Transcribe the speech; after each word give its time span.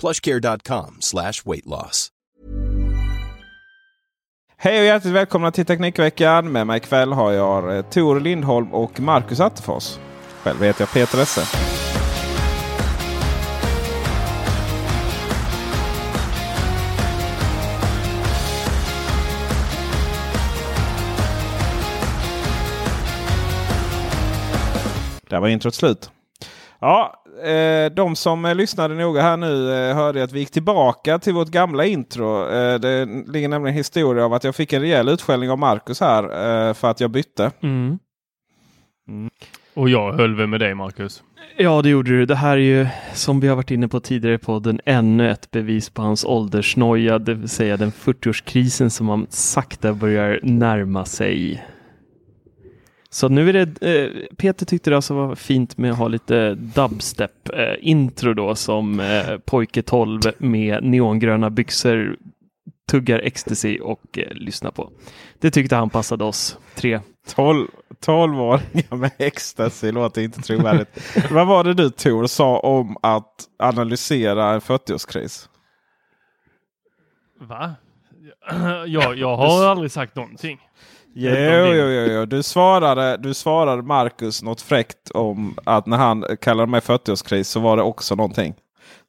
plushcare.com 0.00 0.96
slash 1.00 1.32
weightloss. 1.44 2.08
Hej 4.60 4.80
och 4.80 4.86
hjärtligt 4.86 5.14
välkomna 5.14 5.50
till 5.50 5.66
Teknikveckan. 5.66 6.52
Med 6.52 6.66
mig 6.66 6.76
ikväll 6.76 7.12
har 7.12 7.32
jag 7.32 7.76
eh, 7.76 7.82
Tor 7.82 8.20
Lindholm 8.20 8.74
och 8.74 9.00
Marcus 9.00 9.40
Attefors. 9.40 9.98
Själv 10.42 10.62
heter 10.62 10.82
jag 10.82 10.92
Peter 10.92 11.22
Esse. 11.22 11.40
Där 25.30 25.40
var 25.40 25.48
introt 25.48 25.74
slut. 25.74 26.10
Ja, 26.80 27.24
eh, 27.44 27.92
de 27.92 28.16
som 28.16 28.44
eh, 28.44 28.54
lyssnade 28.54 28.94
noga 28.94 29.22
här 29.22 29.36
nu 29.36 29.72
eh, 29.72 29.96
hörde 29.96 30.22
att 30.22 30.32
vi 30.32 30.40
gick 30.40 30.50
tillbaka 30.50 31.18
till 31.18 31.34
vårt 31.34 31.48
gamla 31.48 31.84
intro. 31.84 32.48
Eh, 32.48 32.80
det 32.80 33.04
ligger 33.04 33.48
nämligen 33.48 33.74
en 33.74 33.78
historia 33.78 34.24
av 34.24 34.34
att 34.34 34.44
jag 34.44 34.54
fick 34.54 34.72
en 34.72 34.80
rejäl 34.80 35.08
utskällning 35.08 35.50
av 35.50 35.58
Marcus 35.58 36.00
här 36.00 36.74
för 36.74 36.90
att 36.90 37.00
jag 37.00 37.10
bytte. 37.10 37.50
Mm. 37.62 37.98
Och 39.74 39.88
jag 39.88 40.12
höll 40.12 40.34
väl 40.36 40.46
med 40.46 40.60
dig 40.60 40.74
Marcus? 40.74 41.22
Ja, 41.56 41.82
det 41.82 41.88
gjorde 41.88 42.10
du. 42.10 42.26
Det 42.26 42.34
här 42.34 42.56
är 42.56 42.60
ju 42.60 42.86
som 43.14 43.40
vi 43.40 43.48
har 43.48 43.56
varit 43.56 43.70
inne 43.70 43.88
på 43.88 44.00
tidigare 44.00 44.34
i 44.34 44.38
podden 44.38 44.80
ännu 44.84 45.30
ett 45.30 45.50
bevis 45.50 45.90
på 45.90 46.02
hans 46.02 46.24
åldersnoja, 46.24 47.18
det 47.18 47.34
vill 47.34 47.48
säga 47.48 47.76
den 47.76 47.92
40-årskrisen 47.92 48.88
som 48.88 49.08
han 49.08 49.26
sakta 49.30 49.92
börjar 49.92 50.40
närma 50.42 51.04
sig. 51.04 51.64
Så 53.10 53.28
nu 53.28 53.48
är 53.48 53.52
det, 53.52 53.82
eh, 53.82 54.36
Peter 54.36 54.66
tyckte 54.66 54.90
det 54.90 54.96
alltså 54.96 55.14
var 55.14 55.34
fint 55.34 55.78
med 55.78 55.92
att 55.92 55.98
ha 55.98 56.08
lite 56.08 56.54
dubstep 56.54 57.48
eh, 57.54 57.74
intro 57.80 58.34
då 58.34 58.54
som 58.54 59.00
eh, 59.00 59.38
pojke 59.38 59.82
12 59.82 60.20
med 60.38 60.84
neongröna 60.84 61.50
byxor 61.50 62.16
tuggar 62.90 63.18
ecstasy 63.18 63.78
och 63.80 64.18
eh, 64.18 64.32
lyssnar 64.32 64.70
på. 64.70 64.90
Det 65.38 65.50
tyckte 65.50 65.76
han 65.76 65.90
passade 65.90 66.24
oss 66.24 66.58
tre. 66.74 67.00
12, 67.34 67.68
12-åringar 68.06 68.96
med 68.96 69.10
ecstasy 69.18 69.92
låter 69.92 70.22
inte 70.22 70.40
trovärdigt. 70.42 70.88
Vad 71.30 71.46
var 71.46 71.64
det 71.64 71.74
du 71.74 71.90
Tor 71.90 72.26
sa 72.26 72.58
om 72.58 72.96
att 73.02 73.34
analysera 73.58 74.54
en 74.54 74.60
40-årskris? 74.60 75.48
Va? 77.40 77.74
Jag, 78.86 79.18
jag 79.18 79.36
har 79.36 79.66
aldrig 79.66 79.90
sagt 79.90 80.16
någonting. 80.16 80.58
Jo, 81.14 81.30
jo, 81.66 81.74
jo, 81.88 82.12
jo. 82.12 82.24
Du, 82.24 82.42
svarade, 82.42 83.16
du 83.16 83.34
svarade 83.34 83.82
Marcus 83.82 84.42
något 84.42 84.60
fräckt 84.60 85.10
om 85.10 85.58
att 85.64 85.86
när 85.86 85.96
han 85.96 86.24
kallade 86.40 86.66
mig 86.70 86.80
40-årskris 86.80 87.42
så 87.42 87.60
var 87.60 87.76
det 87.76 87.82
också 87.82 88.14
någonting. 88.14 88.54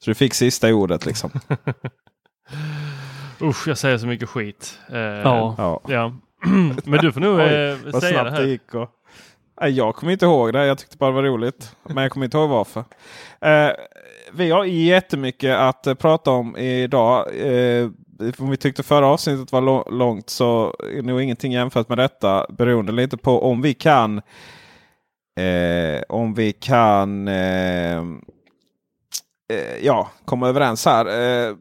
Så 0.04 0.12
du 0.12 0.16
fick 0.16 0.34
sista 0.34 0.74
ordet 0.74 1.06
liksom. 1.06 1.32
Usch, 3.42 3.68
jag 3.68 3.78
säger 3.78 3.98
så 3.98 4.08
mycket 4.08 4.30
skit. 4.30 4.80
Eh, 4.92 4.98
Ja. 5.00 5.56
Ja. 5.58 5.82
ja. 5.88 6.14
Men 6.86 7.00
du 7.00 7.12
får 7.12 7.22
nog 7.22 7.36
Oj, 7.40 7.46
eh, 7.46 7.76
vad 7.92 8.02
säga 8.04 8.24
det 8.24 8.30
snabbt 8.30 8.36
det 8.38 8.42
här. 8.44 8.48
gick. 8.50 8.74
Och... 8.74 8.90
Nej, 9.62 9.72
jag 9.72 9.96
kommer 9.96 10.14
inte 10.14 10.26
ihåg 10.26 10.54
det. 10.54 10.66
Jag 10.66 10.78
tyckte 10.78 10.98
bara 10.98 11.10
det 11.12 11.16
var 11.16 11.24
roligt. 11.24 11.76
Men 11.84 12.04
jag 12.04 12.12
kommer 12.12 12.26
inte 12.26 12.38
ihåg 12.38 12.50
varför. 12.50 12.84
Eh, 13.42 13.72
vi 14.34 14.52
har 14.52 14.66
jättemycket 14.66 15.58
att 15.58 16.00
prata 16.00 16.32
om 16.32 16.58
idag. 16.58 17.26
Eh, 17.36 17.90
om 18.40 18.50
vi 18.50 18.58
tyckte 18.58 18.84
förra 18.84 19.08
avsnittet 19.08 19.52
var 19.52 19.92
långt 19.92 20.30
så 20.30 20.76
är 20.98 21.02
nog 21.02 21.22
ingenting 21.22 21.52
jämfört 21.52 21.90
med 21.90 21.98
detta. 21.98 22.46
Beroende 22.50 22.92
lite 22.92 23.18
på 23.18 23.44
om 23.44 23.62
vi 23.62 23.74
kan 23.74 24.18
eh, 25.40 26.02
om 26.10 26.34
vi 26.34 26.54
kan 26.54 27.28
eh, 27.28 27.98
eh, 27.98 29.78
ja, 29.82 30.10
komma 30.26 30.48
överens 30.50 30.86
här. 30.86 31.06
Eh, 31.06 31.56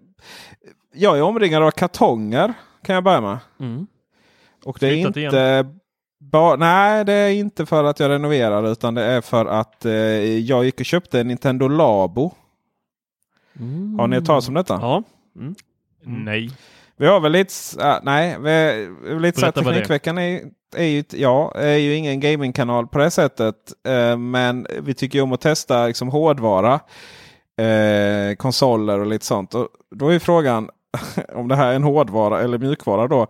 jag 0.95 1.19
är 1.19 1.23
omringad 1.23 1.63
av 1.63 1.71
kartonger 1.71 2.55
kan 2.83 2.95
jag 2.95 3.05
börja 3.05 3.21
med. 3.21 3.39
Mm. 3.61 3.87
Och 4.65 4.77
det 4.81 4.87
är 4.87 4.93
Flyttat 4.93 5.17
inte 5.17 5.67
ba- 6.21 6.57
Nej, 6.57 7.05
det 7.05 7.13
är 7.13 7.31
inte 7.31 7.67
för 7.67 7.85
att 7.85 8.01
jag 8.01 8.11
renoverar 8.11 8.73
utan 8.73 8.95
det 8.95 9.03
är 9.05 9.21
för 9.21 9.47
att 9.47 9.85
eh, 9.85 9.93
jag 10.39 10.65
gick 10.65 10.81
och 10.81 10.87
köpte 10.87 11.21
en 11.21 11.29
Nintendo 11.29 11.69
Labo. 11.69 12.33
Har 13.99 14.07
ni 14.09 14.17
hört 14.17 14.25
talas 14.25 14.49
om 14.49 14.55
detta? 14.55 14.79
Ja. 14.83 15.03
Mm. 15.37 15.55
Nej. 16.09 16.51
Vi 16.97 17.07
har 17.07 17.21
väl 17.21 17.33
lite, 17.33 17.53
äh, 17.81 17.99
nej, 18.03 18.37
vi, 18.41 18.89
lite 19.21 19.41
så 19.41 19.47
här. 19.47 19.53
Teknikveckan 19.53 20.19
är, 20.19 20.43
är, 20.77 20.85
ju, 20.85 21.05
ja, 21.11 21.53
är 21.55 21.77
ju 21.77 21.95
ingen 21.95 22.21
gamingkanal 22.21 22.87
på 22.87 22.99
det 22.99 23.11
sättet. 23.11 23.57
Eh, 23.89 24.17
men 24.17 24.67
vi 24.81 24.95
tycker 24.95 25.19
ju 25.19 25.23
om 25.23 25.33
att 25.33 25.41
testa 25.41 25.87
liksom, 25.87 26.09
hårdvara, 26.09 26.81
eh, 27.61 28.35
konsoler 28.37 29.01
och 29.01 29.07
lite 29.07 29.27
sånt. 29.27 29.55
Och 29.55 29.69
då 29.97 30.09
är 30.09 30.19
frågan 30.19 30.71
om 31.35 31.49
det 31.49 31.57
här 31.57 31.71
är 31.71 31.77
en 31.77 31.83
hårdvara 31.83 32.41
eller 32.41 32.59
mjukvara 32.59 33.09
då. 33.09 33.27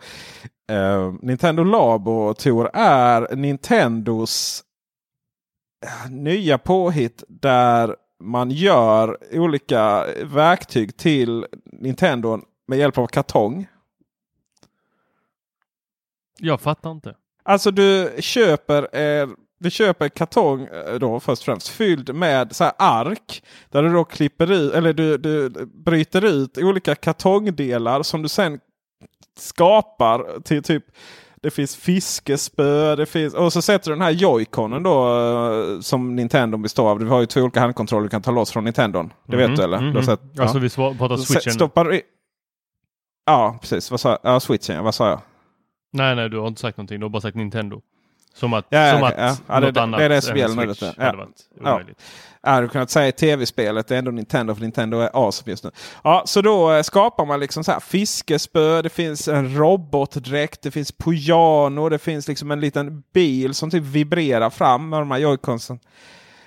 Eh, 0.70 1.14
Nintendo 1.22 1.64
Labo 1.64 2.34
Tor 2.34 2.70
är 2.74 3.36
Nintendos 3.36 4.62
eh, 5.86 6.10
nya 6.10 6.58
påhitt 6.58 7.24
där 7.28 7.96
man 8.24 8.50
gör 8.50 9.18
olika 9.32 10.06
verktyg 10.24 10.96
till 10.96 11.46
Nintendo 11.72 12.40
med 12.68 12.78
hjälp 12.78 12.98
av 12.98 13.06
kartong. 13.06 13.66
Jag 16.40 16.60
fattar 16.60 16.90
inte. 16.90 17.14
Alltså 17.42 17.70
du 17.70 18.16
köper, 18.18 18.96
eh, 19.00 19.28
du 19.60 19.70
köper 19.70 20.08
kartong 20.08 20.62
eh, 20.66 20.94
då 20.94 21.20
först 21.20 21.42
och 21.42 21.44
främst 21.46 21.68
fylld 21.68 22.14
med 22.14 22.56
så 22.56 22.64
här 22.64 22.72
ark. 22.78 23.42
Där 23.70 23.82
du 23.82 23.92
då 23.92 24.04
klipper 24.04 24.52
ut, 24.52 24.74
eller 24.74 24.92
du, 24.92 25.16
du 25.18 25.50
bryter 25.66 26.24
ut 26.24 26.58
olika 26.58 26.94
kartongdelar 26.94 28.02
som 28.02 28.22
du 28.22 28.28
sen 28.28 28.60
skapar 29.38 30.40
till 30.40 30.62
typ 30.62 30.84
det 31.42 31.50
finns 31.50 31.76
fiskespö, 31.76 32.96
det 32.96 33.06
finns, 33.06 33.34
och 33.34 33.52
så 33.52 33.62
sätter 33.62 33.90
du 33.90 33.94
den 33.96 34.02
här 34.02 34.10
joyconen 34.10 34.82
då 34.82 35.18
eh, 35.20 35.80
som 35.80 36.16
Nintendo 36.16 36.58
består 36.58 36.90
av. 36.90 36.98
Du 36.98 37.06
har 37.06 37.20
ju 37.20 37.26
två 37.26 37.40
olika 37.40 37.60
handkontroller 37.60 38.02
du 38.04 38.08
kan 38.10 38.22
ta 38.22 38.30
loss 38.30 38.50
från 38.50 38.64
Nintendon. 38.64 39.12
Det 39.26 39.36
vet 39.36 39.56
du 39.56 39.62
eller? 39.62 39.80
Mhm, 39.80 39.90
Du 39.90 39.96
har 39.98 40.02
sett, 40.02 40.20
ja. 40.32 40.42
Alltså 40.42 40.58
vi 40.58 40.70
pratar 40.70 41.16
switchen. 41.16 41.52
Stoppar. 41.52 42.00
Ja, 43.28 43.58
precis. 43.60 43.90
Vad 43.90 44.00
sa 44.00 44.08
jag? 44.08 44.18
Ja, 44.22 44.40
switchen. 44.40 44.84
Vad 44.84 44.94
sa 44.94 45.08
jag? 45.08 45.20
Nej, 45.92 46.16
nej, 46.16 46.28
du 46.28 46.38
har 46.38 46.48
inte 46.48 46.60
sagt 46.60 46.76
någonting. 46.76 47.00
Du 47.00 47.04
har 47.04 47.10
bara 47.10 47.20
sagt 47.20 47.36
Nintendo. 47.36 47.80
Som 48.34 48.52
att, 48.54 48.66
Ja, 48.68 48.90
som 48.92 49.00
ja, 49.00 49.08
att 49.08 49.14
ja. 49.18 49.36
Ja, 49.46 49.60
något 49.60 49.74
det- 49.74 49.82
annat 49.82 49.98
det 49.98 50.04
är 50.04 50.08
det 50.08 50.20
spelen 50.22 50.58
är 50.58 50.64
Switch 50.66 50.82
lite. 50.82 51.02
hade 51.02 51.16
Ja. 51.18 51.24
varit 51.24 51.40
Ja. 51.64 51.72
omöjligt. 51.72 52.02
Jag 52.42 52.50
hade 52.50 52.68
kunnat 52.68 52.90
säga 52.90 53.12
tv-spelet. 53.12 53.88
Det 53.88 53.94
är 53.94 53.98
ändå 53.98 54.10
Nintendo 54.10 54.54
för 54.54 54.62
Nintendo 54.62 54.98
är 54.98 55.10
awesome 55.12 55.50
just 55.52 55.64
nu. 55.64 55.70
Ja, 56.04 56.22
så 56.26 56.42
då 56.42 56.72
eh, 56.72 56.82
skapar 56.82 57.24
man 57.26 57.40
liksom 57.40 57.64
så 57.64 57.72
här 57.72 57.80
fiskespö. 57.80 58.82
Det 58.82 58.88
finns 58.88 59.28
en 59.28 59.56
robotdräkt. 59.58 60.62
Det 60.62 60.70
finns 60.70 60.92
piano. 60.92 61.88
Det 61.88 61.98
finns 61.98 62.28
liksom 62.28 62.50
en 62.50 62.60
liten 62.60 63.02
bil 63.14 63.54
som 63.54 63.70
typ 63.70 63.82
vibrerar 63.84 64.50
fram 64.50 64.88
med 64.88 65.00
de 65.00 65.10
här 65.10 65.18
joyconsen. 65.18 65.78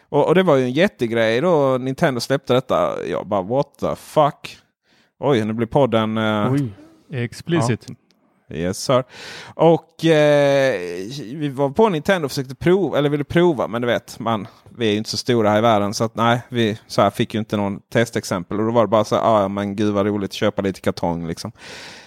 Och, 0.10 0.28
och 0.28 0.36
det 0.36 0.44
var 0.44 0.56
ju 0.56 0.64
en 0.64 0.72
jättegrej 0.72 1.42
då 1.42 1.78
Nintendo 1.78 2.20
släppte 2.20 2.54
detta. 2.54 3.06
Jag 3.08 3.28
bara 3.28 3.42
what 3.42 3.68
the 3.80 3.96
fuck. 3.96 4.58
Oj, 5.24 5.46
nu 5.46 5.54
blir 5.54 5.68
podden... 5.68 6.18
eh, 6.18 6.52
Oj. 6.54 6.74
Explicit. 7.12 7.88
Yes 8.54 8.78
sir. 8.78 9.04
Och 9.56 10.06
eh, 10.06 10.80
vi 11.36 11.50
var 11.50 11.70
på 11.70 11.90
Nintendo 11.90 12.26
och 12.26 12.32
försökte 12.32 12.56
prova, 12.56 12.98
eller 12.98 13.10
ville 13.10 13.24
prova, 13.24 13.68
men 13.68 13.82
du 13.82 13.88
vet, 13.88 14.20
man, 14.20 14.48
vi 14.78 14.88
är 14.88 14.92
ju 14.92 14.98
inte 14.98 15.10
så 15.10 15.18
stora 15.18 15.50
här 15.50 15.58
i 15.58 15.62
världen 15.62 15.94
så 15.94 16.04
att 16.04 16.16
nej, 16.16 16.42
vi 16.50 16.80
så 16.88 17.02
här, 17.02 17.10
fick 17.10 17.34
ju 17.34 17.40
inte 17.40 17.58
någon 17.58 17.80
testexempel. 17.80 18.60
Och 18.60 18.66
då 18.66 18.72
var 18.72 18.82
det 18.82 18.88
bara 18.88 19.04
så 19.04 19.16
här, 19.16 19.24
ah, 19.24 19.42
ja 19.42 19.48
men 19.48 19.76
gud 19.76 19.94
vad 19.94 20.06
roligt, 20.06 20.34
köpa 20.34 20.62
lite 20.62 20.82
kartong 20.82 21.28
liksom. 21.28 21.52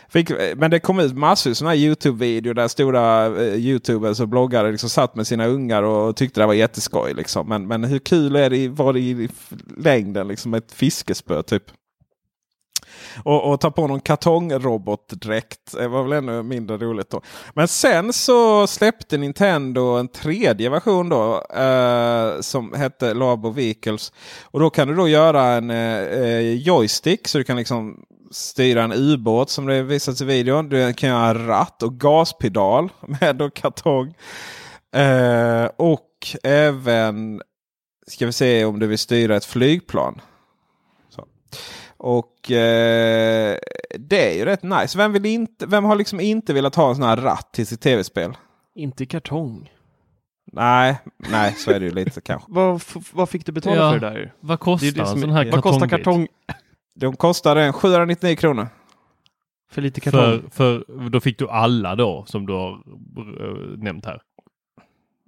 Fick, 0.08 0.31
men 0.56 0.70
det 0.70 0.81
kom 0.81 1.00
ut 1.00 1.17
massor 1.17 1.50
av 1.50 1.55
sådana 1.55 1.70
här 1.75 1.78
Youtube-videor 1.78 2.55
där 2.55 2.69
stora 2.69 3.26
eh, 3.26 3.55
Youtubers 3.55 4.20
och 4.20 4.28
bloggare 4.28 4.70
liksom 4.70 4.90
satt 4.90 5.17
med 5.17 5.26
sina 5.26 5.46
ungar 5.46 5.82
och 5.82 6.17
tyckte 6.17 6.40
det 6.40 6.46
var 6.46 6.55
jätteskoj. 6.55 7.14
Liksom. 7.14 7.49
Men, 7.49 7.67
men 7.67 7.84
hur 7.84 7.99
kul 7.99 8.37
är 8.37 8.50
det, 8.50 8.69
var 8.69 8.93
det 8.93 9.00
i 9.00 9.28
längden 9.76 10.28
liksom 10.28 10.55
ett 10.55 10.72
fiskespö 10.72 11.43
typ? 11.43 11.62
Och, 13.25 13.52
och 13.52 13.61
ta 13.61 13.70
på 13.70 13.87
någon 13.87 14.00
kartongrobotdräkt. 14.00 15.73
Det 15.73 15.88
var 15.88 16.02
väl 16.02 16.12
ännu 16.12 16.43
mindre 16.43 16.76
roligt 16.76 17.11
då. 17.11 17.23
Men 17.55 17.69
sen 17.69 18.12
så 18.12 18.67
släppte 18.67 19.19
Nintendo 19.19 19.82
en 19.82 20.08
tredje 20.08 20.70
version 20.70 21.08
då. 21.08 21.44
Eh, 21.55 22.41
som 22.41 22.73
hette 22.73 23.14
Labo 23.14 23.50
Vehicles. 23.50 24.12
Och 24.43 24.61
då 24.61 24.70
kan 24.70 24.88
du 24.88 24.94
då 24.94 25.08
göra 25.08 25.43
en 25.43 25.70
eh, 25.70 26.00
eh, 26.00 26.55
joystick. 26.55 27.29
Så 27.29 27.38
du 27.38 27.44
kan 27.44 27.56
liksom 27.56 28.05
styra 28.31 28.82
en 28.82 28.93
ubåt 28.93 29.50
som 29.50 29.67
det 29.67 29.82
visats 29.82 30.20
i 30.20 30.25
videon. 30.25 30.69
Du 30.69 30.93
kan 30.93 31.08
göra 31.08 31.31
en 31.31 31.46
ratt 31.46 31.82
och 31.82 32.00
gaspedal 32.00 32.88
med 33.20 33.37
då 33.37 33.50
kartong. 33.50 34.14
Eh, 34.96 35.64
och 35.76 36.11
även 36.43 37.43
ska 38.06 38.26
vi 38.26 38.32
se 38.32 38.64
om 38.64 38.79
du 38.79 38.87
vill 38.87 38.99
styra 38.99 39.37
ett 39.37 39.44
flygplan. 39.44 40.20
Så. 41.11 41.26
Och 42.06 42.50
eh, 42.50 43.58
det 43.98 44.30
är 44.32 44.38
ju 44.38 44.44
rätt 44.44 44.62
nice. 44.62 44.98
Vem, 44.98 45.12
vill 45.12 45.26
inte, 45.26 45.66
vem 45.66 45.84
har 45.84 45.96
liksom 45.96 46.20
inte 46.20 46.52
velat 46.52 46.74
ha 46.74 46.88
en 46.88 46.94
sån 46.94 47.04
här 47.04 47.16
ratt 47.16 47.52
till 47.52 47.66
sitt 47.66 47.80
tv-spel? 47.80 48.32
Inte 48.74 49.06
kartong. 49.06 49.70
Nej, 50.52 50.98
nej 51.30 51.52
så 51.52 51.70
är 51.70 51.80
det 51.80 51.86
ju 51.86 51.92
lite 51.92 52.20
kanske. 52.24 52.52
Vad, 52.52 52.82
vad 53.12 53.28
fick 53.28 53.46
du 53.46 53.52
betala 53.52 53.76
Ja. 53.76 53.92
för 53.92 53.98
det 54.00 54.10
där? 54.10 54.32
Vad 54.40 54.58
Det 54.58 54.62
är 54.62 54.64
kostar 54.64 54.92
det 54.94 55.00
en 55.00 55.06
som 55.06 55.20
sån 55.20 55.30
är- 55.30 55.34
här 55.34 55.50
vad 55.52 55.62
kostar 55.62 55.88
kartong? 55.88 56.28
De 56.94 57.16
kostar 57.16 57.56
en 57.56 57.72
799 57.72 58.36
kronor. 58.36 58.68
För 59.70 59.82
lite 59.82 60.00
kartong? 60.00 60.50
För, 60.50 60.84
för 60.96 61.08
då 61.08 61.20
fick 61.20 61.38
du 61.38 61.48
alla 61.48 61.94
då 61.96 62.24
som 62.26 62.46
du 62.46 62.52
har 62.52 62.70
eh, 62.72 63.78
nämnt 63.78 64.06
här. 64.06 64.20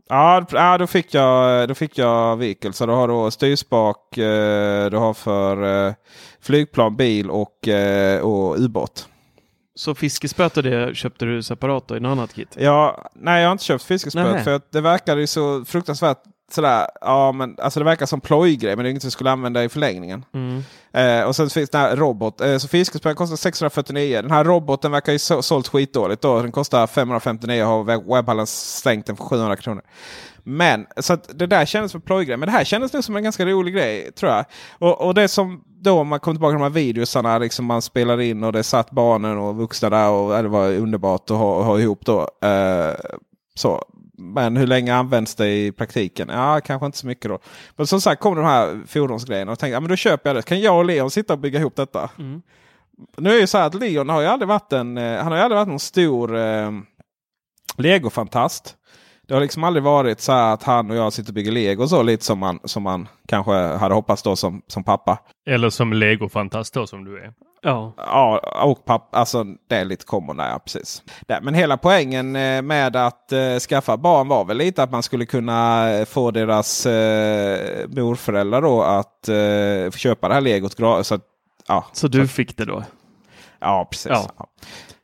Ja, 0.09 0.77
då, 0.79 0.87
fick 0.87 1.15
jag, 1.15 1.69
då 1.69 1.75
fick 1.75 1.99
jag 1.99 2.37
Vehicle. 2.37 2.73
Så 2.73 2.87
du 2.87 2.93
har 2.93 3.09
då 3.09 3.31
styrspak, 3.31 4.19
eh, 4.19 4.91
du 4.91 4.97
har 4.97 5.15
för 5.15 5.87
eh, 5.89 5.95
flygplan, 6.41 6.97
bil 6.97 7.31
och, 7.31 7.69
eh, 7.69 8.21
och 8.21 8.59
ubåt. 8.59 9.09
Så 9.75 9.95
fiskespöet 9.95 10.57
och 10.57 10.63
det 10.63 10.97
köpte 10.97 11.25
du 11.25 11.43
separat 11.43 11.89
då 11.89 11.97
i 11.97 12.01
något 12.01 12.11
annat 12.11 12.35
kit? 12.35 12.57
Ja, 12.59 13.11
nej, 13.15 13.43
jag 13.43 13.49
har 13.49 13.53
inte 13.53 13.65
köpt 13.65 13.85
fiskespöet 13.85 14.33
Nähä. 14.33 14.45
för 14.45 14.61
det 14.71 14.81
verkar 14.81 15.17
ju 15.17 15.27
så 15.27 15.65
fruktansvärt 15.65 16.23
sådär. 16.51 16.87
Ja, 17.01 17.33
men 17.33 17.57
alltså 17.59 17.81
det 17.81 17.85
verkar 17.85 18.07
som 18.07 18.21
plojgrej, 18.21 18.77
men 18.77 18.83
det 18.85 18.89
är 18.89 18.91
inget 18.91 19.05
vi 19.05 19.11
skulle 19.11 19.31
använda 19.31 19.65
i 19.65 19.69
förlängningen. 19.69 20.25
Mm. 20.35 20.63
Eh, 20.93 21.27
och 21.27 21.37
sen 21.37 21.51
finns 21.51 21.71
det 21.71 21.79
här 21.79 21.97
robot. 21.97 22.41
Eh, 22.41 22.57
så 22.59 22.69
fiskespöet 22.69 23.17
kostar 23.17 23.37
649. 23.37 24.23
Den 24.23 24.31
här 24.31 24.45
roboten 24.45 24.93
verkar 24.93 25.13
ju 25.13 25.19
så, 25.19 25.43
sålt 25.43 25.69
skitdåligt 25.69 26.23
då. 26.23 26.43
Den 26.43 26.53
kostar 26.53 26.87
559 26.87 27.63
och 27.63 27.69
har 27.69 27.85
web- 27.85 28.07
webbhallen 28.09 28.47
stängt 28.47 29.07
den 29.07 29.17
för 29.17 29.25
700 29.25 29.57
kronor. 29.57 29.83
Men 30.49 30.87
så 30.97 31.17
det 31.35 31.47
där 31.47 31.65
kändes 31.67 31.93
som 31.93 32.01
plojgrej. 32.01 32.37
Men 32.37 32.47
det 32.47 32.53
här 32.53 32.65
kändes 32.65 32.93
nog 32.93 33.05
som 33.05 33.17
en 33.17 33.23
ganska 33.23 33.47
rolig 33.47 33.75
grej 33.75 34.13
tror 34.13 34.33
jag. 34.33 34.45
Och, 34.79 35.01
och 35.07 35.15
det 35.15 35.29
som 35.29 35.63
då 35.81 35.99
om 36.01 36.09
man 36.09 36.21
kommer 36.21 36.35
tillbaka 36.35 36.51
till 36.53 36.59
de 36.59 36.63
här 36.63 36.71
videosarna 36.71 37.39
liksom 37.39 37.65
man 37.67 37.83
spelar 37.83 38.21
in 38.21 38.45
och 38.45 38.53
det 38.53 38.63
satt 38.63 38.91
barnen 38.91 39.39
och 39.39 39.57
vuxna 39.57 39.91
där 39.91 40.11
och 40.11 40.43
det 40.43 40.49
var 40.49 40.69
underbart 40.69 41.31
att 41.31 41.37
ha, 41.37 41.63
ha 41.63 41.81
ihop 41.81 42.01
då. 42.07 42.21
Eh, 42.49 42.95
så. 43.55 43.85
Men 44.19 44.57
hur 44.57 44.67
länge 44.67 44.95
används 44.95 45.35
det 45.35 45.49
i 45.49 45.73
praktiken? 45.73 46.29
Ja, 46.29 46.61
kanske 46.61 46.87
inte 46.87 46.99
så 46.99 47.07
mycket 47.07 47.31
då. 47.31 47.39
Men 47.77 47.87
som 47.87 48.01
sagt 48.01 48.23
kom 48.23 48.37
de 48.37 48.45
här 48.45 48.81
fordonsgrejerna 48.87 49.53
och 49.53 49.59
tänkte 49.59 49.73
ja, 49.75 49.81
men 49.81 49.91
då 49.91 49.97
köper 49.97 50.31
jag 50.31 50.37
det. 50.37 50.43
Kan 50.43 50.61
jag 50.61 50.79
och 50.79 50.85
Leon 50.85 51.11
sitta 51.11 51.33
och 51.33 51.39
bygga 51.39 51.59
ihop 51.61 51.77
detta? 51.77 52.11
Mm. 52.19 52.43
Nu 53.17 53.31
är 53.31 53.35
det 53.35 53.41
ju 53.41 53.47
så 53.47 53.59
här 53.59 53.67
att 53.67 53.75
Leon 53.75 54.09
har 54.09 54.21
ju 54.21 54.27
aldrig 54.27 54.49
varit 54.49 54.73
en, 54.73 54.99
eh, 54.99 55.23
han 55.23 55.33
har 55.33 55.39
ju 55.39 55.43
aldrig 55.43 55.57
varit 55.57 55.69
någon 55.69 55.81
stor 55.81 56.37
eh, 56.37 56.71
legofantast. 57.77 58.77
Det 59.29 59.35
har 59.35 59.41
liksom 59.41 59.65
aldrig 59.65 59.83
varit 59.83 60.21
så 60.21 60.33
här 60.33 60.55
att 60.55 60.63
han 60.63 60.91
och 60.91 60.97
jag 60.97 61.13
sitter 61.13 61.31
och 61.31 61.35
bygger 61.35 61.53
lego 61.53 61.87
så 61.89 62.03
lite 62.03 62.25
som 62.25 62.39
man, 62.39 62.59
som 62.65 62.83
man 62.83 63.09
kanske 63.29 63.53
hade 63.53 63.95
hoppats 63.95 64.23
då 64.23 64.37
som, 64.37 64.63
som 64.67 64.85
pappa. 64.85 65.19
Eller 65.47 65.71
som 65.71 65.93
legofantast 65.93 66.75
då 66.75 66.87
som 66.87 67.05
du 67.05 67.19
är. 67.19 67.33
Ja. 67.67 67.93
Ja, 67.97 68.39
och 68.63 68.85
pappa, 68.85 69.19
alltså 69.19 69.45
det 69.69 69.77
är 69.77 69.85
lite 69.85 70.05
common 70.05 70.37
där, 70.37 70.51
ja, 70.51 70.59
precis. 70.59 71.03
Men 71.43 71.55
hela 71.55 71.77
poängen 71.77 72.37
eh, 72.37 72.63
med 72.63 72.97
att 72.97 73.33
eh, 73.33 73.59
skaffa 73.59 73.97
barn 73.97 74.29
var 74.29 74.45
väl 74.45 74.57
lite 74.57 74.83
att 74.83 74.91
man 74.91 75.03
skulle 75.03 75.27
kunna 75.27 75.87
få 76.09 76.31
deras 76.31 76.87
eh, 76.87 77.89
morföräldrar 77.89 78.63
då 78.63 78.83
att 78.83 79.29
eh, 79.29 79.91
köpa 79.99 80.29
det 80.29 80.35
här 80.35 80.41
legot. 80.41 81.07
Så 81.07 81.19
ja, 81.69 81.85
Så 81.93 82.09
du 82.09 82.29
fick 82.29 82.57
det 82.57 82.65
då? 82.65 82.83
Ja, 83.61 83.89
precis. 83.91 84.11
Ja. 84.11 84.31
Ja. 84.39 84.47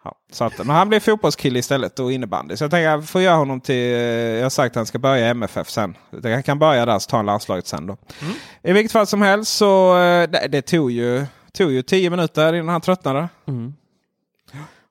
Ja. 0.05 0.15
Så 0.33 0.45
att, 0.45 0.59
men 0.59 0.71
han 0.71 0.89
blev 0.89 1.01
fotbollskille 1.01 1.59
istället 1.59 1.99
och 1.99 2.13
innebandy. 2.13 2.57
Så 2.57 2.65
jag 2.65 2.71
tänker 2.71 2.91
jag 2.91 3.09
får 3.09 3.21
göra 3.21 3.37
honom 3.37 3.61
till... 3.61 3.91
Jag 4.37 4.43
har 4.43 4.51
sagt 4.51 4.73
att 4.73 4.77
han 4.77 4.87
ska 4.87 4.99
börja 4.99 5.27
i 5.27 5.31
MFF 5.31 5.71
sen. 5.71 5.97
Jag 6.23 6.45
kan 6.45 6.59
börja 6.59 6.87
där 6.87 6.99
så 6.99 7.11
tar 7.11 7.19
han 7.19 7.27
landslaget 7.27 7.67
sen 7.67 7.87
då. 7.87 7.97
I 8.63 8.73
vilket 8.73 8.93
fall 8.93 9.07
som 9.07 9.23
helst 9.23 9.57
så 9.57 9.95
det, 10.29 10.49
det 10.49 10.63
tog 10.63 10.91
ju, 10.91 11.27
tog 11.53 11.73
ju 11.73 11.83
tio 11.83 12.11
minuter 12.11 12.53
innan 12.55 12.69
han 12.69 12.81
tröttnade. 12.81 13.29
Mm. 13.47 13.75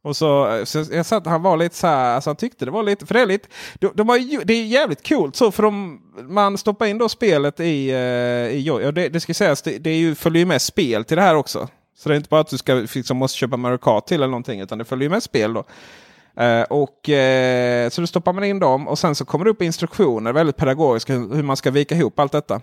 Och 0.03 0.15
så, 0.15 0.61
så 0.65 0.85
jag 0.91 1.05
sa 1.05 1.17
att 1.17 1.25
han 1.25 1.41
var 1.41 1.57
lite 1.57 1.75
så 1.75 1.87
här, 1.87 2.15
alltså 2.15 2.29
han 2.29 2.35
tyckte 2.35 2.65
det 2.65 2.71
var 2.71 2.83
lite, 2.83 3.05
för 3.05 3.13
det 3.13 3.21
är 3.21 3.25
lite, 3.25 3.47
de, 3.75 3.91
de 3.95 4.09
har 4.09 4.45
det 4.45 4.53
är 4.53 4.65
jävligt 4.65 5.07
coolt 5.07 5.35
så 5.35 5.51
för 5.51 5.63
de, 5.63 6.01
man 6.29 6.57
stoppar 6.57 6.85
in 6.85 6.97
då 6.97 7.09
spelet 7.09 7.59
i, 7.59 7.89
eh, 7.89 8.57
i. 8.57 8.69
Och 8.69 8.93
det, 8.93 9.09
det 9.09 9.19
ska 9.19 9.33
sägas, 9.33 9.61
det, 9.61 9.77
det 9.77 9.89
är 9.89 9.97
ju, 9.97 10.15
följer 10.15 10.39
ju 10.39 10.45
med 10.45 10.61
spel 10.61 11.05
till 11.05 11.17
det 11.17 11.23
här 11.23 11.35
också. 11.35 11.67
Så 11.97 12.09
det 12.09 12.15
är 12.15 12.17
inte 12.17 12.29
bara 12.29 12.41
att 12.41 12.49
du 12.49 12.57
ska, 12.57 12.73
liksom, 12.73 13.17
måste 13.17 13.37
köpa 13.37 13.57
Mario 13.57 13.77
Kart 13.77 14.05
till 14.05 14.15
eller 14.15 14.27
någonting 14.27 14.59
utan 14.59 14.77
det 14.77 14.85
följer 14.85 15.03
ju 15.03 15.09
med 15.09 15.23
spel 15.23 15.53
då. 15.53 15.63
Eh, 16.43 16.63
och, 16.63 17.09
eh, 17.09 17.89
så 17.89 18.01
då 18.01 18.07
stoppar 18.07 18.33
man 18.33 18.43
in 18.43 18.59
dem 18.59 18.87
och 18.87 18.99
sen 18.99 19.15
så 19.15 19.25
kommer 19.25 19.45
det 19.45 19.51
upp 19.51 19.61
instruktioner, 19.61 20.33
väldigt 20.33 20.57
pedagogiska, 20.57 21.13
hur, 21.13 21.35
hur 21.35 21.43
man 21.43 21.57
ska 21.57 21.71
vika 21.71 21.95
ihop 21.95 22.19
allt 22.19 22.31
detta. 22.31 22.61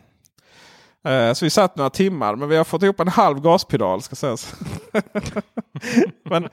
Eh, 1.08 1.32
så 1.32 1.44
vi 1.44 1.50
satt 1.50 1.76
några 1.76 1.90
timmar 1.90 2.36
men 2.36 2.48
vi 2.48 2.56
har 2.56 2.64
fått 2.64 2.82
ihop 2.82 3.00
en 3.00 3.08
halv 3.08 3.40
gaspedal 3.40 4.02
ska 4.02 4.16
sägas. 4.16 4.54
men 6.30 6.48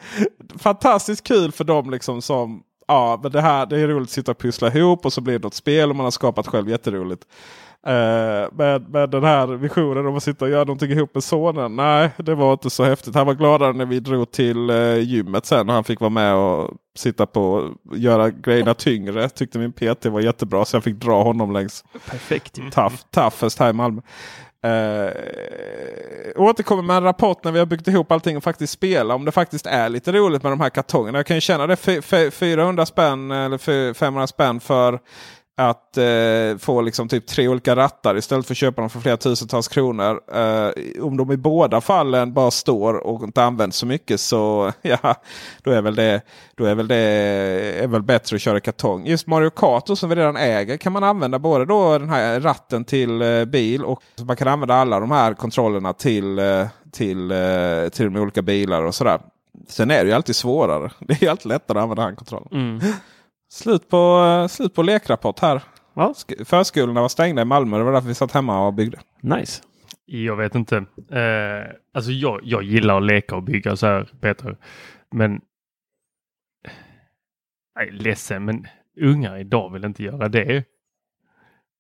fantastiskt 0.58 1.28
kul 1.28 1.52
för 1.52 1.64
dem 1.64 1.90
liksom 1.90 2.22
som 2.22 2.64
Ja, 2.88 3.20
men 3.24 3.32
det 3.32 3.42
här 3.42 3.66
det 3.66 3.80
är 3.80 3.88
roligt 3.88 4.08
att 4.08 4.10
sitta 4.10 4.32
och 4.32 4.38
pussla 4.38 4.68
ihop 4.74 5.06
och 5.06 5.14
så 5.14 5.22
blir 5.22 5.34
det 5.34 5.44
något 5.44 5.54
spel 5.54 5.90
och 5.90 5.96
man 5.96 6.04
har 6.04 6.12
skapat 6.12 6.48
själv 6.48 6.70
jätteroligt. 6.70 7.24
Uh, 7.88 8.56
med, 8.58 8.90
med 8.90 9.10
den 9.10 9.24
här 9.24 9.48
visionen 9.48 10.08
om 10.08 10.18
att 10.18 10.24
sitta 10.24 10.46
och 10.46 10.52
göra 10.52 10.64
någonting 10.64 10.92
ihop 10.92 11.14
med 11.14 11.24
sonen. 11.24 11.76
Nej, 11.76 12.10
det 12.18 12.36
var 12.36 12.54
inte 12.54 12.70
så 12.70 12.84
häftigt. 12.84 13.16
Han 13.16 13.28
var 13.28 13.34
gladare 13.34 13.74
när 13.74 13.86
vi 13.86 14.00
drog 14.00 14.32
till 14.32 14.70
uh, 14.70 15.00
gymmet 15.00 15.46
sen 15.46 15.70
och 15.70 15.76
han 15.76 15.84
fick 15.84 16.00
vara 16.00 16.10
med 16.10 16.36
och 16.36 16.72
sitta 16.96 17.26
på 17.26 17.52
och 17.52 17.98
göra 17.98 18.30
grejerna 18.30 18.74
tyngre. 18.74 19.30
Tyckte 19.30 19.60
min 19.60 19.72
PT 19.72 20.06
var 20.06 20.22
jättebra 20.22 20.66
så 20.66 20.76
jag 20.76 20.84
fick 20.84 20.96
dra 20.96 21.24
honom 21.24 21.54
längs 21.54 21.84
Perfekt. 22.10 22.56
tough, 22.56 22.96
toughest 23.12 23.60
här 23.60 23.70
i 23.70 23.74
Malmö. 23.74 24.02
Uh, 24.66 25.12
återkommer 26.36 26.84
med 26.84 26.98
en 26.98 27.04
rapport 27.04 27.44
när 27.44 27.52
vi 27.52 27.60
har 27.60 27.66
byggt 27.66 27.88
ihop 27.88 28.12
allting 28.12 28.38
och 28.38 28.44
faktiskt 28.44 28.74
spela. 28.74 29.16
Om 29.16 29.26
det 29.26 29.32
faktiskt 29.32 29.66
är 29.66 29.90
lite 29.90 30.12
roligt 30.12 30.44
med 30.44 30.52
de 30.52 30.62
här 30.62 30.70
kartongerna. 30.70 31.20
Jag 31.20 31.26
kan 31.26 31.38
ju 31.38 31.42
känna 31.42 31.68
det 31.68 32.02
400 32.32 32.86
spänn 32.86 33.32
eller 33.32 33.94
500 33.94 34.28
spänn 34.28 34.60
för 34.60 35.00
att 35.58 35.98
eh, 35.98 36.58
få 36.60 36.82
liksom 36.82 37.08
typ 37.08 37.28
tre 37.28 37.48
olika 37.48 37.76
rattar 37.76 38.18
istället 38.18 38.46
för 38.46 38.54
att 38.54 38.58
köpa 38.58 38.82
dem 38.82 38.90
för 38.90 39.00
flera 39.00 39.18
tusentals 39.18 39.68
kronor. 39.68 40.22
Eh, 40.34 41.04
om 41.04 41.18
de 41.18 41.32
i 41.32 41.38
båda 41.38 41.82
fallen 41.82 42.34
bara 42.34 42.52
står 42.52 42.94
och 42.94 43.24
inte 43.24 43.44
används 43.44 43.78
så 43.78 43.86
mycket 43.86 44.20
så 44.20 44.72
ja, 44.82 45.16
då 45.64 45.72
är 45.72 45.82
väl 45.82 45.96
det, 45.96 46.22
då 46.56 46.66
är 46.66 46.76
väl 46.76 46.88
det 46.88 46.96
är 47.84 47.88
väl 47.88 48.04
bättre 48.04 48.36
att 48.36 48.42
köra 48.42 48.60
kartong. 48.60 49.06
Just 49.06 49.28
Mario 49.28 49.50
Kart 49.50 49.86
då, 49.86 49.96
som 49.96 50.10
vi 50.10 50.16
redan 50.16 50.38
äger 50.38 50.78
kan 50.78 50.94
man 50.94 51.04
använda 51.04 51.40
både 51.40 51.66
då 51.66 51.98
den 51.98 52.10
här 52.10 52.40
ratten 52.40 52.86
till 52.86 53.22
eh, 53.22 53.46
bil 53.46 53.84
och 53.84 54.02
man 54.22 54.36
kan 54.36 54.48
använda 54.48 54.76
alla 54.76 55.00
de 55.00 55.12
här 55.12 55.34
kontrollerna 55.34 55.94
till, 55.94 56.40
eh, 56.40 56.68
till, 56.92 57.32
eh, 57.32 57.90
till 57.92 58.14
de 58.14 58.16
olika 58.22 58.42
bilar 58.42 58.84
och 58.84 58.96
sådär. 58.96 59.20
Sen 59.68 59.92
är 59.92 60.04
det 60.04 60.10
ju 60.10 60.16
alltid 60.16 60.36
svårare. 60.36 60.92
Det 61.00 61.14
är 61.14 61.24
ju 61.24 61.28
alltid 61.28 61.48
lättare 61.48 61.78
att 61.80 61.84
använda 61.84 62.04
handkontrollen. 62.04 62.48
Mm. 62.52 62.80
Slut 63.52 63.90
på, 63.90 64.24
eh, 64.42 64.48
slut 64.48 64.74
på 64.74 64.82
lekrapport 64.84 65.40
här. 65.40 65.62
Ja. 65.94 66.14
Sk- 66.16 66.46
Förskolorna 66.46 67.02
var 67.02 67.10
stängda 67.10 67.42
i 67.42 67.46
Malmö. 67.46 67.78
Det 67.78 67.84
var 67.84 67.92
därför 67.94 68.08
vi 68.08 68.16
satt 68.16 68.32
hemma 68.32 68.68
och 68.68 68.74
byggde. 68.74 69.00
Nice. 69.22 69.64
Jag 70.06 70.36
vet 70.36 70.56
inte. 70.56 70.78
Eh, 71.12 71.76
alltså 71.94 72.12
jag, 72.12 72.40
jag 72.44 72.64
gillar 72.64 72.98
att 72.98 73.04
leka 73.06 73.36
och 73.36 73.44
bygga 73.44 73.76
så 73.76 73.86
här 73.88 74.10
Peter. 74.22 74.58
Men 75.12 75.42
jag 77.76 77.88
är 77.88 77.92
ledsen 77.92 78.46
men 78.46 78.68
ungar 79.02 79.38
idag 79.38 79.70
vill 79.74 79.86
inte 79.86 80.04
göra 80.04 80.30
det. 80.30 80.64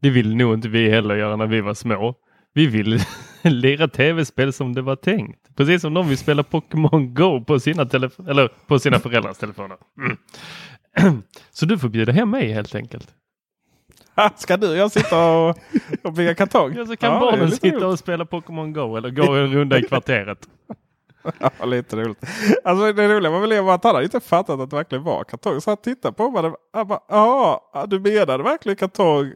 Det 0.02 0.10
vill 0.10 0.36
nog 0.36 0.54
inte 0.54 0.70
vi 0.70 0.90
heller 0.90 1.16
göra 1.16 1.36
när 1.36 1.48
vi 1.48 1.62
var 1.62 1.74
små. 1.74 2.16
Vi 2.54 2.68
vill 2.68 3.00
lira 3.44 3.88
tv-spel 3.88 4.54
som 4.54 4.74
det 4.76 4.82
var 4.82 4.96
tänkt. 4.96 5.56
Precis 5.56 5.82
som 5.82 5.94
de 5.94 6.08
vill 6.10 6.18
spela 6.18 6.44
Pokémon 6.44 7.14
Go 7.14 7.44
på 7.44 7.60
sina, 7.60 7.84
telef- 7.84 8.30
eller 8.30 8.48
på 8.68 8.80
sina 8.80 9.00
föräldrars 9.00 9.38
telefoner. 9.38 9.78
Mm. 9.98 10.18
Så 11.52 11.66
du 11.66 11.80
får 11.80 11.90
bjuda 11.90 12.12
hem 12.12 12.30
mig 12.30 12.52
helt 12.52 12.76
enkelt. 12.76 13.08
Ska 14.36 14.58
du 14.58 14.70
och 14.70 14.78
jag 14.78 14.92
sitta 14.92 15.32
och, 15.32 15.58
och 16.04 16.14
bygga 16.14 16.36
kartong? 16.36 16.74
Ja, 16.76 16.86
så 16.86 16.96
kan 16.98 17.14
Ja, 17.14 17.20
barnen 17.20 17.52
sitta 17.52 17.68
roligt. 17.68 17.84
och 17.84 18.00
spela 18.00 18.26
Pokémon 18.26 18.74
Go 18.74 18.96
eller 18.96 19.10
gå 19.10 19.34
en 19.34 19.54
runda 19.54 19.78
i 19.80 19.84
kvarteret. 19.84 20.48
Ja, 21.60 21.66
lite 21.66 21.96
roligt. 21.96 22.18
Alltså 22.64 22.94
det 22.94 23.08
roliga 23.08 23.32
var 23.32 23.40
väl 23.40 23.70
att 23.70 23.84
han 23.84 23.94
hade 23.96 24.04
inte 24.06 24.20
fattat 24.20 24.60
att 24.60 24.70
det 24.70 24.76
verkligen 24.76 25.04
var 25.04 25.24
kartong. 25.24 25.62
Så 25.62 25.72
han 25.72 25.78
tittade 25.78 26.14
på 26.14 26.32
mig. 26.32 26.46
och 26.46 26.56
Han 26.74 26.88
bara, 26.88 27.00
ja, 27.10 27.86
du 27.90 28.00
menade 28.00 28.44
verkligen 28.44 28.76
kartong 28.76 29.34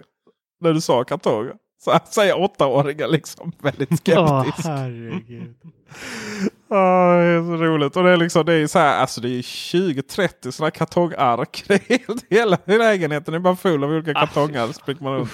när 0.61 0.73
du 0.73 0.81
sa 0.81 1.03
kartong? 1.03 1.49
Så 1.83 1.91
han 1.91 1.99
säger 2.05 2.39
åttaåringar 2.39 3.07
liksom 3.07 3.51
väldigt 3.61 3.89
skeptisk. 3.97 4.65
herregud. 4.67 5.55
Ja, 6.69 7.15
det 7.17 7.25
är 7.25 7.41
så 7.41 7.63
roligt. 7.63 7.95
Och 7.95 8.03
det 8.03 8.09
är 8.09 8.17
liksom 8.17 8.45
det 8.45 8.53
är 8.53 8.67
så 8.67 8.79
här, 8.79 8.97
alltså 8.97 9.21
det 9.21 9.29
är 9.29 9.41
20-30 9.41 10.51
sådana 10.51 10.71
kartongark. 10.71 11.63
Det 11.67 11.73
är 11.73 11.99
helt, 11.99 12.25
hela 12.29 12.57
lägenheten 12.65 13.33
är 13.33 13.39
bara 13.39 13.55
full 13.55 13.83
av 13.83 13.89
olika 13.89 14.13
kartongar. 14.13 14.67
Springer 14.67 15.03
man 15.03 15.13
runt. 15.13 15.31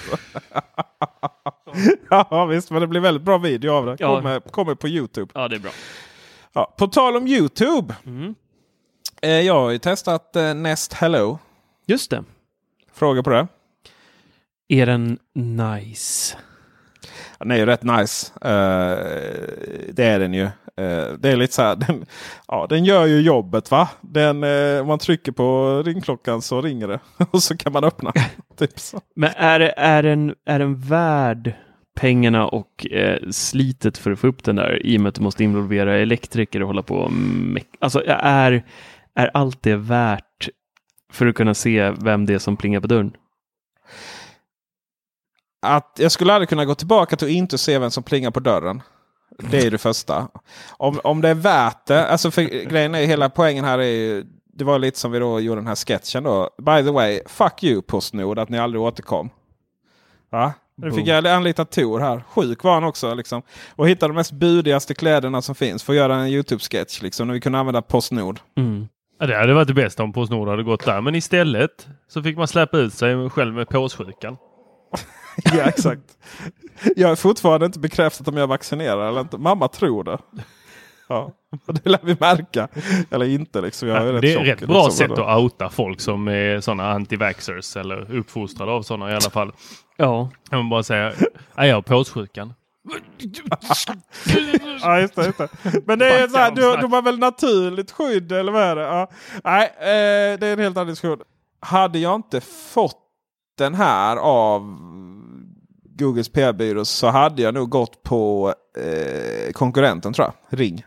ja 2.10 2.46
visst, 2.46 2.70
men 2.70 2.80
det 2.80 2.86
blir 2.86 3.00
väldigt 3.00 3.22
bra 3.22 3.38
video 3.38 3.72
av 3.72 3.86
det. 3.86 3.96
Kommer, 3.96 4.40
kommer 4.40 4.74
på 4.74 4.88
Youtube. 4.88 5.32
Ja, 5.34 5.48
det 5.48 5.56
är 5.56 5.60
bra. 5.60 5.70
Ja, 6.52 6.74
på 6.78 6.86
tal 6.86 7.16
om 7.16 7.26
Youtube. 7.26 7.94
Mm. 8.06 8.34
Eh, 9.22 9.40
jag 9.40 9.54
har 9.54 9.70
ju 9.70 9.78
testat 9.78 10.36
eh, 10.36 10.54
Nest 10.54 10.92
Hello. 10.92 11.38
Just 11.86 12.10
det. 12.10 12.24
Fråga 12.92 13.22
på 13.22 13.30
det. 13.30 13.46
Är 14.68 14.86
den 14.86 15.18
nice? 15.34 16.36
Den 17.38 17.50
är 17.50 17.56
ju 17.56 17.66
rätt 17.66 17.82
nice. 17.82 18.32
Eh, 18.34 18.98
det 19.92 20.04
är 20.04 20.18
den 20.18 20.34
ju. 20.34 20.48
Eh, 20.80 21.12
det 21.18 21.28
är 21.30 21.36
lite 21.36 21.54
så 21.54 21.62
här. 21.62 21.76
Den, 21.86 22.06
ja, 22.48 22.66
den 22.68 22.84
gör 22.84 23.06
ju 23.06 23.20
jobbet 23.20 23.70
va. 23.70 23.88
Den, 24.00 24.44
eh, 24.44 24.80
om 24.80 24.86
man 24.86 24.98
trycker 24.98 25.32
på 25.32 25.82
ringklockan 25.82 26.42
så 26.42 26.60
ringer 26.60 26.88
det. 26.88 27.00
Och 27.30 27.42
så 27.42 27.56
kan 27.56 27.72
man 27.72 27.84
öppna. 27.84 28.12
typ 28.56 28.78
så. 28.78 29.00
Men 29.14 29.30
är, 29.36 29.60
är, 29.60 30.02
den, 30.02 30.34
är 30.44 30.58
den 30.58 30.80
värd 30.80 31.54
pengarna 31.96 32.46
och 32.48 32.86
eh, 32.86 33.18
slitet 33.30 33.98
för 33.98 34.10
att 34.10 34.18
få 34.18 34.26
upp 34.26 34.44
den 34.44 34.56
där 34.56 34.86
i 34.86 34.96
och 34.96 35.00
med 35.00 35.08
att 35.08 35.14
du 35.14 35.22
måste 35.22 35.44
involvera 35.44 35.98
elektriker 35.98 36.60
och 36.60 36.66
hålla 36.66 36.82
på 36.82 36.94
och 36.94 37.10
Alltså 37.78 38.02
är, 38.06 38.64
är 39.14 39.30
allt 39.34 39.62
det 39.62 39.76
värt 39.76 40.48
för 41.12 41.26
att 41.26 41.34
kunna 41.34 41.54
se 41.54 41.90
vem 41.90 42.26
det 42.26 42.34
är 42.34 42.38
som 42.38 42.56
plingar 42.56 42.80
på 42.80 42.86
dörren? 42.86 43.12
Att 45.66 45.96
jag 45.98 46.12
skulle 46.12 46.32
aldrig 46.32 46.48
kunna 46.48 46.64
gå 46.64 46.74
tillbaka 46.74 47.16
till 47.16 47.26
att 47.26 47.32
inte 47.32 47.58
se 47.58 47.78
vem 47.78 47.90
som 47.90 48.02
plingar 48.02 48.30
på 48.30 48.40
dörren. 48.40 48.82
Det 49.38 49.66
är 49.66 49.70
det 49.70 49.78
första. 49.78 50.28
Om, 50.70 51.00
om 51.04 51.20
det 51.20 51.28
är 51.28 51.34
värt 51.34 51.86
det. 51.86 52.06
Alltså 52.06 52.30
för 52.30 52.42
grejen 52.42 52.94
är 52.94 53.06
hela 53.06 53.28
poängen 53.28 53.64
här 53.64 53.78
är 53.78 53.84
ju. 53.84 54.24
Det 54.52 54.64
var 54.64 54.78
lite 54.78 54.98
som 54.98 55.12
vi 55.12 55.18
då 55.18 55.40
gjorde 55.40 55.60
den 55.60 55.66
här 55.66 55.74
sketchen 55.74 56.22
då. 56.22 56.50
By 56.58 56.84
the 56.84 56.90
way, 56.90 57.20
fuck 57.26 57.64
you 57.64 57.82
Postnord 57.82 58.38
att 58.38 58.48
ni 58.48 58.58
aldrig 58.58 58.82
återkom. 58.82 59.30
Va? 60.30 60.52
Nu 60.76 60.92
fick 60.92 61.06
jag 61.06 61.26
anlita 61.26 61.64
Tor 61.64 62.00
här. 62.00 62.22
Sjuk 62.28 62.64
var 62.64 62.74
han 62.74 62.84
också. 62.84 63.14
Liksom. 63.14 63.42
Och 63.76 63.88
hitta 63.88 64.08
de 64.08 64.14
mest 64.14 64.32
budigaste 64.32 64.94
kläderna 64.94 65.42
som 65.42 65.54
finns 65.54 65.82
för 65.82 65.92
att 65.92 65.96
göra 65.96 66.16
en 66.16 66.28
YouTube-sketch. 66.28 67.02
Liksom, 67.02 67.26
när 67.26 67.34
vi 67.34 67.40
kunde 67.40 67.58
använda 67.58 67.82
Postnord. 67.82 68.40
Mm. 68.56 68.88
Ja, 69.18 69.26
det 69.26 69.36
hade 69.36 69.54
varit 69.54 69.68
det 69.68 69.74
bästa 69.74 70.02
om 70.02 70.12
Postnord 70.12 70.48
hade 70.48 70.62
gått 70.62 70.84
där. 70.84 71.00
Men 71.00 71.14
istället 71.14 71.86
så 72.08 72.22
fick 72.22 72.36
man 72.36 72.48
släppa 72.48 72.78
ut 72.78 72.94
sig 72.94 73.30
själv 73.30 73.54
med 73.54 73.68
påssjukan. 73.68 74.36
ja, 75.44 75.62
exakt. 75.64 76.18
Jag 76.96 77.10
är 77.10 77.16
fortfarande 77.16 77.66
inte 77.66 77.78
bekräftat 77.78 78.28
om 78.28 78.34
jag 78.36 78.42
är 78.42 78.46
vaccinerad 78.46 79.08
eller 79.08 79.20
inte. 79.20 79.38
Mamma 79.38 79.68
tror 79.68 80.04
det. 80.04 80.18
Ja, 81.08 81.32
det 81.66 81.86
lär 81.88 82.00
vi 82.02 82.16
märka. 82.20 82.68
Eller 83.10 83.26
inte 83.26 83.60
liksom. 83.60 83.88
Jag 83.88 83.96
är 84.08 84.12
rätt 84.12 84.22
det 84.22 84.32
är 84.32 84.36
tjock, 84.38 84.46
rätt 84.46 84.68
bra 84.68 84.84
liksom. 84.86 85.08
sätt 85.08 85.18
att 85.18 85.38
outa 85.38 85.70
folk 85.70 86.00
som 86.00 86.28
är 86.28 86.60
sådana 86.60 86.98
anti-vaxxers 86.98 87.76
eller 87.80 88.14
uppfostrade 88.14 88.72
av 88.72 88.82
sådana 88.82 89.10
i 89.10 89.14
alla 89.14 89.30
fall. 89.30 89.52
Ja, 89.96 90.30
Kan 90.50 90.58
man 90.58 90.68
bara 90.68 90.82
säga, 90.82 91.12
"Nej, 91.56 91.68
jag 91.68 91.76
har 91.76 91.82
påssjukan. 91.82 92.54
Ja, 94.82 95.00
just 95.00 95.14
det, 95.14 95.24
just 95.26 95.38
det. 95.38 95.48
Men 95.86 95.98
det 95.98 96.06
är 96.18 96.28
så 96.28 96.36
här, 96.38 96.50
du, 96.50 96.62
de 96.80 96.92
har 96.92 97.02
väl 97.02 97.18
naturligt 97.18 97.90
skydd 97.90 98.32
eller 98.32 98.52
vad 98.52 98.62
är 98.62 98.76
det? 98.76 98.82
Ja. 98.82 99.10
Nej, 99.44 99.64
eh, 99.80 100.38
det 100.38 100.46
är 100.46 100.52
en 100.52 100.58
helt 100.58 100.76
annan 100.76 100.86
diskussion. 100.88 101.18
Hade 101.60 101.98
jag 101.98 102.14
inte 102.14 102.40
fått 102.40 102.98
den 103.58 103.74
här 103.74 104.16
av 104.16 104.62
Googles 105.98 106.28
PR-byrå 106.28 106.84
så 106.84 107.06
hade 107.06 107.42
jag 107.42 107.54
nog 107.54 107.70
gått 107.70 108.02
på 108.02 108.54
eh, 108.78 109.52
konkurrenten 109.52 110.12
tror 110.12 110.26
jag. 110.26 110.58
Ring. 110.58 110.84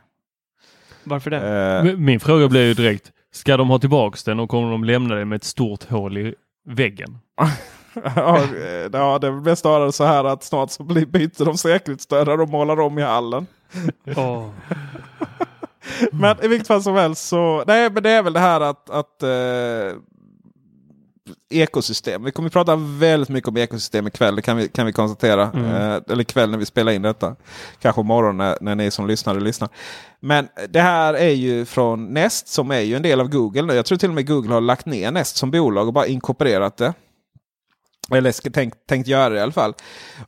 varför 1.03 1.29
det? 1.31 1.89
Eh, 1.89 1.97
Min 1.97 2.19
fråga 2.19 2.47
blir 2.47 2.65
ju 2.65 2.73
direkt, 2.73 3.11
ska 3.31 3.57
de 3.57 3.69
ha 3.69 3.79
tillbaks 3.79 4.23
den 4.23 4.39
och 4.39 4.49
kommer 4.49 4.71
de 4.71 4.83
lämna 4.83 5.15
den 5.15 5.29
med 5.29 5.35
ett 5.35 5.43
stort 5.43 5.83
hål 5.89 6.17
i 6.17 6.35
väggen? 6.65 7.17
ja, 8.15 8.37
eh, 8.37 8.89
ja, 8.93 9.19
det 9.19 9.31
blir 9.31 9.55
snarare 9.55 9.91
så 9.91 10.03
här 10.03 10.23
att 10.23 10.43
snart 10.43 10.71
så 10.71 10.83
blir, 10.83 11.05
byter 11.05 11.45
de 11.45 11.57
säkerhetsdörrar 11.57 12.41
och 12.41 12.49
målar 12.49 12.79
om 12.79 12.99
i 12.99 13.01
hallen. 13.01 13.47
Åh. 14.15 14.49
Men 16.11 16.35
i 16.43 16.47
vilket 16.47 16.67
fall 16.67 16.83
som 16.83 16.95
helst 16.95 17.27
så. 17.27 17.63
Nej 17.67 17.89
men 17.91 18.03
det 18.03 18.09
är 18.09 18.23
väl 18.23 18.33
det 18.33 18.39
här 18.39 18.61
att, 18.61 18.89
att 18.89 19.23
eh, 19.23 19.97
ekosystem. 21.49 22.23
Vi 22.23 22.31
kommer 22.31 22.49
att 22.49 22.53
prata 22.53 22.75
väldigt 22.75 23.29
mycket 23.29 23.47
om 23.47 23.57
ekosystem 23.57 24.07
ikväll. 24.07 24.35
Det 24.35 24.41
kan 24.41 24.57
vi, 24.57 24.67
kan 24.67 24.85
vi 24.85 24.93
konstatera. 24.93 25.43
Eh, 25.43 26.01
eller 26.11 26.21
ikväll 26.21 26.49
när 26.51 26.57
vi 26.57 26.65
spelar 26.65 26.91
in 26.91 27.01
detta. 27.01 27.35
Kanske 27.81 28.01
imorgon 28.01 28.37
när, 28.37 28.57
när 28.61 28.75
ni 28.75 28.91
som 28.91 29.07
lyssnare 29.07 29.39
lyssnar. 29.39 29.69
Men 30.19 30.47
det 30.69 30.81
här 30.81 31.13
är 31.13 31.29
ju 31.29 31.65
från 31.65 32.13
Nest 32.13 32.47
som 32.47 32.71
är 32.71 32.79
ju 32.79 32.95
en 32.95 33.01
del 33.01 33.21
av 33.21 33.29
Google. 33.29 33.61
nu. 33.61 33.73
Jag 33.73 33.85
tror 33.85 33.97
till 33.97 34.09
och 34.09 34.15
med 34.15 34.27
Google 34.27 34.53
har 34.53 34.61
lagt 34.61 34.85
ner 34.85 35.11
Nest 35.11 35.37
som 35.37 35.51
bolag 35.51 35.87
och 35.87 35.93
bara 35.93 36.07
inkorporerat 36.07 36.77
det. 36.77 36.93
Eller 38.11 38.49
tänkt, 38.49 38.77
tänkt 38.87 39.07
göra 39.07 39.29
det 39.29 39.37
i 39.37 39.41
alla 39.41 39.51
fall. 39.51 39.73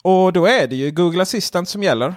Och 0.02 0.34
då 0.34 0.46
är 0.46 0.68
det 0.68 0.76
ju 0.76 0.92
Google 0.92 1.22
Assistant 1.22 1.70
som 1.70 1.84
gäller. 1.84 2.16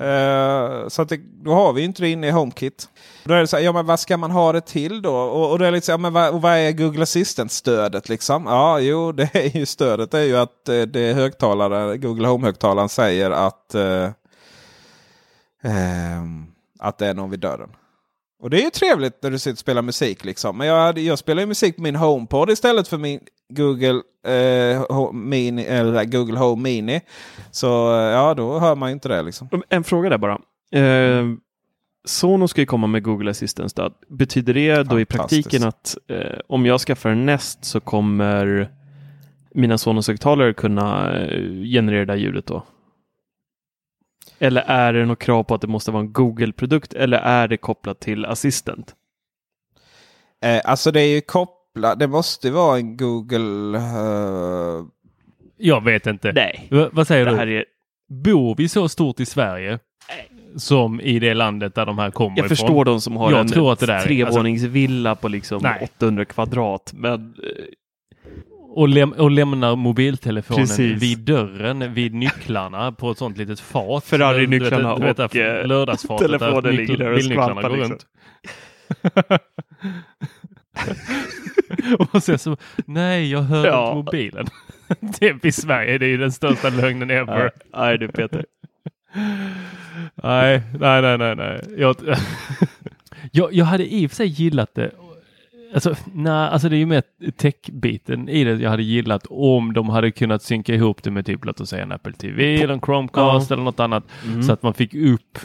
Uh, 0.00 0.88
så 0.88 1.02
att 1.02 1.08
det, 1.08 1.20
då 1.42 1.54
har 1.54 1.72
vi 1.72 1.82
inte 1.82 2.02
det 2.02 2.08
inne 2.08 2.28
i 2.28 2.30
HomeKit. 2.30 2.88
Då 3.24 3.34
är 3.34 3.40
det 3.40 3.46
så 3.46 3.56
här, 3.56 3.64
ja 3.64 3.72
men 3.72 3.86
vad 3.86 4.00
ska 4.00 4.16
man 4.16 4.30
ha 4.30 4.52
det 4.52 4.60
till 4.60 5.02
då? 5.02 5.16
Och, 5.16 5.50
och 5.50 5.58
då 5.58 5.64
är 5.64 5.70
det 5.70 5.76
lite 5.76 5.86
så, 5.86 5.92
ja, 5.92 5.96
men 5.96 6.12
vad, 6.12 6.34
och 6.34 6.42
vad 6.42 6.52
är 6.52 6.72
Google 6.72 7.02
Assistant-stödet 7.02 8.08
liksom? 8.08 8.46
Ja, 8.46 8.80
jo, 8.80 9.12
det 9.12 9.34
är 9.34 9.56
ju 9.56 9.66
stödet 9.66 10.14
är 10.14 10.22
ju 10.22 10.36
att 10.36 10.68
eh, 10.68 10.82
det 10.82 11.12
högtalare, 11.14 11.96
Google 11.96 12.28
Home-högtalaren 12.28 12.88
säger 12.88 13.30
att, 13.30 13.74
eh, 13.74 14.10
ehm, 15.62 16.46
att 16.78 16.98
det 16.98 17.06
är 17.06 17.14
någon 17.14 17.30
vid 17.30 17.40
dörren. 17.40 17.70
Och 18.42 18.50
det 18.50 18.60
är 18.60 18.64
ju 18.64 18.70
trevligt 18.70 19.22
när 19.22 19.30
du 19.30 19.38
sitter 19.38 19.52
och 19.52 19.58
spelar 19.58 19.82
musik 19.82 20.24
liksom. 20.24 20.58
Men 20.58 20.66
jag, 20.66 20.80
hade- 20.86 21.00
jag 21.00 21.18
spelar 21.18 21.42
ju 21.42 21.46
musik 21.46 21.76
på 21.76 21.82
min 21.82 21.96
HomePod 21.96 22.50
istället 22.50 22.88
för 22.88 22.98
min 22.98 23.20
Google, 23.48 24.00
eh, 24.26 25.12
Mini, 25.12 25.62
eller 25.64 26.04
Google 26.04 26.38
Home 26.38 26.62
Mini. 26.62 27.00
Så 27.50 27.94
eh, 27.96 28.02
ja, 28.02 28.34
då 28.34 28.58
hör 28.58 28.74
man 28.74 28.88
ju 28.88 28.92
inte 28.92 29.08
det 29.08 29.22
liksom. 29.22 29.48
En 29.68 29.84
fråga 29.84 30.10
där 30.10 30.18
bara. 30.18 30.38
Eh, 30.72 31.24
Sonos 32.04 32.50
ska 32.50 32.60
ju 32.60 32.66
komma 32.66 32.86
med 32.86 33.02
Google 33.02 33.30
Assistant-stöd. 33.30 33.92
Betyder 34.08 34.54
det 34.54 34.82
då 34.82 35.00
i 35.00 35.04
praktiken 35.04 35.64
att 35.64 35.96
eh, 36.08 36.38
om 36.48 36.66
jag 36.66 36.80
skaffar 36.80 37.10
en 37.10 37.26
Nest 37.26 37.64
så 37.64 37.80
kommer 37.80 38.70
mina 39.54 39.78
Sonos-högtalare 39.78 40.52
kunna 40.52 41.14
eh, 41.20 41.40
generera 41.72 41.98
det 42.00 42.04
där 42.12 42.16
ljudet 42.16 42.46
då? 42.46 42.62
Eller 44.38 44.62
är 44.62 44.92
det 44.92 45.06
något 45.06 45.18
krav 45.18 45.42
på 45.42 45.54
att 45.54 45.60
det 45.60 45.66
måste 45.66 45.90
vara 45.90 46.02
en 46.02 46.12
Google-produkt 46.12 46.92
eller 46.94 47.18
är 47.18 47.48
det 47.48 47.56
kopplat 47.56 48.00
till 48.00 48.24
Assistant? 48.24 48.94
Eh, 50.44 50.60
alltså 50.64 50.90
det 50.92 51.00
är 51.00 51.14
ju 51.14 51.20
kopplat, 51.20 51.98
det 51.98 52.06
måste 52.08 52.50
vara 52.50 52.76
en 52.78 52.96
Google... 52.96 53.78
eh, 53.78 54.84
Jag 55.56 55.84
vet 55.84 56.06
inte. 56.06 56.32
Nej, 56.32 56.68
V- 56.70 56.88
vad 56.92 57.06
säger 57.06 57.24
det 57.24 57.30
du? 57.30 57.36
här 57.36 57.46
är, 57.46 57.64
Bor 58.08 58.54
vi 58.58 58.68
så 58.68 58.88
stort 58.88 59.20
i 59.20 59.26
Sverige 59.26 59.78
som 60.56 61.00
i 61.00 61.18
det 61.18 61.34
landet 61.34 61.74
där 61.74 61.86
de 61.86 61.98
här 61.98 62.10
kommer 62.10 62.36
jag 62.36 62.44
ifrån? 62.46 62.48
förstår 62.56 62.84
de 62.84 63.00
som 63.00 63.16
har 63.16 63.30
Jag 63.30 63.40
en 63.40 63.48
tror 63.48 63.72
att 63.72 63.78
det 63.78 63.86
där 63.86 63.94
är- 63.98 64.02
trevåningsvilla 64.02 65.14
på 65.14 65.28
liksom 65.28 65.60
Nej. 65.62 65.88
800 65.98 66.24
kvadrat. 66.24 66.92
Men 66.96 67.14
eh, 67.14 67.64
Och, 68.76 68.88
läm 68.88 69.12
och 69.12 69.30
lämnar 69.30 69.76
mobiltelefonen 69.76 70.66
Precis. 70.66 71.02
vid 71.02 71.18
dörren, 71.18 71.94
vid 71.94 72.14
nycklarna 72.14 72.92
på 72.92 73.10
ett 73.10 73.18
sånt 73.18 73.38
litet 73.38 73.60
fat. 73.60 74.04
Ferrari-nycklarna 74.04 74.94
och, 74.94 75.00
där 75.00 75.60
eh, 75.60 75.66
lördagsfatet 75.66 76.30
där 76.30 76.38
telefonen 76.38 76.76
ligger 76.76 76.96
där 76.96 77.12
och 77.12 77.22
skvalpar, 77.22 77.68
går 77.68 77.76
liksom. 77.76 77.92
runt. 77.92 78.06
Och 82.14 82.22
sen 82.22 82.38
så, 82.38 82.56
nej 82.86 83.30
jag 83.30 83.42
hör 83.42 83.66
Ja. 83.66 83.86
inte 83.86 83.96
mobilen. 83.96 84.46
det 85.20 85.44
i 85.44 85.52
Sverige, 85.52 85.98
det 85.98 86.06
är 86.06 86.10
ju 86.10 86.18
den 86.18 86.32
största 86.32 86.68
lögnen 86.68 87.10
ever. 87.10 87.50
Nej 87.76 87.98
du 87.98 88.08
Peter. 88.08 88.44
Nej, 90.14 90.62
nej, 90.80 91.02
nej, 91.02 91.18
nej, 91.18 91.36
nej. 91.36 91.60
Jag, 91.76 91.96
jag, 93.32 93.52
jag 93.52 93.64
hade 93.64 93.94
i 93.94 94.06
och 94.06 94.10
för 94.10 94.16
sig 94.16 94.26
gillat 94.26 94.74
det. 94.74 94.90
Alltså, 95.74 95.94
nej, 96.12 96.32
alltså 96.32 96.68
det 96.68 96.76
är 96.76 96.78
ju 96.78 96.86
mer 96.86 97.02
tech-biten 97.36 98.28
i 98.28 98.44
det 98.44 98.54
jag 98.54 98.70
hade 98.70 98.82
gillat 98.82 99.26
om 99.30 99.72
de 99.72 99.88
hade 99.88 100.10
kunnat 100.10 100.42
synka 100.42 100.74
ihop 100.74 101.02
det 101.02 101.10
med 101.10 101.26
typ 101.26 101.44
låt 101.44 101.60
oss 101.60 101.68
säga 101.68 101.82
en 101.82 101.92
Apple 101.92 102.12
TV 102.12 102.62
eller 102.62 102.74
en 102.74 102.80
Chromecast 102.80 103.50
eller 103.50 103.62
något 103.62 103.80
annat. 103.80 104.04
Mm. 104.24 104.42
Så 104.42 104.52
att 104.52 104.62
man 104.62 104.74
fick 104.74 104.94
upp 104.94 105.38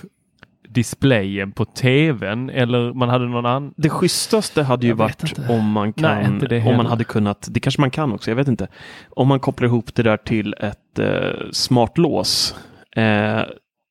displayen 0.73 1.51
på 1.51 1.65
tvn 1.65 2.49
eller 2.49 2.93
man 2.93 3.09
hade 3.09 3.25
någon 3.25 3.45
annan. 3.45 3.73
Det 3.77 3.89
schysstaste 3.89 4.63
hade 4.63 4.87
ju 4.87 4.93
varit 4.93 5.23
inte. 5.23 5.53
om 5.53 5.71
man 5.71 5.93
Nej, 5.97 6.25
kan, 6.25 6.39
det 6.39 6.63
om 6.65 6.77
man 6.77 6.85
hade 6.85 7.03
kunnat, 7.03 7.47
det 7.51 7.59
kanske 7.59 7.81
man 7.81 7.91
kan 7.91 8.11
också, 8.11 8.31
jag 8.31 8.35
vet 8.35 8.47
inte. 8.47 8.67
Om 9.09 9.27
man 9.27 9.39
kopplar 9.39 9.67
ihop 9.67 9.95
det 9.95 10.03
där 10.03 10.17
till 10.17 10.55
ett 10.59 10.99
eh, 10.99 11.49
smart 11.51 11.97
lås. 11.97 12.55
Eh, 12.95 13.41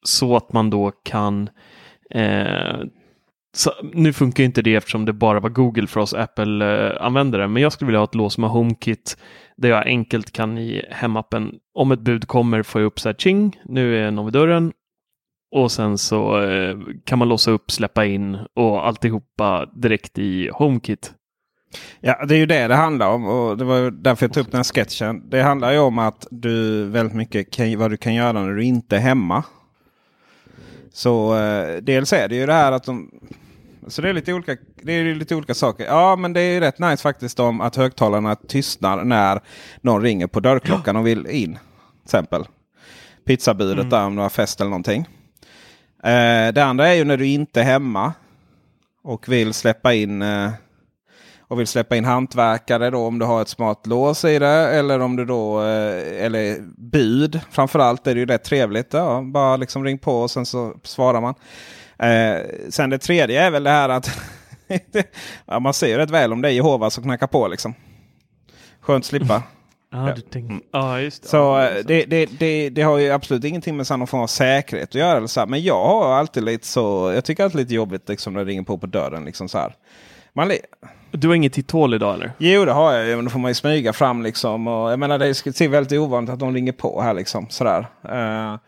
så 0.05 0.37
att 0.37 0.53
man 0.53 0.71
då 0.71 0.91
kan 1.05 1.49
eh, 2.11 2.81
så, 3.57 3.71
nu 3.93 4.13
funkar 4.13 4.45
inte 4.45 4.63
det 4.63 4.75
eftersom 4.75 5.05
det 5.05 5.13
bara 5.13 5.41
var 5.41 5.51
Google 5.51 5.87
för 5.87 6.01
oss 6.01 6.15
Apple-användare, 6.15 7.49
men 7.49 7.63
jag 7.63 7.73
skulle 7.73 7.87
vilja 7.87 7.99
ha 7.99 8.05
ett 8.05 8.15
lås 8.15 8.39
med 8.39 8.51
HomeKit 8.51 9.17
där 9.57 9.69
jag 9.69 9.87
enkelt 9.87 10.33
kan 10.33 10.59
i 10.59 10.87
hemappen, 10.91 11.55
om 11.75 11.93
ett 11.93 12.01
bud 12.01 12.29
kommer, 12.29 12.63
får 12.63 12.81
jag 12.81 12.87
upp 12.87 13.01
så 13.01 13.09
här 13.09 13.17
ching, 13.17 13.61
nu 13.65 13.97
är 14.07 14.11
någon 14.11 14.25
vid 14.25 14.33
dörren 14.33 14.73
och 15.57 15.73
sen 15.73 15.99
så 15.99 16.43
eh, 16.43 16.77
kan 17.05 17.19
man 17.19 17.29
låsa 17.29 17.51
upp, 17.51 17.71
släppa 17.71 18.05
in 18.05 18.39
och 18.55 18.87
alltihopa 18.87 19.67
direkt 19.75 20.19
i 20.19 20.51
HomeKit. 20.53 21.15
Ja, 22.01 22.25
det 22.27 22.35
är 22.35 22.39
ju 22.39 22.47
det 22.47 22.69
det 22.69 22.75
handlar 22.75 23.11
om 23.11 23.27
och 23.27 23.59
det 23.59 23.65
var 23.65 23.91
därför 23.91 24.27
jag 24.27 24.33
tog 24.33 24.41
upp 24.41 24.51
den 24.51 24.59
här 24.59 24.65
sketchen. 24.65 25.31
Det 25.31 25.43
handlar 25.43 25.73
ju 25.73 25.79
om 25.79 25.99
att 25.99 26.27
du 26.31 26.85
väldigt 26.85 27.17
mycket 27.17 27.53
kan, 27.53 27.79
vad 27.79 27.91
du 27.91 27.97
kan 27.97 28.15
göra 28.15 28.33
när 28.33 28.55
du 28.55 28.65
inte 28.65 28.97
är 28.97 29.01
hemma. 29.01 29.45
Så 30.93 31.37
eh, 31.37 31.77
dels 31.77 32.13
är 32.13 32.29
det 32.29 32.35
ju 32.35 32.47
det 32.47 32.53
här 32.53 32.73
att 32.73 32.85
de... 32.85 33.11
Så 33.87 34.03
det 34.03 34.09
är 34.09 34.13
lite 34.13 34.33
olika, 34.33 34.57
det 34.83 34.93
är 34.93 35.15
lite 35.15 35.35
olika 35.35 35.55
saker. 35.55 35.85
Ja, 35.85 36.17
men 36.17 36.33
det 36.33 36.41
är 36.41 36.53
ju 36.53 36.61
rätt 36.61 36.79
nice 36.79 37.03
faktiskt 37.03 37.41
om 37.41 37.61
att 37.61 37.77
högtalarna 37.77 38.35
tystnar 38.35 39.05
när 39.05 39.41
någon 39.81 40.03
ringer 40.03 40.27
på 40.27 40.41
dörrklockan 40.41 40.97
och 40.97 41.07
vill 41.07 41.27
in. 41.27 41.53
Till 41.53 42.05
exempel 42.05 42.45
pizzabudet 43.25 43.91
där 43.91 44.05
om 44.05 44.17
du 44.17 44.23
har 44.23 44.29
fest 44.29 44.61
eller 44.61 44.71
någonting. 44.71 45.01
Eh, 46.03 46.53
det 46.53 46.65
andra 46.65 46.89
är 46.89 46.95
ju 46.95 47.05
när 47.05 47.17
du 47.17 47.27
inte 47.27 47.61
är 47.61 47.65
hemma 47.65 48.13
och 49.03 49.29
vill 49.29 49.55
släppa 49.55 49.95
in 49.95 50.23
eh, 50.23 50.51
och 51.51 51.61
vill 51.61 51.67
släppa 51.67 51.97
in 51.97 52.05
hantverkare 52.05 52.91
då 52.91 53.07
om 53.07 53.19
du 53.19 53.27
har 53.27 53.43
ett 53.43 53.49
smart 53.49 53.87
lås 53.87 54.25
i 54.25 54.39
det. 54.39 54.49
Eller 54.49 55.01
om 55.01 55.17
du 55.17 55.25
då, 55.25 55.61
eh, 55.61 56.25
eller 56.25 56.57
bud. 56.77 57.41
Framförallt 57.51 58.07
är 58.07 58.15
det 58.15 58.21
ju 58.21 58.27
rätt 58.27 58.45
trevligt. 58.45 58.93
Ja, 58.93 59.23
bara 59.25 59.57
liksom 59.57 59.85
ring 59.85 59.99
på 59.99 60.21
och 60.21 60.31
sen 60.31 60.47
så 60.47 60.75
svarar 60.83 61.21
man. 61.21 61.35
Eh, 61.99 62.43
sen 62.69 62.91
det 62.91 62.99
tredje 62.99 63.43
är 63.43 63.51
väl 63.51 63.65
det 63.65 63.71
här 63.71 63.89
att 63.89 64.11
ja, 65.47 65.61
man 65.61 65.75
ser 65.75 65.99
rätt 65.99 66.11
väl 66.11 66.33
om 66.33 66.43
det 66.43 66.49
är 66.49 66.53
Jehova 66.53 66.91
som 66.91 67.05
knackar 67.05 67.27
på 67.27 67.49
liksom. 67.49 67.75
Skönt 68.81 69.05
slippa. 69.05 69.43
Ja, 69.93 70.13
du 70.17 70.21
tänk... 70.21 70.65
ja 70.73 71.01
just 71.01 71.23
det. 71.23 71.29
Så 71.29 71.61
eh, 71.61 71.85
det, 71.85 72.05
det, 72.05 72.27
det, 72.27 72.71
det 72.71 72.83
har 72.83 72.99
ju 72.99 73.11
absolut 73.11 73.45
ingenting 73.45 73.77
med 73.77 73.87
någon 73.91 74.07
form 74.07 74.21
av 74.21 74.27
säkerhet 74.27 74.89
att 74.89 74.95
göra. 74.95 75.17
Eller 75.17 75.27
så 75.27 75.41
här. 75.41 75.47
Men 75.47 75.63
jag 75.63 75.85
har 75.85 76.13
alltid 76.13 76.45
lite 76.45 76.67
så. 76.67 77.13
Jag 77.15 77.25
tycker 77.25 77.45
alltid 77.45 77.61
lite 77.61 77.75
jobbigt 77.75 78.09
liksom, 78.09 78.33
när 78.33 78.45
det 78.45 78.51
ringer 78.51 78.63
på 78.63 78.79
på 78.79 78.87
dörren. 78.87 79.25
Liksom 79.25 79.49
så 79.49 79.59
här. 79.59 79.75
Man, 80.33 80.53
Du 81.11 81.29
har 81.29 81.35
inget 81.35 81.53
titthål 81.53 81.95
idag 81.95 82.15
eller? 82.15 82.33
Jo 82.39 82.65
det 82.65 82.73
har 82.73 82.93
jag 82.93 83.07
ju, 83.07 83.17
men 83.17 83.25
då 83.25 83.31
får 83.31 83.39
man 83.39 83.51
ju 83.51 83.55
smyga 83.55 83.93
fram 83.93 84.23
liksom. 84.23 84.67
Och 84.67 84.93
jag 84.93 84.99
menar 84.99 85.19
det 85.19 85.35
ser 85.35 85.69
väldigt 85.69 85.99
ovanligt 85.99 86.31
att 86.33 86.39
de 86.41 86.55
ringer 86.55 86.73
på 86.73 87.01
här 87.03 87.15
liksom. 87.15 87.47
Sådär. 87.51 87.87
Uh, 88.09 88.59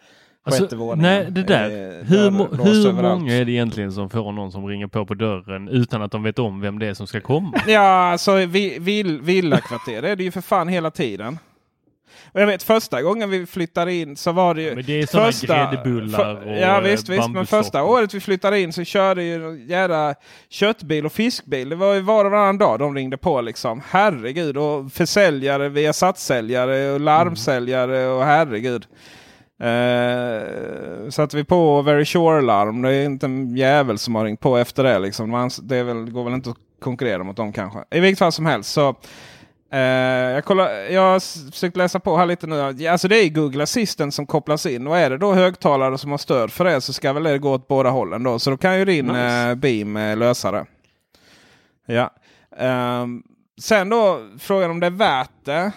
Alltså, 0.44 0.94
nej, 0.94 1.26
det 1.30 1.42
där. 1.42 1.64
Eh, 1.64 2.04
hur 2.06 2.18
där 2.18 2.30
må- 2.30 2.49
låst 2.50 2.87
hur 2.87 2.92
många 2.92 3.34
är 3.34 3.44
det 3.44 3.52
egentligen 3.52 3.92
som 3.92 4.11
får 4.11 4.32
någon 4.32 4.52
som 4.52 4.66
ringer 4.66 4.87
på 4.87 5.06
på 5.06 5.14
dörren 5.14 5.68
utan 5.68 6.02
att 6.02 6.12
de 6.12 6.22
vet 6.22 6.38
om 6.38 6.61
vem 6.61 6.78
det 6.78 6.87
är 6.87 6.94
som 6.94 7.06
ska 7.06 7.20
komma? 7.20 7.52
Ja, 7.66 7.80
alltså 7.80 8.34
vi, 8.34 8.78
vill, 8.78 9.20
villakvarter 9.20 10.02
är 10.02 10.16
det 10.16 10.24
ju 10.24 10.31
för 10.31 10.40
fan 10.40 10.68
hela 10.68 10.90
tiden. 10.90 11.38
Och 12.33 12.40
jag 12.40 12.47
vet 12.47 12.62
första 12.62 13.03
gången 13.03 13.31
vi 13.31 13.47
flyttade 13.47 13.95
in 13.95 14.16
så 14.16 14.33
var 14.33 14.55
det 14.55 14.62
ju... 14.62 14.75
Men 14.75 14.85
det 14.85 15.03
är 15.03 15.07
sådana 15.07 15.71
gräddbullar 15.71 16.47
och 16.47 16.59
Ja 16.59 16.81
visst, 16.81 17.09
visst. 17.09 17.31
Men 17.31 17.47
första 17.47 17.83
året 17.83 18.14
vi 18.14 18.21
flyttade 18.21 18.61
in 18.61 18.73
så 18.73 18.85
körde 18.85 19.23
ju 19.23 19.49
en 19.49 19.66
jävla 19.66 20.14
köttbil 20.49 21.07
och 21.07 21.12
fiskbil. 21.12 21.68
Det 21.68 21.77
var 21.77 21.95
ju 21.95 22.01
var 22.01 22.25
och 22.25 22.31
varannan 22.31 22.59
dag 22.59 22.79
de 22.79 22.95
ringde 22.95 23.16
på 23.16 23.40
liksom. 23.40 23.83
Herregud. 23.90 24.57
Och 24.57 24.92
försäljare 24.92 25.68
via 25.68 25.92
satssäljare 25.92 26.92
och 26.92 27.01
larmsäljare 27.01 28.07
och 28.07 28.25
herregud. 28.25 28.87
Eh, 29.62 31.11
satte 31.11 31.37
vi 31.37 31.45
på 31.45 31.83
Very 31.83 32.05
Sure-larm. 32.05 32.83
Det 32.83 32.95
är 32.95 33.05
inte 33.05 33.27
en 33.27 33.57
jävel 33.57 33.99
som 33.99 34.14
har 34.14 34.25
ringt 34.25 34.40
på 34.40 34.57
efter 34.57 34.85
det. 34.85 34.99
Liksom. 34.99 35.51
Det 35.62 35.77
är 35.77 35.85
väl, 35.85 36.11
går 36.11 36.25
väl 36.25 36.35
inte 36.35 36.51
att 36.51 36.57
konkurrera 36.81 37.25
mot 37.25 37.37
dem 37.37 37.53
kanske. 37.53 37.79
I 37.90 38.01
vilket 38.01 38.18
fall 38.18 38.33
som 38.33 38.47
helst. 38.47 38.73
så 38.73 38.97
eh, 39.72 39.78
jag, 40.35 40.44
kollar, 40.44 40.70
jag 40.70 41.00
har 41.12 41.50
försökt 41.50 41.76
läsa 41.76 42.00
på 42.00 42.16
här 42.16 42.26
lite 42.26 42.46
nu. 42.46 42.61
Alltså 42.88 43.08
det 43.08 43.16
är 43.16 43.28
Google 43.28 43.62
Assistant 43.62 44.14
som 44.14 44.26
kopplas 44.26 44.66
in. 44.66 44.87
Och 44.87 44.98
är 44.98 45.11
det 45.11 45.18
då 45.18 45.35
högtalare 45.35 45.98
som 45.98 46.11
har 46.11 46.18
stöd 46.18 46.52
för 46.52 46.64
det 46.64 46.80
så 46.80 46.92
ska 46.92 47.12
väl 47.12 47.22
det 47.22 47.38
gå 47.38 47.52
åt 47.52 47.68
båda 47.68 47.90
hållen. 47.90 48.22
Då. 48.22 48.38
Så 48.38 48.50
då 48.50 48.56
kan 48.56 48.78
ju 48.78 48.85
din 48.85 49.06
Nice. 49.06 49.48
eh, 49.50 49.54
Beam 49.54 49.96
eh, 49.96 50.16
lösa 50.16 50.50
det. 50.50 50.66
Ja. 51.87 52.11
Ehm, 52.58 53.22
sen 53.61 53.88
då 53.88 54.20
frågan 54.38 54.70
om 54.70 54.80
det 54.80 54.87
är 54.87 54.90
värt 54.90 55.30
det. 55.44 55.72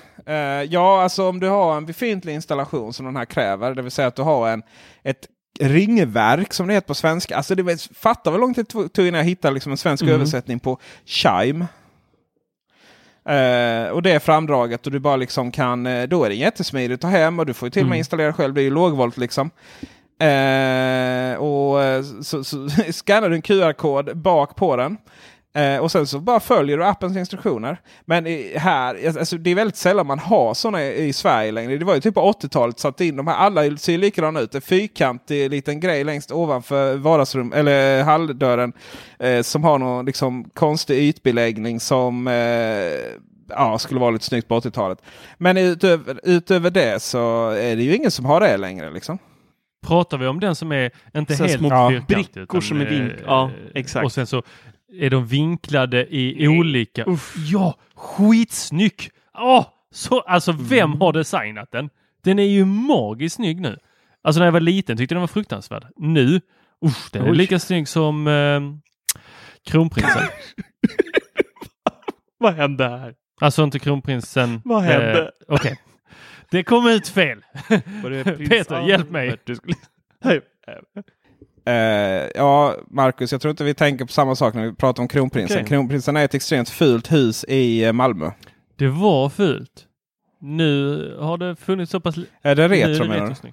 Ja, 0.69 1.01
alltså 1.03 1.29
om 1.29 1.39
du 1.39 1.47
har 1.49 1.77
en 1.77 1.85
befintlig 1.85 2.33
installation 2.33 2.93
som 2.93 3.05
den 3.05 3.15
här 3.15 3.25
kräver. 3.25 3.75
Det 3.75 3.81
vill 3.81 3.91
säga 3.91 4.07
att 4.07 4.15
du 4.15 4.21
har 4.21 4.49
en, 4.49 4.63
ett 5.03 5.27
ringverk 5.59 6.53
som 6.53 6.67
det 6.67 6.73
heter 6.73 6.87
på 6.87 6.93
svenska. 6.93 7.37
Alltså 7.37 7.55
det 7.55 7.63
vet, 7.63 7.81
fatta 7.97 8.31
vad 8.31 8.39
långt 8.39 8.55
det 8.57 8.63
tog 8.63 9.07
innan 9.07 9.17
jag 9.17 9.23
hittade 9.25 9.53
liksom 9.53 9.71
en 9.71 9.77
svensk 9.77 10.03
Mm. 10.03 10.15
översättning 10.15 10.59
på 10.59 10.79
Chime. 11.05 11.67
Eh, 13.29 13.89
och 13.89 14.01
det 14.01 14.11
är 14.11 14.19
framdraget 14.19 14.85
och 14.85 14.91
du 14.91 14.99
bara 14.99 15.15
liksom 15.15 15.51
kan, 15.51 15.85
eh, 15.85 16.03
då 16.07 16.23
är 16.23 16.29
det 16.29 16.35
jättesmidigt 16.35 16.93
att 16.93 17.11
ta 17.11 17.17
hem 17.17 17.39
och 17.39 17.45
du 17.45 17.53
får 17.53 17.69
till 17.69 17.81
och 17.81 17.85
med 17.85 17.91
Mm. 17.91 17.99
installera 17.99 18.33
själv. 18.33 18.53
Det 18.53 18.61
är 18.61 18.63
ju 18.63 18.69
lågvolt 18.69 19.17
liksom. 19.17 19.49
Eh, 20.19 21.37
och 21.37 21.77
så, 22.25 22.43
så 22.43 22.69
scannar 22.91 23.29
du 23.29 23.35
en 23.35 23.41
QR-kod 23.41 24.17
bak 24.17 24.55
på 24.55 24.75
den. 24.75 24.97
Eh, 25.55 25.77
och 25.77 25.91
sen 25.91 26.07
så 26.07 26.19
bara 26.19 26.39
följer 26.39 26.77
du 26.77 26.85
appens 26.85 27.17
instruktioner. 27.17 27.77
Men 28.05 28.27
i, 28.27 28.53
här, 28.57 29.17
alltså, 29.17 29.37
det 29.37 29.49
är 29.51 29.55
väldigt 29.55 29.75
sällan 29.75 30.07
man 30.07 30.19
har 30.19 30.53
sådana 30.53 30.83
i, 30.83 31.07
i 31.07 31.13
Sverige 31.13 31.51
längre. 31.51 31.77
Det 31.77 31.85
var 31.85 31.95
ju 31.95 32.01
typ 32.01 32.13
på 32.13 32.31
80-talet 32.31 32.79
satt 32.79 33.01
in 33.01 33.15
de 33.15 33.27
här. 33.27 33.35
Alla 33.35 33.77
ser 33.77 33.97
likadana 33.97 34.39
ut. 34.39 34.55
En 34.55 34.61
fyrkantig 34.61 35.49
liten 35.49 35.79
grej 35.79 36.03
längst 36.03 36.31
ovanför 36.31 36.95
vardagsrum 36.95 37.53
eller 37.53 38.03
halldörren. 38.03 38.73
Eh, 39.19 39.41
som 39.41 39.63
har 39.63 39.79
någon 39.79 40.05
liksom, 40.05 40.49
konstig 40.53 40.97
ytbeläggning 40.99 41.79
som 41.79 42.27
eh, 42.27 42.33
ja, 43.49 43.77
skulle 43.77 43.99
vara 43.99 44.11
lite 44.11 44.25
snyggt 44.25 44.47
på 44.47 44.59
80-talet. 44.59 44.99
Men 45.37 45.57
utöver, 45.57 46.19
utöver 46.23 46.69
det 46.69 47.01
så 47.01 47.49
är 47.49 47.75
det 47.75 47.83
ju 47.83 47.95
ingen 47.95 48.11
som 48.11 48.25
har 48.25 48.39
det 48.41 48.57
längre. 48.57 48.91
Liksom. 48.91 49.17
Pratar 49.87 50.17
vi 50.17 50.27
om 50.27 50.39
den 50.39 50.55
som 50.55 50.71
är 50.71 50.91
inte 51.15 51.35
Så 51.35 51.43
helt 51.43 51.59
små 51.59 51.69
Ja. 51.69 51.91
brickor 52.07 52.61
som 52.61 52.81
är 52.81 52.85
vink- 52.85 53.13
eh, 53.17 53.23
ja, 53.25 53.51
exakt. 53.75 54.05
Och 54.05 54.11
sen 54.11 54.27
så 54.27 54.43
är 54.93 55.09
de 55.09 55.25
vinklade 55.27 56.15
i 56.15 56.47
olika... 56.47 57.05
Uff. 57.05 57.33
Ja, 57.37 57.75
skitsnygg! 57.95 59.09
Åh, 59.37 59.65
så, 59.91 60.19
alltså 60.21 60.51
vem 60.51 60.89
Mm. 60.89 61.01
har 61.01 61.13
designat 61.13 61.71
den? 61.71 61.89
Den 62.23 62.39
är 62.39 62.43
ju 62.43 62.65
magiskt 62.65 63.35
snygg 63.35 63.61
nu. 63.61 63.77
Alltså 64.23 64.39
när 64.39 64.45
jag 64.47 64.51
var 64.51 64.59
liten 64.59 64.97
tyckte 64.97 65.13
jag 65.13 65.17
den 65.17 65.21
var 65.21 65.27
fruktansvärd. 65.27 65.85
Nu, 65.97 66.41
usch, 66.85 67.09
den 67.11 67.25
är 67.25 67.31
Oj. 67.31 67.37
lika 67.37 67.59
snygg 67.59 67.87
som 67.87 68.27
eh, 68.27 68.61
kronprinsen. 69.71 70.21
Vad 72.37 72.53
hände 72.53 72.87
här? 72.87 73.15
alltså 73.41 73.63
inte 73.63 73.79
kronprinsen. 73.79 74.61
Vad 74.65 74.83
hände? 74.83 75.21
Eh, 75.21 75.27
Okej. 75.55 75.79
Det 76.51 76.63
kom 76.63 76.87
ut 76.87 77.07
fel. 77.07 77.41
Peter, 78.49 78.87
hjälp 78.87 79.09
mig. 79.09 79.37
Eh, 81.65 81.73
ja, 82.35 82.75
Marcus, 82.87 83.31
jag 83.31 83.41
tror 83.41 83.49
inte 83.51 83.63
vi 83.63 83.73
tänker 83.73 84.05
på 84.05 84.11
samma 84.11 84.35
sak 84.35 84.53
när 84.53 84.65
vi 84.65 84.73
pratar 84.73 85.03
om 85.03 85.07
kronprinsen. 85.07 85.57
Okej. 85.57 85.67
Kronprinsen 85.67 86.17
är 86.17 86.25
ett 86.25 86.33
extremt 86.33 86.69
fult 86.69 87.11
hus 87.11 87.43
i 87.47 87.83
eh, 87.83 87.93
Malmö. 87.93 88.31
Det 88.75 88.87
var 88.87 89.29
fult. 89.29 89.85
Nu 90.39 91.15
har 91.19 91.37
det 91.37 91.55
funnits 91.55 91.91
så 91.91 91.99
pass... 91.99 92.15
Är 92.41 92.55
det 92.55 92.67
nu 92.67 92.77
är 92.77 92.87
retro 92.87 93.03
det 93.03 93.09
menar 93.09 93.35
du? 93.41 93.51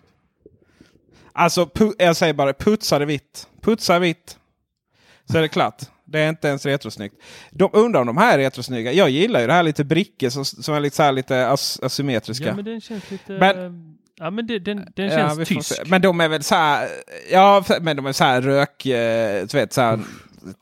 Alltså, 1.33 1.69
jag 1.99 2.17
säger 2.17 2.35
bara 2.35 2.53
putsa 2.53 2.99
det 2.99 3.05
vitt. 3.05 3.49
Putsa 3.61 3.99
vitt. 3.99 4.39
Så 5.31 5.39
är 5.39 5.43
det 5.43 5.49
klart. 5.49 5.83
Det 6.05 6.21
är 6.21 6.29
inte 6.29 6.49
ens 6.49 6.67
retrosnyggt. 6.67 7.15
De 7.51 7.71
undrar 7.73 8.01
om 8.01 8.07
de 8.07 8.17
här 8.17 8.39
är 8.39 8.43
retrosnygga. 8.43 8.93
Jag 8.93 9.11
gillar 9.11 9.41
ju 9.41 9.47
det 9.47 9.53
här 9.53 9.63
lite 9.63 9.85
brickor 9.85 10.29
som, 10.29 10.45
som 10.45 10.75
är 10.75 10.81
lite, 10.81 10.97
så 10.97 11.03
här 11.03 11.13
lite 11.13 11.49
as 11.49 11.81
asymmetriska. 11.83 12.47
Ja 12.47 12.55
men 12.55 12.65
den 12.65 12.81
känns 12.81 13.11
lite... 13.11 13.33
Men- 13.33 13.99
ja 14.19 14.31
men 14.31 14.47
det, 14.47 14.59
den, 14.59 14.87
den 14.97 15.07
Ja, 15.07 15.11
känns 15.17 15.39
får 15.39 15.45
tysk. 15.45 15.83
Men 15.87 16.03
de 16.03 16.21
är 16.21 16.29
väl 16.29 16.43
så 16.43 16.55
här. 16.55 16.89
Ja, 17.31 17.65
men 17.81 17.97
de 17.97 18.07
är 18.07 18.13
så 18.13 18.25
här 18.25 18.41
rök. 18.43 18.87
Eh, 18.87 19.47
du 19.47 19.59
vet 19.59 19.73
så 19.73 19.81
här. 19.81 20.01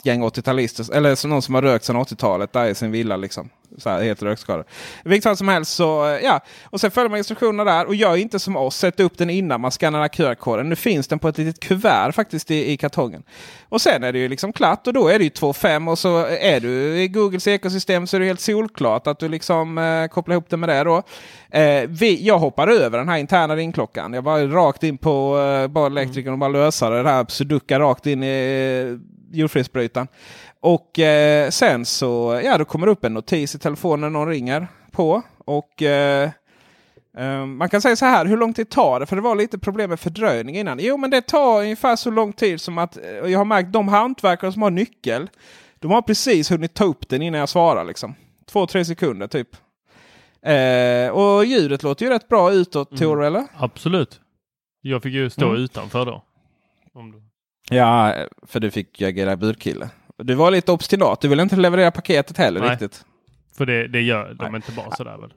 Gäng 0.02 0.22
80-talister. 0.22 0.94
Eller 0.94 1.14
så 1.14 1.28
någon 1.28 1.42
som 1.42 1.54
har 1.54 1.62
rökt 1.62 1.84
sedan 1.84 1.96
80-talet 1.96 2.52
där 2.52 2.66
i 2.66 2.74
sin 2.74 2.90
villa 2.90 3.16
liksom 3.16 3.50
så 3.80 3.90
här, 3.90 4.02
helt 4.02 4.22
rökskadad. 4.22 4.64
I 5.04 5.08
vilket 5.08 5.24
fall 5.24 5.36
som 5.36 5.48
helst 5.48 5.74
så 5.74 6.06
eh, 6.06 6.20
ja. 6.24 6.40
Och 6.64 6.80
sen 6.80 6.90
följer 6.90 7.10
man 7.10 7.18
instruktionerna 7.18 7.72
där 7.72 7.86
och 7.86 7.94
gör 7.94 8.16
inte 8.16 8.38
som 8.38 8.56
oss. 8.56 8.76
Sätt 8.76 9.00
upp 9.00 9.18
den 9.18 9.30
innan 9.30 9.60
man 9.60 9.70
skannar 9.70 10.08
QR-koden. 10.08 10.68
Nu 10.68 10.76
finns 10.76 11.08
den 11.08 11.18
på 11.18 11.28
ett 11.28 11.38
litet 11.38 11.60
kuvert 11.60 12.12
faktiskt 12.12 12.50
i, 12.50 12.72
i 12.72 12.76
kartongen. 12.76 13.22
Och 13.68 13.80
sen 13.80 14.04
är 14.04 14.12
det 14.12 14.18
ju 14.18 14.28
liksom 14.28 14.52
klart 14.52 14.86
och 14.86 14.92
då 14.92 15.08
är 15.08 15.18
det 15.18 15.24
ju 15.24 15.30
2.5 15.30 15.90
och 15.90 15.98
så 15.98 16.26
är 16.26 16.60
du 16.60 17.00
i 17.00 17.08
Googles 17.08 17.46
ekosystem 17.46 18.06
så 18.06 18.16
är 18.16 18.20
det 18.20 18.26
helt 18.26 18.40
solklart 18.40 19.06
att 19.06 19.18
du 19.18 19.28
liksom 19.28 19.78
eh, 19.78 20.06
kopplar 20.06 20.34
ihop 20.34 20.50
det 20.50 20.56
med 20.56 20.68
det 20.68 20.84
då. 20.84 21.02
Eh, 21.50 21.88
vi, 21.88 22.26
jag 22.26 22.38
hoppar 22.38 22.68
över 22.68 22.98
den 22.98 23.08
här 23.08 23.18
interna 23.18 23.56
ringklockan. 23.56 24.12
Jag 24.12 24.22
var 24.22 24.40
rakt 24.40 24.82
in 24.82 24.98
på 24.98 25.38
eh, 25.38 25.68
bara 25.68 25.86
elektrikern 25.86 26.32
och 26.32 26.38
bara 26.38 26.50
lösa 26.50 26.90
det 26.90 27.08
här. 27.08 27.26
Sudoka 27.28 27.78
rakt 27.78 28.06
in 28.06 28.22
i 28.22 28.26
eh, 28.30 29.36
jordfelsbrytaren. 29.38 30.08
Och 30.62 30.99
eh, 30.99 31.51
sen 31.51 31.87
så 31.87 32.40
ja, 32.44 32.59
då 32.59 32.64
kommer 32.64 32.87
det 32.87 32.92
upp 32.92 33.05
en 33.05 33.14
notis 33.14 33.55
i 33.55 33.59
telefonen 33.59 34.01
när 34.01 34.18
någon 34.18 34.29
ringer 34.29 34.66
på. 34.92 35.23
Och 35.44 35.83
eh, 35.83 36.31
eh, 37.16 37.46
man 37.46 37.68
kan 37.68 37.81
säga 37.83 37.96
så 37.96 38.05
här, 38.07 38.25
hur 38.27 38.37
lång 38.37 38.55
tid 38.55 38.70
tar 38.70 39.01
det? 39.01 39.07
För 39.07 39.16
det 39.16 39.23
var 39.23 39.37
lite 39.37 39.59
problem 39.59 39.90
med 39.90 40.01
fördröjning 40.01 40.57
innan. 40.57 40.79
Jo, 40.81 40.96
men 40.96 41.11
det 41.11 41.20
tar 41.23 41.61
ungefär 41.61 41.96
så 41.96 42.11
lång 42.11 42.33
tid 42.33 42.61
som 42.61 42.79
att 42.79 42.96
eh, 42.96 43.05
jag 43.31 43.38
har 43.38 43.44
märkt 43.44 43.73
de 43.73 43.88
hantverkare 43.88 44.53
som 44.53 44.62
har 44.62 44.70
nyckel. 44.70 45.31
De 45.79 45.90
har 45.90 46.03
precis 46.03 46.51
hunnit 46.51 46.75
ta 46.75 46.85
upp 46.85 47.09
den 47.09 47.23
innan 47.23 47.40
jag 47.40 47.49
svarar. 47.49 47.85
Liksom. 47.85 48.14
Två, 48.51 48.66
tre 48.66 48.85
sekunder 48.85 49.27
typ. 49.27 49.49
Eh, 50.42 51.11
och 51.12 51.44
ljudet 51.44 51.83
låter 51.83 52.05
ju 52.07 52.12
rätt 52.12 52.29
bra 52.29 52.53
utåt, 52.53 52.96
Tor, 52.99 53.25
eller? 53.25 53.44
Absolut. 53.57 54.20
Jag 54.81 55.03
fick 55.03 55.14
ju 55.14 55.31
stå 55.31 55.49
Mm. 55.49 55.62
utanför 55.62 56.07
då. 56.07 56.23
Om 56.94 57.12
du... 57.12 57.23
Ja, 57.77 58.14
för 58.46 58.61
du 58.61 58.70
fick 58.70 59.01
ju 59.01 59.07
agera 59.07 59.37
budkille. 59.37 59.88
Du 60.22 60.35
var 60.35 60.50
lite 60.50 60.72
obstinat. 60.72 61.20
Du 61.20 61.28
ville 61.28 61.42
inte 61.42 61.56
leverera 61.56 61.90
paketet 61.90 62.37
heller 62.37 62.61
Nej. 62.61 62.70
riktigt. 62.70 63.04
För 63.56 63.66
det, 63.66 63.88
det 63.88 64.00
gör 64.00 64.35
de 64.35 64.44
Nej. 64.44 64.56
inte 64.56 64.72
bara 64.72 64.96
sådär 64.96 65.16
väl? 65.20 65.33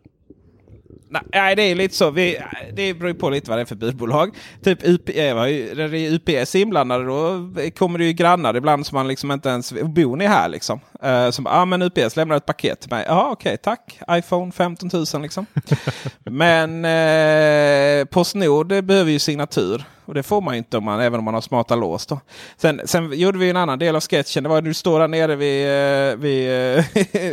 Nej, 1.34 1.56
det 1.56 1.64
är 1.64 1.76
lite 1.76 1.96
så. 1.96 2.10
Vi, 2.10 2.40
det 2.74 2.94
beror 2.94 3.14
på 3.14 3.30
lite 3.30 3.50
vad 3.50 3.58
det 3.58 3.62
är 3.62 3.66
för 3.66 3.76
budbolag. 3.76 4.36
Typ 4.64 4.80
UP, 4.84 5.08
när 5.08 5.88
det 5.88 6.00
är 6.00 6.12
UPS 6.12 6.56
inblandade 6.56 7.06
då 7.06 7.50
kommer 7.78 8.00
det 8.00 8.06
ju 8.06 8.14
grannar 8.14 8.56
ibland 8.56 8.86
som 8.86 8.96
man 8.96 9.08
liksom 9.08 9.32
inte 9.32 9.50
ens... 9.50 9.74
Bor 9.74 10.16
ni 10.16 10.26
här 10.26 10.50
liksom? 10.50 10.80
Uh, 11.06 11.30
som 11.30 11.46
ja 11.46 11.62
ah, 11.62 11.66
men 11.66 11.82
UPS 11.82 12.16
lämnar 12.16 12.36
ett 12.36 12.46
paket 12.46 12.82
till 12.82 12.90
mig. 12.90 13.06
Ja 13.08 13.30
okej 13.32 13.58
tack. 13.58 14.00
iPhone 14.12 14.52
15 14.52 14.90
000 14.94 15.22
liksom. 15.22 15.46
men 16.24 16.86
eh, 16.86 18.06
Postnord 18.06 18.68
behöver 18.68 19.12
ju 19.12 19.20
signatur. 19.20 19.84
Och 20.06 20.14
det 20.14 20.24
får 20.24 20.42
man 20.42 20.54
ju 20.54 20.58
inte 20.58 20.78
om 20.78 20.84
man, 20.84 21.00
även 21.00 21.20
om 21.20 21.26
man 21.26 21.34
har 21.34 21.42
smarta 21.42 21.76
lås. 21.76 22.06
Då. 22.06 22.20
Sen, 22.58 22.82
sen 22.86 23.14
gjorde 23.14 23.40
vi 23.40 23.50
en 23.50 23.58
annan 23.58 23.80
del 23.80 23.96
av 23.96 24.02
sketchen. 24.02 24.44
Det 24.44 24.50
var 24.50 24.56
när 24.56 24.62
du 24.62 24.74
står 24.74 25.00
där 25.00 25.08
nere 25.08 25.36
vid, 25.36 25.68
eh, 25.68 26.16
vid 26.18 26.50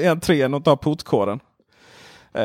eh, 0.05 0.11
entrén 0.11 0.55
och 0.55 0.65
tar 0.65 0.77
portkoden. 0.77 1.41
Uh, 2.37 2.43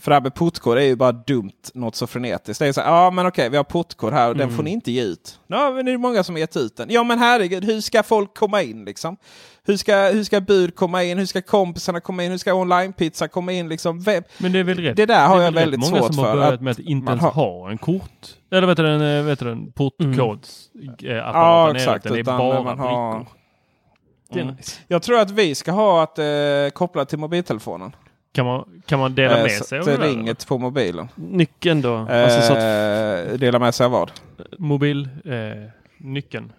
för 0.00 0.10
det 0.10 0.14
här 0.14 0.20
med 0.20 0.34
portkod 0.34 0.78
är 0.78 0.82
ju 0.82 0.96
bara 0.96 1.12
dumt 1.12 1.52
något 1.74 1.94
så 1.96 2.06
frenetiskt. 2.06 2.58
Det 2.60 2.66
är 2.66 2.72
så 2.72 2.80
ja 2.80 3.10
men 3.10 3.26
okej 3.26 3.48
vi 3.50 3.56
har 3.56 3.64
portkod 3.64 4.12
här 4.12 4.28
och 4.28 4.36
den 4.36 4.50
får 4.50 4.62
ni 4.62 4.70
inte 4.70 4.92
ge 4.92 5.02
ut. 5.02 5.40
Ja 5.46 5.70
men 5.70 5.86
det 5.86 5.92
är 5.92 5.98
många 5.98 6.24
som 6.24 6.34
har 6.34 6.40
gett 6.40 6.56
ut 6.56 6.76
den. 6.76 6.90
Ja 6.90 7.04
men 7.04 7.18
herregud, 7.18 7.64
hur 7.64 7.80
ska 7.80 8.02
folk 8.02 8.36
komma 8.36 8.62
in 8.62 8.84
liksom? 8.84 9.16
Hur 9.64 9.76
ska, 9.76 9.96
hur 9.96 10.24
ska 10.24 10.40
bud 10.40 10.76
komma 10.76 11.02
in? 11.04 11.18
Hur 11.18 11.26
ska 11.26 11.42
kompisarna 11.42 12.00
komma 12.00 12.24
in? 12.24 12.30
Hur 12.30 12.38
ska 12.38 12.54
online-pizza 12.54 13.28
komma 13.28 13.52
in? 13.52 13.68
Liksom? 13.68 14.00
Vem? 14.00 14.22
Men 14.38 14.52
det 14.52 14.58
är 14.58 14.64
väl 14.64 14.78
rätt. 14.78 14.96
Det 14.96 15.06
där 15.06 15.26
har 15.26 15.36
är 15.36 15.44
jag 15.44 15.52
väl 15.52 15.54
väldigt 15.54 15.80
rätt 15.80 15.90
många 15.90 16.02
svårt 16.02 16.14
som 16.14 16.24
har 16.24 16.30
för, 16.32 16.36
börjat 16.36 16.60
med 16.60 16.70
att 16.70 16.78
inte 16.78 17.10
ens 17.10 17.22
har- 17.22 17.30
ha 17.30 17.70
en 17.70 17.78
kort. 17.78 18.36
Eller 18.50 18.66
vet 18.66 18.76
du 18.76 18.82
den, 18.82 19.18
eh, 19.18 19.24
vet 19.24 19.38
du 19.38 19.44
den 19.44 19.72
portkods 19.72 20.70
eh, 21.02 21.10
Ja 21.10 21.24
apparaten 21.24 21.76
är 21.76 21.80
exakt, 21.80 22.04
Den 22.04 22.16
är 22.18 22.22
bara 22.22 22.62
man 22.62 22.78
har... 22.78 23.26
Det 24.32 24.38
är 24.38 24.42
Mm. 24.42 24.56
Jag 24.88 25.02
tror 25.02 25.18
att 25.20 25.30
vi 25.30 25.54
ska 25.54 25.72
ha 25.72 26.02
att 26.02 26.18
eh, 26.18 26.24
koppla 26.74 27.04
till 27.04 27.18
mobiltelefonen. 27.18 27.92
Kan 28.32 28.46
man, 28.46 28.82
kan 28.86 28.98
man 28.98 29.14
dela 29.14 29.36
Eh, 29.36 29.42
med 29.42 29.52
sig 29.52 29.78
av 29.78 29.84
det 29.84 29.96
ringer 29.96 30.46
på 30.48 30.58
mobilen. 30.58 31.08
Nyckeln 31.14 31.82
då? 31.82 31.96
Alltså 31.96 32.42
så 32.42 32.52
att, 32.52 32.58
Eh, 32.58 33.38
dela 33.38 33.58
med 33.58 33.74
sig 33.74 33.84
av 33.84 33.90
vad? 33.92 34.10
Mobil, 34.58 35.08
eh, 35.24 35.70
nyckeln. 35.98 36.52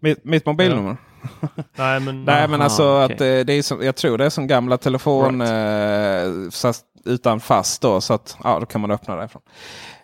Mitt, 0.00 0.24
mitt 0.24 0.46
mobilnummer? 0.46 0.96
Nej 1.74 2.00
men, 2.00 2.24
Nej 2.24 2.48
men 2.48 2.54
Aha, 2.54 2.64
alltså 2.64 3.04
okej. 3.04 3.14
att 3.14 3.20
eh, 3.20 3.46
det 3.46 3.52
är 3.52 3.62
som, 3.62 3.82
jag 3.82 3.96
tror 3.96 4.18
det 4.18 4.24
är 4.24 4.30
som 4.30 4.46
gamla 4.46 4.78
telefon 4.78 5.40
eh, 5.40 6.50
fast 6.52 6.84
utan 7.04 7.40
fast 7.40 7.82
då 7.82 8.00
så 8.00 8.14
att 8.14 8.36
ja, 8.44 8.58
då 8.60 8.66
kan 8.66 8.80
man 8.80 8.90
öppna 8.90 9.16
därifrån. 9.16 9.42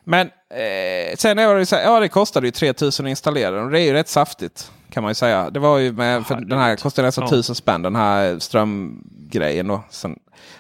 Men 0.05 0.27
eh, 0.51 1.17
sen 1.17 1.39
är 1.39 1.55
det 1.55 1.67
så 1.67 1.77
här, 1.77 1.83
ja 1.83 2.01
det 2.01 2.09
kostade 2.09 2.47
ju 2.47 2.51
3000 2.51 3.07
att 3.07 3.11
installera 3.11 3.51
den 3.51 3.65
och 3.65 3.71
det 3.71 3.81
är 3.81 3.85
ju 3.85 3.93
rätt 3.93 4.09
saftigt. 4.09 4.71
Kan 4.91 5.03
man 5.03 5.11
ju 5.11 5.15
säga. 5.15 5.51
Det 5.51 5.61
var 5.61 5.79
ju 5.79 5.93
med, 5.93 6.27
för 6.27 6.35
den 6.35 6.59
här 6.59 6.77
kostade 6.77 7.09
nästan 7.09 7.25
Ja. 7.25 7.29
1000 7.29 7.55
spänn 7.55 7.83
den 7.83 7.97
här 7.97 8.39
strömgrejen 8.39 9.69
då. 9.69 9.83
Sen 9.91 10.19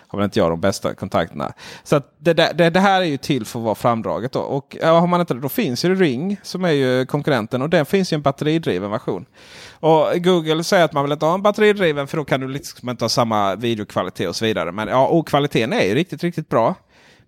har 0.08 0.18
väl 0.18 0.24
inte 0.24 0.38
jag 0.38 0.50
de 0.50 0.60
bästa 0.60 0.94
kontakterna. 0.94 1.52
Så 1.84 2.00
det, 2.18 2.32
det, 2.32 2.70
det 2.70 2.80
här 2.80 3.00
är 3.00 3.04
ju 3.04 3.16
till 3.16 3.46
för 3.46 3.58
att 3.58 3.64
vara 3.64 3.74
framdraget 3.74 4.32
då. 4.32 4.40
Och 4.40 4.76
ja, 4.80 5.00
har 5.00 5.06
man 5.06 5.20
inte 5.20 5.34
då 5.34 5.48
finns 5.48 5.84
ju 5.84 5.94
Ring 5.94 6.36
som 6.42 6.64
är 6.64 6.70
ju 6.70 7.06
konkurrenten 7.06 7.62
och 7.62 7.70
den 7.70 7.86
finns 7.86 8.12
ju 8.12 8.14
en 8.14 8.22
batteridriven 8.22 8.90
version. 8.90 9.26
Och 9.80 10.06
Google 10.16 10.64
säger 10.64 10.84
att 10.84 10.92
man 10.92 11.04
vill 11.04 11.12
inte 11.12 11.26
ha 11.26 11.34
en 11.34 11.42
batteridriven 11.42 12.06
för 12.06 12.16
då 12.16 12.24
kan 12.24 12.40
du 12.40 12.48
liksom 12.48 12.88
inte 12.88 13.04
ha 13.04 13.08
samma 13.08 13.54
videokvalitet 13.54 14.28
och 14.28 14.36
så 14.36 14.44
vidare. 14.44 14.72
Men 14.72 14.88
ja, 14.88 15.06
och 15.06 15.28
kvaliteten 15.28 15.72
är 15.72 15.84
ju 15.84 15.94
riktigt, 15.94 16.22
riktigt 16.22 16.48
bra. 16.48 16.74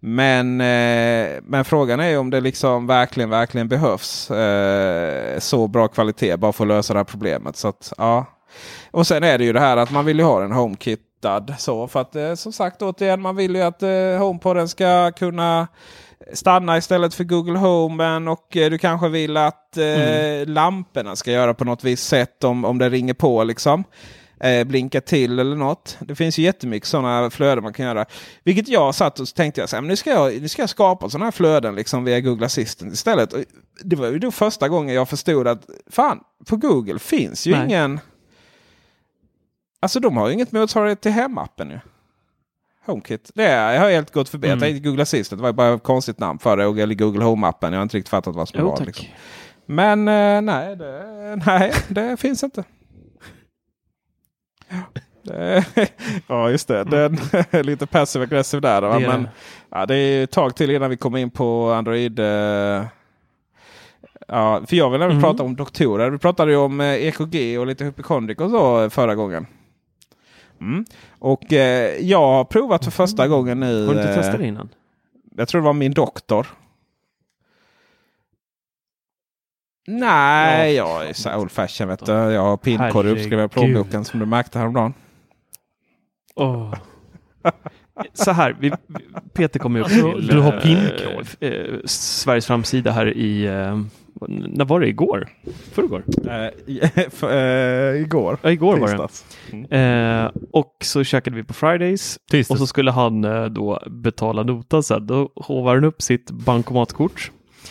Men, 0.01 0.61
eh, 0.61 1.41
men 1.43 1.65
frågan 1.65 2.01
är 2.01 2.19
om 2.19 2.31
det 2.31 2.41
liksom 2.41 2.87
verkligen, 2.87 3.31
verkligen 3.31 3.69
behövs 3.69 4.31
eh, 4.31 5.39
så 5.39 5.69
bra 5.69 5.89
kvalitet 5.89 6.37
bara 6.37 6.53
för 6.53 6.65
att 6.65 6.69
lösa 6.69 6.93
det 6.93 6.99
här 6.99 7.05
problemet. 7.05 7.57
Så 7.57 7.69
att, 7.69 7.93
ja. 7.99 8.27
Och 8.91 9.07
sen 9.07 9.25
är 9.25 9.39
det 9.39 9.45
ju 9.45 9.53
det 9.53 9.61
här 9.61 9.77
att 9.77 9.91
man 9.91 10.05
vill 10.05 10.19
ju 10.19 10.25
ha 10.25 10.41
den 10.41 10.53
HomeKitad. 10.53 11.55
Så 11.59 11.89
för 11.89 12.01
att 12.01 12.17
eh, 12.17 12.35
som 12.35 12.53
sagt 12.53 12.83
återigen 12.83 13.21
man 13.21 13.37
vill 13.37 13.55
ju 13.55 13.63
att 13.63 13.83
eh, 13.83 14.19
HomePoden 14.19 14.69
ska 14.69 15.13
kunna 15.13 15.69
stanna 16.33 16.79
istället 16.79 17.15
för 17.15 17.25
Google 17.25 17.59
Home. 17.59 18.31
Och 18.31 18.57
eh, 18.57 18.71
du 18.71 18.79
kanske 18.79 19.09
vill 19.09 19.37
att 19.37 19.77
eh, 19.77 20.47
lamporna 20.47 21.17
ska 21.17 21.33
göra 21.33 21.55
på 21.55 21.65
något 21.65 21.85
visst 21.85 22.09
sätt 22.09 22.45
om, 22.45 22.65
om 22.65 22.79
det 22.79 22.89
ringer 22.89 23.15
på. 23.15 23.45
liksom. 23.45 23.85
Eh, 24.41 24.65
blinka 24.65 25.01
till 25.01 25.39
eller 25.39 25.57
något. 25.57 25.97
Det 26.01 26.15
finns 26.15 26.39
ju 26.39 26.43
jättemycket 26.43 26.89
sådana 26.89 27.31
flöden 27.31 27.65
man 27.65 27.73
kan 27.73 27.87
göra. 27.87 28.05
Vilket 28.45 28.69
jag 28.69 28.95
satt 28.95 29.21
och 29.21 29.29
tänkte 29.35 29.61
jag 29.61 29.69
så 29.69 29.77
här, 29.77 29.81
men 29.81 29.89
nu 29.89 29.97
ska 29.97 30.11
jag, 30.11 30.43
nu 30.43 30.49
ska 30.49 30.63
jag 30.63 30.71
skapa 30.71 31.11
sådana 31.11 31.25
här 31.25 31.33
flöden 31.33 31.75
liksom 31.75 32.05
via 32.05 32.21
Google 32.21 32.47
Assistant 32.47 32.93
istället. 32.93 33.33
Och 33.33 33.41
det 33.85 33.97
var 33.97 34.07
ju 34.07 34.19
då 34.19 34.31
första 34.31 34.69
gången 34.69 34.95
jag 34.95 35.09
förstod 35.09 35.49
att 35.49 35.67
fan, 35.91 36.21
på 36.47 36.57
Google 36.57 36.99
finns 36.99 37.47
ju 37.47 37.53
Nej. 37.53 37.65
ingen... 37.65 38.01
Alltså 39.81 40.01
de 40.01 40.17
har 40.17 40.29
ju 40.29 40.35
inget 40.35 40.53
motsvarighet 40.53 41.01
till 41.01 41.13
hemappen 41.13 41.71
ju. 41.71 41.79
HomeKit. 42.87 43.31
Det 43.35 43.45
är, 43.47 43.73
jag 43.75 43.81
har 43.81 43.91
helt 43.91 44.13
gått 44.13 44.29
förbi. 44.29 44.49
Jag 44.49 44.53
Mm. 44.57 44.61
tänkte 44.61 44.89
Google 44.89 45.03
Assistant 45.03 45.39
det 45.39 45.43
var 45.43 45.53
bara 45.53 45.75
ett 45.75 45.83
konstigt 45.83 46.19
namn 46.19 46.39
för 46.39 46.57
det. 46.57 46.83
Eller 46.83 46.95
Google 46.95 47.25
Home-appen. 47.25 47.71
Jag 47.71 47.77
har 47.79 47.83
inte 47.83 47.97
riktigt 47.97 48.09
fattat 48.11 48.35
vad 48.37 48.49
som 48.49 48.61
jo 48.61 48.67
var. 48.71 48.85
Liksom. 48.85 49.07
Men 49.67 50.09
eh, 50.09 50.41
nej, 50.41 50.77
det, 50.77 51.43
nej, 51.47 51.73
det 51.89 52.17
finns 52.17 52.43
inte. 52.45 52.65
Ja, 56.27 56.51
just 56.51 56.69
det. 56.69 56.85
Den 56.85 57.19
är 57.51 57.63
lite 57.63 57.87
passive 57.87 58.23
aggressiv 58.25 58.61
där. 58.61 58.81
Det 58.83 58.87
är 58.89 59.01
Men 59.09 59.23
det. 59.23 59.29
ja, 59.71 59.87
det 59.87 59.97
är 59.97 60.25
ett 60.25 60.31
tag 60.31 60.57
till 60.57 60.71
innan 60.71 60.91
vi 60.91 60.97
kommer 60.97 61.19
in 61.19 61.31
på 61.31 61.71
Android. 61.73 62.19
Eh, 62.19 62.27
ja, 64.29 64.61
för 64.67 64.77
jag 64.77 64.91
vill 64.91 65.03
även 65.03 65.15
Mhm. 65.17 65.23
prata 65.23 65.43
om 65.43 65.57
doktorer. 65.57 66.11
Vi 66.11 66.19
pratade 66.19 66.51
ju 66.53 66.57
om 66.59 66.81
eh, 66.81 66.87
EKG 67.07 67.59
och 67.59 67.67
lite 67.67 67.85
hypokondrik 67.85 68.41
och 68.41 68.51
så 68.51 68.91
förra 68.91 69.15
gången. 69.15 69.47
Mm. 70.61 70.85
Och 71.19 71.53
eh, 71.53 71.97
jag 72.01 72.19
har 72.29 72.45
provat 72.45 72.85
för 72.85 72.91
första 72.91 73.29
gången 73.29 73.61
nu. 73.61 73.87
Har 73.87 73.95
du 73.95 74.01
inte 74.01 74.13
eh, 74.13 74.17
testat 74.17 74.39
det 74.39 74.47
innan? 74.47 74.69
jag 75.37 75.49
tror 75.49 75.61
det 75.61 75.65
var 75.65 75.73
min 75.73 75.93
doktor. 75.93 76.47
Nej, 79.91 80.75
Ja, 80.75 81.01
jag 81.03 81.09
är 81.09 81.13
så 81.13 81.37
old 81.37 81.51
fashion 81.51 81.89
vet 81.89 82.07
du. 82.07 82.13
Jag 82.13 82.43
har 82.43 82.57
pinkod 82.57 82.87
Herregud. 82.87 83.13
uppskriven 83.13 83.45
i 83.45 83.49
plånboken 83.49 84.05
som 84.05 84.21
du 84.21 84.27
märkte 84.27 84.59
häromdagen. 84.59 84.95
Åh. 86.35 86.75
Så 88.13 88.31
här, 88.31 88.57
vi, 88.61 88.73
Peter 89.35 89.59
kommer 89.59 89.81
upp 89.81 89.87
Alltså, 89.87 90.13
till 90.13 90.27
du 90.27 90.41
har 90.41 90.53
eh, 91.41 91.49
eh, 91.51 91.81
Sveriges 91.85 92.47
framsida 92.47 92.91
här 92.91 93.17
i, 93.17 93.47
eh, 93.47 93.81
när 94.29 94.65
var 94.65 94.81
det? 94.81 94.89
Igår? 94.89 95.29
Förrgår? 95.73 96.03
uh, 97.23 98.01
igår. 98.03 98.39
Ja, 98.43 98.51
igår 98.51 98.77
var 98.77 99.09
det. 99.69 99.77
Eh, 99.77 100.31
och 100.53 100.77
så 100.85 101.05
käkade 101.05 101.37
vi 101.37 101.45
på 101.45 101.55
Fridays 101.55 102.19
Tisdags. 102.31 102.51
och 102.51 102.59
så 102.59 102.67
skulle 102.67 102.91
han 102.91 103.25
eh, 103.25 103.45
då 103.45 103.83
betala 103.87 104.43
notan 104.43 104.83
sen. 104.83 105.07
Då 105.07 105.31
hovar 105.37 105.75
han 105.75 105.85
upp 105.85 106.03
sitt 106.03 106.31
bankomatkort 106.31 107.31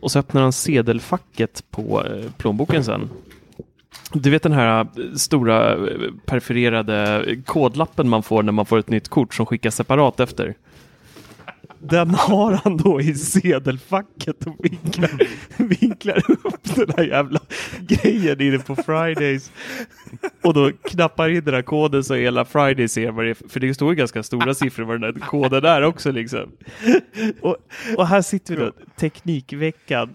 och 0.00 0.10
så 0.12 0.18
öppnar 0.18 0.42
han 0.42 0.52
sedelfacket 0.52 1.64
på 1.70 2.04
eh, 2.06 2.30
plånboken 2.36 2.84
sen. 2.84 3.10
Du 4.12 4.30
vet 4.30 4.42
den 4.42 4.52
här 4.52 4.80
eh, 4.80 5.14
stora 5.14 5.72
eh, 5.72 6.10
perforerade 6.26 7.24
kodlappen 7.46 8.08
man 8.08 8.22
får 8.22 8.42
när 8.42 8.52
man 8.52 8.66
får 8.66 8.78
ett 8.78 8.90
nytt 8.90 9.08
kort 9.08 9.34
som 9.34 9.46
skickas 9.46 9.76
separat 9.76 10.20
efter. 10.20 10.54
Den 11.82 12.10
har 12.10 12.52
han 12.64 12.76
då 12.76 13.00
i 13.00 13.14
sedelfacket 13.14 14.46
och 14.46 14.56
vinklar, 14.58 15.10
vinklar 15.56 16.22
upp 16.44 16.74
den 16.74 16.90
här 16.96 17.04
jävla 17.04 17.40
grejen 17.80 18.40
inne 18.40 18.58
på 18.58 18.76
Fridays. 18.76 19.52
Och 20.42 20.54
då 20.54 20.70
knappar 20.84 21.28
in 21.28 21.44
den 21.44 21.54
här 21.54 21.62
koden 21.62 22.04
så 22.04 22.14
hela 22.14 22.44
Friday 22.44 22.88
ser 22.88 23.10
vad 23.10 23.24
det 23.24 23.30
är. 23.30 23.48
För 23.48 23.60
det 23.60 23.74
står 23.74 23.92
ganska 23.92 24.22
stora 24.22 24.54
siffror 24.54 24.84
vad 24.84 25.00
den 25.00 25.14
här 25.14 25.26
koden 25.26 25.64
är 25.64 25.82
också 25.82 26.12
liksom. 26.12 26.52
Och, 27.40 27.56
och 27.96 28.06
här 28.06 28.22
sitter 28.22 28.56
vi 28.56 28.64
då, 28.64 28.72
Teknikveckan, 28.96 30.14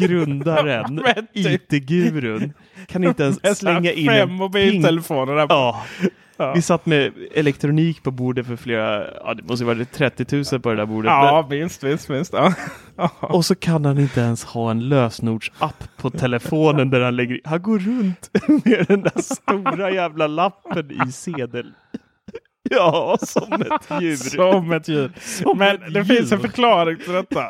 grundaren, 0.00 1.00
IT-gurun. 1.32 2.52
Kan 2.86 3.04
inte 3.04 3.22
ens 3.22 3.58
slänga 3.58 3.92
in 3.92 4.06
Fem 4.06 4.20
en 4.20 4.28
ping 4.28 4.36
mobiltelefoner 4.36 5.34
där. 5.34 5.74
Ja. 6.36 6.52
Vi 6.54 6.62
satt 6.62 6.86
med 6.86 7.12
elektronik 7.34 8.02
på 8.02 8.10
bordet 8.10 8.46
för 8.46 8.56
flera, 8.56 9.04
ja 9.24 9.34
det 9.34 9.42
måste 9.42 9.64
vara 9.64 9.84
30 9.84 10.36
000 10.52 10.60
på 10.60 10.70
det 10.70 10.76
där 10.76 10.86
bordet. 10.86 11.10
Ja, 11.10 11.46
minst, 11.50 11.82
minst, 11.82 12.08
minst. 12.08 12.32
Ja. 12.32 12.54
Men, 12.96 13.08
och 13.20 13.44
så 13.44 13.54
kan 13.54 13.84
han 13.84 13.98
inte 13.98 14.20
ens 14.20 14.44
ha 14.44 14.70
en 14.70 14.88
lösenordsapp 14.88 15.84
på 15.96 16.10
telefonen 16.10 16.90
där 16.90 17.00
han 17.00 17.16
lägger 17.16 17.40
Han 17.44 17.62
går 17.62 17.78
runt 17.78 18.30
med 18.64 18.86
den 18.88 19.02
där 19.02 19.22
stora 19.22 19.90
jävla 19.90 20.26
lappen 20.26 21.08
i 21.08 21.12
sedel. 21.12 21.72
Ja, 22.70 23.18
som 23.22 23.52
ett 23.52 24.02
djur. 24.02 24.16
Som 24.52 24.72
ett 24.72 24.88
djur. 24.88 25.12
Men 25.56 25.74
ett 25.82 25.94
det 25.94 26.04
finns 26.04 26.32
en 26.32 26.38
djur. 26.38 26.48
förklaring 26.48 26.96
till 26.98 27.12
detta. 27.12 27.46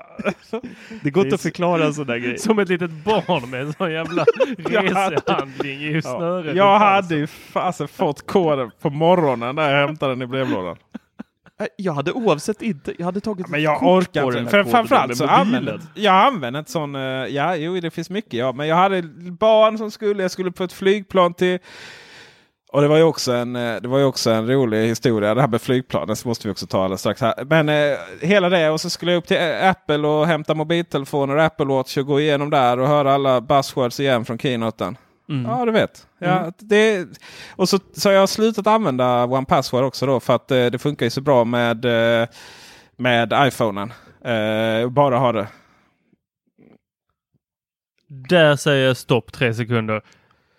Det 1.02 1.10
går 1.10 1.24
inte 1.24 1.34
att 1.34 1.40
förklara 1.40 1.84
en 1.84 1.94
sån 1.94 2.06
där 2.06 2.16
grej. 2.18 2.38
Som 2.38 2.58
ett 2.58 2.68
litet 2.68 2.90
barn 2.90 3.50
med 3.50 3.60
en 3.60 3.72
sån 3.72 3.92
jävla 3.92 4.24
resehandling 4.58 5.84
i 5.84 6.02
snöret. 6.02 6.56
Jag 6.56 6.78
hade 6.78 7.14
ju 7.14 7.26
fasen 7.26 7.88
fått 7.88 8.26
koden 8.26 8.70
på 8.80 8.90
morgonen 8.90 9.56
när 9.56 9.70
jag 9.70 9.86
hämtade 9.86 10.12
den 10.12 10.22
i 10.22 10.26
brevlådan. 10.26 10.76
Jag 11.76 11.92
hade 11.92 12.12
oavsett 12.12 12.62
inte, 12.62 12.94
jag 12.98 13.04
hade 13.04 13.20
tagit 13.20 13.48
Men 13.48 13.60
ett 13.60 13.64
jag 13.64 13.78
kort 13.78 14.02
orkar 14.08 14.22
på 14.22 14.38
inte. 14.38 14.50
För, 14.50 14.64
framförallt 14.64 15.16
så 15.16 15.24
mobilen. 15.26 15.40
använde 15.40 15.80
jag 15.94 16.14
använde 16.26 16.58
ett 16.58 16.68
sån. 16.68 16.94
eh, 16.94 17.00
ja, 17.02 17.56
jo, 17.56 17.80
det 17.80 17.90
finns 17.90 18.10
mycket. 18.10 18.34
Ja, 18.34 18.52
men 18.52 18.68
jag 18.68 18.76
hade 18.76 19.02
barn 19.38 19.78
som 19.78 19.90
skulle. 19.90 20.22
Jag 20.22 20.30
skulle 20.30 20.52
på 20.52 20.64
ett 20.64 20.72
flygplan 20.72 21.34
till. 21.34 21.58
Och 22.74 22.82
det 22.82 22.88
var 22.88 22.96
ju 22.96 23.02
också 23.02 23.32
en, 23.32 23.56
eh, 23.56 23.80
det 23.80 23.88
var 23.88 24.04
också 24.04 24.30
en 24.30 24.46
rolig 24.46 24.86
historia. 24.86 25.34
Det 25.34 25.40
här 25.40 25.48
med 25.48 25.62
flygplanen 25.62 26.16
så 26.16 26.28
måste 26.28 26.48
vi 26.48 26.52
också 26.52 26.66
ta 26.66 26.84
alldeles 26.84 27.00
strax. 27.00 27.20
Här. 27.20 27.44
Men 27.44 27.68
eh, 27.68 27.98
hela 28.20 28.48
det 28.48 28.70
och 28.70 28.80
så 28.80 28.90
skulle 28.90 29.12
jag 29.12 29.18
upp 29.18 29.26
till 29.26 29.36
eh, 29.36 29.68
Apple 29.70 30.08
och 30.08 30.26
hämta 30.26 30.54
mobiltelefoner 30.54 31.36
och 31.36 31.42
Apple 31.42 31.66
Watch 31.66 31.96
och 31.96 32.06
gå 32.06 32.20
igenom 32.20 32.50
där 32.50 32.78
och 32.78 32.88
höra 32.88 33.14
alla 33.14 33.40
buzzwords 33.40 34.00
igen 34.00 34.24
från 34.24 34.38
keynoten. 34.38 34.96
Mm. 35.28 35.50
Ja, 35.50 35.64
du 35.64 35.72
vet. 35.72 36.06
Ja, 36.18 36.52
det, 36.58 37.06
och 37.56 37.68
så, 37.68 37.78
så 37.92 38.08
har 38.08 38.14
jag 38.14 38.28
slutat 38.28 38.66
använda 38.66 39.24
One 39.24 39.46
Password 39.46 39.84
också 39.84 40.06
då 40.06 40.20
för 40.20 40.34
att 40.34 40.50
eh, 40.50 40.66
det 40.66 40.78
funkar 40.78 41.06
ju 41.06 41.10
så 41.10 41.20
bra 41.20 41.44
med, 41.44 41.84
eh, 41.84 42.28
med 42.96 43.32
iPhonen. 43.36 43.92
Eh, 44.24 44.88
bara 44.88 45.18
ha 45.18 45.32
det. 45.32 45.46
Där 48.08 48.56
säger 48.56 48.86
jag 48.86 48.96
stopp 48.96 49.32
tre 49.32 49.54
sekunder. 49.54 50.02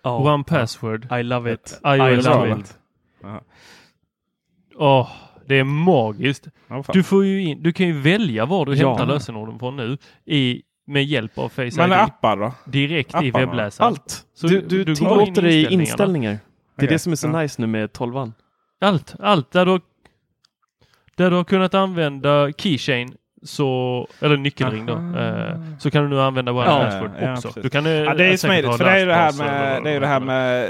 Ja. 0.05 0.33
One 0.33 0.43
password. 0.43 1.11
I 1.19 1.23
love 1.23 1.53
it. 1.53 1.79
I 1.85 1.87
I 1.89 1.97
love 1.97 2.15
love 2.47 2.59
it. 2.59 2.77
Åh, 4.75 5.09
det 5.47 5.55
är 5.59 5.63
magiskt. 5.63 6.47
Fan. 6.67 6.83
Du, 6.93 7.03
får 7.03 7.25
ju 7.25 7.41
in, 7.41 7.63
du 7.63 7.73
kan 7.73 7.87
ju 7.87 8.01
välja 8.01 8.45
var 8.45 8.65
du 8.65 8.73
Ja. 8.73 8.87
hämtar 8.89 9.05
lösenorden 9.05 9.59
från 9.59 9.75
nu 9.75 9.97
i, 10.25 10.61
med 10.87 11.03
hjälp 11.05 11.37
av 11.37 11.49
Face 11.49 11.61
Men 11.77 11.89
ID. 11.91 11.97
appar 11.97 12.37
då? 12.37 12.53
Direkt 12.65 13.09
i 13.13 13.17
apparna. 13.17 13.45
webbläsaren. 13.45 13.87
Allt. 13.87 14.25
Så 14.33 14.47
du 14.47 14.61
du, 14.61 14.83
du 14.83 14.85
går 14.85 14.95
tillåter 14.95 15.45
in 15.45 15.51
i 15.51 15.63
dig 15.63 15.73
inställningar. 15.73 16.31
Det 16.31 16.37
är 16.37 16.85
Okej. 16.85 16.87
det 16.87 16.99
som 16.99 17.11
är 17.11 17.15
så 17.15 17.27
Ja. 17.27 17.41
nice 17.41 17.61
nu 17.61 17.67
med 17.67 17.93
12 17.93 18.31
Allt, 18.81 19.15
allt 19.19 19.51
där 19.51 19.65
du, 19.65 19.79
där 21.15 21.29
du 21.29 21.35
har 21.35 21.43
kunnat 21.43 21.73
använda 21.73 22.51
keychain 22.57 23.15
så, 23.45 24.07
eller 24.19 24.37
nyckelring 24.37 24.85
då, 24.85 24.93
eh, 24.93 25.59
så 25.79 25.91
kan 25.91 26.03
du 26.03 26.09
nu 26.09 26.21
använda 26.21 26.51
One 26.51 26.65
Ja, 26.65 26.79
Password 26.79 27.11
ja, 27.21 27.33
också. 27.33 27.47
precis. 27.47 27.63
du 27.63 27.69
kan, 27.69 27.85
eh, 27.85 27.91
Ja, 27.91 28.13
det 28.13 28.23
är 28.23 28.37
säkert 28.37 28.39
smidigt. 28.39 28.77
För 28.77 28.83
det 28.83 28.91
är 28.91 28.99
ju 28.99 29.05
det 29.05 29.13
här 29.13 29.33
med, 29.33 29.83
det 29.83 29.89
är 29.89 29.93
ju 29.93 29.99
det 29.99 30.07
här 30.07 30.19
med 30.19 30.69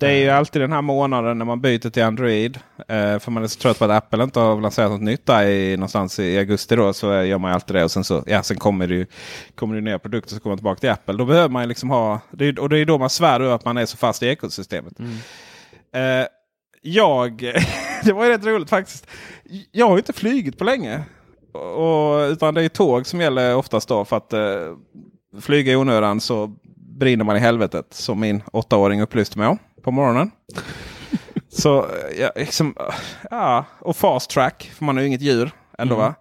det 0.00 0.06
är 0.06 0.16
ju 0.16 0.28
alltid 0.28 0.62
den 0.62 0.72
här 0.72 0.82
månaden 0.82 1.38
när 1.38 1.44
man 1.44 1.60
byter 1.60 1.90
till 1.90 2.02
Android. 2.02 2.58
Eh, 2.88 3.18
för 3.18 3.30
man 3.30 3.42
är 3.42 3.46
så 3.46 3.58
trött 3.60 3.78
på 3.78 3.84
att 3.84 3.90
Apple 3.90 4.22
inte 4.22 4.40
har 4.40 4.60
lanserat 4.60 4.90
något 4.90 5.00
nytt 5.00 5.26
där 5.26 5.46
i, 5.46 5.76
någonstans 5.76 6.18
i 6.18 6.38
augusti. 6.38 6.76
Då, 6.76 6.92
så 6.92 7.06
gör 7.06 7.38
man 7.38 7.50
ju 7.50 7.54
alltid 7.54 7.76
det. 7.76 7.84
Och 7.84 7.90
sen, 7.90 8.04
så, 8.04 8.24
ja, 8.26 8.42
sen 8.42 8.56
kommer 8.56 8.86
det 8.86 8.94
ju 8.94 9.06
kommer 9.54 9.74
det 9.74 9.80
nya 9.80 9.98
produkter 9.98 10.34
så 10.34 10.40
kommer 10.40 10.50
man 10.50 10.58
tillbaka 10.58 10.80
till 10.80 10.90
Apple. 10.90 11.14
Då 11.14 11.24
behöver 11.24 11.48
man 11.48 11.62
ju 11.62 11.68
liksom 11.68 11.90
ha... 11.90 12.20
Det 12.30 12.44
är, 12.44 12.58
och 12.58 12.68
det 12.68 12.78
är 12.78 12.84
då 12.84 12.98
man 12.98 13.10
svär 13.10 13.40
över 13.40 13.54
att 13.54 13.64
man 13.64 13.76
är 13.76 13.86
så 13.86 13.96
fast 13.96 14.22
i 14.22 14.26
ekosystemet. 14.26 14.92
Eh, 15.94 16.26
jag... 16.82 17.38
det 18.04 18.12
var 18.12 18.24
ju 18.24 18.30
rätt 18.30 18.44
roligt 18.44 18.70
faktiskt. 18.70 19.06
Jag 19.72 19.86
har 19.86 19.92
ju 19.92 19.98
inte 19.98 20.12
flugit 20.12 20.58
på 20.58 20.64
länge. 20.64 21.02
Och, 21.52 22.30
utan 22.30 22.54
det 22.54 22.62
är 22.62 22.68
tåg 22.68 23.06
som 23.06 23.20
gäller 23.20 23.56
oftast 23.56 23.88
då. 23.88 24.04
För 24.04 24.16
att 24.16 24.32
eh, 24.32 24.40
flyga 25.40 25.72
i 25.72 25.76
onödan 25.76 26.20
så 26.20 26.50
brinner 26.74 27.24
man 27.24 27.36
i 27.36 27.40
helvetet. 27.40 27.86
Som 27.90 28.20
min 28.20 28.42
åttaåring 28.52 29.02
upplyste 29.02 29.38
mig 29.38 29.48
om 29.48 29.58
på 29.82 29.90
morgonen. 29.90 30.30
så 31.48 31.86
ja, 32.18 32.30
liksom, 32.36 32.74
ja, 33.30 33.64
och 33.78 33.96
fast 33.96 34.30
track. 34.30 34.70
För 34.74 34.84
man 34.84 34.98
är 34.98 35.02
ju 35.02 35.08
inget 35.08 35.22
djur 35.22 35.50
ändå 35.78 35.96
va. 35.96 36.14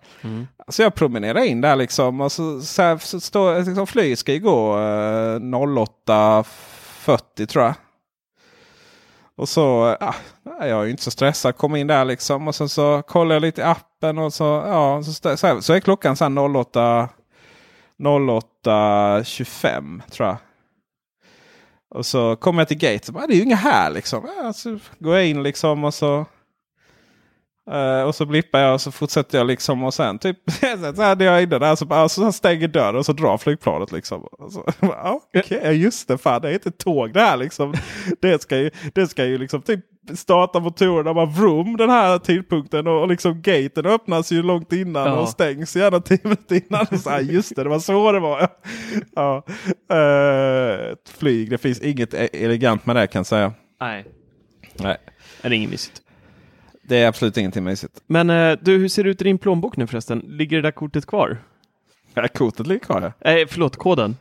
Så 0.68 0.82
jag 0.82 0.96
promenerar 0.96 1.44
in 1.44 1.62
där 1.62 1.76
liksom. 1.76 2.22
Och 2.22 2.32
så, 2.32 2.62
så, 2.62 2.82
här, 2.82 2.98
så 2.98 3.20
står 3.20 3.66
liksom, 3.66 3.88
flyget 3.88 4.20
ska 4.20 4.34
ju 4.34 4.40
gå 4.40 4.78
eh, 4.78 5.40
08.40 5.40 7.46
tror 7.46 7.66
jag. 7.66 7.74
Och 9.40 9.50
så, 9.50 9.98
ja, 10.00 10.16
jag 10.44 10.70
är 10.70 10.84
ju 10.84 10.92
inte 10.92 11.04
så 11.04 11.12
stressad. 11.12 11.58
Kom 11.58 11.76
in 11.76 11.88
där 11.88 12.06
liksom 12.06 12.48
och 12.48 12.56
sen 12.56 12.70
så 12.70 13.02
kollar 13.08 13.36
jag 13.36 13.42
lite 13.42 13.62
i 13.62 13.64
appen 13.64 14.18
och 14.18 14.34
så, 14.34 14.44
ja, 14.44 15.04
så, 15.04 15.38
så, 15.38 15.62
så 15.62 15.74
är 15.74 15.80
klockan 15.80 16.16
sen 16.16 16.38
08 16.38 17.10
08.25 18.00 20.02
tror 20.12 20.28
jag. 20.28 20.38
Och 21.90 22.06
så 22.06 22.36
kommer 22.36 22.62
jag 22.62 22.68
till 22.68 22.78
gate. 22.78 23.06
Så 23.06 23.12
bara, 23.12 23.24
ah, 23.24 23.28
det 23.28 23.34
är 23.34 23.38
ju 23.38 23.44
inga 23.44 23.56
här 23.56 23.92
liksom. 23.92 24.30
Ja, 24.38 24.54
så 24.54 24.80
går 25.00 25.16
jag 25.16 25.28
in 25.28 25.44
liksom 25.44 25.84
och 25.84 25.94
så 25.94 26.26
eh, 27.72 28.02
och 28.02 28.16
så 28.16 28.26
blippar 28.26 28.60
jag 28.60 28.74
och 28.74 28.82
så 28.82 28.92
fortsätter 28.92 29.38
jag 29.38 29.48
liksom. 29.48 29.84
Och 29.84 29.94
sen 29.94 30.20
typ 30.20 30.38
så 30.96 31.02
hade 31.02 31.24
jag 31.26 31.44
inne 31.44 31.60
där. 31.60 31.76
Så, 31.76 31.86
bara, 31.86 32.10
så 32.10 32.32
stänger 32.32 32.68
dörren 32.68 32.96
och 32.96 33.06
så 33.06 33.14
drar 33.14 33.38
flygplanet 33.38 33.92
liksom. 33.92 34.28
Okej, 35.34 35.62
ja, 35.64 35.72
just 35.72 36.08
det. 36.08 36.18
Fan, 36.18 36.42
det 36.42 36.50
är 36.50 36.54
inte 36.54 36.72
tåg 36.72 37.14
det 37.14 37.22
här 37.22 37.38
liksom. 37.38 37.74
Det 38.22 38.42
ska 38.42 38.58
ju, 38.58 38.72
det 38.94 39.08
ska 39.08 39.26
ju 39.26 39.38
liksom 39.38 39.62
typ 39.62 39.80
starta 40.16 40.60
motorerna 40.60 41.14
bara 41.14 41.26
vroom 41.26 41.78
den 41.78 41.90
här 41.90 42.18
tidpunkten. 42.18 42.88
Och, 42.88 43.02
och 43.02 43.08
liksom 43.08 43.42
gaten 43.42 43.86
öppnas 43.86 44.32
ju 44.32 44.44
långt 44.44 44.74
innan 44.74 45.08
Ja. 45.08 45.20
och 45.20 45.30
stängs 45.30 45.76
gärna 45.76 46.00
tio 46.02 46.20
minuter 46.24 46.56
innan. 46.68 46.86
Och 46.92 47.00
så, 47.00 47.10
här, 47.10 47.20
just 47.20 47.56
det, 47.56 47.64
det 47.64 47.70
var 47.70 47.80
så 47.80 48.12
det 48.12 48.20
var. 48.20 48.48
ja. 49.16 49.44
Ett 50.92 51.10
flyg, 51.10 51.50
det 51.50 51.58
finns 51.58 51.82
inget 51.82 52.14
e- 52.14 52.30
elegant 52.34 52.86
med 52.86 52.96
det 52.96 53.08
kan 53.08 53.20
jag 53.20 53.26
säga. 53.26 53.54
Nej, 53.82 54.06
Nej. 54.80 54.98
är 55.42 55.50
det 55.50 55.56
inget 55.56 55.70
mysigt. 55.70 56.02
Det 56.90 56.98
är 56.98 57.08
absolut 57.08 57.38
ingenting 57.38 57.64
mysigt. 57.64 57.94
Men 58.08 58.30
eh, 58.30 58.58
du, 58.62 58.78
hur 58.78 58.88
ser 58.88 59.04
det 59.04 59.10
ut 59.10 59.22
i 59.22 59.24
din 59.24 59.38
plånbok 59.38 59.78
nu 59.78 59.88
förresten? 59.88 60.20
Ligger 60.28 60.58
det 60.58 60.62
där 60.64 60.72
kortet 60.72 61.06
kvar? 61.06 61.38
Ja, 62.14 62.28
kortet 62.28 62.68
ligger 62.68 62.80
kvar 62.86 63.02
ja. 63.02 63.12
Nej, 63.26 63.48
förlåt, 63.48 63.76
koden. 63.78 64.18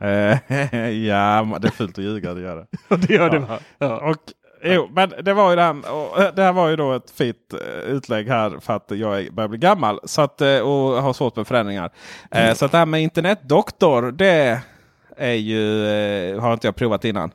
Eh, 0.00 0.08
ja, 1.06 1.58
det 1.60 1.68
är 1.68 1.70
fult 1.70 1.98
att 1.98 2.04
ljuga, 2.04 2.34
det 2.34 2.40
gör 2.40 2.56
det. 2.56 2.96
det 2.96 3.14
gör 3.14 3.34
Ja. 3.34 3.40
va? 3.40 3.58
Ja. 3.78 4.10
Och, 4.10 4.16
jo, 4.64 4.88
men 4.92 5.12
det 5.22 5.32
var 5.34 5.50
ju 5.50 5.56
det 5.56 5.68
och, 5.70 6.20
eh, 6.22 6.34
det 6.34 6.42
här 6.42 6.52
var 6.52 6.68
ju 6.68 6.76
då 6.76 6.92
ett 6.92 7.10
fint 7.10 7.36
eh, 7.52 7.90
utlägg 7.92 8.28
här 8.28 8.58
för 8.60 8.76
att 8.76 8.90
jag 8.90 9.34
börjar 9.34 9.48
bli 9.48 9.58
gammal 9.58 10.00
så 10.04 10.22
att, 10.22 10.40
eh, 10.40 10.58
och 10.58 11.02
har 11.02 11.12
svårt 11.12 11.36
med 11.36 11.46
förändringar. 11.46 11.90
Eh, 12.30 12.54
Så 12.54 12.64
att 12.64 12.72
det 12.72 12.78
här 12.78 12.86
med 12.86 13.02
internetdoktor, 13.02 14.12
det 14.12 14.60
är 15.16 15.32
ju, 15.34 15.86
eh, 15.86 16.40
har 16.40 16.52
inte 16.52 16.66
jag 16.66 16.76
provat 16.76 17.04
innan. 17.04 17.30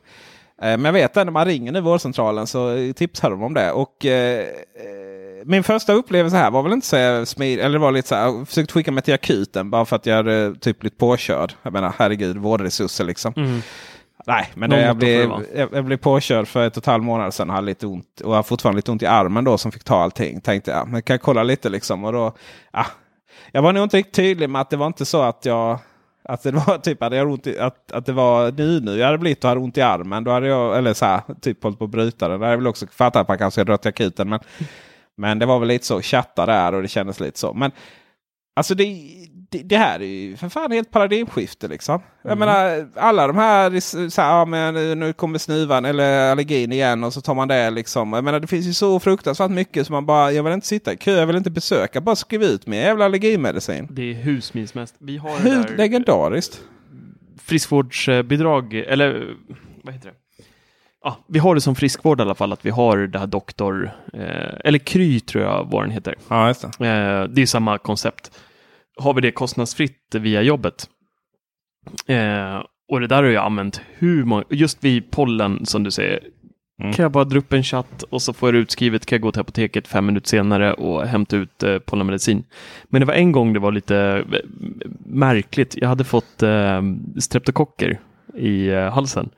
Eh, 0.62 0.78
Men 0.78 0.86
jag 0.86 0.94
vet 0.94 1.18
att 1.18 1.26
när 1.26 1.32
man 1.32 1.46
ringer 1.46 1.72
nu 1.72 1.82
vårdcentralen 1.82 2.48
så 2.48 2.94
tipsar 2.96 3.30
de 3.30 3.44
om 3.44 3.54
det. 3.54 3.72
Och 3.72 4.06
eh, 4.06 4.40
eh, 4.40 4.46
min 5.46 5.64
första 5.64 5.94
upplevelse 5.94 6.38
här 6.38 6.52
var 6.52 6.64
väl 6.64 6.74
inte 6.74 6.88
så 6.88 7.26
smidig. 7.26 7.66
Eller 7.66 7.80
var 7.80 7.92
lite 7.92 8.08
så 8.08 8.16
här, 8.16 8.24
jag 8.26 8.48
försökte 8.48 8.74
skicka 8.74 8.92
mig 8.92 9.04
till 9.04 9.14
akuten 9.14 9.70
bara 9.70 9.86
för 9.86 9.96
att 9.96 10.06
jag 10.06 10.16
hade 10.16 10.56
typ 10.56 10.80
blivit 10.80 10.98
påkörd. 10.98 11.54
Jag 11.64 11.74
menar 11.74 11.94
herregud, 11.98 12.38
vårdresurser 12.38 13.04
liksom. 13.04 13.34
Mm. 13.38 13.62
Nej, 14.28 14.50
men 14.56 14.70
det, 14.70 14.82
jag, 14.82 14.98
blev, 14.98 15.32
jag, 15.56 15.70
jag 15.74 15.86
blev 15.86 15.98
påkörd 15.98 16.48
för 16.48 16.68
ett 16.68 16.78
och 16.78 16.84
ett 16.84 16.86
halvt 16.86 17.06
månader 17.06 17.32
sedan. 17.32 17.50
Hade 17.50 17.66
lite 17.66 17.88
ont 17.88 18.22
och 18.24 18.36
har 18.36 18.44
fortfarande 18.44 18.78
lite 18.78 18.92
ont 18.92 19.02
i 19.02 19.06
armen 19.06 19.44
då 19.44 19.58
som 19.58 19.72
fick 19.72 19.84
ta 19.84 20.04
allting. 20.04 20.42
Tänkte 20.42 20.72
jag, 20.72 20.88
men 20.88 21.02
kan 21.02 21.14
jag 21.14 21.22
kolla 21.22 21.44
lite 21.44 21.70
liksom. 21.70 22.04
Och 22.04 22.14
då, 22.14 22.36
ja, 22.72 22.86
jag 23.52 23.62
var 23.62 23.74
nog 23.74 23.84
inte 23.84 23.98
riktigt 23.98 24.14
tydlig 24.16 24.50
med 24.50 24.62
att 24.62 24.70
det 24.70 24.78
var 24.78 24.88
inte 24.88 25.06
så 25.06 25.22
att 25.22 25.46
jag 25.46 25.80
att 26.28 26.44
det 26.44 26.52
var 26.52 26.78
typ 26.78 27.02
hade 27.02 27.16
jag 27.16 27.32
ont 27.32 27.48
i, 27.48 27.60
att, 27.60 27.92
att 27.92 28.06
det 28.06 28.14
var 28.14 28.52
nu 28.52 28.80
nu 28.80 28.98
jag 28.98 29.06
hade 29.06 29.18
blivit 29.18 29.44
och 29.44 29.50
hade 29.50 29.62
ont 29.62 29.78
i 29.78 29.82
armen. 29.82 30.24
Då 30.24 30.32
hade 30.32 30.48
jag, 30.48 30.78
eller 30.78 30.94
så 30.94 31.06
här, 31.06 31.22
typ 31.42 31.64
hållit 31.64 31.80
på 31.80 31.86
att 31.86 31.92
bryta 31.92 32.28
den. 32.28 32.40
Det 32.40 32.46
hade 32.46 32.54
jag 32.54 32.58
väl 32.58 32.68
också 32.68 32.88
fattat 32.88 33.22
att 33.22 33.28
man 33.28 33.38
kanske 33.38 33.62
ska 33.62 33.66
dra 33.66 33.78
till 33.78 33.90
akuten. 33.90 34.30
Men, 34.30 34.40
men 35.18 35.40
det 35.40 35.46
var 35.46 35.60
väl 35.60 35.68
lite 35.68 35.86
så 35.86 36.02
chatta 36.02 36.46
där 36.46 36.74
och 36.74 36.82
det 36.82 36.88
kändes 36.88 37.20
lite 37.20 37.40
så. 37.40 37.54
Men 37.54 37.72
Alltså 38.58 38.76
det, 38.76 38.84
det, 39.50 39.64
det 39.64 39.78
här 39.78 40.00
är 40.00 40.06
ju 40.06 40.38
för 40.38 40.50
fan 40.50 40.72
helt 40.72 40.92
paradigmskifte 40.92 41.68
liksom. 41.68 42.02
Jag 42.22 42.38
menar 42.38 42.88
alla 42.96 43.28
de 43.28 43.36
här, 43.36 43.80
så 44.10 44.22
här 44.22 44.30
ja, 44.38 44.46
men 44.46 45.00
nu 45.00 45.14
kommer 45.14 45.40
snuvan 45.40 45.86
eller 45.86 46.32
allergin 46.32 46.72
igen 46.72 47.04
och 47.04 47.14
så 47.14 47.22
tar 47.22 47.36
man 47.36 47.48
det 47.48 47.70
liksom. 47.70 48.14
Jag 48.14 48.24
menar 48.24 48.40
det 48.40 48.48
finns 48.48 48.66
ju 48.66 48.74
så 48.74 49.00
fruktansvärt 49.00 49.52
mycket 49.52 49.88
som 49.88 49.94
man 49.94 50.06
bara, 50.06 50.32
jag 50.32 50.44
vill 50.44 50.54
inte 50.54 50.68
sitta 50.68 50.94
i 50.94 50.98
kö, 50.98 51.12
jag 51.20 51.28
vill 51.28 51.36
inte 51.36 51.50
besöka, 51.52 52.02
bara 52.02 52.16
skriv 52.16 52.44
ut 52.44 52.68
min 52.68 52.80
jävla 52.80 53.06
allergimedicin. 53.06 53.88
Det 53.92 54.12
är 54.12 54.14
husmilsmest. 54.14 54.96
Vi 55.00 55.18
har 55.18 55.40
Hur 55.40 55.64
där 55.64 55.78
legendariskt. 55.78 56.62
friskvårdsbidrag, 57.42 58.74
eller 58.74 59.36
vad 59.84 59.94
heter 59.94 60.10
det? 60.10 60.16
Ja, 61.04 61.18
vi 61.28 61.40
har 61.40 61.56
det 61.56 61.62
som 61.62 61.76
friskvård 61.76 62.20
i 62.20 62.22
alla 62.24 62.36
fall, 62.36 62.54
att 62.54 62.66
vi 62.66 62.70
har 62.70 62.98
det 62.98 63.20
här 63.20 63.28
doktor, 63.28 63.92
eh, 64.14 64.54
eller 64.64 64.80
Kry 64.80 65.20
tror 65.20 65.44
jag 65.44 65.72
våren 65.72 65.92
heter. 65.92 66.16
Ja, 66.28 66.54
det. 66.80 66.86
Eh, 66.88 67.24
det 67.24 67.42
är 67.42 67.46
samma 67.46 67.78
koncept. 67.78 68.32
Har 68.98 69.14
vi 69.14 69.22
det 69.22 69.32
kostnadsfritt 69.32 70.16
via 70.16 70.42
jobbet? 70.42 70.90
Eh, 72.08 72.64
och 72.90 73.00
det 73.00 73.08
där 73.08 73.24
har 73.24 73.30
jag 73.30 73.46
använt 73.46 73.82
hur 73.94 74.24
många, 74.24 74.44
just 74.50 74.84
vid 74.84 75.12
pollen 75.12 75.66
som 75.66 75.84
du 75.84 75.92
säger. 75.92 76.20
Mm. 76.82 76.94
Kan 76.94 77.04
jag 77.04 77.12
bara 77.12 77.24
dra 77.24 77.40
upp 77.40 77.54
en 77.54 77.64
chatt 77.64 78.04
och 78.04 78.22
så 78.22 78.34
får 78.34 78.48
jag 78.48 78.54
det 78.54 78.60
utskrivet, 78.60 79.06
kan 79.06 79.16
jag 79.16 79.22
gå 79.22 79.32
till 79.32 79.42
apoteket 79.42 79.88
fem 79.88 80.06
minuter 80.06 80.28
senare 80.28 80.74
och 80.74 81.08
hämta 81.08 81.38
ut 81.38 81.64
eh, 81.64 81.80
pollenmedicin. 81.80 82.44
Men 82.90 83.02
det 83.02 83.06
var 83.06 83.14
en 83.14 83.32
gång 83.32 83.54
det 83.54 83.60
var 83.60 83.72
lite 83.72 83.98
eh, 83.98 84.40
märkligt. 85.06 85.78
Jag 85.78 85.90
hade 85.90 86.04
fått 86.04 86.44
eh, 86.44 86.82
streptokocker 87.20 88.00
i 88.36 88.68
eh, 88.68 88.94
halsen. 88.94 89.30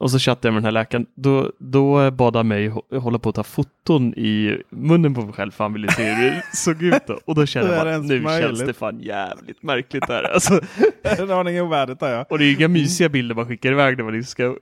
Och 0.00 0.10
så 0.10 0.18
chattade 0.18 0.48
jag 0.48 0.52
med 0.54 0.62
den 0.62 0.64
här 0.64 0.72
läkaren. 0.82 1.06
Då, 1.14 1.52
då 1.58 2.10
bad 2.10 2.36
han 2.36 2.48
mig 2.48 2.68
hå- 2.70 2.98
hålla 2.98 3.18
på 3.18 3.28
att 3.28 3.34
ta 3.34 3.42
foton 3.42 4.14
i 4.14 4.62
munnen 4.70 5.14
på 5.14 5.20
mig 5.22 5.32
själv 5.32 5.50
för 5.50 5.64
han 5.64 5.72
ville 5.72 5.92
se 5.92 6.12
hur 6.12 6.30
det 6.30 6.42
såg 6.56 6.82
ut. 6.82 7.06
Då. 7.06 7.18
Och 7.24 7.34
då 7.34 7.46
kände 7.46 7.74
jag 7.76 7.86
ens 7.86 8.08
nu 8.08 8.20
möjligt? 8.20 8.46
känns 8.48 8.60
det 8.66 8.72
fan 8.72 9.00
jävligt 9.00 9.62
märkligt 9.62 10.06
där. 10.06 10.22
Alltså, 10.22 10.60
En 11.02 11.30
aning 11.30 11.60
ovärdigt 11.60 12.00
där 12.00 12.12
ja. 12.14 12.26
och 12.30 12.38
det 12.38 12.44
är 12.44 12.52
inga 12.56 12.68
mysiga 12.68 13.08
bilder 13.08 13.34
man 13.34 13.46
skickar 13.48 13.72
iväg 13.72 13.96
när 13.96 14.04
man 14.04 14.12
liksom 14.12 14.30
ska 14.30 14.44
eh, 14.44 14.52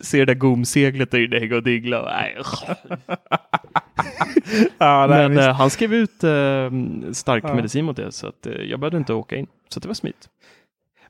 se 0.00 0.18
det 0.18 0.24
där 0.24 0.34
gomseglet 0.34 1.10
där 1.10 1.24
inne 1.24 1.38
hänga 1.38 1.56
och 1.56 1.62
dingla. 1.62 2.02
Nej, 2.04 2.36
ja 4.78 5.06
Men 5.08 5.30
visst. 5.30 5.42
eh, 5.42 5.54
han 5.54 5.70
skrev 5.70 5.94
ut 5.94 6.24
eh, 6.24 6.30
stark 7.12 7.44
Ja. 7.46 7.54
medicin 7.54 7.84
mot 7.84 7.96
det 7.96 8.12
så 8.12 8.26
att 8.26 8.46
jag 8.68 8.80
behövde 8.80 8.98
inte 8.98 9.12
åka 9.14 9.36
in. 9.36 9.46
Så 9.68 9.78
att 9.78 9.82
det 9.82 9.88
var 9.88 9.94
smitt. 9.94 10.28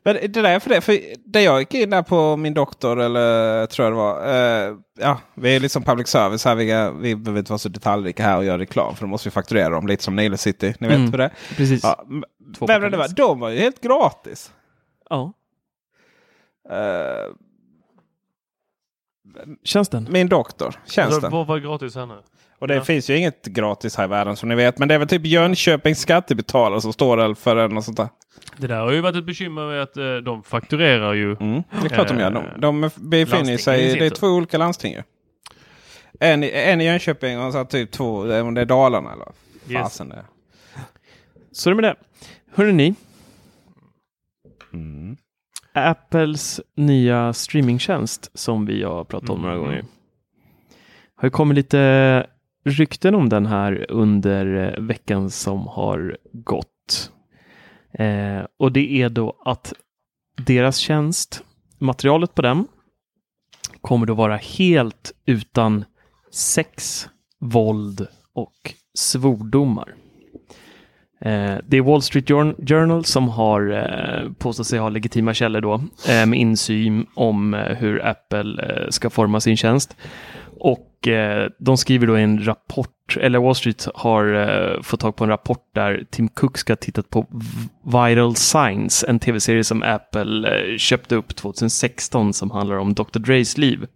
Men 0.04 0.14
det 0.14 0.28
där 0.28 0.44
är 0.44 0.58
för 0.58 0.70
det, 0.70 0.80
för 0.80 0.98
det 1.24 1.42
jag 1.42 1.60
gick 1.60 1.74
in 1.74 1.90
där 1.90 2.02
på 2.02 2.36
min 2.36 2.54
doktor 2.54 3.00
eller 3.00 3.66
tror 3.66 3.86
jag 3.86 3.92
det 3.92 3.96
var. 3.96 4.26
Eh, 4.68 4.76
ja, 4.98 5.18
vi 5.34 5.56
är 5.56 5.60
liksom 5.60 5.82
public 5.82 6.08
service 6.08 6.44
här. 6.44 6.54
Vi, 6.54 6.64
vi 7.00 7.16
behöver 7.16 7.38
inte 7.38 7.52
vara 7.52 7.58
så 7.58 7.68
detaljrika 7.68 8.22
här 8.22 8.36
och 8.36 8.44
göra 8.44 8.58
reklam. 8.58 8.96
För 8.96 9.04
då 9.04 9.08
måste 9.08 9.28
vi 9.28 9.32
fakturera 9.32 9.68
dem 9.68 9.86
lite 9.86 10.02
som 10.04 10.16
Nile 10.16 10.36
City. 10.36 10.74
Ni 10.78 10.88
vet 10.88 10.96
Mm. 10.96 11.10
hur 11.10 11.18
det 11.18 11.24
är. 11.24 11.32
Precis. 11.56 11.82
Ja, 11.84 12.04
vem 12.66 12.90
det 12.90 12.96
var, 12.96 13.08
de 13.08 13.40
var 13.40 13.48
ju 13.50 13.58
helt 13.58 13.80
gratis. 13.80 14.52
Ja. 15.10 15.32
Eh, 16.70 17.34
Tjänsten? 19.64 20.06
min 20.10 20.28
doktor, 20.28 20.66
Alltså, 20.66 20.92
tjänsten. 20.92 21.30
vad 21.32 21.46
var 21.46 21.58
gratis 21.58 21.94
här 21.94 22.06
nu? 22.06 22.18
Och 22.58 22.68
det 22.68 22.74
Ja. 22.74 22.84
finns 22.84 23.10
ju 23.10 23.16
inget 23.18 23.46
gratis 23.46 23.96
här 23.96 24.04
i 24.04 24.08
världen 24.08 24.36
som 24.36 24.48
ni 24.48 24.54
vet. 24.54 24.78
Men 24.78 24.88
det 24.88 24.94
är 24.94 24.98
väl 24.98 25.08
typ 25.08 25.26
Jönköpings 25.26 26.00
skattebetalare 26.00 26.80
som 26.80 26.92
står 26.92 27.16
där 27.16 27.34
för 27.34 27.56
en 27.56 27.76
och 27.76 27.84
sånt 27.84 27.96
där. 27.96 28.08
Det 28.56 28.66
där 28.66 28.80
har 28.80 28.92
ju 28.92 29.00
varit 29.00 29.16
ett 29.16 29.24
bekymmer 29.26 29.66
med 29.68 29.82
att 29.82 29.96
eh, 29.96 30.16
de 30.16 30.42
fakturerar 30.42 31.12
ju. 31.12 31.36
Mm, 31.40 31.62
det 31.80 31.84
är 31.86 31.88
klart 31.88 32.08
de 32.08 32.18
gör. 32.18 32.30
De, 32.30 32.60
de 32.60 32.90
befinner 32.96 33.56
sig, 33.56 33.90
i 33.90 33.94
det 33.98 34.06
är 34.06 34.10
två 34.10 34.26
olika 34.26 34.58
landsting 34.58 34.92
ju. 34.92 35.02
En, 36.20 36.42
en 36.44 36.80
i 36.80 36.84
Jönköping 36.84 37.40
och 37.40 37.52
så 37.52 37.64
typ 37.64 37.90
två, 37.90 38.24
det 38.24 38.34
är 38.36 38.42
om 38.42 38.54
det 38.54 38.60
är 38.60 38.64
Dalarna 38.64 39.12
eller 39.12 39.26
Yes. 39.68 39.82
fasen 39.82 40.08
det. 40.08 40.24
Så 41.52 41.70
är 41.70 41.74
det 41.74 41.80
med 41.82 41.90
det. 41.90 41.96
Hörrni 42.54 42.72
ni, 42.72 42.94
Mm. 44.72 45.16
Apples 45.74 46.60
nya 46.76 47.32
streamingtjänst 47.32 48.30
som 48.34 48.66
vi 48.66 48.82
har 48.82 49.04
pratat 49.04 49.30
om 49.30 49.40
några 49.42 49.54
Mm. 49.54 49.64
gånger. 49.66 49.84
Har 51.14 51.26
ju 51.26 51.30
kommit 51.30 51.54
lite 51.56 52.26
rykten 52.64 53.14
om 53.14 53.28
den 53.28 53.46
här 53.46 53.86
under 53.90 54.74
eh, 54.78 54.82
veckan 54.84 55.30
som 55.30 55.66
har 55.66 56.18
gått. 56.32 57.12
Eh, 57.92 58.46
och 58.58 58.72
det 58.72 59.02
är 59.02 59.08
då 59.08 59.42
att 59.44 59.72
deras 60.46 60.76
tjänst, 60.76 61.44
materialet 61.78 62.34
på 62.34 62.42
den, 62.42 62.66
kommer 63.80 64.06
då 64.06 64.14
vara 64.14 64.36
helt 64.36 65.12
utan 65.26 65.84
sex, 66.32 67.08
våld 67.40 68.06
och 68.34 68.74
svordomar. 68.94 69.94
Eh, 71.24 71.56
det 71.66 71.76
är 71.76 71.80
Wall 71.80 72.02
Street 72.02 72.28
Journal 72.68 73.04
som 73.04 73.28
har 73.28 73.72
eh, 73.72 74.32
påstått 74.38 74.66
sig 74.66 74.78
ha 74.78 74.88
legitima 74.88 75.34
källor 75.34 75.60
då 75.60 75.74
eh, 76.08 76.26
med 76.26 76.38
insyn 76.38 77.06
om 77.14 77.54
eh, 77.54 77.60
hur 77.60 78.06
Apple 78.06 78.86
ska 78.90 79.10
forma 79.10 79.40
sin 79.40 79.56
tjänst. 79.56 79.96
Och 80.58 80.88
de 81.58 81.76
skriver 81.76 82.06
då 82.06 82.18
i 82.18 82.22
en 82.22 82.46
rapport, 82.46 83.16
eller 83.20 83.38
Wall 83.38 83.54
Street 83.54 83.88
har 83.94 84.82
fått 84.82 85.00
tag 85.00 85.16
på 85.16 85.24
en 85.24 85.30
rapport 85.30 85.70
där 85.74 86.04
Tim 86.10 86.28
Cook 86.28 86.58
ska 86.58 86.72
ha 86.72 86.76
tittat 86.76 87.10
på 87.10 87.26
Vital 87.84 88.36
Signs, 88.36 89.04
en 89.08 89.18
tv-serie 89.18 89.64
som 89.64 89.82
Apple 89.82 90.78
köpte 90.78 91.14
upp 91.14 91.36
2016 91.36 92.32
som 92.32 92.50
handlar 92.50 92.76
om 92.76 92.94
Dr. 92.94 93.18
Dres 93.18 93.58
liv. 93.58 93.86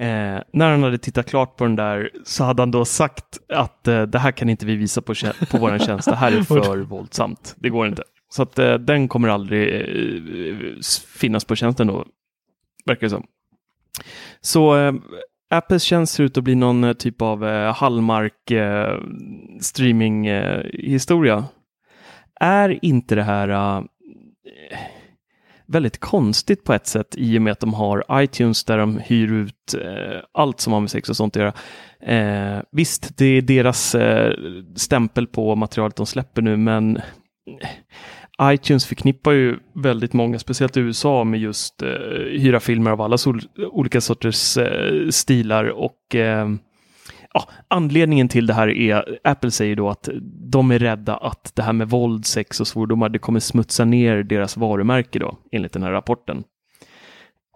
Eh, 0.00 0.40
när 0.52 0.70
han 0.70 0.82
hade 0.82 0.98
tittat 0.98 1.26
klart 1.26 1.56
på 1.56 1.64
den 1.64 1.76
där 1.76 2.10
så 2.24 2.44
hade 2.44 2.62
han 2.62 2.70
då 2.70 2.84
sagt 2.84 3.38
att 3.48 3.88
eh, 3.88 4.02
det 4.02 4.18
här 4.18 4.32
kan 4.32 4.48
inte 4.48 4.66
vi 4.66 4.76
visa 4.76 5.02
på, 5.02 5.14
på 5.50 5.58
vår 5.58 5.78
tjänst, 5.78 6.08
det 6.08 6.16
här 6.16 6.32
är 6.32 6.42
för 6.62 6.76
våldsamt, 6.76 7.54
det 7.58 7.68
går 7.68 7.86
inte. 7.86 8.02
Så 8.30 8.42
att 8.42 8.58
eh, 8.58 8.74
den 8.74 9.08
kommer 9.08 9.28
aldrig 9.28 9.74
eh, 9.74 10.80
finnas 11.18 11.44
på 11.44 11.56
tjänsten 11.56 11.86
då, 11.86 12.04
verkar 12.86 13.00
det 13.00 13.10
som. 13.10 13.26
Så 14.40 14.76
eh, 14.76 14.92
Apples 15.50 15.82
tjänst 15.82 16.14
ser 16.14 16.24
ut 16.24 16.38
att 16.38 16.44
bli 16.44 16.54
någon 16.54 16.84
eh, 16.84 16.92
typ 16.92 17.22
av 17.22 17.48
eh, 17.48 17.74
Hallmark 17.74 18.50
eh, 18.50 19.00
streaming 19.60 20.26
eh, 20.26 20.64
historia. 20.72 21.44
Är 22.40 22.84
inte 22.84 23.14
det 23.14 23.22
här 23.22 23.82
väldigt 25.68 26.00
konstigt 26.00 26.64
på 26.64 26.72
ett 26.72 26.86
sätt 26.86 27.14
i 27.18 27.38
och 27.38 27.42
med 27.42 27.52
att 27.52 27.60
de 27.60 27.74
har 27.74 28.04
iTunes 28.12 28.64
där 28.64 28.78
de 28.78 28.98
hyr 28.98 29.32
ut 29.32 29.74
eh, 29.74 30.20
allt 30.34 30.60
som 30.60 30.72
har 30.72 30.80
med 30.80 30.90
sex 30.90 31.08
och 31.08 31.16
sånt 31.16 31.36
att 31.36 31.42
göra. 31.42 31.52
Eh, 32.16 32.62
visst, 32.72 33.18
det 33.18 33.24
är 33.24 33.42
deras 33.42 33.94
eh, 33.94 34.32
stämpel 34.76 35.26
på 35.26 35.54
materialet 35.54 35.96
de 35.96 36.06
släpper 36.06 36.42
nu, 36.42 36.56
men 36.56 37.00
iTunes 38.42 38.86
förknippar 38.86 39.32
ju 39.32 39.58
väldigt 39.74 40.12
många, 40.12 40.38
speciellt 40.38 40.76
i 40.76 40.80
USA, 40.80 41.24
med 41.24 41.40
just 41.40 41.82
eh, 41.82 41.88
hyra 42.30 42.60
filmer 42.60 42.90
av 42.90 43.00
alla 43.00 43.18
sol- 43.18 43.48
olika 43.72 44.00
sorters 44.00 44.56
eh, 44.56 45.08
stilar 45.08 45.64
och 45.64 46.14
eh, 46.14 46.48
Ja, 47.38 47.48
anledningen 47.68 48.28
till 48.28 48.46
det 48.46 48.54
här 48.54 48.68
är, 48.68 49.18
Apple 49.24 49.50
säger 49.50 49.76
då 49.76 49.88
att 49.88 50.08
de 50.50 50.70
är 50.70 50.78
rädda 50.78 51.16
att 51.16 51.52
det 51.54 51.62
här 51.62 51.72
med 51.72 51.90
våld, 51.90 52.26
sex 52.26 52.60
och 52.60 52.66
svordomar, 52.66 53.08
det 53.08 53.18
kommer 53.18 53.40
smutsa 53.40 53.84
ner 53.84 54.22
deras 54.22 54.56
varumärke 54.56 55.18
då, 55.18 55.38
enligt 55.52 55.72
den 55.72 55.82
här 55.82 55.92
rapporten. 55.92 56.44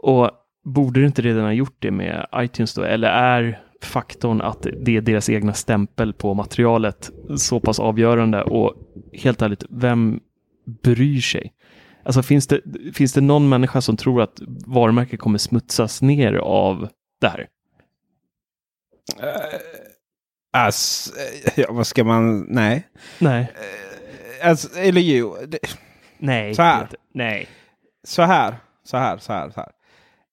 Och 0.02 0.30
borde 0.64 1.00
det 1.00 1.06
inte 1.06 1.22
redan 1.22 1.44
ha 1.44 1.52
gjort 1.52 1.76
det 1.78 1.90
med 1.90 2.26
iTunes 2.36 2.74
då, 2.74 2.82
eller 2.82 3.08
är 3.08 3.60
faktorn 3.82 4.40
att 4.40 4.66
det 4.80 4.96
är 4.96 5.00
deras 5.00 5.30
egna 5.30 5.52
stämpel 5.52 6.12
på 6.12 6.34
materialet 6.34 7.10
så 7.36 7.60
pass 7.60 7.80
avgörande 7.80 8.42
och 8.42 8.74
helt 9.12 9.42
ärligt, 9.42 9.64
vem 9.70 10.20
bryr 10.82 11.20
sig? 11.20 11.52
Alltså 12.04 12.22
finns 12.22 12.46
det, 12.46 12.60
finns 12.94 13.12
det 13.12 13.20
någon 13.20 13.48
människa 13.48 13.80
som 13.80 13.96
tror 13.96 14.22
att 14.22 14.40
varumärket 14.66 15.20
kommer 15.20 15.38
smutsas 15.38 16.02
ner 16.02 16.34
av 16.34 16.88
det 17.20 17.28
här? 17.28 17.46
Alltså, 20.52 21.12
ja, 21.54 21.66
vad 21.68 21.86
ska 21.86 22.04
man... 22.04 22.40
Nej. 22.40 22.88
Nej. 23.18 23.52
Alltså, 24.42 24.78
eller 24.78 25.00
jo. 25.00 25.36
Det, 25.46 25.58
Nej. 26.18 26.54
Så 26.54 26.62
här. 26.62 26.88
Nej. 27.14 27.48
så 28.04 28.22
här. 28.22 28.56
Så 28.84 28.96
här. 28.96 29.18
Så 29.18 29.32
här. 29.32 29.50
Så 29.50 29.60
här. 29.60 29.70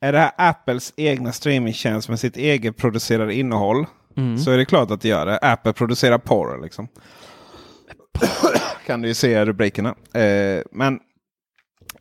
Är 0.02 0.14
det 0.14 0.20
här 0.20 0.32
Apples 0.38 0.94
egna 0.98 1.32
streamingtjänst 1.32 2.10
med 2.10 2.20
sitt 2.20 2.38
eget 2.38 2.78
producerade 2.78 3.34
innehåll. 3.34 3.86
Mm. 4.18 4.38
Så 4.38 4.52
är 4.52 4.58
det 4.58 4.66
klart 4.66 4.92
att 4.92 5.02
det 5.02 5.08
gör 5.08 5.26
det. 5.26 5.38
Apple 5.38 5.74
producerar 5.74 6.18
porr 6.18 6.64
liksom. 6.64 6.88
kan 8.86 9.02
du 9.02 9.08
ju 9.08 9.14
se 9.14 9.46
rubrikerna. 9.46 9.96
Eh, 10.14 10.62
men 10.72 11.00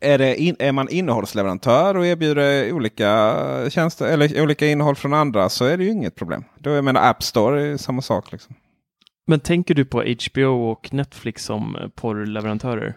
är, 0.01 0.17
det 0.17 0.35
in, 0.41 0.55
är 0.59 0.71
man 0.71 0.89
innehållsleverantör 0.89 1.97
och 1.97 2.05
erbjuder 2.05 2.71
olika 2.71 3.35
tjänster 3.69 4.05
eller 4.07 4.41
olika 4.41 4.67
innehåll 4.67 4.95
från 4.95 5.13
andra 5.13 5.49
så 5.49 5.65
är 5.65 5.77
det 5.77 5.83
ju 5.83 5.91
inget 5.91 6.15
problem. 6.15 6.43
Då 6.59 6.69
jag 6.69 6.83
menar 6.83 7.09
App 7.09 7.23
Store 7.23 7.61
är 7.67 7.77
samma 7.77 8.01
sak. 8.01 8.31
Liksom. 8.31 8.55
Men 9.27 9.39
tänker 9.39 9.75
du 9.75 9.85
på 9.85 10.03
HBO 10.31 10.71
och 10.71 10.93
Netflix 10.93 11.43
som 11.45 11.75
eh, 11.75 11.87
porrleverantörer? 11.87 12.93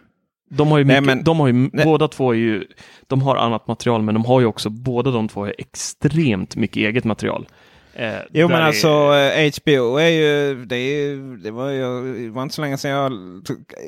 De 0.50 0.68
har 0.68 0.78
ju, 0.78 0.84
Nej, 0.84 1.00
mycket, 1.00 1.16
men- 1.16 1.24
de 1.24 1.40
har 1.40 1.46
ju 1.46 1.52
nej. 1.52 1.84
båda 1.84 2.08
två 2.08 2.30
är 2.30 2.36
ju, 2.36 2.64
de 3.06 3.22
har 3.22 3.36
annat 3.36 3.66
material, 3.66 4.02
men 4.02 4.14
de 4.14 4.24
har 4.24 4.40
ju 4.40 4.46
också, 4.46 4.70
båda 4.70 5.10
de 5.10 5.28
två 5.28 5.40
har 5.40 5.54
extremt 5.58 6.56
mycket 6.56 6.76
eget 6.76 7.04
material. 7.04 7.46
Eh, 7.94 8.12
Jo 8.32 8.48
men 8.48 8.56
är- 8.56 8.62
alltså 8.62 8.88
eh, 9.14 9.50
HBO 9.62 9.96
är 9.96 10.08
ju, 10.08 10.64
det, 10.64 10.76
är, 10.76 11.36
det, 11.42 11.50
var 11.50 11.70
ju, 11.70 12.14
det 12.24 12.30
var 12.30 12.42
inte 12.42 12.54
så 12.54 12.60
länge 12.62 12.76
sedan 12.78 12.90
jag 12.90 13.12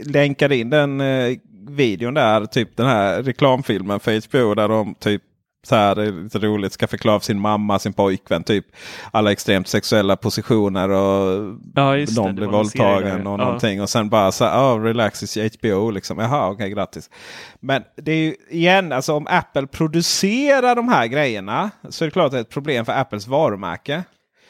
länkade 0.07 0.57
in 0.57 0.71
den 0.71 1.01
eh, 1.01 1.37
videon 1.71 2.15
där. 2.15 2.47
Typ 2.47 2.77
den 2.77 2.87
här 2.87 3.23
reklamfilmen 3.23 4.01
för 4.01 4.29
HBO 4.29 4.55
där 4.55 4.69
de 4.69 4.95
typ 4.95 5.23
så 5.67 5.75
här, 5.75 6.23
lite 6.23 6.39
roligt, 6.39 6.73
ska 6.73 6.87
förklara 6.87 7.21
för 7.21 7.25
sin 7.25 7.41
mamma, 7.41 7.79
sin 7.79 7.93
pojkvän. 7.93 8.45
Typ 8.45 8.67
alla 9.11 9.33
extremt 9.33 9.69
sexuella 9.69 10.17
positioner 10.17 10.89
och 10.89 11.55
Ja, 11.75 11.93
det 11.93 12.33
blir 12.33 12.47
våldtagen 12.47 13.27
och 13.27 13.33
ja. 13.33 13.37
någonting. 13.37 13.83
Och 13.83 13.91
sen 13.91 14.09
bara 14.09 14.33
så 14.33 14.45
här, 14.45 14.59
oh, 14.59 14.83
relax 14.83 15.23
is 15.23 15.39
HBO 15.59 15.91
liksom. 15.91 16.19
Jaha, 16.19 16.51
okej 16.51 16.71
grattis. 16.71 17.11
Men 17.61 17.83
det 17.97 18.13
är 18.13 18.17
ju 18.17 18.35
igen, 18.51 18.93
alltså 18.93 19.15
om 19.15 19.27
Apple 19.31 19.67
producerar 19.67 20.77
de 20.77 20.89
här 20.89 21.07
grejerna 21.07 21.71
så 21.89 22.05
är 22.05 22.07
det 22.07 22.13
klart 22.13 22.27
att 22.27 22.33
det 22.33 22.39
är 22.39 22.43
ett 22.43 22.51
problem 22.51 22.85
för 22.85 22.93
Apples 22.93 23.27
varumärke. 23.27 24.03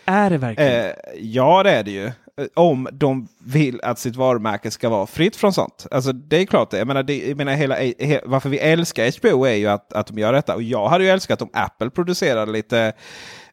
Är 0.04 0.30
det 0.30 0.38
verkligen? 0.38 0.84
Eh, 0.84 0.92
ja, 1.20 1.62
det 1.62 1.70
är 1.70 1.82
det 1.82 1.90
ju. 1.90 2.12
Eh, 2.40 2.46
om 2.54 2.88
de 2.92 3.28
vill 3.38 3.80
att 3.82 3.98
sitt 3.98 4.16
varumärke 4.16 4.70
ska 4.70 4.88
vara 4.88 5.06
fritt 5.06 5.36
från 5.36 5.52
sånt. 5.52 5.86
Alltså 5.90 6.12
det 6.12 6.36
är 6.36 6.46
klart 6.46 6.70
det. 6.70 6.78
Jag 6.78 6.86
menar, 6.86 7.02
det, 7.02 7.28
jag 7.28 7.36
menar 7.36 7.52
hela, 7.52 7.78
eh, 7.78 7.92
he, 7.98 8.20
varför 8.24 8.48
vi 8.48 8.58
älskar 8.58 9.20
HBO 9.20 9.44
är 9.44 9.54
ju 9.54 9.66
att, 9.66 9.92
att 9.92 10.06
de 10.06 10.18
gör 10.18 10.32
detta. 10.32 10.54
Och 10.54 10.62
jag 10.62 10.88
hade 10.88 11.04
ju 11.04 11.10
älskat 11.10 11.42
om 11.42 11.50
Apple 11.52 11.90
producerade 11.90 12.52
lite, 12.52 12.92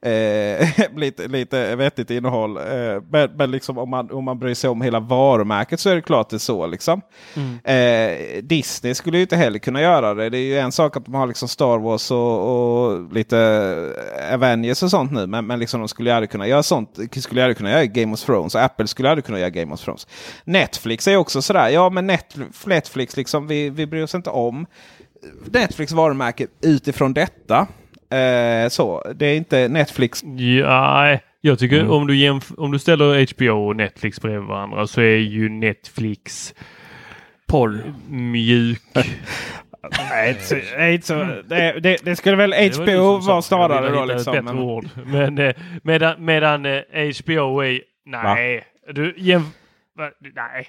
eh, 0.01 0.69
lite, 0.95 1.27
lite 1.27 1.75
vettigt 1.75 2.09
innehåll. 2.09 2.57
Eh, 2.57 2.63
men 3.09 3.31
men 3.35 3.51
liksom 3.51 3.77
om, 3.77 3.89
man, 3.89 4.11
om 4.11 4.23
man 4.23 4.39
bryr 4.39 4.53
sig 4.53 4.69
om 4.69 4.81
hela 4.81 4.99
varumärket 4.99 5.79
så 5.79 5.89
är 5.89 5.95
det 5.95 6.01
klart 6.01 6.29
det 6.29 6.35
är 6.35 6.37
så. 6.37 6.67
Liksom. 6.67 7.01
Eh, 7.63 8.43
Disney 8.43 8.93
skulle 8.93 9.17
ju 9.17 9.21
inte 9.21 9.35
heller 9.35 9.59
kunna 9.59 9.81
göra 9.81 10.13
det. 10.13 10.29
Det 10.29 10.37
är 10.37 10.41
ju 10.41 10.57
en 10.57 10.71
sak 10.71 10.97
att 10.97 11.05
de 11.05 11.13
har 11.13 11.27
liksom 11.27 11.47
Star 11.47 11.77
Wars 11.77 12.11
och, 12.11 12.91
och 12.91 13.13
lite 13.13 13.37
Avengers 14.33 14.83
och 14.83 14.89
sånt 14.89 15.11
nu. 15.11 15.27
Men, 15.27 15.47
men 15.47 15.59
liksom 15.59 15.79
de 15.79 15.87
skulle 15.87 16.09
ju 16.09 16.15
aldrig 16.15 16.29
kunna 16.29 16.47
göra 16.47 16.63
sånt. 16.63 16.97
Skulle 17.15 17.43
aldrig 17.43 17.57
kunna 17.57 17.71
göra 17.71 17.85
Game 17.85 18.13
of 18.13 18.19
Thrones. 18.19 18.55
Apple 18.55 18.87
skulle 18.87 19.09
aldrig 19.09 19.25
kunna 19.25 19.39
göra 19.39 19.49
Game 19.49 19.73
of 19.73 19.81
Thrones. 19.81 20.07
Netflix 20.43 21.07
är 21.07 21.15
också 21.15 21.41
sådär. 21.41 21.69
Ja 21.69 21.89
men 21.89 22.07
Netflix, 22.07 22.65
Netflix 22.65 23.17
liksom, 23.17 23.47
vi, 23.47 23.69
vi 23.69 23.87
bryr 23.87 24.03
oss 24.03 24.15
inte 24.15 24.29
om 24.29 24.65
Netflix 25.51 25.91
varumärke 25.91 26.47
utifrån 26.61 27.13
detta. 27.13 27.67
Eh, 28.11 28.69
så, 28.69 29.11
det 29.15 29.25
är 29.25 29.35
inte 29.37 29.67
Netflix. 29.67 30.23
Ja, 30.37 31.17
jag 31.41 31.59
tycker 31.59 31.79
Mm. 31.79 31.91
om, 31.91 32.07
du 32.07 32.39
om 32.57 32.71
du 32.71 32.79
ställer 32.79 33.33
HBO 33.35 33.67
och 33.67 33.75
Netflix 33.75 34.21
bredvid 34.21 34.47
varandra 34.47 34.87
så 34.87 35.01
är 35.01 35.17
ju 35.17 35.49
Netflix 35.49 36.53
Porr. 37.47 37.93
mjuk. 38.09 38.81
Nej, 40.09 40.29
inte 40.93 41.07
så- 41.07 41.15
det, 41.47 41.79
det, 41.79 41.97
det 42.05 42.15
skulle 42.15 42.35
väl 42.35 42.49
Det 42.49 42.77
var 42.77 42.85
du 42.85 42.91
HBO 42.97 43.17
vara 43.19 43.41
snarare 43.41 43.89
då. 43.89 44.01
ett 44.03 44.07
Liksom, 44.09 44.45
men, 44.45 44.59
ord. 44.59 44.85
Men 45.05 45.37
eh, 45.37 45.55
medan, 45.83 46.25
medan 46.25 46.65
eh, 46.65 46.81
HBO 47.23 47.59
är... 47.63 47.81
Nej, 48.05 48.63
du 48.93 49.13
jämf... 49.17 49.45
va? 49.97 50.09
Nej. 50.35 50.67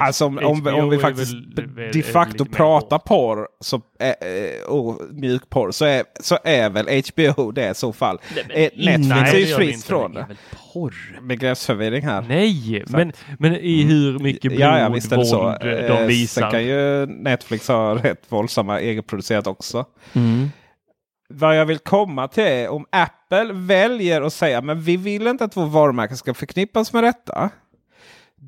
Alltså 0.00 0.24
om, 0.26 0.38
om, 0.38 0.66
om 0.66 0.88
vi 0.90 0.98
faktiskt 0.98 1.34
väl- 1.34 1.66
väl- 1.74 1.92
de 1.92 2.02
facto 2.02 2.44
pratar 2.44 2.98
porr 2.98 3.48
så, 3.60 3.76
eh, 3.76 4.68
och 4.68 5.00
mjukporr 5.10 5.70
så 5.70 5.84
är, 5.84 6.04
så 6.20 6.38
är 6.44 6.70
väl 6.70 6.86
HBO 6.86 7.50
det 7.52 7.70
i 7.70 7.74
så 7.74 7.92
fall. 7.92 8.18
Eh, 8.36 8.60
Netflix 8.76 9.08
nej, 9.08 9.34
är 9.34 9.38
ju 9.38 9.54
fritt 9.54 9.84
från 9.84 10.14
Det 10.14 10.26
porr? 10.72 10.94
Begreppsförvirring 11.22 12.02
här. 12.02 12.24
Nej, 12.28 12.84
men, 12.88 13.12
men 13.38 13.54
i 13.56 13.82
hur 13.82 14.18
mycket 14.18 14.50
blod, 14.50 14.60
Ja, 14.62 14.78
ja, 14.78 14.88
visst 14.88 15.08
så. 15.08 15.16
våld 15.16 15.56
Eh, 15.62 15.68
de 15.88 15.96
Sen 15.96 16.06
visar. 16.06 16.50
kan 16.50 16.64
ju 16.64 17.06
Netflix 17.06 17.68
ha 17.68 17.94
rätt 18.04 18.22
våldsamma 18.28 18.80
egenproducerat 18.80 19.46
också. 19.46 19.84
Mm. 20.12 20.48
Vad 21.34 21.58
jag 21.58 21.66
vill 21.66 21.78
komma 21.78 22.28
till 22.28 22.44
är 22.44 22.68
om 22.68 22.86
Apple 22.92 23.50
väljer 23.52 24.22
att 24.22 24.32
säga 24.32 24.60
men 24.60 24.80
vi 24.80 24.96
vill 24.96 25.26
inte 25.26 25.44
att 25.44 25.56
vår 25.56 25.66
varumärke 25.66 26.16
ska 26.16 26.34
förknippas 26.34 26.92
med 26.92 27.04
detta. 27.04 27.50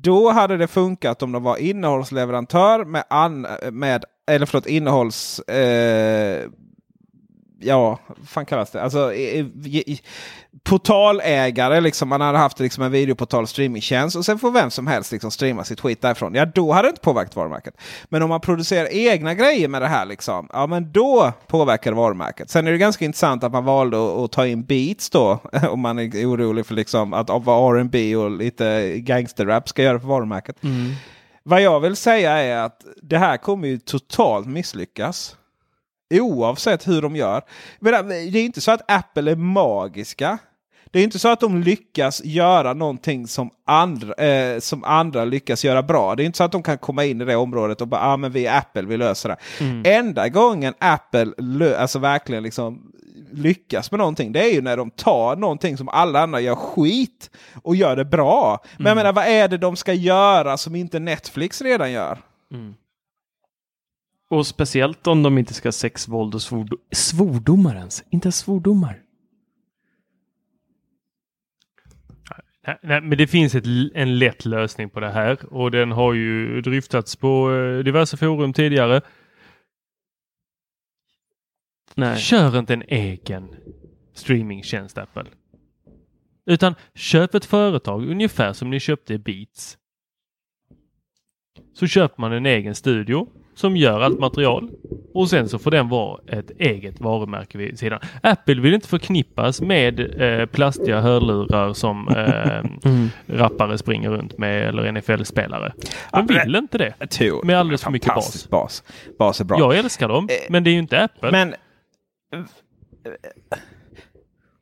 Då 0.03 0.29
hade 0.31 0.57
det 0.57 0.67
funkat 0.67 1.23
om 1.23 1.31
de 1.31 1.43
var 1.43 1.57
innehållsleverantör 1.57 2.85
med, 2.85 3.03
an, 3.09 3.47
med 3.71 4.05
eller 4.31 4.45
förlåt, 4.45 4.65
innehålls... 4.65 5.39
Eh, 5.39 6.49
ja, 7.59 7.99
fan 8.27 8.45
kallas 8.45 8.71
det? 8.71 8.81
Alltså 8.81 9.11
portalägare, 10.63 11.81
liksom, 11.81 12.09
man 12.09 12.21
hade 12.21 12.37
haft 12.37 12.59
liksom, 12.59 12.83
en 12.83 12.91
videoportal 12.91 13.47
streamingtjänst 13.47 14.15
och 14.15 14.25
sen 14.25 14.39
får 14.39 14.51
vem 14.51 14.71
som 14.71 14.87
helst 14.87 15.11
liksom, 15.11 15.31
streama 15.31 15.63
sitt 15.63 15.79
skit 15.79 16.01
därifrån. 16.01 16.35
Ja, 16.35 16.45
då 16.45 16.71
hade 16.71 16.87
det 16.87 16.89
inte 16.89 17.01
påverkat 17.01 17.35
varumärket. 17.35 17.73
Men 18.09 18.21
om 18.21 18.29
man 18.29 18.41
producerar 18.41 18.87
egna 18.91 19.33
grejer 19.33 19.67
med 19.67 19.81
det 19.81 19.87
här, 19.87 20.05
liksom, 20.05 20.49
ja 20.53 20.67
men 20.67 20.91
då 20.91 21.33
påverkar 21.47 21.91
det 21.91 21.97
varumärket. 21.97 22.49
Sen 22.49 22.67
är 22.67 22.71
det 22.71 22.77
ganska 22.77 23.05
intressant 23.05 23.43
att 23.43 23.51
man 23.51 23.65
valde 23.65 24.23
att, 24.23 24.31
ta 24.31 24.47
in 24.47 24.63
beats 24.63 25.09
då, 25.09 25.39
om 25.69 25.79
man 25.79 25.99
är 25.99 26.25
orolig 26.25 26.65
för 26.65 26.73
liksom, 26.73 27.13
att 27.13 27.29
vad 27.29 27.77
R&B 27.77 28.15
och 28.15 28.31
lite 28.31 28.93
gangsterrap 28.99 29.69
ska 29.69 29.83
göra 29.83 29.99
för 29.99 30.07
varumärket. 30.07 30.55
Vad 31.43 31.61
jag 31.61 31.79
vill 31.79 31.95
säga 31.95 32.31
är 32.31 32.57
att 32.57 32.85
det 33.01 33.17
här 33.17 33.37
kommer 33.37 33.67
ju 33.67 33.77
totalt 33.77 34.47
misslyckas. 34.47 35.35
Oavsett 36.13 36.87
hur 36.87 37.01
de 37.01 37.15
gör. 37.15 37.41
Men 37.79 38.07
det 38.09 38.39
är 38.39 38.45
inte 38.45 38.61
så 38.61 38.71
att 38.71 38.91
Apple 38.91 39.31
är 39.31 39.35
magiska. 39.35 40.37
Det 40.91 40.99
är 40.99 41.03
inte 41.03 41.19
så 41.19 41.27
att 41.27 41.39
de 41.39 41.61
lyckas 41.61 42.21
göra 42.23 42.73
någonting 42.73 43.27
som 43.27 43.49
andra, 43.65 44.13
eh, 44.13 44.59
som 44.59 44.83
andra 44.83 45.25
lyckas 45.25 45.65
göra 45.65 45.83
bra. 45.83 46.15
Det 46.15 46.23
är 46.23 46.25
inte 46.25 46.37
så 46.37 46.43
att 46.43 46.51
de 46.51 46.63
kan 46.63 46.77
komma 46.77 47.05
in 47.05 47.21
i 47.21 47.25
det 47.25 47.35
området 47.35 47.81
och 47.81 47.87
bara 47.87 48.01
ah, 48.01 48.17
men 48.17 48.31
vi 48.31 48.45
är 48.45 48.57
Apple, 48.57 48.81
vi 48.81 48.97
löser 48.97 49.29
det. 49.29 49.37
Enda 49.89 50.29
gången 50.29 50.73
Apple 50.79 51.33
alltså 51.77 51.99
verkligen 51.99 52.43
liksom 52.43 52.91
lyckas 53.31 53.91
med 53.91 53.97
någonting 53.97 54.31
det 54.31 54.39
är 54.39 54.53
ju 54.53 54.61
när 54.61 54.77
de 54.77 54.91
tar 54.91 55.35
någonting 55.35 55.77
som 55.77 55.89
alla 55.89 56.19
andra 56.21 56.39
gör 56.39 56.55
skit 56.55 57.29
och 57.63 57.75
gör 57.75 57.95
det 57.95 58.05
bra. 58.05 58.63
Men 58.77 58.85
jag 58.85 58.95
menar 58.95 59.13
vad 59.13 59.27
är 59.27 59.47
det 59.47 59.57
de 59.57 59.75
ska 59.75 59.93
göra 59.93 60.57
som 60.57 60.75
inte 60.75 60.99
Netflix 60.99 61.61
redan 61.61 61.91
gör? 61.91 62.17
Och 64.29 64.47
speciellt 64.47 65.07
om 65.07 65.23
de 65.23 65.37
inte 65.37 65.53
ska 65.53 65.67
ha 65.67 65.71
sex, 65.71 66.07
våld 66.07 66.35
och 66.35 66.41
svord 66.41 66.75
svordomar 66.91 67.75
ens. 67.75 68.03
Inte 68.09 68.25
ens 68.25 68.37
svordomar. 68.37 69.01
Nej, 72.67 72.77
nej, 72.83 73.01
men 73.01 73.17
det 73.17 73.27
finns 73.27 73.55
ett, 73.55 73.65
en 73.93 74.19
lätt 74.19 74.45
lösning 74.45 74.89
på 74.89 74.99
det 74.99 75.11
här 75.11 75.53
och 75.53 75.71
den 75.71 75.91
har 75.91 76.13
ju 76.13 76.61
dryftats 76.61 77.15
på 77.15 77.51
eh, 77.53 77.83
diverse 77.83 78.17
forum 78.17 78.53
tidigare. 78.53 79.01
Nej. 81.95 82.17
Kör 82.17 82.59
inte 82.59 82.73
en 82.73 82.83
egen 82.87 83.55
streamingtjänst 84.13 84.97
Apple. 84.97 85.25
Utan 86.45 86.75
köp 86.93 87.35
ett 87.35 87.45
företag 87.45 88.09
ungefär 88.09 88.53
som 88.53 88.69
ni 88.69 88.79
köpte 88.79 89.17
Beats. 89.17 89.77
Så 91.73 91.87
köper 91.87 92.21
man 92.21 92.33
en 92.33 92.45
egen 92.45 92.75
studio 92.75 93.27
som 93.55 93.77
gör 93.77 94.01
allt 94.01 94.19
material 94.19 94.69
och 95.13 95.29
sen 95.29 95.49
så 95.49 95.59
får 95.59 95.71
den 95.71 95.89
vara 95.89 96.19
ett 96.27 96.51
eget 96.59 96.99
varumärke 96.99 97.57
vid 97.57 97.79
sidan. 97.79 97.99
Apple 98.23 98.61
vill 98.61 98.73
inte 98.73 98.87
förknippas 98.87 99.61
med 99.61 100.21
eh, 100.21 100.45
plastiga 100.45 101.01
hörlurar 101.01 101.73
som 101.73 102.07
eh, 102.07 102.59
Mm. 102.91 103.09
rappare 103.27 103.77
springer 103.77 104.09
runt 104.09 104.37
med 104.37 104.67
eller 104.67 104.91
NFL-spelare. 104.91 105.73
De 106.11 106.27
vill 106.27 106.55
inte 106.55 106.77
det. 106.77 107.07
Tur. 107.07 107.43
Med 107.43 107.59
alldeles 107.59 107.83
för 107.83 107.91
mycket 107.91 108.07
Fantastisk 108.07 108.49
bas. 108.49 108.83
Bas 109.19 109.41
är 109.41 109.45
bra. 109.45 109.59
Jag 109.59 109.77
älskar 109.77 110.07
dem, 110.07 110.27
Eh, 110.29 110.35
men 110.49 110.63
det 110.63 110.69
är 110.69 110.71
ju 110.71 110.79
inte 110.79 111.03
Apple. 111.03 111.31
Men 111.31 111.55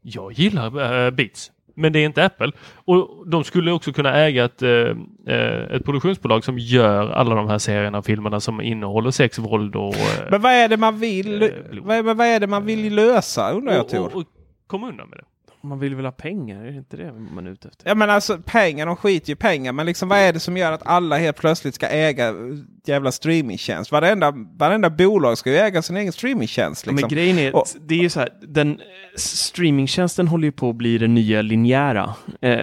Jag 0.01 0.31
gillar 0.33 1.05
äh, 1.05 1.11
Beats. 1.11 1.51
Men 1.74 1.93
det 1.93 1.99
är 1.99 2.05
inte 2.05 2.26
Apple. 2.26 2.51
Och 2.86 3.28
de 3.28 3.43
skulle 3.43 3.71
också 3.71 3.93
kunna 3.93 4.15
äga 4.15 4.45
ett, 4.45 4.61
eh, 4.61 4.69
eh, 5.28 5.76
ett 5.76 5.86
produktionsbolag 5.86 6.43
som 6.43 6.59
gör 6.59 7.09
alla 7.09 7.36
de 7.36 7.47
här 7.49 7.57
serierna 7.57 7.97
och 7.97 8.05
filmerna 8.05 8.39
som 8.39 8.61
innehåller 8.61 9.11
sex, 9.11 9.39
våld 9.39 9.76
och... 9.76 9.95
eh, 9.95 10.28
Men 10.32 10.41
vad 10.41 10.51
är 10.51 10.67
det 10.67 10.78
man 10.78 10.99
vill, 10.99 11.43
Eh, 11.43 11.49
vad, 11.82 12.05
vad 12.05 12.28
är 12.28 12.39
det 12.39 12.47
man 12.47 12.65
vill 12.65 12.95
lösa 12.95 13.51
undrar 13.51 13.74
jag 13.74 13.82
och, 13.84 13.89
Tor? 13.89 14.05
och, 14.05 14.15
och 14.15 14.24
komma 14.67 14.89
undan 14.89 15.09
med 15.09 15.19
det. 15.19 15.26
Man 15.66 15.80
vill 15.80 15.95
väl 15.95 16.05
ha 16.05 16.11
pengar? 16.11 16.61
Är 16.66 16.72
det 16.72 16.78
inte 16.78 16.97
det 16.97 17.14
man 17.36 17.47
är 17.47 17.51
ute 17.51 17.68
efter? 17.68 17.89
Ja 17.89 17.95
men 17.95 18.09
alltså 18.09 18.38
pengar, 18.45 18.86
de 18.86 18.95
skiter 18.95 19.30
ju 19.30 19.36
pengar. 19.36 19.72
Men 19.74 19.86
liksom 19.86 20.09
vad 20.09 20.18
är 20.20 20.34
det 20.34 20.39
som 20.39 20.57
gör 20.57 20.72
att 20.72 20.88
alla 20.88 21.18
helt 21.18 21.38
plötsligt 21.38 21.76
ska 21.76 21.88
äga 21.88 22.28
eh, 22.30 22.36
jävla 22.86 23.11
streamingtjänst? 23.11 23.91
Varenda, 23.91 24.34
varenda 24.57 24.89
bolag 24.89 25.38
ska 25.38 25.49
ju 25.51 25.55
äga 25.57 25.82
sin 25.82 25.97
egen 25.97 26.14
streamingtjänst. 26.14 26.86
Liksom. 26.86 26.95
Men 27.01 27.09
grejen 27.09 27.38
är, 27.39 27.55
Och- 27.55 27.68
det 27.82 27.95
är 27.95 27.99
ju 27.99 28.09
så 28.09 28.20
här, 28.20 28.30
den 28.47 28.80
streamingtjänsten 29.16 30.28
håller 30.28 30.45
ju 30.45 30.51
på 30.51 30.70
att 30.70 30.76
bli 30.76 30.97
den 30.97 31.14
nya 31.14 31.41
linjära. 31.41 32.14
Eh, 32.41 32.57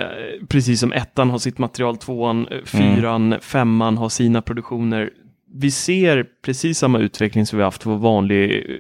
precis 0.49 0.81
som 0.81 0.93
ettan 0.93 1.31
har 1.31 1.39
sitt 1.39 1.59
material, 1.59 1.97
tvåan, 1.97 2.47
eh, 2.51 2.65
fyran, 2.65 3.35
femman 3.41 3.99
har 3.99 4.09
sina 4.09 4.43
produktioner. 4.43 5.11
Vi 5.53 5.71
ser 5.71 6.27
precis 6.43 6.79
samma 6.79 6.99
utveckling 6.99 7.47
som 7.47 7.59
vi 7.59 7.65
haft 7.65 7.83
för 7.83 7.97
vanlig 7.97 8.71
eh, 8.71 8.77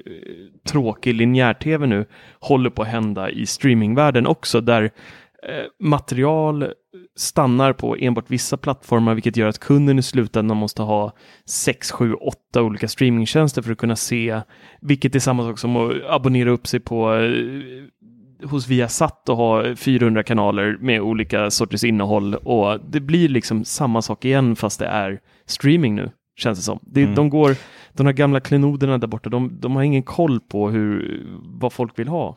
tråkig 0.68 1.14
linjär-tv 1.14 1.86
nu, 1.86 2.06
håller 2.40 2.70
på 2.70 2.82
att 2.82 2.88
hända 2.88 3.30
i 3.30 3.46
streamingvärlden 3.46 4.26
också, 4.26 4.60
där 4.60 4.82
eh, 4.82 5.64
material 5.80 6.72
stannar 7.16 7.72
på 7.72 7.96
enbart 7.96 8.30
vissa 8.30 8.56
plattformar, 8.56 9.14
vilket 9.14 9.36
gör 9.36 9.48
att 9.48 9.58
kunden 9.58 9.98
i 9.98 10.02
slutändan 10.02 10.56
måste 10.56 10.82
ha 10.82 11.12
6, 11.46 11.90
7, 11.90 12.14
8 12.14 12.62
olika 12.62 12.88
streamingtjänster 12.88 13.62
för 13.62 13.72
att 13.72 13.78
kunna 13.78 13.96
se, 13.96 14.40
vilket 14.80 15.14
är 15.14 15.18
samma 15.18 15.42
sak 15.42 15.58
som 15.58 15.76
att 15.76 15.92
abonnera 16.08 16.50
upp 16.50 16.66
sig 16.66 16.80
på 16.80 17.14
eh, 17.14 18.48
hos 18.48 18.68
Viasat 18.68 19.28
och 19.28 19.36
ha 19.36 19.76
400 19.76 20.22
kanaler 20.22 20.76
med 20.80 21.00
olika 21.00 21.50
sorters 21.50 21.84
innehåll. 21.84 22.34
Och 22.34 22.80
det 22.90 23.00
blir 23.00 23.28
liksom 23.28 23.64
samma 23.64 24.02
sak 24.02 24.24
igen 24.24 24.56
fast 24.56 24.78
det 24.78 24.86
är 24.86 25.20
streaming 25.46 25.94
nu, 25.94 26.10
känns 26.40 26.58
det 26.58 26.64
som. 26.64 26.78
Det, 26.82 27.02
Mm. 27.02 27.14
De 27.14 27.30
går, 27.30 27.56
de 27.92 28.06
här 28.06 28.12
gamla 28.12 28.40
klenoderna 28.40 28.98
där 28.98 29.06
borta, 29.06 29.30
de, 29.30 29.60
de 29.60 29.76
har 29.76 29.82
ingen 29.82 30.02
koll 30.02 30.40
på 30.40 30.70
hur, 30.70 31.22
vad 31.42 31.72
folk 31.72 31.98
vill 31.98 32.08
ha. 32.08 32.36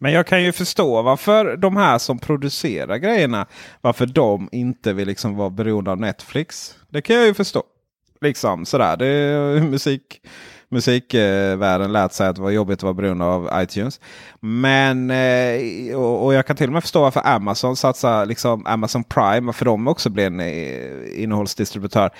Men 0.00 0.12
jag 0.12 0.26
kan 0.26 0.42
ju 0.42 0.52
förstå 0.52 1.02
varför 1.02 1.56
de 1.56 1.76
här 1.76 1.98
som 1.98 2.18
producerar 2.18 2.96
grejerna, 2.96 3.46
varför 3.80 4.06
de 4.06 4.48
inte 4.52 4.92
vill 4.92 5.08
liksom 5.08 5.36
vara 5.36 5.50
beroende 5.50 5.90
av 5.90 6.00
Netflix. 6.00 6.74
Det 6.88 7.02
kan 7.02 7.16
jag 7.16 7.26
ju 7.26 7.34
förstå. 7.34 7.62
Liksom 8.20 8.64
sådär. 8.64 8.96
Det 8.96 9.06
är 9.06 9.60
musik, 9.70 10.20
musikvärlden 10.68 11.92
lät 11.92 12.12
sig 12.12 12.28
att 12.28 12.36
det 12.36 12.42
var 12.42 12.50
jobbigt 12.50 12.78
att 12.78 12.82
vara 12.82 12.94
beroende 12.94 13.24
av 13.24 13.50
iTunes. 13.54 14.00
Men 14.40 15.10
eh, 15.10 15.96
och, 15.96 16.24
och 16.24 16.34
jag 16.34 16.46
kan 16.46 16.56
till 16.56 16.66
och 16.66 16.72
med 16.72 16.82
förstå 16.82 17.00
varför 17.00 17.26
Amazon 17.26 17.76
satsar 17.76 18.26
liksom 18.26 18.66
Amazon 18.66 19.04
Prime. 19.04 19.46
Varför 19.46 19.64
de 19.64 19.88
också 19.88 20.10
blir 20.10 20.26
en 20.26 20.40
eh, 20.40 21.22
innehållsdistributör. 21.22 22.10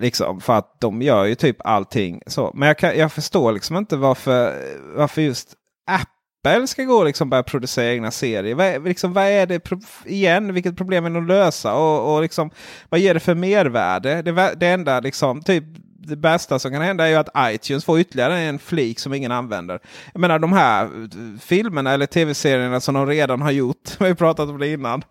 Liksom, 0.00 0.40
för 0.40 0.52
att 0.52 0.80
de 0.80 1.02
gör 1.02 1.24
ju 1.24 1.34
typ 1.34 1.56
allting. 1.64 2.22
Så. 2.26 2.50
Men 2.54 2.68
jag, 2.68 2.78
kan, 2.78 2.98
jag 2.98 3.12
förstår 3.12 3.52
liksom 3.52 3.76
inte 3.76 3.96
varför, 3.96 4.62
varför 4.96 5.22
just 5.22 5.54
Apple 5.86 6.66
ska 6.66 6.84
gå 6.84 6.94
och 6.94 7.04
liksom 7.04 7.30
börja 7.30 7.42
producera 7.42 7.92
egna 7.92 8.10
serier. 8.10 8.54
Vad 8.54 8.66
är, 8.66 8.80
liksom, 8.80 9.12
vad 9.12 9.24
är 9.24 9.46
det 9.46 9.70
igen? 10.04 10.54
Vilket 10.54 10.76
problem 10.76 11.04
är 11.04 11.10
det 11.10 11.18
att 11.18 11.26
lösa? 11.26 11.74
Och, 11.74 12.14
och 12.14 12.22
liksom, 12.22 12.50
vad 12.88 13.00
ger 13.00 13.14
det 13.14 13.20
för 13.20 13.34
mervärde? 13.34 14.22
Det, 14.22 14.54
det 14.56 14.66
enda 14.66 15.00
liksom, 15.00 15.42
typ 15.42 15.64
det 16.06 16.16
bästa 16.16 16.58
som 16.58 16.72
kan 16.72 16.82
hända 16.82 17.04
är 17.04 17.08
ju 17.08 17.16
att 17.16 17.28
iTunes 17.38 17.84
får 17.84 18.00
ytterligare 18.00 18.38
en 18.38 18.58
flik 18.58 19.00
som 19.00 19.14
ingen 19.14 19.32
använder. 19.32 19.80
Jag 20.12 20.20
menar 20.20 20.38
de 20.38 20.52
här 20.52 20.84
eh, 20.84 21.40
filmerna 21.40 21.92
eller 21.92 22.06
tv-serierna 22.06 22.80
som 22.80 22.94
de 22.94 23.06
redan 23.06 23.42
har 23.42 23.50
gjort. 23.50 23.90
Vi 23.98 24.04
har 24.04 24.08
ju 24.08 24.14
pratat 24.14 24.48
om 24.48 24.58
det 24.58 24.68
innan. 24.68 25.02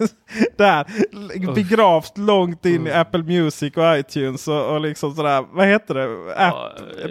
Där, 0.56 0.86
begravt 1.54 2.18
långt 2.18 2.66
in 2.66 2.86
i 2.86 2.92
Apple 2.92 3.22
Music 3.22 3.76
och 3.76 3.98
iTunes 3.98 4.48
och, 4.48 4.66
och 4.74 4.80
liksom 4.80 5.14
sådär. 5.14 5.44
Vad 5.52 5.66
heter 5.66 5.94
det? 5.94 6.34
App, 6.36 6.54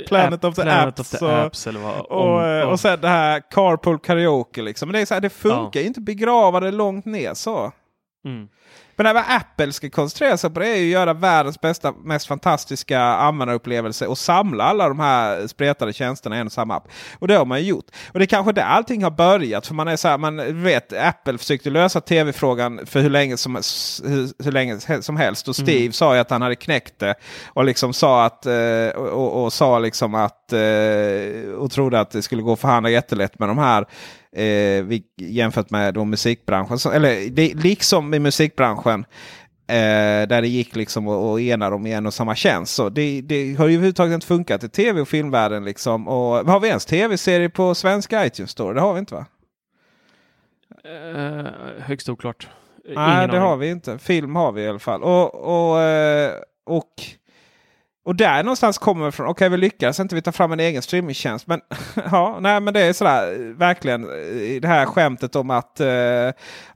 Planet 0.08 0.44
of 0.44 0.56
the 0.56 0.62
Planet 0.62 1.00
Apps. 1.00 1.14
of 1.14 1.20
the 1.20 1.26
och- 1.26 1.32
Apps 1.46 1.68
eller 1.68 1.80
vad? 1.80 2.00
och, 2.00 2.36
om- 2.36 2.44
eh, 2.44 2.62
och 2.70 2.80
sen 2.80 3.02
det 3.02 3.08
här 3.08 3.42
Carpool 3.52 4.00
Karaoke. 4.00 4.62
Liksom. 4.62 4.88
Men 4.90 4.94
det, 4.94 5.00
är 5.02 5.06
så 5.06 5.14
här, 5.14 5.22
det 5.22 5.30
funkar 5.30 5.80
ju 5.80 5.88
inte 5.88 6.02
begrava 6.02 6.60
det 6.60 6.72
långt 6.72 7.06
ner 7.06 7.34
så. 7.34 7.72
Mm. 8.26 8.48
Men 9.00 9.06
det 9.06 9.14
vad 9.14 9.24
Apple 9.28 9.74
ska 9.74 9.90
koncentrera 9.90 10.38
sig 10.38 10.50
på 10.50 10.60
det 10.60 10.68
är 10.68 10.76
ju 10.76 10.86
att 10.86 10.92
göra 10.92 11.14
världens 11.14 11.62
bästa, 11.62 11.92
mest 11.92 12.28
fantastiska 12.28 13.02
användarupplevelse 13.02 14.08
och 14.08 14.18
samla 14.18 14.64
alla 14.64 14.88
de 14.88 15.00
här 15.00 15.48
spretade 15.48 15.94
tjänsterna 15.94 16.38
i 16.38 16.40
en 16.40 16.46
och 16.46 16.52
samma 16.52 16.76
app. 16.76 16.88
Och 17.20 17.28
det 17.28 17.36
har 17.36 17.46
man 17.46 17.60
ju 17.60 17.66
gjort. 17.66 17.86
Och 18.14 18.20
det 18.20 18.26
är 18.26 18.28
kanske 18.28 18.52
där 18.52 18.64
allting 18.64 19.04
har 19.04 19.12
börjat. 19.12 19.68
För 19.68 19.74
man 19.74 19.88
är 19.88 19.96
så 19.96 20.08
här, 20.08 20.18
man 20.18 20.64
vet 20.64 20.94
Apple 20.94 21.38
försökte 21.38 21.70
lösa 21.70 22.02
tv-frågan 22.02 22.86
för 22.86 23.00
hur 23.00 23.10
länge 23.10 23.38
som, 23.38 23.56
hur, 23.56 24.44
hur 24.44 24.52
länge 24.52 24.80
som 25.02 25.18
helst. 25.18 25.48
Och 25.48 25.56
Steve 25.56 25.94
sa 25.94 26.14
ju 26.14 26.22
att 26.22 26.30
han 26.30 26.42
hade 26.42 26.56
knäckt 26.56 27.00
det. 27.00 27.16
Och 27.48 27.66
liksom 27.66 27.94
sa 27.94 28.26
att, 28.26 28.46
eh, 28.46 28.90
och, 28.96 29.08
och, 29.08 29.44
och 29.44 29.54
sa 29.54 29.80
liksom 29.80 30.16
att, 30.16 30.54
eh, 30.54 31.52
och 31.58 31.72
trodde 31.72 32.00
att 32.00 32.12
det 32.12 32.22
skulle 32.22 32.42
gå 32.42 32.54
att 32.54 32.60
förhandla 32.60 32.90
jättelätt 32.90 33.40
med 33.40 33.50
de 33.50 33.58
här 33.58 33.86
eh, 34.36 34.84
vi, 34.84 35.04
jämfört 35.18 35.70
med 35.70 35.94
då 35.94 36.06
musikbranschen. 36.06 36.80
Så, 36.80 36.92
eller 36.92 37.30
det, 37.30 37.54
liksom 37.54 38.14
i 38.14 38.20
musikbranschen. 38.20 39.06
Eh, 39.68 40.28
där 40.28 40.42
det 40.42 40.48
gick 40.48 40.76
liksom 40.76 41.08
att 41.08 41.24
att 41.24 41.40
ena 41.40 41.70
dem 41.70 41.88
i 41.88 41.94
en 41.94 42.06
och 42.06 42.14
samma 42.14 42.36
tjänst. 42.36 42.76
Så 42.76 42.90
det, 42.90 43.22
det 43.22 43.56
har 43.56 43.68
ju 43.68 43.74
överhuvudtaget 43.74 44.14
inte 44.14 44.28
funkat 44.28 44.64
i 44.64 44.70
tv 44.70 45.02
och 45.02 45.08
filmvärlden. 45.08 45.66
Liksom. 45.66 46.08
Och, 46.08 46.48
har 46.48 46.60
vi 46.60 46.68
ens 46.68 46.86
tv-serier 46.86 47.50
på 47.50 47.76
svenska 47.76 48.26
iTunes 48.26 48.52
Store? 48.52 48.74
Det 48.74 48.82
har 48.82 48.94
vi 48.94 49.00
inte 49.00 49.16
va? 49.16 49.26
Eh, 50.84 51.46
högst 51.80 52.10
oklart. 52.10 52.48
Nej, 52.86 52.96
det 52.96 53.34
aning. 53.34 53.42
har 53.42 53.58
vi 53.58 53.70
inte. 53.70 53.98
Film 53.98 54.36
har 54.36 54.52
vi 54.52 54.62
i 54.62 54.68
alla 54.68 54.80
fall. 54.80 55.04
Och, 55.04 55.36
och, 55.36 55.82
eh, 55.82 56.32
och, 56.66 56.94
och 58.10 58.16
där 58.16 58.44
någonstans 58.44 58.78
kommer 58.78 59.06
vi 59.06 59.12
från. 59.12 59.28
Okej, 59.28 59.50
vi 59.50 59.58
lyckas 59.58 60.00
inte 60.00 60.16
vi 60.16 60.22
ta 60.22 60.32
fram 60.32 60.52
en 60.52 60.60
egen 60.60 60.82
streamingtjänst. 60.82 61.48
Men 61.48 61.62
ja, 62.12 62.38
nej, 62.42 62.60
men 62.60 62.74
det 62.74 62.82
är 62.82 62.94
sådär 62.94 63.54
verkligen 63.58 64.02
det 64.62 64.68
här 64.68 64.86
skämtet 64.86 65.36
om 65.36 65.50
att 65.50 65.80
eh, 65.80 65.88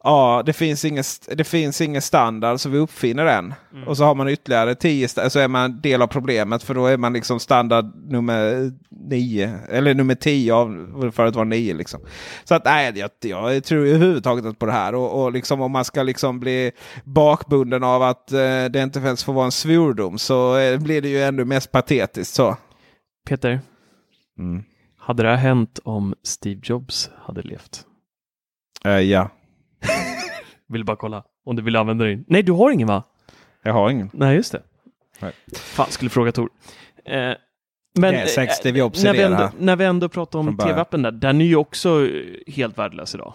ja, 0.04 0.44
det 0.46 0.54
finns 0.54 0.86
ingen, 0.86 1.04
det 1.28 1.44
finns 1.44 1.82
ingen 1.82 2.02
standard 2.02 2.60
så 2.60 2.70
vi 2.70 2.78
uppfinner 2.78 3.26
den. 3.26 3.54
Och 3.88 3.98
så 3.98 4.04
har 4.04 4.16
man 4.16 4.30
ytterligare 4.30 4.76
tio 4.76 5.08
så 5.08 5.40
är 5.40 5.48
man 5.48 5.82
del 5.82 6.02
av 6.02 6.08
problemet 6.08 6.64
för 6.64 6.74
då 6.74 6.86
är 6.86 6.98
man 6.98 7.14
liksom 7.14 7.40
standard 7.40 7.86
nummer 8.12 8.72
nio 8.90 9.60
eller 9.70 9.94
nummer 9.94 10.16
tio 10.16 10.54
av 10.54 11.12
förut 11.16 11.36
var 11.36 11.46
nio 11.46 11.74
liksom. 11.74 12.00
Så 12.44 12.56
att 12.56 12.66
nej, 12.66 12.94
jag, 12.96 13.10
jag 13.22 13.64
tror 13.64 13.88
överhuvudtaget 13.88 14.46
inte 14.46 14.60
på 14.60 14.66
det 14.66 14.72
här. 14.72 14.96
Och, 14.96 15.24
och 15.24 15.32
liksom 15.32 15.62
om 15.62 15.72
man 15.72 15.86
ska 15.86 16.04
liksom 16.04 16.40
bli 16.40 16.72
bakbunden 17.04 17.84
av 17.84 18.04
att 18.04 18.32
eh, 18.32 18.66
det 18.70 18.84
inte 18.84 19.00
ens 19.00 19.24
får 19.24 19.34
vara 19.34 19.46
en 19.46 19.52
svordom 19.52 20.18
så 20.18 20.58
eh, 20.58 20.80
blir 20.80 21.02
det 21.02 21.10
ju 21.10 21.23
ännu 21.24 21.46
mest 21.46 21.72
patetiskt 21.72 22.34
så. 22.34 22.58
Peter, 23.28 23.60
Mm. 24.40 24.64
hade 24.98 25.24
det 25.24 25.30
här 25.30 25.36
hänt 25.36 25.80
om 25.84 26.16
Steve 26.24 26.62
Jobs 26.64 27.10
hade 27.18 27.42
levt? 27.42 27.86
Eh, 28.86 28.92
ja, 29.00 29.30
Vill 30.70 30.86
bara 30.86 30.98
kolla 30.98 31.24
om 31.46 31.56
du 31.56 31.62
vill 31.62 31.76
använda 31.76 32.06
din. 32.06 32.26
Nej, 32.28 32.44
du 32.44 32.52
har 32.52 32.72
ingen 32.72 32.88
va? 32.88 33.04
jag 33.64 33.74
har 33.74 33.90
ingen. 33.90 34.10
Nej, 34.14 34.36
just 34.36 34.52
det. 34.52 34.62
Nej. 35.20 35.32
Fan, 35.56 35.88
skulle 35.90 36.10
fråga 36.10 36.32
Tor. 36.32 36.50
Eh, 37.06 37.14
men 37.96 38.14
Det 38.14 38.22
är 38.22 38.26
säkert 38.26 38.56
Steve 38.56 38.80
Jobs 38.80 39.04
när, 39.04 39.14
vi 39.14 39.22
ändå, 39.22 39.50
när 39.60 39.76
vi 39.76 39.86
ändå 39.86 40.10
pratar 40.10 40.40
om 40.40 40.58
tv-appen 40.58 41.02
där, 41.02 41.12
den 41.12 41.42
är 41.42 41.46
ju 41.46 41.56
också 41.56 42.08
eh, 42.08 42.54
helt 42.54 42.78
värdelös 42.78 43.16
idag. 43.16 43.34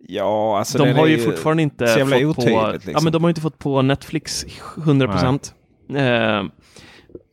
Ja, 0.00 0.58
alltså 0.58 0.78
de 0.78 0.92
har 0.92 1.06
ju 1.06 1.18
fortfarande 1.18 1.62
inte 1.62 1.86
fått 1.86 2.36
på, 2.36 2.70
liksom. 2.72 2.92
ja, 2.92 3.00
men 3.02 3.12
de 3.12 3.22
har 3.22 3.28
inte 3.30 3.40
fått 3.40 3.58
på 3.58 3.82
Netflix 3.82 4.46
100 4.76 5.08
procent. 5.08 5.54
Eh, 5.96 6.44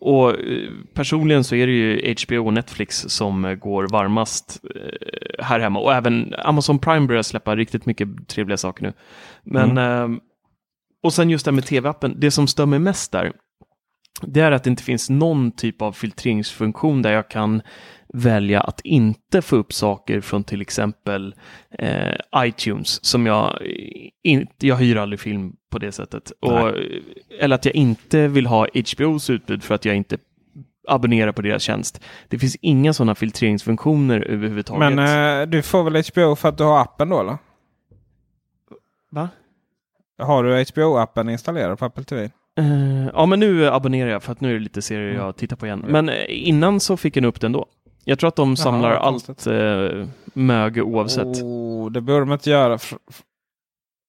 och 0.06 0.30
eh, 0.30 0.70
personligen 0.94 1.44
så 1.44 1.56
är 1.56 1.68
det 1.68 1.74
ju 1.74 2.16
HBO 2.24 2.46
och 2.46 2.54
Netflix 2.54 3.06
som 3.08 3.46
eh, 3.46 3.56
går 3.56 3.88
varmast 3.88 4.62
eh, 4.76 5.46
här 5.46 5.60
hemma. 5.60 5.80
Och 5.80 5.94
även 5.94 6.34
Amazon 6.38 6.80
Prime 6.80 7.08
börjar 7.08 7.22
släppa 7.22 7.56
riktigt 7.56 7.86
mycket 7.86 8.28
trevliga 8.28 8.58
saker 8.58 8.84
nu. 8.84 8.94
Men 9.44 9.78
eh, 9.78 10.20
och 11.04 11.14
sen 11.14 11.30
just 11.30 11.46
det 11.46 11.52
här 11.52 11.56
med 11.56 11.66
tv-appen, 11.66 12.16
det 12.20 12.32
som 12.32 12.48
stör 12.48 12.66
mig 12.66 12.80
mest 12.80 13.12
där, 13.12 13.32
det 14.22 14.40
är 14.40 14.52
att 14.52 14.64
det 14.64 14.70
inte 14.70 14.84
finns 14.84 15.10
någon 15.10 15.52
typ 15.52 15.82
av 15.82 15.92
filtreringsfunktion 15.92 17.02
där 17.02 17.14
jag 17.14 17.30
kan 17.30 17.62
välja 18.14 18.62
att 18.62 18.82
inte 18.84 19.42
få 19.42 19.56
upp 19.56 19.74
saker 19.74 20.22
från 20.22 20.44
till 20.44 20.62
exempel 20.62 21.36
eh, 21.80 22.16
iTunes 22.38 23.06
som 23.06 23.26
jag 23.26 23.60
inte, 24.24 24.68
jag 24.68 24.76
hyr 24.76 24.96
aldrig 24.96 25.20
film 25.20 25.54
på 25.76 25.80
det 25.80 25.92
sättet. 25.92 26.32
Och, 26.40 26.72
eller 27.40 27.56
att 27.56 27.66
jag 27.66 27.76
inte 27.76 28.28
vill 28.28 28.46
ha 28.46 28.68
HBOs 28.98 29.30
utbud 29.30 29.64
för 29.64 29.76
att 29.76 29.86
jag 29.86 29.96
inte 29.96 30.18
abonnerar 30.88 31.32
på 31.32 31.42
deras 31.42 31.62
tjänst. 31.64 32.02
Det 32.30 32.40
finns 32.40 32.56
inga 32.62 32.94
sådana 32.94 33.16
filtreringsfunktioner 33.16 34.22
överhuvudtaget. 34.22 34.94
Men 34.96 35.42
eh, 35.42 35.48
du 35.48 35.62
får 35.62 35.84
väl 35.84 36.04
HBO 36.14 36.36
för 36.36 36.50
att 36.50 36.58
du 36.58 36.64
har 36.64 36.82
appen 36.82 37.10
då 37.10 37.20
eller? 37.20 37.38
Va? 39.12 39.30
Har 40.18 40.44
du 40.44 40.64
HBO-appen 40.64 41.32
installerad 41.32 41.80
på 41.80 41.86
Apple 41.86 42.04
TV? 42.04 42.30
Eh, 42.58 43.08
ja, 43.14 43.26
men 43.26 43.40
nu 43.40 43.68
abonnerar 43.70 44.10
jag 44.10 44.24
för 44.24 44.32
att 44.32 44.42
nu 44.42 44.50
är 44.50 44.54
det 44.54 44.60
lite 44.60 44.82
serier 44.82 45.10
Mm. 45.10 45.22
jag 45.26 45.36
tittar 45.36 45.56
på 45.56 45.66
igen. 45.66 45.86
Men 45.88 46.10
eh, 46.10 46.16
innan 46.28 46.80
så 46.80 46.98
fick 46.98 47.18
jag 47.18 47.26
upp 47.26 47.42
den 47.42 47.52
då. 47.52 47.66
Jag 48.04 48.20
tror 48.20 48.28
att 48.28 48.36
de 48.36 48.58
samlar 48.58 48.90
vad 48.90 49.00
allt 49.02 49.48
eh, 49.48 50.08
möge 50.34 50.82
oavsett. 50.82 51.42
Oh, 51.44 51.92
det 51.92 52.02
borde 52.02 52.20
de 52.20 52.32
inte 52.32 52.50
göra. 52.50 52.80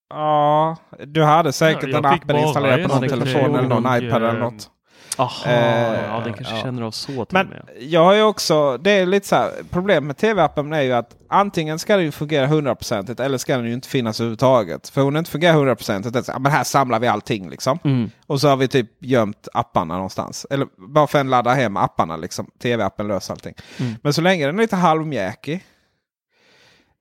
Ja, 0.09 0.77
du 1.07 1.23
hade 1.23 1.53
säkert 1.53 1.89
Ja, 1.89 1.97
appen 1.99 2.27
bara 2.27 2.39
installerad 2.39 2.89
på 2.89 2.99
någon 2.99 3.09
telefon 3.09 3.55
eller 3.55 3.67
någon 3.67 3.85
och, 3.85 3.97
iPad 3.97 4.23
eller 4.23 4.33
eh, 4.33 4.39
något. 4.39 4.71
Aha, 5.17 5.45
Eh, 5.45 6.05
ja, 6.05 6.21
den 6.23 6.33
kanske 6.33 6.55
ja. 6.55 6.61
känner 6.61 6.81
av 6.81 6.91
så 6.91 7.25
till 7.25 7.33
Men 7.33 7.47
med. 7.47 7.69
jag 7.79 8.03
har 8.03 8.13
ju 8.13 8.23
också, 8.23 8.77
det 8.77 8.91
är 8.91 9.05
lite 9.05 9.27
så 9.27 9.35
här, 9.35 9.51
problemet 9.71 10.03
med 10.03 10.17
tv-appen 10.17 10.73
är 10.73 10.81
ju 10.81 10.93
att 10.93 11.15
antingen 11.29 11.79
ska 11.79 11.97
den 11.97 12.11
fungera 12.11 12.47
hundraprocentigt 12.47 13.19
eller 13.19 13.37
ska 13.37 13.57
den 13.57 13.65
ju 13.65 13.73
inte 13.73 13.87
finnas 13.87 14.19
överhuvudtaget. 14.19 14.89
För 14.89 15.01
om 15.01 15.13
den 15.13 15.21
inte 15.21 15.31
fungerar 15.31 15.53
hundraprocentigt, 15.53 16.13
då 16.13 16.17
är 16.17 16.21
det 16.21 16.25
så 16.25 16.31
här, 16.31 16.39
men 16.39 16.51
här 16.51 16.63
samlar 16.63 16.99
vi 16.99 17.07
allting 17.07 17.49
liksom. 17.49 17.79
Mm. 17.83 18.11
Och 18.27 18.41
så 18.41 18.47
har 18.47 18.57
vi 18.57 18.67
typ 18.67 18.89
gömt 18.99 19.47
apparna 19.53 19.93
någonstans. 19.93 20.45
Eller 20.49 20.67
bara 20.77 21.07
för 21.07 21.19
att 21.19 21.25
ladda 21.25 21.53
hem 21.53 21.77
apparna 21.77 22.17
liksom. 22.17 22.47
Tv-appen 22.61 23.07
löser 23.07 23.33
allting. 23.33 23.53
Mm. 23.79 23.93
Men 24.03 24.13
så 24.13 24.21
länge 24.21 24.45
den 24.45 24.55
är 24.59 24.61
lite 24.61 24.75
halvmjäkig. 24.75 25.63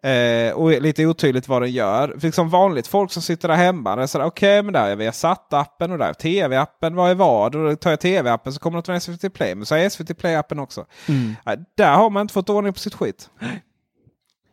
Eh, 0.07 0.53
och 0.53 0.83
lite 0.83 1.07
otydligt 1.07 1.49
vad 1.49 1.63
den 1.63 1.71
gör. 1.71 2.09
För 2.09 2.27
liksom 2.27 2.51
vanligt 2.51 2.87
folk 2.87 3.13
som 3.13 3.23
sitter 3.23 3.49
där 3.49 3.55
hemma. 3.55 4.09
Okej, 4.15 4.63
men 4.63 4.73
där 4.73 4.91
är 4.91 4.97
Viasat-appen 4.97 5.93
och 5.93 5.99
där 5.99 6.09
är 6.09 6.13
tv-appen. 6.13 6.95
Vad 6.95 7.11
är 7.11 7.15
vad? 7.15 7.55
Och 7.55 7.65
då 7.65 7.77
tar 7.77 7.91
jag 7.91 8.01
tv-appen 8.01 8.53
så 8.53 8.61
kommer 8.61 8.79
det 8.79 8.83
från 8.87 9.01
SVT 9.01 9.35
Play. 9.35 9.55
Men 9.55 9.67
så 9.67 9.75
är 9.75 9.89
SVT 9.89 10.19
Play-appen 10.19 10.61
också. 10.61 10.87
Mm. 11.09 11.35
Eh, 11.47 11.59
där 11.77 11.95
har 11.95 12.11
man 12.11 12.21
inte 12.21 12.35
fått 12.35 12.51
ordning 12.51 12.73
på 12.73 12.79
sitt 12.79 12.95
skit. 12.95 13.31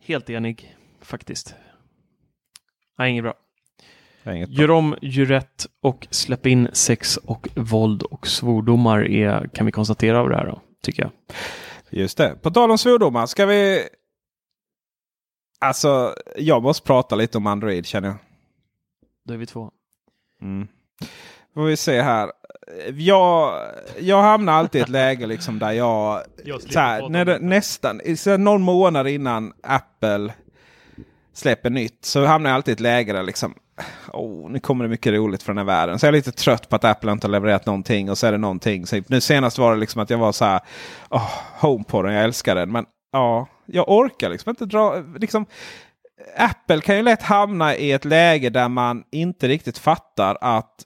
Helt 0.04 0.30
enig, 0.30 0.76
faktiskt. 1.02 1.54
Nej, 2.98 3.10
inget 3.10 3.24
bra. 3.24 3.34
Inget 4.34 4.48
bra. 4.48 4.60
Gör 4.60 4.70
om, 4.70 4.96
gör 5.02 5.24
rätt 5.24 5.66
och 5.82 6.06
släpp 6.10 6.46
in 6.46 6.68
sex 6.72 7.16
och 7.16 7.48
våld 7.56 8.02
och 8.02 8.26
svordomar 8.26 9.10
är, 9.10 9.48
kan 9.54 9.66
vi 9.66 9.72
konstatera 9.72 10.20
av 10.20 10.28
det 10.28 10.36
här 10.36 10.46
då, 10.46 10.60
tycker 10.82 11.02
jag. 11.02 11.10
Just 11.90 12.18
det. 12.18 12.36
På 12.42 12.50
tal 12.50 12.70
om 12.70 12.78
svordomar. 12.78 13.26
Ska 13.26 13.46
vi 13.46 13.88
Alltså, 15.64 16.14
jag 16.36 16.62
måste 16.62 16.86
prata 16.86 17.14
lite 17.14 17.38
om 17.38 17.46
Android 17.46 17.86
känner 17.86 18.08
jag. 18.08 18.16
Då 19.24 19.34
är 19.34 19.38
vi 19.38 19.46
två. 19.46 19.70
Mm. 20.42 20.68
Får 21.54 21.64
vi 21.64 21.76
se 21.76 22.02
här. 22.02 22.32
Jag, 22.94 23.60
jag 23.98 24.22
hamnar 24.22 24.52
alltid 24.52 24.78
i 24.78 24.82
ett 24.82 24.88
läge 24.88 25.26
liksom 25.26 25.58
där 25.58 25.72
jag... 25.72 26.22
Jag 26.44 26.62
så 26.62 26.78
här, 26.78 27.08
när 27.08 27.24
det, 27.24 27.38
nästan 27.38 28.00
så 28.16 28.30
här, 28.30 28.38
någon 28.38 28.62
månad 28.62 29.08
innan 29.08 29.52
Apple 29.62 30.34
släpper 31.32 31.70
nytt 31.70 32.04
så 32.04 32.24
hamnar 32.24 32.50
jag 32.50 32.54
alltid 32.54 32.72
i 32.72 32.74
ett 32.74 32.80
läge 32.80 33.12
där 33.12 33.22
liksom... 33.22 33.54
Oh, 34.12 34.50
nu 34.50 34.60
kommer 34.60 34.84
det 34.84 34.90
mycket 34.90 35.12
roligt 35.12 35.42
från 35.42 35.56
den 35.56 35.68
här 35.68 35.74
världen. 35.74 35.98
Så 35.98 36.06
jag 36.06 36.08
är 36.08 36.16
lite 36.16 36.32
trött 36.32 36.68
på 36.68 36.76
att 36.76 36.84
Apple 36.84 37.12
inte 37.12 37.26
har 37.26 37.32
levererat 37.32 37.66
någonting 37.66 38.10
och 38.10 38.18
så 38.18 38.26
är 38.26 38.32
det 38.32 38.38
någonting. 38.38 38.86
Så 38.86 39.02
nu 39.06 39.20
senast 39.20 39.58
var 39.58 39.74
det 39.74 39.80
liksom 39.80 40.02
att 40.02 40.10
jag 40.10 40.18
var 40.18 40.32
så 40.32 40.44
här... 40.44 40.60
Oh, 41.10 41.30
HomePoden, 41.60 42.14
jag 42.14 42.24
älskar 42.24 42.54
den. 42.54 42.72
Men 42.72 42.86
ja, 43.12 43.46
jag 43.66 43.88
orkar 43.88 44.30
liksom 44.30 44.50
inte 44.50 44.66
dra... 44.66 45.02
Liksom, 45.16 45.46
Apple 46.36 46.80
kan 46.80 46.96
ju 46.96 47.02
lätt 47.02 47.22
hamna 47.22 47.76
i 47.76 47.92
ett 47.92 48.04
läge 48.04 48.50
där 48.50 48.68
man 48.68 49.04
inte 49.10 49.48
riktigt 49.48 49.78
fattar 49.78 50.38
att 50.40 50.84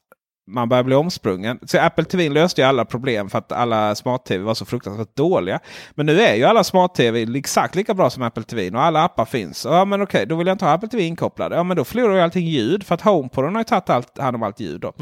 man 0.51 0.68
börjar 0.68 0.85
bli 0.85 0.95
omsprungen. 0.95 1.59
Så 1.62 1.81
Apple 1.81 2.05
TV 2.05 2.29
löste 2.29 2.61
ju 2.61 2.66
alla 2.66 2.85
problem 2.85 3.31
för 3.31 3.39
att 3.39 3.53
alla 3.53 3.95
smart-tv 3.95 4.45
var 4.45 4.55
så 4.55 4.64
fruktansvärt 4.64 5.16
dåliga. 5.16 5.61
Men 5.95 6.07
nu 6.07 6.20
är 6.20 6.35
ju 6.35 6.45
alla 6.45 6.64
smart-tv 6.64 7.39
exakt 7.39 7.74
lika 7.74 7.95
bra 7.95 8.11
som 8.11 8.22
Apple 8.22 8.43
TV 8.43 8.76
och 8.76 8.83
alla 8.83 9.05
appar 9.05 9.24
finns. 9.24 9.64
Ja 9.64 9.85
men 9.85 10.03
okej, 10.03 10.26
då 10.26 10.37
vill 10.37 10.47
jag 10.47 10.55
inte 10.55 10.64
ha 10.64 10.72
Apple 10.72 10.89
TV 10.89 11.05
inkopplad. 11.05 11.53
Ja 11.53 11.62
men 11.62 11.76
då 11.76 11.85
förlorar 11.85 12.14
ju 12.14 12.20
allting 12.20 12.47
ljud 12.47 12.87
för 12.87 12.95
att 12.95 13.01
HomePoden 13.01 13.55
har 13.55 13.61
ju 13.61 13.64
tagit 13.64 13.91
allt, 13.91 14.18
hand 14.18 14.37
om 14.37 14.43
allt 14.43 14.61
ljud. 14.61 14.81
Då. 14.81 14.93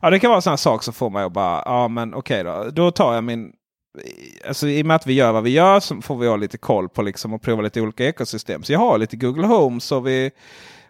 Ja 0.00 0.10
det 0.10 0.18
kan 0.18 0.28
vara 0.28 0.36
en 0.36 0.42
sån 0.42 0.50
här 0.50 0.56
sak 0.56 0.82
som 0.82 0.94
får 0.94 1.10
mig 1.10 1.24
att 1.24 1.32
bara, 1.32 1.62
ja 1.64 1.88
men 1.88 2.14
okej 2.14 2.44
då. 2.44 2.68
Då 2.72 2.90
tar 2.90 3.14
jag 3.14 3.24
min 3.24 3.52
Alltså, 4.46 4.68
I 4.68 4.82
och 4.82 4.86
med 4.86 4.96
att 4.96 5.06
vi 5.06 5.12
gör 5.12 5.32
vad 5.32 5.42
vi 5.42 5.50
gör 5.50 5.80
så 5.80 6.00
får 6.00 6.16
vi 6.16 6.28
ha 6.28 6.36
lite 6.36 6.58
koll 6.58 6.88
på 6.88 7.02
liksom, 7.02 7.32
och 7.32 7.42
prova 7.42 7.62
lite 7.62 7.80
olika 7.80 8.04
ekosystem. 8.04 8.62
Så 8.62 8.72
jag 8.72 8.78
har 8.78 8.98
lite 8.98 9.16
Google 9.16 9.46
Home 9.46 9.80
så 9.80 10.00
vi, 10.00 10.30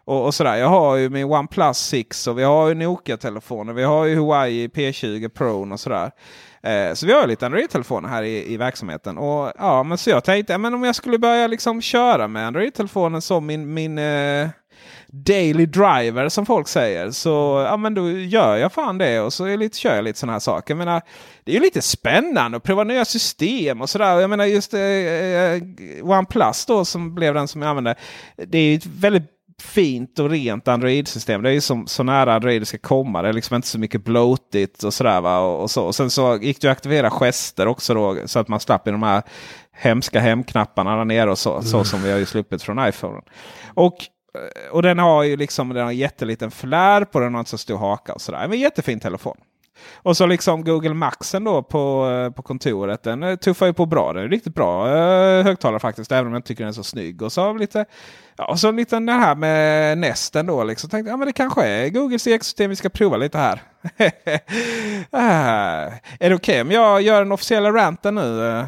och, 0.05 0.25
och 0.25 0.35
sådär. 0.35 0.57
Jag 0.57 0.69
har 0.69 0.97
ju 0.97 1.09
min 1.09 1.25
OnePlus 1.25 1.79
6 1.79 2.27
och 2.27 2.39
vi 2.39 2.43
har 2.43 2.69
ju 2.69 2.75
Nokia-telefoner. 2.75 3.73
Vi 3.73 3.83
har 3.83 4.05
ju 4.05 4.15
Huawei 4.15 4.69
P20 4.69 5.29
Pro 5.29 5.73
och 5.73 5.81
sådär. 5.81 6.11
Eh, 6.63 6.95
så 6.95 7.07
vi 7.07 7.13
har 7.13 7.21
ju 7.21 7.27
lite 7.27 7.47
Android-telefoner 7.47 8.09
här 8.09 8.23
i, 8.23 8.53
i 8.53 8.57
verksamheten. 8.57 9.19
Och, 9.19 9.53
ja, 9.59 9.83
men 9.83 9.99
så 9.99 10.11
jag 10.11 10.25
tänkte 10.25 10.53
ja, 10.53 10.59
men 10.59 10.75
om 10.75 10.85
jag 10.85 10.95
skulle 10.95 11.19
börja 11.19 11.47
liksom 11.47 11.81
köra 11.81 12.29
med 12.29 12.47
Android-telefonen 12.47 13.23
som 13.23 13.47
min, 13.47 13.75
min 13.75 13.99
eh, 13.99 14.49
daily 15.13 15.67
driver 15.67 16.29
som 16.29 16.47
folk 16.47 16.69
säger. 16.69 17.11
Så 17.11 17.65
ja, 17.69 17.77
men 17.77 17.95
då 17.95 18.11
gör 18.11 18.57
jag 18.57 18.73
fan 18.73 18.99
det 18.99 19.21
och 19.21 19.33
så 19.33 19.45
är 19.45 19.57
lite, 19.57 19.79
kör 19.79 19.95
jag 19.95 20.05
lite 20.05 20.19
sådana 20.19 20.33
här 20.33 20.41
saker. 20.41 20.75
Jag 20.75 20.79
menar, 20.79 21.03
det 21.45 21.53
är 21.53 21.55
ju 21.55 21.61
lite 21.61 21.83
spännande 21.83 22.57
att 22.57 22.63
prova 22.63 22.85
nya 22.85 23.05
system 23.05 23.81
och 23.81 23.91
sådär. 23.91 24.21
Jag 24.21 24.31
menar 24.31 24.45
just 24.45 24.75
eh, 24.75 24.81
eh, 24.81 25.63
OnePlus 26.03 26.67
då 26.67 26.85
som 26.85 27.15
blev 27.15 27.35
den 27.35 27.49
som 27.49 27.63
jag 27.63 27.69
använde. 27.69 27.95
Det 28.37 28.59
är 28.59 28.63
ju 28.63 28.75
ett 28.75 28.87
väldigt 28.87 29.31
fint 29.63 30.19
och 30.19 30.31
rent 30.31 30.69
Android-system. 30.69 31.43
Det 31.43 31.51
är 31.51 31.53
ju 31.53 31.61
som, 31.61 31.87
så 31.87 32.03
nära 32.03 32.35
Android 32.35 32.63
det 32.63 32.67
ska 32.67 32.79
komma. 32.79 33.23
Det 33.23 33.29
är 33.29 33.33
liksom 33.33 33.57
inte 33.57 33.69
så 33.69 33.79
mycket 33.79 34.05
bloatigt 34.05 34.83
och 34.83 34.95
sådär. 34.95 35.21
Va? 35.21 35.39
Och, 35.39 35.63
och, 35.63 35.71
så. 35.71 35.85
och 35.85 35.95
sen 35.95 36.11
så 36.11 36.39
gick 36.43 36.61
det 36.61 36.69
att 36.69 36.77
aktivera 36.77 37.11
gester 37.11 37.67
också 37.67 37.95
då 37.95 38.17
så 38.27 38.39
att 38.39 38.49
man 38.49 38.61
slapp 38.61 38.89
i 38.89 38.91
de 38.91 39.03
här 39.03 39.23
hemska 39.73 40.21
hemknapparna 40.21 40.97
där 40.97 41.05
nere 41.05 41.31
och 41.31 41.39
så, 41.39 41.63
så 41.63 41.85
som 41.85 42.03
vi 42.03 42.11
har 42.11 42.19
ju 42.19 42.27
sluppit 42.27 42.63
från 42.63 42.89
iPhone. 42.89 43.21
Och 43.75 43.97
och 44.71 44.83
den 44.83 44.99
har 44.99 45.23
ju 45.23 45.37
liksom 45.37 45.69
den 45.69 45.83
har 45.83 45.91
en 45.91 45.97
jätteliten 45.97 46.51
flär 46.51 47.05
på 47.05 47.21
den 47.21 47.35
har 47.35 47.41
inte 47.41 47.51
så 47.51 47.59
stor 47.59 47.79
haka 47.79 48.13
och 48.13 48.21
sådär. 48.21 48.49
Men 48.49 48.59
jättefin 48.61 49.01
telefon. 49.01 49.37
Och 49.95 50.17
så 50.17 50.27
liksom 50.27 50.65
Google 50.65 50.95
Maxen 50.95 51.45
då 51.45 51.63
på, 51.63 52.11
eh, 52.11 52.31
på 52.31 52.43
kontoret. 52.43 53.03
Den 53.03 53.23
eh, 53.23 53.37
tuffar 53.37 53.67
ju 53.67 53.73
på 53.73 53.87
bra. 53.87 54.13
Den 54.13 54.25
är 54.25 54.29
riktigt 54.29 54.55
bra 54.55 54.89
eh, 54.89 55.45
högtalare 55.45 55.81
faktiskt. 55.81 56.13
Även 56.13 56.27
om 56.27 56.33
jag 56.33 56.39
inte 56.39 56.49
tycker 56.49 56.65
den 56.65 56.69
är 56.69 56.73
så 56.73 56.83
snygg. 56.85 57.23
Och 57.23 57.33
så 57.33 57.53
lite, 57.53 57.85
ja, 58.37 58.47
och 58.47 58.59
så 58.59 58.71
lite 58.71 58.97
den 58.97 59.09
här 59.09 59.35
med 59.35 59.99
Nesten 59.99 60.47
då. 60.47 60.65
Liksom. 60.65 60.91
Tänkte, 60.91 61.11
ja, 61.11 61.17
men 61.17 61.27
det 61.27 61.33
kanske 61.33 61.65
är 61.65 61.89
Googles 61.89 62.27
ekosystem 62.27 62.71
vi 62.71 62.77
ska 62.77 62.89
prova 62.89 63.17
lite 63.17 63.39
här. 63.39 63.63
ah, 65.11 65.21
är 66.21 66.31
det 66.31 66.35
okej 66.35 66.35
okay 66.35 66.61
om 66.61 66.71
jag 66.71 67.03
gör 67.03 67.19
den 67.19 67.33
officiella 67.33 67.71
ranten 67.73 68.15
nu? 68.15 68.49
eh, 68.49 68.65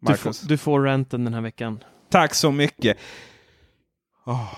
Du, 0.00 0.10
Marcus? 0.10 0.40
får, 0.40 0.48
du 0.48 0.58
får 0.58 0.80
renten 0.82 1.24
den 1.24 1.34
här 1.34 1.40
veckan. 1.40 1.84
Tack 2.10 2.34
så 2.34 2.52
mycket. 2.52 2.96
Åh, 4.26 4.52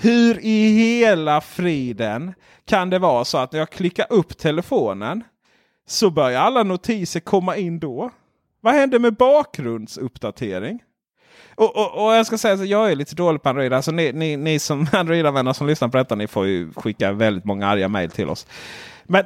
hur 0.00 0.38
i 0.40 0.68
hela 0.68 1.40
friden 1.40 2.34
kan 2.64 2.90
det 2.90 2.98
vara 2.98 3.24
så 3.24 3.38
att 3.38 3.52
när 3.52 3.58
jag 3.58 3.70
klickar 3.70 4.06
upp 4.10 4.38
telefonen 4.38 5.24
så 5.86 6.10
börjar 6.10 6.40
alla 6.40 6.62
notiser 6.62 7.20
komma 7.20 7.56
in 7.56 7.78
då? 7.78 8.10
Vad 8.60 8.74
händer 8.74 8.98
med 8.98 9.14
bakgrundsuppdatering? 9.14 10.82
Och, 11.54 11.76
och, 11.76 12.04
och 12.06 12.14
jag 12.14 12.26
ska 12.26 12.38
säga 12.38 12.54
att 12.54 12.68
jag 12.68 12.90
är 12.90 12.96
lite 12.96 13.14
dålig 13.14 13.42
på 13.42 13.48
Android. 13.48 13.72
Alltså 13.72 13.90
ni, 13.90 14.12
ni, 14.12 14.36
ni 14.36 14.58
som 14.58 14.86
Android-användare 14.92 15.54
som 15.54 15.66
lyssnar 15.66 15.88
på 15.88 15.96
detta, 15.96 16.14
ni 16.14 16.26
får 16.26 16.46
ju 16.46 16.72
skicka 16.72 17.12
väldigt 17.12 17.44
många 17.44 17.66
arga 17.66 17.88
mejl 17.88 18.10
till 18.10 18.28
oss. 18.28 18.46
Men 19.04 19.24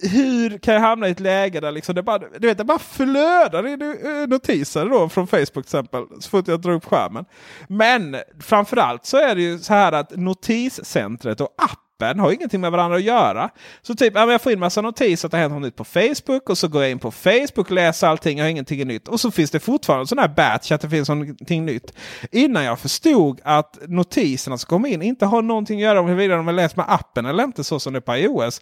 hur 0.00 0.58
kan 0.58 0.74
jag 0.74 0.80
hamna 0.80 1.08
i 1.08 1.10
ett 1.10 1.20
läge 1.20 1.60
där 1.60 1.72
liksom 1.72 1.94
det, 1.94 2.02
bara, 2.02 2.18
du 2.18 2.46
vet, 2.48 2.58
det 2.58 2.64
bara 2.64 2.78
flödar 2.78 3.68
i 3.68 3.72
eh, 3.72 4.28
notiser 4.28 4.86
då 4.86 5.08
från 5.08 5.26
Facebook 5.26 5.52
till 5.52 5.60
exempel. 5.60 6.04
Så 6.20 6.30
fort 6.30 6.48
jag 6.48 6.60
drar 6.60 6.72
upp 6.72 6.84
skärmen. 6.84 7.24
Men 7.68 8.16
framförallt 8.40 9.06
så 9.06 9.16
är 9.16 9.34
det 9.34 9.42
ju 9.42 9.58
så 9.58 9.74
här 9.74 9.92
att 9.92 10.16
notiscentret 10.16 11.40
och 11.40 11.54
appen 11.58 12.20
har 12.20 12.32
ingenting 12.32 12.60
med 12.60 12.72
varandra 12.72 12.96
att 12.96 13.02
göra. 13.02 13.50
Så 13.82 13.94
typ, 13.94 14.14
jag 14.16 14.42
får 14.42 14.52
in 14.52 14.58
massa 14.58 14.80
notiser 14.80 15.28
att 15.28 15.32
det 15.32 15.36
har 15.36 15.42
hänt 15.42 15.54
något 15.54 15.62
nytt 15.62 15.76
på 15.76 15.84
Facebook 15.84 16.50
och 16.50 16.58
så 16.58 16.68
går 16.68 16.82
jag 16.82 16.90
in 16.90 16.98
på 16.98 17.10
Facebook, 17.10 17.70
läser 17.70 18.06
allting, 18.06 18.38
jag 18.38 18.44
har 18.44 18.50
ingenting 18.50 18.88
nytt. 18.88 19.08
Och 19.08 19.20
så 19.20 19.30
finns 19.30 19.50
det 19.50 19.60
fortfarande 19.60 20.06
sån 20.06 20.18
här 20.18 20.28
batch 20.28 20.72
att 20.72 20.80
det 20.80 20.90
finns 20.90 21.08
någonting 21.08 21.64
nytt. 21.64 21.92
Innan 22.30 22.64
jag 22.64 22.78
förstod 22.78 23.40
att 23.44 23.78
notiserna 23.88 24.58
som 24.58 24.68
kommer 24.68 24.88
in 24.88 25.02
inte 25.02 25.26
har 25.26 25.42
någonting 25.42 25.78
att 25.78 25.82
göra 25.82 26.02
med 26.02 26.10
huruvida 26.10 26.36
de 26.36 26.48
är 26.48 26.52
läst 26.52 26.76
med 26.76 26.86
appen 26.88 27.26
eller 27.26 27.44
inte 27.44 27.64
så 27.64 27.80
som 27.80 27.92
det 27.92 27.98
är 27.98 28.00
på 28.00 28.16
iOS. 28.16 28.60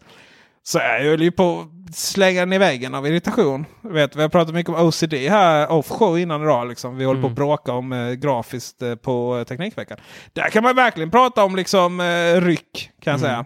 Så 0.64 0.78
jag 0.78 1.00
höll 1.00 1.22
ju 1.22 1.30
på 1.30 1.60
att 1.60 1.96
slänga 1.96 2.40
den 2.40 2.52
i 2.52 2.58
väggen 2.58 2.94
av 2.94 3.06
irritation. 3.06 3.66
Vet, 3.80 4.16
vi 4.16 4.22
har 4.22 4.28
pratat 4.28 4.54
mycket 4.54 4.74
om 4.74 4.86
OCD 4.86 5.14
här 5.14 5.72
offshow 5.72 6.18
innan 6.18 6.42
idag. 6.42 6.68
Liksom. 6.68 6.96
Vi 6.96 7.04
håller 7.04 7.20
på 7.20 7.26
att 7.26 7.32
bråka 7.32 7.72
om 7.72 7.92
eh, 7.92 8.12
grafiskt 8.12 8.82
eh, 8.82 8.94
på 8.94 9.38
eh, 9.38 9.44
Teknikveckan. 9.44 9.98
Där 10.32 10.48
kan 10.50 10.62
man 10.62 10.76
verkligen 10.76 11.10
prata 11.10 11.44
om 11.44 11.56
liksom, 11.56 12.00
eh, 12.00 12.40
ryck 12.40 12.90
kan 13.00 13.10
jag 13.10 13.20
säga. 13.20 13.44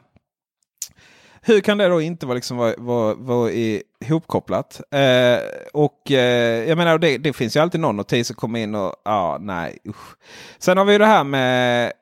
Hur 1.42 1.60
kan 1.60 1.78
det 1.78 1.88
då 1.88 2.00
inte 2.00 2.26
vara, 2.26 2.34
liksom, 2.34 2.56
vara, 2.56 2.74
vara, 2.78 3.14
vara 3.14 3.50
ihopkopplat? 4.04 4.80
Eh, 4.90 5.38
och 5.72 6.12
eh, 6.12 6.68
jag 6.68 6.78
menar, 6.78 6.98
det, 6.98 7.18
det 7.18 7.32
finns 7.32 7.56
ju 7.56 7.60
alltid 7.60 7.80
någon 7.80 7.96
notis 7.96 8.26
som 8.26 8.36
kommer 8.36 8.60
in 8.60 8.74
och 8.74 8.94
ja, 9.04 9.38
nej 9.40 9.78
usch. 9.88 10.16
Sen 10.58 10.78
har 10.78 10.84
vi 10.84 10.98
det 10.98 11.06
här 11.06 11.24
med 11.24 11.92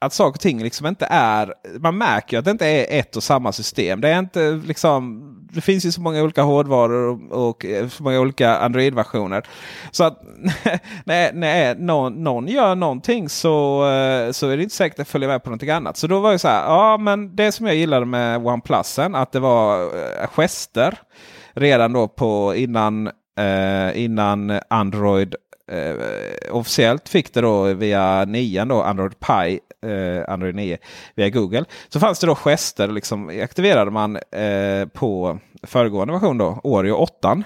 att 0.00 0.12
saker 0.12 0.36
och 0.36 0.40
ting 0.40 0.62
liksom 0.62 0.86
inte 0.86 1.06
är... 1.10 1.54
Man 1.80 1.98
märker 1.98 2.36
ju 2.36 2.38
att 2.38 2.44
det 2.44 2.50
inte 2.50 2.66
är 2.66 3.00
ett 3.00 3.16
och 3.16 3.22
samma 3.22 3.52
system. 3.52 4.00
Det 4.00 4.08
är 4.08 4.18
inte 4.18 4.50
liksom... 4.50 5.30
Det 5.52 5.60
finns 5.60 5.86
ju 5.86 5.92
så 5.92 6.00
många 6.00 6.22
olika 6.22 6.42
hårdvaror 6.42 7.08
och, 7.08 7.48
och 7.48 7.64
eh, 7.64 7.88
så 7.88 8.02
många 8.02 8.20
olika 8.20 8.56
Android-versioner. 8.56 9.46
Så 9.90 10.04
att 10.04 10.22
när, 11.04 11.32
när 11.32 11.74
någon, 11.74 12.24
någon 12.24 12.48
gör 12.48 12.74
någonting 12.74 13.28
så, 13.28 13.86
eh, 13.90 14.30
så 14.30 14.48
är 14.48 14.56
det 14.56 14.62
inte 14.62 14.74
säkert 14.74 14.98
att 14.98 15.08
följa 15.08 15.28
med 15.28 15.42
på 15.42 15.50
någonting 15.50 15.70
annat. 15.70 15.96
Så 15.96 16.06
då 16.06 16.20
var 16.20 16.32
det 16.32 16.38
så 16.38 16.48
här, 16.48 16.62
ja 16.64 16.98
men 16.98 17.36
det 17.36 17.52
som 17.52 17.66
jag 17.66 17.76
gillade 17.76 18.06
med 18.06 18.46
OnePlusen 18.46 19.14
att 19.14 19.32
det 19.32 19.40
var 19.40 19.82
eh, 19.82 20.28
gester 20.28 20.98
redan 21.54 21.92
då 21.92 22.08
på 22.08 22.54
innan, 22.56 23.06
eh, 23.38 24.04
innan 24.04 24.60
Android 24.70 25.34
eh, 25.72 25.94
officiellt 26.50 27.08
fick 27.08 27.34
det 27.34 27.40
då 27.40 27.74
via 27.74 28.24
9 28.24 28.64
då, 28.64 28.82
Android 28.82 29.14
Pi 29.18 29.60
eh, 29.84 30.32
Android 30.32 30.54
9 30.54 30.78
via 31.14 31.30
Google. 31.30 31.64
Så 31.88 32.00
fanns 32.00 32.18
det 32.18 32.26
då 32.26 32.34
gester, 32.34 32.88
liksom, 32.88 33.40
aktiverade 33.42 33.90
man 33.90 34.16
eh, 34.16 34.88
på 34.88 35.38
föregående 35.62 36.12
version 36.12 36.38
då, 36.38 36.60
Oreo 36.62 36.94
8. 36.94 37.42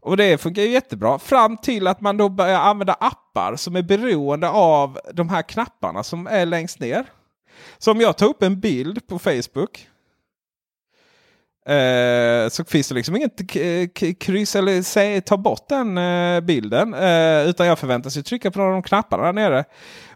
Och 0.00 0.16
det 0.16 0.38
funkar 0.38 0.62
ju 0.62 0.68
jättebra 0.68 1.18
fram 1.18 1.56
till 1.56 1.86
att 1.86 2.00
man 2.00 2.16
då 2.16 2.28
börjar 2.28 2.60
använda 2.60 2.92
appar 2.92 3.56
som 3.56 3.76
är 3.76 3.82
beroende 3.82 4.48
av 4.48 4.98
de 5.12 5.28
här 5.28 5.42
knapparna 5.42 6.02
som 6.02 6.26
är 6.26 6.46
längst 6.46 6.80
ner. 6.80 7.04
Så 7.78 7.90
om 7.90 8.00
jag 8.00 8.16
tar 8.16 8.26
upp 8.26 8.42
en 8.42 8.60
bild 8.60 9.06
på 9.06 9.18
Facebook 9.18 9.88
Eh, 11.66 12.48
så 12.48 12.64
finns 12.64 12.88
det 12.88 12.94
liksom 12.94 13.16
inget 13.16 13.50
kryss 14.18 14.56
eller 14.56 14.82
säg, 14.82 15.20
ta 15.20 15.36
bort 15.36 15.68
den 15.68 15.98
eh, 15.98 16.40
bilden. 16.40 16.94
Eh, 16.94 17.48
utan 17.48 17.66
jag 17.66 17.78
förväntas 17.78 18.16
ju 18.16 18.22
trycka 18.22 18.50
på 18.50 18.58
några 18.58 18.70
av 18.70 18.82
de 18.82 18.82
knapparna 18.82 19.22
där 19.22 19.32
nere. 19.32 19.64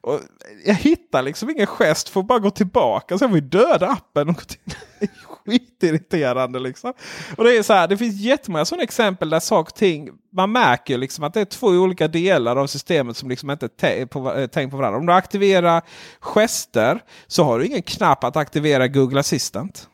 Och 0.01 0.21
jag 0.65 0.75
hittar 0.75 1.23
liksom 1.23 1.51
ingen 1.51 1.67
gest 1.67 2.09
Får 2.09 2.23
bara 2.23 2.39
gå 2.39 2.51
tillbaka. 2.51 3.19
Så 3.19 3.25
jag 3.25 3.31
får 3.31 3.35
vi 3.35 3.41
döda 3.41 3.87
appen. 3.87 4.29
Och 4.29 4.35
gå 4.35 4.41
till... 4.41 4.59
Skitirriterande 5.47 6.59
liksom. 6.59 6.93
Och 7.37 7.45
det 7.45 7.57
är 7.57 7.63
så 7.63 7.73
här, 7.73 7.89
det 7.89 7.97
finns 7.97 8.21
jättemånga 8.21 8.65
sådana 8.65 8.83
exempel 8.83 9.31
där 9.31 9.41
saker 9.41 9.73
och 9.73 9.75
ting, 9.75 10.11
man 10.33 10.53
märker 10.53 10.99
liksom 10.99 11.25
att 11.25 11.35
det 11.35 11.41
är 11.41 11.45
två 11.45 11.67
olika 11.67 12.09
delar 12.09 12.57
av 12.57 12.67
systemet 12.67 13.17
som 13.17 13.29
liksom 13.29 13.51
inte 13.51 13.69
är 13.81 14.07
på, 14.07 14.35
eh, 14.35 14.69
på 14.69 14.77
varandra. 14.77 14.99
Om 14.99 15.07
du 15.07 15.13
aktiverar 15.13 15.83
gester 16.21 17.01
så 17.27 17.45
har 17.45 17.59
du 17.59 17.67
ingen 17.67 17.83
knapp 17.83 18.25
att 18.25 18.37
aktivera 18.37 18.89
Google 18.89 19.21
Assistant. 19.21 19.89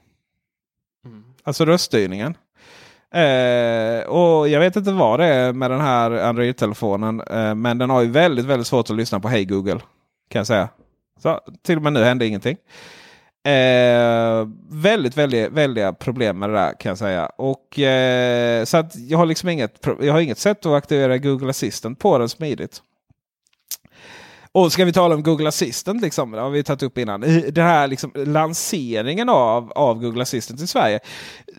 Alltså 1.44 1.64
röststyrningen. 1.64 2.36
Eh, 3.14 4.06
och 4.06 4.48
Jag 4.48 4.60
vet 4.60 4.76
inte 4.76 4.92
vad 4.92 5.20
det 5.20 5.26
är 5.26 5.52
med 5.52 5.70
den 5.70 5.80
här 5.80 6.10
Android-telefonen. 6.10 7.20
Eh, 7.20 7.54
men 7.54 7.78
den 7.78 7.90
har 7.90 8.02
ju 8.02 8.10
väldigt, 8.10 8.44
väldigt 8.44 8.66
svårt 8.66 8.90
att 8.90 8.96
lyssna 8.96 9.20
på 9.20 9.28
Hej 9.28 9.44
Google. 9.44 9.80
Kan 10.30 10.40
jag 10.40 10.46
säga. 10.46 10.68
Så, 11.22 11.40
till 11.62 11.76
och 11.76 11.82
med 11.82 11.92
nu 11.92 12.04
hände 12.04 12.26
ingenting. 12.26 12.56
Eh, 13.46 14.48
väldigt, 14.70 15.16
väldigt, 15.16 15.52
väldiga 15.52 15.92
problem 15.92 16.38
med 16.38 16.48
det 16.50 16.54
där 16.54 16.72
kan 16.80 16.88
jag 16.88 16.98
säga. 16.98 17.26
Och, 17.26 17.78
eh, 17.78 18.64
så 18.64 18.76
att 18.76 18.96
jag 18.96 19.18
har 19.18 19.26
liksom 19.26 19.48
inget, 19.48 19.86
jag 20.00 20.12
har 20.12 20.20
inget 20.20 20.38
sätt 20.38 20.66
att 20.66 20.72
aktivera 20.72 21.18
Google 21.18 21.50
Assistant 21.50 21.98
på 21.98 22.18
den 22.18 22.28
smidigt. 22.28 22.82
Och 24.56 24.72
ska 24.72 24.84
vi 24.84 24.92
tala 24.92 25.14
om 25.14 25.22
Google 25.22 25.48
Assistant, 25.48 26.02
liksom, 26.02 26.30
det 26.30 26.40
har 26.40 26.50
vi 26.50 26.62
tagit 26.62 26.82
upp 26.82 26.98
innan. 26.98 27.20
Den 27.50 27.66
här 27.66 27.88
liksom, 27.88 28.12
lanseringen 28.14 29.28
av, 29.28 29.72
av 29.72 30.00
Google 30.00 30.22
Assistant 30.22 30.60
i 30.60 30.66
Sverige. 30.66 31.00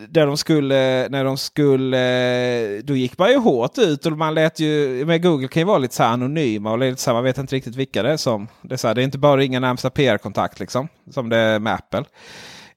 Där 0.08 0.26
de 0.26 0.36
skulle, 0.36 1.08
när 1.08 1.24
de 1.24 1.38
skulle, 1.38 2.82
då 2.82 2.96
gick 2.96 3.18
man 3.18 3.30
ju 3.30 3.36
hårt 3.36 3.78
ut 3.78 4.06
och 4.06 4.12
man 4.12 4.34
lät 4.34 4.60
ju, 4.60 5.04
med 5.06 5.22
Google 5.22 5.48
kan 5.48 5.60
ju 5.60 5.66
vara 5.66 5.78
lite 5.78 5.94
så 5.94 6.02
anonyma 6.02 6.72
och 6.72 6.78
lite 6.78 7.02
så 7.02 7.10
här, 7.10 7.14
man 7.14 7.24
vet 7.24 7.38
inte 7.38 7.56
riktigt 7.56 7.76
vilka 7.76 8.02
det 8.02 8.12
är 8.12 8.16
som. 8.16 8.48
Det 8.62 8.74
är, 8.74 8.76
så 8.76 8.86
här, 8.86 8.94
det 8.94 9.02
är 9.02 9.04
inte 9.04 9.18
bara 9.18 9.32
att 9.32 9.38
ringa 9.38 9.60
närmsta 9.60 9.90
PR-kontakt 9.90 10.60
liksom, 10.60 10.88
som 11.10 11.28
det 11.28 11.36
är 11.36 11.58
med 11.58 11.74
Apple. 11.74 12.04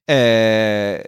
Eh, 0.10 1.01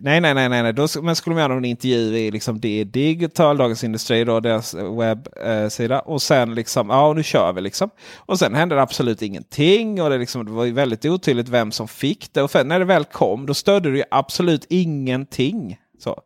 nej, 0.00 0.20
nej, 0.20 0.34
nej, 0.34 0.48
nej. 0.48 0.72
Då, 0.72 0.86
men 1.02 1.16
skulle 1.16 1.34
man 1.34 1.42
göra 1.42 1.56
en 1.56 1.64
intervju 1.64 2.18
i 2.18 2.30
liksom 2.30 2.60
det 2.60 2.84
Digital, 2.84 3.56
Dagens 3.56 3.84
Industri, 3.84 4.24
då, 4.24 4.40
deras 4.40 4.74
eh, 4.74 4.96
webbsida. 4.96 5.94
Eh, 5.94 6.00
och 6.00 6.22
sen 6.22 6.54
liksom, 6.54 6.90
ja 6.90 7.12
nu 7.12 7.22
kör 7.22 7.52
vi 7.52 7.60
liksom. 7.60 7.90
Och 8.16 8.38
sen 8.38 8.54
hände 8.54 8.74
det 8.74 8.82
absolut 8.82 9.22
ingenting. 9.22 10.02
Och 10.02 10.10
det, 10.10 10.18
liksom, 10.18 10.44
det 10.44 10.50
var 10.50 10.64
ju 10.64 10.72
väldigt 10.72 11.04
otydligt 11.04 11.48
vem 11.48 11.72
som 11.72 11.88
fick 11.88 12.32
det. 12.32 12.42
Och 12.42 12.50
för, 12.50 12.64
när 12.64 12.78
det 12.78 12.84
väl 12.84 13.04
kom 13.04 13.46
då 13.46 13.54
stödde 13.54 13.90
det 13.90 13.96
ju 13.96 14.04
absolut 14.10 14.66
ingenting. 14.68 15.78
Så 15.98 16.22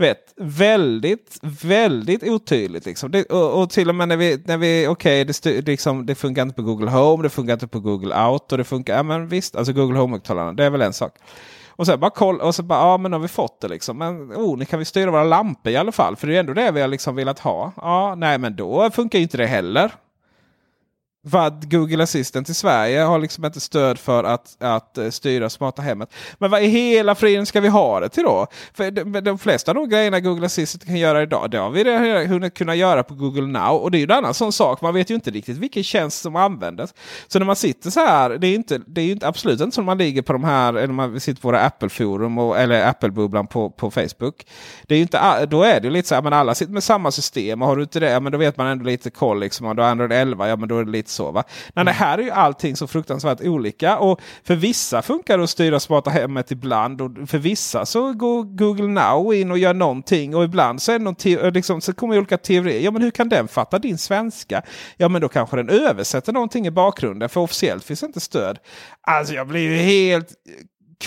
du 0.00 0.06
vet, 0.06 0.34
väldigt, 0.36 1.38
väldigt 1.62 2.22
otydligt. 2.22 2.86
Liksom. 2.86 3.10
Det, 3.10 3.24
och, 3.24 3.62
och, 3.62 3.70
till 3.70 3.88
och 3.88 3.94
med 3.94 4.08
när 4.08 4.16
vi, 4.16 4.42
när 4.44 4.56
vi 4.56 4.86
okej, 4.88 5.22
okay, 5.22 5.52
det, 5.54 5.66
liksom, 5.66 6.06
det 6.06 6.14
funkar 6.14 6.42
inte 6.42 6.54
på 6.54 6.62
Google 6.62 6.90
Home, 6.90 7.22
det 7.22 7.30
funkar 7.30 7.52
inte 7.52 7.68
på 7.68 7.80
Google 7.80 8.14
Auto, 8.14 8.56
det 8.56 8.64
funkar, 8.64 8.96
ja 8.96 9.02
men 9.02 9.28
visst, 9.28 9.56
alltså 9.56 9.72
Google 9.72 9.98
Home-högtalarna, 9.98 10.52
det 10.52 10.64
är 10.64 10.70
väl 10.70 10.82
en 10.82 10.92
sak. 10.92 11.12
Och 11.68 11.86
sen 11.86 12.00
bara 12.00 12.10
koll, 12.10 12.40
och 12.40 12.54
så 12.54 12.62
bara, 12.62 12.78
ja 12.78 12.96
men 12.96 13.12
har 13.12 13.20
vi 13.20 13.28
fått 13.28 13.60
det 13.60 13.68
liksom. 13.68 13.98
Men 13.98 14.32
oh, 14.32 14.58
nu 14.58 14.64
kan 14.64 14.78
vi 14.78 14.84
styra 14.84 15.10
våra 15.10 15.24
lampor 15.24 15.72
i 15.72 15.76
alla 15.76 15.92
fall. 15.92 16.16
För 16.16 16.26
det 16.26 16.36
är 16.36 16.40
ändå 16.40 16.52
det 16.52 16.70
vi 16.70 16.80
har 16.80 16.88
liksom 16.88 17.16
velat 17.16 17.38
ha. 17.38 17.72
Ja, 17.76 18.14
nej 18.14 18.38
men 18.38 18.56
då 18.56 18.90
funkar 18.90 19.18
inte 19.18 19.36
det 19.36 19.46
heller 19.46 19.92
vad 21.22 21.70
Google 21.70 22.02
Assistant 22.02 22.48
i 22.48 22.54
Sverige 22.54 23.00
har 23.00 23.18
liksom 23.18 23.44
inte 23.44 23.60
stöd 23.60 23.98
för 23.98 24.24
att, 24.24 24.62
att 24.62 24.98
eh, 24.98 25.10
styra 25.10 25.50
smarta 25.50 25.82
hemmet. 25.82 26.14
Men 26.38 26.50
vad 26.50 26.62
i 26.62 26.66
hela 26.66 27.14
friden 27.14 27.46
ska 27.46 27.60
vi 27.60 27.68
ha 27.68 28.00
det 28.00 28.08
till 28.08 28.22
då? 28.22 28.46
För 28.74 28.90
de, 28.90 29.12
de 29.12 29.38
flesta 29.38 29.70
av 29.70 29.74
de 29.74 29.88
grejerna 29.88 30.20
Google 30.20 30.46
Assistant 30.46 30.86
kan 30.86 30.96
göra 30.96 31.22
idag, 31.22 31.50
det 31.50 31.58
har 31.58 31.70
vi 31.70 31.84
redan 31.84 32.26
hunnit 32.26 32.54
kunna 32.54 32.74
göra 32.74 33.02
på 33.02 33.14
Google 33.14 33.46
Now. 33.46 33.76
Och 33.76 33.90
det 33.90 33.96
är 33.96 34.00
ju 34.00 34.04
en 34.04 34.10
annan 34.10 34.34
sån 34.34 34.52
sak, 34.52 34.80
man 34.80 34.94
vet 34.94 35.10
ju 35.10 35.14
inte 35.14 35.30
riktigt 35.30 35.56
vilken 35.56 35.82
tjänst 35.82 36.22
som 36.22 36.36
används. 36.36 36.94
Så 37.28 37.38
när 37.38 37.46
man 37.46 37.56
sitter 37.56 37.90
så 37.90 38.00
här, 38.00 38.30
det 38.30 38.46
är, 38.46 38.54
inte, 38.54 38.80
det 38.86 39.00
är 39.00 39.04
ju 39.04 39.12
inte, 39.12 39.28
absolut 39.28 39.60
inte 39.60 39.74
som 39.74 39.84
man 39.84 39.98
ligger 39.98 40.22
på 40.22 40.32
de 40.32 40.44
här, 40.44 40.74
eller 40.74 40.94
man 40.94 41.20
sitter 41.20 41.42
på 41.42 41.48
våra 41.48 41.60
Apple-forum 41.60 42.38
eller 42.56 42.88
Apple-bubblan 42.88 43.46
på, 43.46 43.70
på 43.70 43.90
Facebook. 43.90 44.46
Det 44.86 44.94
är 44.94 44.98
ju 44.98 45.02
inte, 45.02 45.46
då 45.46 45.62
är 45.62 45.80
det 45.80 45.90
lite 45.90 46.08
så 46.08 46.14
här, 46.14 46.22
men 46.22 46.32
alla 46.32 46.54
sitter 46.54 46.72
med 46.72 46.84
samma 46.84 47.10
system 47.10 47.62
och 47.62 47.68
har 47.68 47.76
du 47.76 47.82
inte 47.82 48.00
det, 48.00 48.10
ja, 48.10 48.20
men 48.20 48.32
då 48.32 48.38
vet 48.38 48.56
man 48.56 48.66
ändå 48.66 48.84
lite 48.84 49.10
koll. 49.10 49.40
Liksom, 49.40 49.66
och 49.66 49.76
då 49.76 49.82
Android 49.82 50.12
11, 50.12 50.48
ja 50.48 50.56
men 50.56 50.68
då 50.68 50.78
är 50.78 50.84
det 50.84 50.90
lite 50.90 51.09
så. 51.10 51.30
Va? 51.30 51.44
Men 51.74 51.86
det 51.86 51.92
här 51.92 52.18
är 52.18 52.22
ju 52.22 52.30
allting 52.30 52.76
så 52.76 52.86
fruktansvärt 52.86 53.40
olika. 53.40 53.98
Och 53.98 54.20
för 54.44 54.54
vissa 54.54 55.02
funkar 55.02 55.38
det 55.38 55.44
att 55.44 55.50
styra 55.50 55.80
smarta 55.80 56.10
hemmet 56.10 56.50
ibland. 56.50 57.00
Och 57.00 57.10
för 57.26 57.38
vissa 57.38 57.86
så 57.86 58.12
går 58.12 58.42
Google 58.42 58.86
Now 58.86 59.34
in 59.34 59.50
och 59.50 59.58
gör 59.58 59.74
någonting. 59.74 60.36
Och 60.36 60.44
ibland 60.44 60.82
så, 60.82 60.92
är 60.92 61.42
det 61.42 61.50
liksom, 61.50 61.80
så 61.80 61.92
kommer 61.92 62.18
olika 62.18 62.38
teorier. 62.38 62.80
Ja 62.80 62.90
men 62.90 63.02
hur 63.02 63.10
kan 63.10 63.28
den 63.28 63.48
fatta 63.48 63.78
din 63.78 63.98
svenska? 63.98 64.62
Ja 64.96 65.08
men 65.08 65.20
då 65.20 65.28
kanske 65.28 65.56
den 65.56 65.68
översätter 65.68 66.32
någonting 66.32 66.66
i 66.66 66.70
bakgrunden. 66.70 67.28
För 67.28 67.40
officiellt 67.40 67.84
finns 67.84 68.02
inte 68.02 68.20
stöd. 68.20 68.58
Alltså 69.02 69.34
jag 69.34 69.48
blir 69.48 69.60
ju 69.60 69.76
helt 69.76 70.34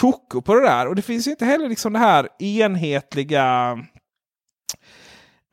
koko 0.02 0.42
på 0.42 0.56
det 0.56 0.62
där. 0.62 0.88
Och 0.88 0.96
det 0.96 1.02
finns 1.02 1.28
ju 1.28 1.32
inte 1.32 1.46
heller 1.46 1.70
liksom 1.70 1.94
det 1.94 2.00
här 2.00 2.28
enhetliga 2.40 3.78
Eh, 3.78 3.78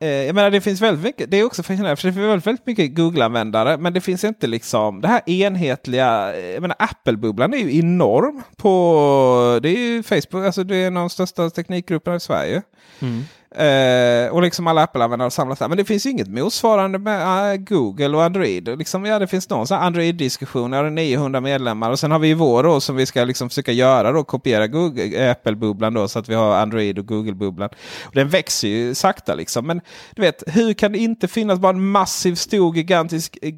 Eh, 0.01 0.09
jag 0.09 0.35
menar 0.35 0.51
det 0.51 0.61
finns 0.61 0.81
väldigt 0.81 1.03
mycket. 1.03 1.31
Det 1.31 1.37
är 1.37 1.43
också 1.43 1.63
fascinerande 1.63 1.95
för 1.95 2.07
det 2.07 2.13
finns 2.13 2.25
väldigt, 2.25 2.47
väldigt 2.47 2.65
mycket 2.65 2.95
Google-användare. 2.95 3.77
Men 3.77 3.93
det 3.93 4.01
finns 4.01 4.23
inte 4.23 4.47
liksom 4.47 5.01
det 5.01 5.07
här 5.07 5.29
enhetliga. 5.29 6.33
Eh, 6.35 6.45
jag 6.45 6.61
menar 6.61 6.75
Apple-bubblan 6.79 7.53
är 7.53 7.57
ju 7.57 7.79
enorm. 7.79 8.41
på 8.57 9.59
Det 9.63 9.69
är 9.69 9.77
ju 9.77 10.03
Facebook, 10.03 10.45
alltså 10.45 10.63
det 10.63 10.75
är 10.75 10.87
en 10.87 10.97
av 10.97 11.01
de 11.01 11.09
största 11.09 11.49
teknikgrupperna 11.49 12.15
i 12.15 12.19
Sverige. 12.19 12.61
Mm. 12.99 13.23
Eh, 13.55 14.29
och 14.31 14.41
liksom 14.41 14.67
alla 14.67 14.83
Apple-användare 14.83 15.31
samlas 15.31 15.59
där. 15.59 15.67
Men 15.67 15.77
det 15.77 15.85
finns 15.85 16.05
inget 16.05 16.27
motsvarande 16.27 16.99
med 16.99 17.53
uh, 17.53 17.63
Google 17.63 18.17
och 18.17 18.23
Android. 18.23 18.77
Liksom, 18.77 19.05
ja, 19.05 19.19
det 19.19 19.27
finns 19.27 19.49
någon 19.49 19.65
Android-diskussion. 19.71 20.73
Jag 20.73 20.83
har 20.83 20.89
900 20.89 21.41
medlemmar. 21.41 21.91
Och 21.91 21.99
sen 21.99 22.11
har 22.11 22.19
vi 22.19 22.33
vår 22.33 22.63
då, 22.63 22.81
som 22.81 22.95
vi 22.95 23.05
ska 23.05 23.23
liksom 23.23 23.49
försöka 23.49 23.71
göra. 23.71 24.11
Då, 24.11 24.23
kopiera 24.23 24.63
eh, 24.63 25.31
Apple-bubblan 25.31 25.93
då, 25.93 26.07
så 26.07 26.19
att 26.19 26.29
vi 26.29 26.33
har 26.33 26.55
Android 26.55 26.99
och 26.99 27.05
Google-bubblan. 27.05 27.69
Och 28.03 28.15
Den 28.15 28.29
växer 28.29 28.67
ju 28.67 28.95
sakta 28.95 29.35
liksom. 29.35 29.67
Men 29.67 29.81
du 30.15 30.21
vet, 30.21 30.43
hur 30.47 30.73
kan 30.73 30.91
det 30.91 30.97
inte 30.97 31.27
finnas 31.27 31.59
bara 31.59 31.73
en 31.73 31.87
massiv, 31.87 32.35
stor, 32.35 32.75
gigantisk 32.75 33.37
eh, 33.41 33.53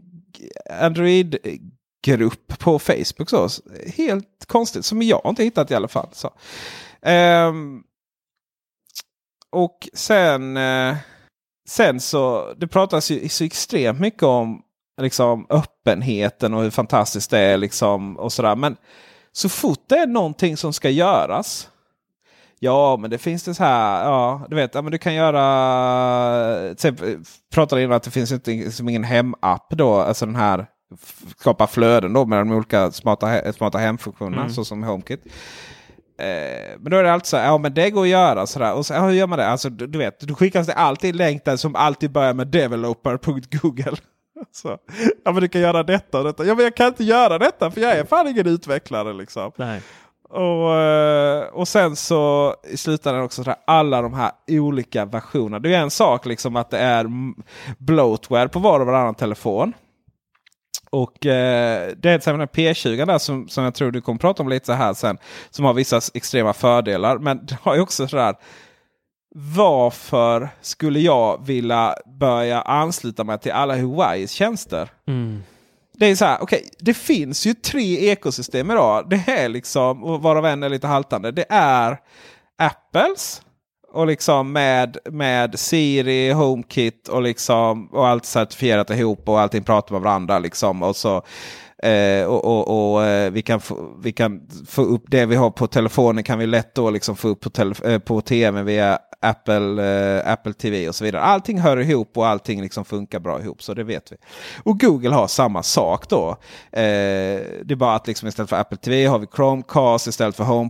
Android 0.86 1.38
grupp 2.06 2.60
på 2.60 2.80
Facebook. 2.80 3.30
Så. 3.30 3.50
Helt 3.96 4.46
konstigt, 4.48 4.86
som 4.86 5.02
jag 5.02 5.22
inte 5.26 5.44
hittat 5.44 5.72
i 5.72 5.76
alla 5.76 5.88
fall. 5.88 6.10
Så. 6.12 6.28
Um, 7.10 7.84
och 9.54 9.90
sen, 9.94 10.58
eh, 10.58 10.96
sen 11.70 12.00
så 12.00 12.54
det 12.58 12.68
pratas 12.68 13.12
ju 13.12 13.30
så 13.30 13.44
extremt 13.44 14.00
mycket 14.00 14.24
om 14.24 14.62
liksom, 15.02 15.48
öppenheten 15.50 16.54
och 16.54 16.62
hur 16.62 16.70
fantastiskt 16.70 17.32
det 17.32 17.40
är. 17.40 17.58
Liksom, 17.58 18.18
och 18.18 18.34
sådär. 18.34 18.56
Men 18.56 18.76
så 19.32 19.50
fort 19.50 19.84
det 19.88 19.96
är 19.96 20.08
någonting 20.08 20.58
som 20.58 20.74
ska 20.74 20.90
göras. 20.90 21.70
Ja, 22.60 22.98
men 22.98 23.10
det 23.10 23.18
finns 23.18 23.44
det 23.44 23.54
så 23.54 23.64
här. 23.64 24.06
Ja, 24.06 24.46
du 24.50 24.56
vet, 24.56 24.76
ja, 24.76 24.82
men 24.82 24.92
du 24.92 24.98
kan 24.98 25.14
göra. 25.14 26.76
Typ, 26.76 26.96
pratade 27.54 27.84
innan 27.84 27.96
att 27.96 28.04
det 28.04 28.12
finns 28.12 28.32
inte 28.32 28.52
liksom 28.52 28.90
ingen 28.90 29.04
hemapp 29.04 29.70
då. 29.70 29.96
Alltså 29.96 30.26
den 30.26 30.36
här 30.36 30.66
skapa 31.38 31.68
flöden 31.68 32.14
då 32.14 32.26
med 32.26 32.40
de 32.40 32.52
olika 32.52 32.92
smarta, 32.92 33.54
smarta 33.54 33.78
hemfunktionerna. 33.78 34.42
Mm. 34.42 34.54
Så 34.54 34.66
som 34.66 34.84
HomeKit. 34.84 35.26
Eh, 36.18 36.78
men 36.80 36.92
då 36.92 36.98
är 36.98 37.04
det 37.04 37.14
alltid 37.14 37.28
så 37.28 37.38
här, 37.38 37.46
ja 37.46 37.58
men 37.58 37.74
det 37.74 37.90
går 37.90 38.02
att 38.02 38.08
göra 38.08 38.48
sådär. 38.48 38.74
Och 38.74 38.86
så, 38.86 38.94
hur 38.94 39.12
gör 39.12 39.28
man 39.28 39.40
det? 39.40 39.48
Alltså 39.48 39.70
du, 39.70 39.88
du 39.88 40.00
vet, 40.00 40.20
då 40.20 40.36
skickas 40.36 40.68
det 40.68 40.74
alltid 40.74 41.16
länk 41.16 41.46
där 41.46 41.58
som 41.58 41.76
alltid 41.76 42.12
börjar 42.12 42.34
med 42.34 42.48
developer.google. 42.48 43.98
Så, 44.52 44.78
ja 45.26 45.32
men 45.32 45.42
du 45.42 45.48
kan 45.48 45.62
göra 45.62 45.84
detta 45.84 46.18
och 46.18 46.24
detta. 46.24 46.46
Ja 46.46 46.56
men 46.56 46.64
jag 46.64 46.76
kan 46.76 46.88
inte 46.88 47.04
göra 47.04 47.38
detta 47.38 47.72
för 47.72 47.82
jag 47.82 47.98
är 47.98 48.06
fan 48.06 48.28
ingen 48.28 48.48
utvecklare 48.48 49.14
liksom. 49.14 49.52
Nej. 49.56 49.82
Och, 50.30 50.76
eh, 50.76 51.44
och 51.44 51.68
sen 51.68 51.96
så 51.96 52.56
i 52.64 52.78
slutändan 52.78 53.24
också 53.24 53.44
sådär, 53.44 53.60
alla 53.68 54.02
de 54.02 54.14
här 54.14 54.32
olika 54.48 55.06
versionerna. 55.06 55.60
Det 55.60 55.74
är 55.74 55.80
en 55.80 55.92
sak 55.92 56.26
liksom 56.26 56.56
att 56.56 56.70
det 56.70 56.80
är 56.80 57.06
bloatware 57.78 58.50
på 58.50 58.60
var 58.60 58.80
och 58.80 58.86
varannan 58.86 59.16
telefon. 59.16 59.74
Och 60.94 61.26
eh, 61.26 61.92
det 61.98 62.10
är 62.10 62.38
den 62.38 62.48
P20 62.48 63.06
där 63.06 63.18
som, 63.18 63.48
som 63.48 63.64
jag 63.64 63.76
tror 63.76 63.92
du 63.92 64.02
kommer 64.02 64.20
prata 64.20 64.44
om 64.44 64.50
lite 64.50 64.66
så 64.66 64.74
här 64.74 64.94
sen. 64.94 65.18
Som 65.50 65.66
har 65.66 65.74
vissa 65.74 66.02
extrema 66.14 66.54
fördelar. 66.54 67.18
Men 67.18 67.46
det 67.46 67.58
har 67.62 67.76
ju 67.76 67.82
också 67.82 68.08
sådär. 68.08 68.36
Varför 69.36 70.50
skulle 70.62 71.00
jag 71.00 71.46
vilja 71.46 71.96
börja 72.20 72.62
ansluta 72.62 73.24
mig 73.24 73.40
till 73.40 73.52
alla 73.52 73.76
Huawei's 73.76 74.28
tjänster? 74.28 74.90
Mm. 75.08 75.44
Det 75.94 76.06
är 76.06 76.16
så 76.16 76.26
här, 76.26 76.38
okej, 76.42 76.60
okay, 76.60 76.70
det 76.80 76.94
finns 76.94 77.46
ju 77.46 77.54
tre 77.54 78.10
ekosystem 78.12 78.72
idag. 78.72 79.10
Det 79.10 79.24
är 79.28 79.50
liksom, 79.50 80.22
varav 80.22 80.46
en 80.46 80.64
är 80.64 80.70
lite 80.70 80.88
haltande. 80.88 81.32
Det 81.32 81.46
är 81.50 81.98
Apples 82.58 83.42
och 83.94 84.08
liksom 84.08 84.52
med, 84.52 84.98
med 85.12 85.60
Siri, 85.60 86.32
HomeKit 86.32 87.08
och, 87.08 87.22
liksom, 87.22 87.88
och 87.88 88.08
allt 88.08 88.26
certifierat 88.26 88.90
ihop 88.90 89.30
och 89.30 89.40
allting 89.40 89.64
pratar 89.64 89.94
med 89.94 90.02
varandra. 90.02 90.40
Liksom. 90.40 90.84
Och 90.84 90.96
så, 90.96 91.16
eh, 91.84 92.26
och, 92.26 92.46
och, 92.46 92.94
och 92.94 93.06
eh, 93.06 93.32
vi, 93.32 93.42
kan 93.42 93.60
få, 93.60 93.96
vi 94.04 94.12
kan 94.12 94.42
få 94.68 94.82
upp 94.82 95.04
det 95.08 95.26
vi 95.26 95.36
har 95.36 95.50
på 95.50 95.68
telefonen 95.68 96.24
kan 96.24 96.40
vi 96.40 96.46
lätt 96.46 96.76
då 96.76 96.90
liksom 96.90 97.16
få 97.16 97.28
upp 97.28 97.42
på, 97.42 97.50
tele, 97.50 97.76
eh, 97.84 98.00
på 98.00 98.22
tv 98.22 98.64
via 98.64 99.00
Apple, 99.22 99.84
eh, 99.84 100.32
Apple 100.32 100.54
TV 100.54 100.88
och 100.90 100.96
så 100.96 101.04
vidare. 101.04 101.22
Allting 101.22 101.60
hör 101.60 101.78
ihop 101.78 102.18
och 102.18 102.28
allting 102.28 102.62
liksom 102.62 102.86
funkar 102.86 103.20
bra 103.20 103.42
ihop. 103.42 103.64
Så 103.64 103.74
det 103.74 103.84
vet 103.84 104.12
vi. 104.12 104.16
Och 104.64 104.80
Google 104.80 105.16
har 105.16 105.28
samma 105.28 105.64
sak 105.64 106.10
då. 106.10 106.30
Eh, 106.72 107.40
det 107.64 107.72
är 107.72 107.76
bara 107.76 107.96
att 107.96 108.08
liksom 108.08 108.28
istället 108.28 108.50
för 108.50 108.58
Apple 108.58 108.78
TV 108.78 109.06
har 109.06 109.20
vi 109.20 109.28
Chromecast 109.36 110.08
istället 110.08 110.36
för 110.36 110.44
Home 110.44 110.70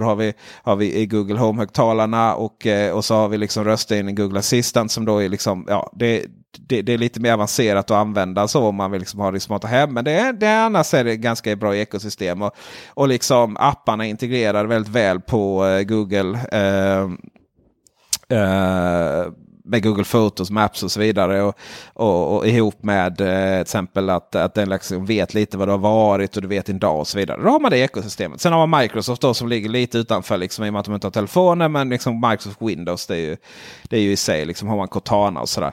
Då 0.00 0.06
har 0.06 0.16
vi, 0.16 0.32
har 0.62 0.76
vi 0.76 0.94
i 0.94 1.06
Google 1.06 1.38
Home-högtalarna 1.38 2.34
och, 2.34 2.66
eh, 2.66 2.92
och 2.92 3.04
så 3.04 3.14
har 3.14 3.28
vi 3.28 3.38
liksom 3.38 3.64
röststyrning 3.64 4.12
i 4.12 4.22
Google 4.22 4.38
Assistant 4.38 4.90
som 4.90 5.04
då 5.04 5.18
är 5.22 5.28
liksom, 5.28 5.66
ja, 5.68 5.92
det, 5.94 6.26
det, 6.58 6.82
det, 6.82 6.92
är 6.92 6.98
lite 6.98 7.20
mer 7.20 7.32
avancerat 7.32 7.90
att 7.90 7.96
använda 7.96 8.48
så 8.48 8.64
om 8.64 8.74
man 8.74 8.90
vill 8.90 9.00
liksom 9.00 9.20
ha 9.20 9.30
det 9.30 9.36
i 9.36 9.40
smarta 9.40 9.66
hem. 9.66 9.94
Men 9.94 10.04
det, 10.04 10.32
det 10.32 10.58
annars 10.58 10.94
är 10.94 11.04
det 11.04 11.16
ganska 11.16 11.56
bra 11.56 11.76
ekosystem. 11.76 12.42
Och, 12.42 12.56
och 12.88 13.08
liksom 13.08 13.56
apparna 13.60 14.06
integrerar 14.06 14.64
väldigt 14.64 14.92
väl 14.92 15.20
på 15.20 15.66
eh, 15.66 15.82
Google. 15.82 16.38
Eh, 16.52 17.10
eh, 18.38 19.26
med 19.66 19.82
Google 19.82 20.04
Photos, 20.04 20.50
Maps 20.50 20.82
och 20.82 20.90
så 20.90 21.00
vidare. 21.00 21.42
Och, 21.42 21.58
och, 21.92 22.36
och 22.36 22.46
ihop 22.46 22.82
med 22.82 23.20
eh, 23.20 23.54
till 23.54 23.60
exempel 23.60 24.10
att, 24.10 24.34
att 24.34 24.54
den 24.54 24.68
liksom 24.68 25.06
vet 25.06 25.34
lite 25.34 25.56
vad 25.56 25.68
det 25.68 25.72
har 25.72 25.78
varit 25.78 26.36
och 26.36 26.42
du 26.42 26.48
vet 26.48 26.66
din 26.66 26.78
dag 26.78 26.98
och 26.98 27.08
så 27.08 27.18
vidare. 27.18 27.42
Då 27.42 27.48
har 27.48 27.60
man 27.60 27.70
det 27.70 27.78
ekosystemet. 27.78 28.40
Sen 28.40 28.52
har 28.52 28.66
man 28.66 28.80
Microsoft 28.80 29.22
då 29.22 29.34
som 29.34 29.48
ligger 29.48 29.68
lite 29.68 29.98
utanför 29.98 30.36
liksom, 30.36 30.64
i 30.64 30.68
och 30.68 30.72
med 30.72 30.80
att 30.80 30.86
de 30.86 30.94
inte 30.94 31.06
har 31.06 31.12
telefoner. 31.12 31.68
Men 31.68 31.88
liksom 31.88 32.20
Microsoft 32.20 32.62
Windows 32.62 33.06
det 33.06 33.14
är 33.14 33.20
ju, 33.20 33.36
det 33.82 33.96
är 33.96 34.00
ju 34.00 34.12
i 34.12 34.16
sig 34.16 34.44
liksom 34.44 34.68
har 34.68 34.76
man 34.76 34.88
Cortana 34.88 35.40
och 35.40 35.48
sådär. 35.48 35.72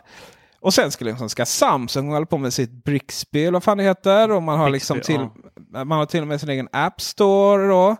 Och 0.64 0.74
sen 0.74 0.92
ska, 0.92 1.06
liksom, 1.06 1.30
ska 1.30 1.46
Samsung 1.46 2.12
hålla 2.12 2.26
på 2.26 2.38
med 2.38 2.54
sitt 2.54 2.84
Brixby 2.84 3.42
eller 3.42 3.52
vad 3.52 3.64
fan 3.64 3.78
det 3.78 3.84
heter. 3.84 4.32
Och 4.32 4.44
man 4.44 4.60
har, 4.60 4.70
liksom 4.70 5.02
till, 5.02 5.28
man 5.72 5.92
har 5.92 6.06
till 6.06 6.22
och 6.22 6.28
med 6.28 6.40
sin 6.40 6.50
egen 6.50 6.68
App 6.72 7.02
Store. 7.02 7.68
Då. 7.68 7.96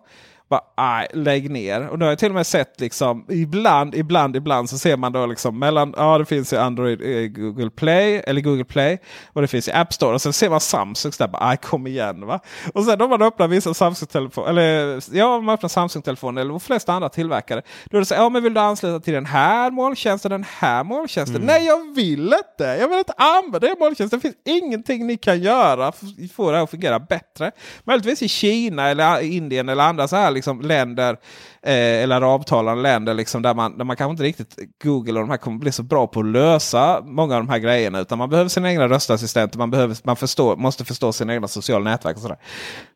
Bara, 0.54 0.62
aj, 0.76 1.08
lägg 1.14 1.52
ner. 1.52 1.88
Och 1.88 2.00
nu 2.00 2.06
har 2.06 2.12
jag 2.12 2.20
till 2.20 2.30
och 2.30 2.36
med 2.36 2.48
sett 2.48 2.80
liksom 2.80 3.26
ibland, 3.30 3.96
ibland, 3.96 4.36
ibland 4.36 4.70
så 4.70 4.78
ser 4.78 4.98
man 4.98 5.12
då 5.12 5.26
liksom 5.26 5.60
mellan, 5.60 5.94
ja 5.98 6.18
det 6.18 6.26
finns 6.26 6.54
ju 6.54 6.58
Android, 6.58 7.02
eh, 7.02 7.28
Google 7.28 7.70
Play 7.70 8.22
eller 8.28 8.42
Google 8.42 8.64
Play 8.64 9.00
och 9.34 9.42
det 9.42 9.48
finns 9.48 9.68
i 9.68 9.72
App 9.72 9.94
Store. 9.94 10.14
Och 10.14 10.22
sen 10.22 10.34
ser 10.34 10.50
man 10.50 10.60
Samsung 10.60 11.12
där, 11.18 11.28
bara, 11.28 11.48
aj 11.48 11.58
kom 11.58 11.88
igen 11.88 12.26
va. 12.26 12.40
Och 12.74 12.84
sen 12.84 13.02
om 13.02 13.10
man 13.10 13.22
öppnar 13.22 13.48
vissa 13.48 13.74
Samsung-telefoner, 13.74 14.50
eller 14.50 15.04
ja 15.12 15.36
om 15.36 15.46
man 15.46 15.54
öppnar 15.54 15.70
Samsung-telefoner 15.70 16.42
eller 16.42 16.52
de 16.52 16.60
flesta 16.60 16.94
andra 16.94 17.10
tillverkare. 17.10 17.62
Då 17.86 17.98
är 17.98 18.00
det 18.00 18.06
så 18.06 18.14
ja 18.14 18.30
men 18.30 18.44
vill 18.44 18.54
du 18.54 18.60
ansluta 18.60 19.00
till 19.00 19.14
den 19.14 19.26
här 19.26 19.72
molntjänsten, 19.72 20.32
den 20.32 20.46
här 20.60 20.84
molntjänsten? 20.84 21.36
Mm. 21.36 21.48
Nej 21.48 21.66
jag 21.66 21.96
vill 21.96 22.34
inte! 22.34 22.64
Jag 22.64 22.88
vill 22.88 22.98
inte 22.98 23.14
använda 23.18 23.60
den 23.60 23.76
molntjänsten. 23.80 24.20
Det 24.20 24.22
finns 24.22 24.62
ingenting 24.64 25.08
ni 25.08 25.18
kan 25.18 25.42
göra 25.42 25.92
för 25.92 26.06
att 26.06 26.32
få 26.36 26.52
det 26.52 26.58
här 26.58 26.64
att 26.64 26.70
fungera 26.70 27.00
bättre. 27.00 27.52
Möjligtvis 27.84 28.22
i 28.22 28.28
Kina 28.28 28.90
eller 28.90 29.22
Indien 29.22 29.70
eller 29.70 29.84
andra 29.84 30.08
så 30.08 30.16
här 30.16 30.32
liksom 30.44 30.62
länder 30.62 31.18
eh, 31.62 32.04
eller 32.04 32.16
arabtalande 32.16 32.82
länder 32.82 33.14
liksom 33.14 33.42
där, 33.42 33.54
man, 33.54 33.78
där 33.78 33.86
man 33.86 33.96
kanske 33.96 34.12
inte 34.12 34.24
riktigt 34.24 34.58
Google 34.84 35.14
och 35.14 35.20
de 35.20 35.30
här 35.30 35.38
kommer 35.38 35.58
bli 35.58 35.72
så 35.72 35.84
bra 35.84 36.08
på 36.08 36.20
att 36.20 36.26
lösa 36.26 37.02
många 37.06 37.36
av 37.36 37.42
de 37.42 37.50
här 37.50 37.60
grejerna. 37.60 38.00
Utan 38.00 38.18
man 38.18 38.30
behöver 38.30 38.50
sina 38.50 38.72
egna 38.72 38.88
röstassistenter. 38.88 39.58
Man, 39.58 39.72
behöver, 39.72 39.98
man 40.04 40.16
förstår, 40.16 40.56
måste 40.56 40.86
förstå 40.86 41.14
sina 41.14 41.34
egna 41.34 41.48
sociala 41.48 41.90
nätverk. 41.90 42.16
och 42.16 42.22
sådär. 42.22 42.38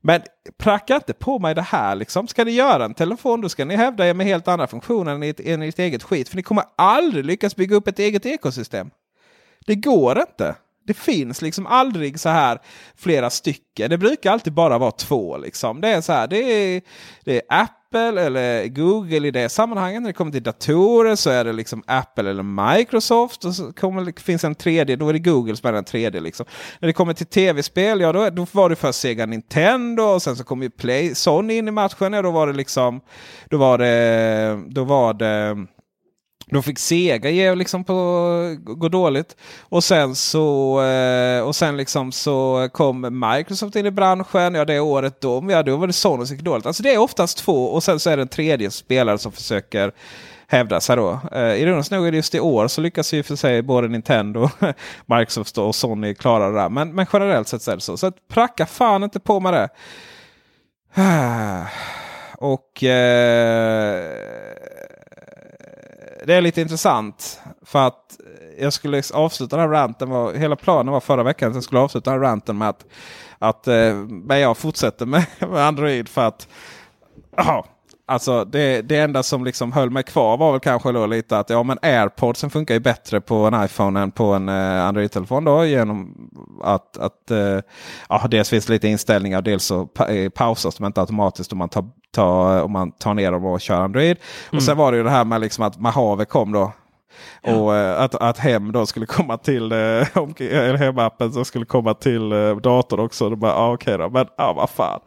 Men 0.02 0.22
pracka 0.58 0.96
inte 0.96 1.14
på 1.14 1.40
mig 1.40 1.56
det 1.56 1.62
här. 1.62 1.96
Liksom. 1.96 2.28
Ska 2.28 2.44
ni 2.44 2.52
göra 2.52 2.86
en 2.86 2.94
telefon 2.94 3.42
då 3.42 3.50
ska 3.50 3.66
ni 3.66 3.76
hävda 3.76 4.08
er 4.08 4.14
med 4.14 4.26
helt 4.26 4.48
andra 4.48 4.68
funktioner 4.68 5.16
än 5.16 5.24
ert, 5.24 5.40
än 5.40 5.62
ert 5.62 5.80
eget 5.80 6.04
skit. 6.04 6.30
För 6.30 6.36
ni 6.36 6.44
kommer 6.44 6.64
aldrig 6.76 7.26
lyckas 7.26 7.56
bygga 7.56 7.76
upp 7.76 7.88
ett 7.88 8.00
eget 8.00 8.26
ekosystem. 8.26 8.90
Det 9.66 9.76
går 9.76 10.20
inte. 10.20 10.56
Det 10.88 10.94
finns 10.94 11.42
liksom 11.42 11.68
aldrig 11.68 12.20
så 12.20 12.30
här 12.30 12.60
flera 12.96 13.30
stycken. 13.30 13.90
Det 13.90 13.98
brukar 13.98 14.32
alltid 14.32 14.54
bara 14.54 14.78
vara 14.78 14.92
två. 14.92 15.38
Liksom. 15.38 15.82
Det 15.82 15.90
är 15.90 16.02
så 16.02 16.14
här, 16.14 16.28
det 16.28 16.38
är, 16.38 16.82
det 17.24 17.36
är 17.36 17.42
Apple 17.50 18.22
eller 18.22 18.68
Google 18.68 19.28
i 19.28 19.32
det 19.32 19.50
sammanhanget. 19.50 20.02
När 20.02 20.10
det 20.10 20.14
kommer 20.14 20.32
till 20.32 20.44
datorer 20.44 21.16
så 21.16 21.30
är 21.30 21.46
det 21.46 21.54
liksom 21.54 21.84
Apple 21.88 22.30
eller 22.30 22.76
Microsoft. 22.78 23.46
Och 23.46 23.56
så 23.56 23.74
kommer, 23.74 24.22
finns 24.22 24.44
en 24.44 24.56
tredje, 24.56 24.96
då 24.96 25.10
är 25.10 25.14
det 25.14 25.20
Google 25.20 25.56
som 25.56 25.70
är 25.70 25.74
den 25.74 25.84
tredje. 25.84 26.22
Liksom. 26.22 26.46
När 26.80 26.88
det 26.88 26.94
kommer 26.94 27.14
till 27.14 27.26
tv-spel, 27.26 28.02
ja 28.02 28.12
då, 28.12 28.30
då 28.30 28.48
var 28.52 28.70
det 28.70 28.76
först 28.76 29.00
Sega 29.00 29.26
Nintendo 29.26 30.04
och 30.04 30.22
sen 30.22 30.36
så 30.36 30.44
kom 30.44 30.64
ju 30.64 30.70
Play, 30.70 31.16
Sony 31.16 31.54
in 31.54 31.68
i 31.68 31.72
matchen. 31.72 32.14
Ja, 32.14 32.22
då 32.22 32.32
var 32.32 32.48
det 32.48 32.54
liksom, 32.54 33.02
då 33.50 33.58
var 33.58 33.78
det, 33.78 34.64
då 34.68 34.84
var 34.84 35.14
det 35.14 35.68
då 36.52 36.62
fick 36.62 36.80
Sega 36.80 37.30
ge 37.30 37.56
liksom 37.56 37.84
på 37.84 38.56
gå 38.60 38.90
dåligt. 38.90 39.36
Och 39.62 39.84
sen 39.84 40.16
så 40.16 40.82
eh, 40.82 41.42
och 41.42 41.56
sen 41.56 41.78
liksom 41.78 42.12
så 42.12 42.70
kom 42.74 43.20
Microsoft 43.30 43.76
in 43.76 43.86
i 43.86 43.92
branschen. 43.92 44.56
Ja 44.56 44.66
det 44.66 44.80
året 44.80 45.22
då, 45.22 45.46
ja, 45.50 45.64
då 45.64 45.78
var 45.78 45.88
det 45.88 45.94
Sony 45.94 46.26
som 46.26 46.36
gick 46.36 46.46
dåligt. 46.46 46.66
Alltså 46.66 46.84
det 46.84 46.94
är 46.94 46.98
oftast 46.98 47.38
två 47.38 47.66
och 47.66 47.84
sen 47.84 48.00
så 48.00 48.10
är 48.10 48.18
det 48.18 48.22
en 48.22 48.28
tredje 48.28 48.72
spelare 48.72 49.18
som 49.18 49.32
försöker 49.32 49.92
hävda 50.48 50.82
sig 50.82 50.96
då. 50.96 51.20
Eh, 51.32 51.62
ironiskt 51.62 51.92
nog 51.92 52.08
är 52.08 52.12
det 52.12 52.18
just 52.18 52.36
i 52.36 52.40
år 52.40 52.68
så 52.68 52.82
lyckas 52.82 53.14
ju 53.14 53.24
för 53.24 53.36
sig 53.36 53.62
både 53.62 53.88
Nintendo, 53.88 54.50
Microsoft 55.06 55.58
och 55.58 55.76
Sony 55.76 56.16
klara 56.16 56.50
det 56.50 56.56
där. 56.56 56.70
Men, 56.70 56.96
men 56.96 57.06
generellt 57.14 57.48
sett 57.48 57.62
så 57.62 57.72
är 57.72 57.76
det 57.76 57.82
så. 57.82 57.98
Så 57.98 58.08
att 58.08 58.28
pracka 58.28 58.66
fan 58.66 59.04
inte 59.04 59.20
på 59.20 59.40
med 59.40 59.54
det. 59.54 59.70
Och 62.40 62.84
eh, 62.84 64.04
det 66.28 66.34
är 66.34 66.42
lite 66.42 66.62
intressant. 66.62 67.42
För 67.62 67.88
att 67.88 68.18
jag 68.60 68.74
skulle 68.74 69.04
avsluta 69.14 69.58
den 69.58 69.70
här 69.70 69.74
ranten. 69.74 70.10
Var, 70.10 70.34
hela 70.34 70.56
planen 70.56 70.94
var 70.94 71.00
förra 71.00 71.24
veckan 71.24 71.50
att 71.50 71.56
jag 71.56 71.64
skulle 71.64 71.82
avsluta 71.82 72.12
den 72.12 72.20
här 72.20 72.28
ranten 72.28 72.58
med 72.58 72.70
att, 72.70 72.86
att 73.40 73.68
eh, 73.68 73.94
men 74.08 74.40
jag 74.40 74.58
fortsätter 74.58 75.06
med, 75.06 75.26
med 75.40 75.68
Android. 75.68 76.10
för 76.10 76.28
att 76.28 76.48
aha, 77.38 77.66
Alltså 78.10 78.46
det, 78.46 78.82
det 78.82 78.98
enda 78.98 79.24
som 79.24 79.46
liksom 79.46 79.72
höll 79.72 79.90
mig 79.90 80.04
kvar 80.04 80.38
var 80.38 80.52
väl 80.52 80.60
kanske 80.60 80.92
då 80.92 81.06
lite 81.06 81.40
att 81.40 81.50
ja 81.50 81.64
men 81.64 81.78
airpodsen 81.82 82.50
funkar 82.50 82.74
ju 82.74 82.80
bättre 82.80 83.22
på 83.22 83.36
en 83.36 83.66
iPhone 83.66 84.00
än 84.00 84.12
på 84.12 84.34
en 84.34 84.50
eh, 84.50 84.86
Android-telefon. 84.86 85.44
då 85.44 85.66
Genom 85.66 86.30
att, 86.64 86.98
att 86.98 87.32
eh, 87.32 87.60
ja, 88.10 88.28
dels 88.30 88.50
finns 88.50 88.70
lite 88.70 88.88
inställningar 88.88 89.42
dels 89.42 89.64
så 89.64 89.86
pa 89.86 90.08
eh, 90.08 90.30
pausas 90.30 90.76
de 90.76 90.86
inte 90.86 91.02
automatiskt 91.02 91.52
om 91.52 91.58
man 91.58 91.70
tar, 91.70 91.86
tar, 92.12 92.62
om 92.62 92.72
man 92.72 92.92
tar 92.92 93.14
ner 93.14 93.32
dem 93.32 93.46
och 93.46 93.62
kör 93.62 93.82
Android. 93.82 94.18
Mm. 94.52 94.58
Och 94.58 94.64
sen 94.64 94.78
var 94.78 94.92
det 94.92 94.98
ju 94.98 95.04
det 95.04 95.10
här 95.10 95.26
med 95.26 95.42
liksom 95.42 95.64
att 95.64 95.80
Mahave 95.80 96.26
kom 96.26 96.52
då. 96.52 96.72
Ja. 97.42 97.56
Och 97.56 97.76
eh, 97.76 98.02
att, 98.02 98.16
att 98.16 98.38
hem 98.38 98.72
då 98.72 98.86
skulle 98.86 99.06
komma 99.06 99.38
till 99.38 99.72
eh, 99.72 99.78
eller 99.78 100.78
hemappen 100.78 101.34
som 101.34 101.46
skulle 101.46 101.66
komma 101.66 101.94
till 101.94 102.32
eh, 102.32 102.56
datorn 102.56 103.00
också. 103.00 103.30
Då 103.30 103.36
bara, 103.36 103.54
ah, 103.54 103.74
okej 103.74 103.96
okay 103.96 104.06
då, 104.06 104.10
men 104.10 104.28
ah, 104.38 104.54
vad 104.54 104.70
fan. 104.70 105.00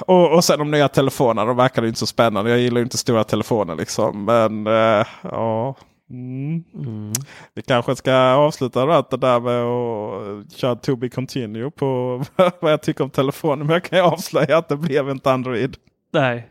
Och, 0.00 0.34
och 0.34 0.44
sen 0.44 0.58
de 0.58 0.70
nya 0.70 0.88
telefonerna, 0.88 1.44
de 1.44 1.56
verkar 1.56 1.86
inte 1.86 1.98
så 1.98 2.06
spännande. 2.06 2.50
Jag 2.50 2.60
gillar 2.60 2.80
inte 2.80 2.98
stora 2.98 3.24
telefoner 3.24 3.76
liksom. 3.76 4.24
Men 4.24 4.66
uh, 4.66 5.06
ja. 5.22 5.74
Mm. 6.10 6.64
Mm. 6.74 7.12
Vi 7.54 7.62
kanske 7.62 7.96
ska 7.96 8.14
avsluta 8.14 8.86
det 8.86 9.16
där 9.16 9.40
med 9.40 9.62
att 9.62 10.52
köra 10.52 10.76
to 10.76 10.96
be 10.96 11.08
continue 11.08 11.70
på 11.70 12.22
vad 12.60 12.72
jag 12.72 12.82
tycker 12.82 13.04
om 13.04 13.10
telefonen. 13.10 13.66
Men 13.66 13.74
jag 13.74 13.84
kan 13.84 13.98
ju 13.98 14.04
avslöja 14.04 14.58
att 14.58 14.68
det 14.68 14.76
blev 14.76 15.10
inte 15.10 15.32
Android. 15.32 15.76
Nej. 16.12 16.48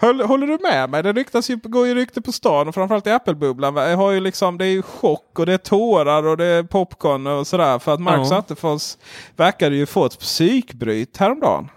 Håller, 0.00 0.46
du 0.46 0.58
med 0.62 0.90
mig? 0.90 1.02
Det 1.02 1.12
ryktas 1.12 1.50
ju, 1.50 1.56
går 1.56 1.86
ju 1.86 1.94
rykte 1.94 2.22
på 2.22 2.32
stan 2.32 2.68
och 2.68 2.74
framförallt 2.74 3.06
i 3.06 3.10
Apple-bubblan. 3.10 3.76
Har 3.76 4.10
ju 4.10 4.20
liksom, 4.20 4.58
det 4.58 4.66
är 4.66 4.70
ju 4.70 4.82
chock 4.82 5.38
och 5.38 5.46
det 5.46 5.52
är 5.52 5.58
tårar 5.58 6.26
och 6.26 6.36
det 6.36 6.44
är 6.44 6.62
popcorn 6.62 7.26
och 7.26 7.46
sådär. 7.46 7.78
För 7.78 7.94
att 7.94 8.00
Marcus 8.00 8.30
ja. 8.30 8.38
Attefors 8.38 8.96
verkade 9.36 9.76
ju 9.76 9.86
få 9.86 10.06
ett 10.06 10.18
psykbryt 10.18 11.16
häromdagen. 11.16 11.68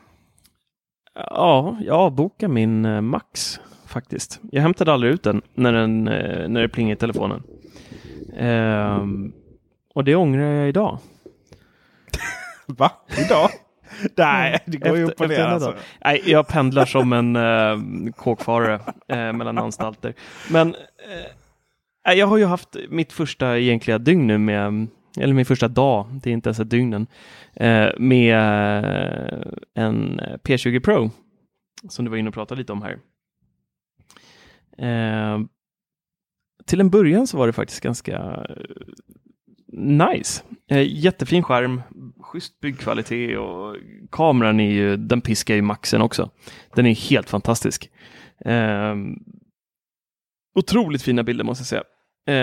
Ja, 1.14 1.78
jag 1.82 1.96
avbokade 1.96 2.54
min 2.54 2.86
eh, 2.86 3.02
Max 3.02 3.60
faktiskt. 3.86 4.40
Jag 4.52 4.62
hämtade 4.62 4.94
aldrig 4.94 5.14
ut 5.14 5.24
den 5.24 5.42
när, 5.54 5.74
den, 5.74 6.08
eh, 6.08 6.50
när 6.50 6.62
det 6.62 6.70
plingade 6.70 6.94
i 6.94 7.00
telefonen. 7.00 7.44
Ehm, 8.38 9.34
och 9.96 10.04
det 10.04 10.16
ångrar 10.16 10.44
jag 10.44 10.70
idag. 10.70 10.98
Va? 12.66 12.92
Idag? 13.26 13.50
Nej, 14.18 14.60
det 14.66 14.78
går 14.78 14.98
ju 14.98 15.04
upp 15.04 15.22
och 15.22 15.30
ner. 15.30 15.40
Alltså. 15.40 15.76
Nej, 16.06 16.22
jag 16.26 16.48
pendlar 16.48 16.86
som 16.86 17.14
en 17.14 17.36
uh, 17.36 18.12
kåkfarare 18.12 18.76
uh, 19.12 19.38
mellan 19.38 19.58
anstalter. 19.58 20.14
Men 20.52 20.68
uh, 22.08 22.14
jag 22.14 22.28
har 22.28 22.38
ju 22.38 22.46
haft 22.46 22.76
mitt 22.90 23.14
första 23.14 23.58
egentliga 23.58 23.98
dygn 23.98 24.28
nu 24.28 24.38
med, 24.38 24.88
eller 25.18 25.34
min 25.34 25.46
första 25.46 25.68
dag, 25.68 26.08
det 26.24 26.30
är 26.30 26.34
inte 26.34 26.50
ens 26.50 26.60
ett 26.60 26.70
dygn 26.70 26.94
än, 26.94 27.08
uh, 27.62 28.00
med 28.00 28.36
en 29.74 30.22
P20 30.44 30.80
Pro 30.80 31.12
som 31.90 32.06
du 32.06 32.12
var 32.12 32.18
inne 32.18 32.28
och 32.28 32.34
pratade 32.34 32.60
lite 32.60 32.74
om 32.74 32.82
här. 32.82 33.00
till 36.66 36.80
en 36.80 36.90
början 36.90 37.28
så 37.28 37.38
var 37.38 37.48
det 37.48 37.54
faktiskt 37.54 37.82
ganska 37.82 38.46
nice. 39.80 40.44
Eh, 40.72 40.88
jättefin 40.88 41.44
skärm, 41.44 41.82
schysst 42.22 42.60
byggkvalitet 42.60 43.38
och 43.38 43.76
kameran 44.12 44.60
är 44.60 44.72
ju, 44.72 44.98
den 44.98 45.22
piskar 45.22 45.56
ju 45.56 45.62
maxen 45.62 46.02
också. 46.02 46.30
Den 46.76 46.86
är 46.86 46.96
helt 47.10 47.30
fantastisk. 47.30 47.90
Eh, 48.46 48.96
otroligt 50.56 51.02
fina 51.02 51.24
bilder 51.24 51.44
måste 51.44 51.62
jag 51.62 51.68
säga. 51.68 51.84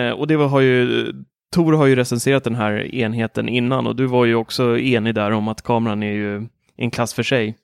Eh, 0.09 0.13
och 0.13 0.27
det 0.27 0.37
var, 0.37 0.49
har 0.49 0.61
ju, 0.61 1.07
Tor 1.55 1.73
har 1.73 1.87
ju 1.87 1.97
recenserat 1.97 2.45
den 2.45 2.55
här 2.55 2.95
enheten 2.95 3.49
innan 3.49 3.87
och 3.87 3.97
du 3.97 4.07
var 4.07 4.25
ju 4.25 4.35
också 4.35 4.79
enig 4.79 5.15
där 5.15 5.31
om 5.31 5.49
att 5.49 5.63
kameran 5.63 6.03
är 6.03 6.13
ju 6.13 6.47
en 6.77 6.91
klass 6.91 7.15
för 7.15 7.23
sig. 7.23 7.57